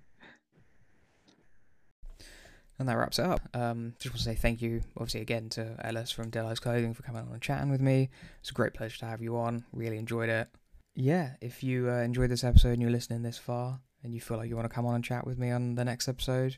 And 2.79 2.87
that 2.87 2.95
wraps 2.95 3.19
it 3.19 3.25
up. 3.25 3.41
Um, 3.53 3.93
just 3.99 4.13
want 4.13 4.19
to 4.19 4.23
say 4.23 4.35
thank 4.35 4.61
you, 4.61 4.81
obviously, 4.95 5.19
again 5.19 5.49
to 5.49 5.75
Ellis 5.83 6.11
from 6.11 6.29
Deli's 6.29 6.61
Clothing 6.61 6.93
for 6.93 7.03
coming 7.03 7.21
on 7.21 7.33
and 7.33 7.41
chatting 7.41 7.69
with 7.69 7.81
me. 7.81 8.09
It's 8.39 8.51
a 8.51 8.53
great 8.53 8.73
pleasure 8.73 8.97
to 8.99 9.05
have 9.05 9.21
you 9.21 9.37
on. 9.37 9.65
Really 9.73 9.97
enjoyed 9.97 10.29
it. 10.29 10.47
Yeah, 10.95 11.31
if 11.41 11.61
you 11.61 11.89
uh, 11.89 11.97
enjoyed 11.97 12.31
this 12.31 12.43
episode 12.43 12.71
and 12.71 12.81
you're 12.81 12.89
listening 12.89 13.21
this 13.21 13.37
far 13.37 13.81
and 14.01 14.13
you 14.13 14.21
feel 14.21 14.37
like 14.37 14.47
you 14.47 14.55
want 14.55 14.69
to 14.69 14.73
come 14.73 14.85
on 14.85 14.95
and 14.95 15.03
chat 15.03 15.27
with 15.27 15.37
me 15.37 15.51
on 15.51 15.75
the 15.75 15.83
next 15.83 16.07
episode, 16.07 16.55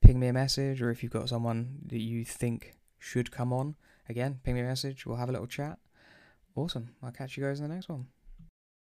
ping 0.00 0.20
me 0.20 0.28
a 0.28 0.32
message. 0.32 0.80
Or 0.80 0.90
if 0.90 1.02
you've 1.02 1.12
got 1.12 1.28
someone 1.28 1.80
that 1.86 2.00
you 2.00 2.24
think 2.24 2.76
should 3.00 3.32
come 3.32 3.52
on, 3.52 3.74
again, 4.08 4.38
ping 4.44 4.54
me 4.54 4.60
a 4.60 4.64
message. 4.64 5.06
We'll 5.06 5.16
have 5.16 5.28
a 5.28 5.32
little 5.32 5.48
chat. 5.48 5.78
Awesome. 6.54 6.94
I'll 7.02 7.10
catch 7.10 7.36
you 7.36 7.42
guys 7.42 7.58
in 7.58 7.68
the 7.68 7.74
next 7.74 7.88
one. 7.88 8.06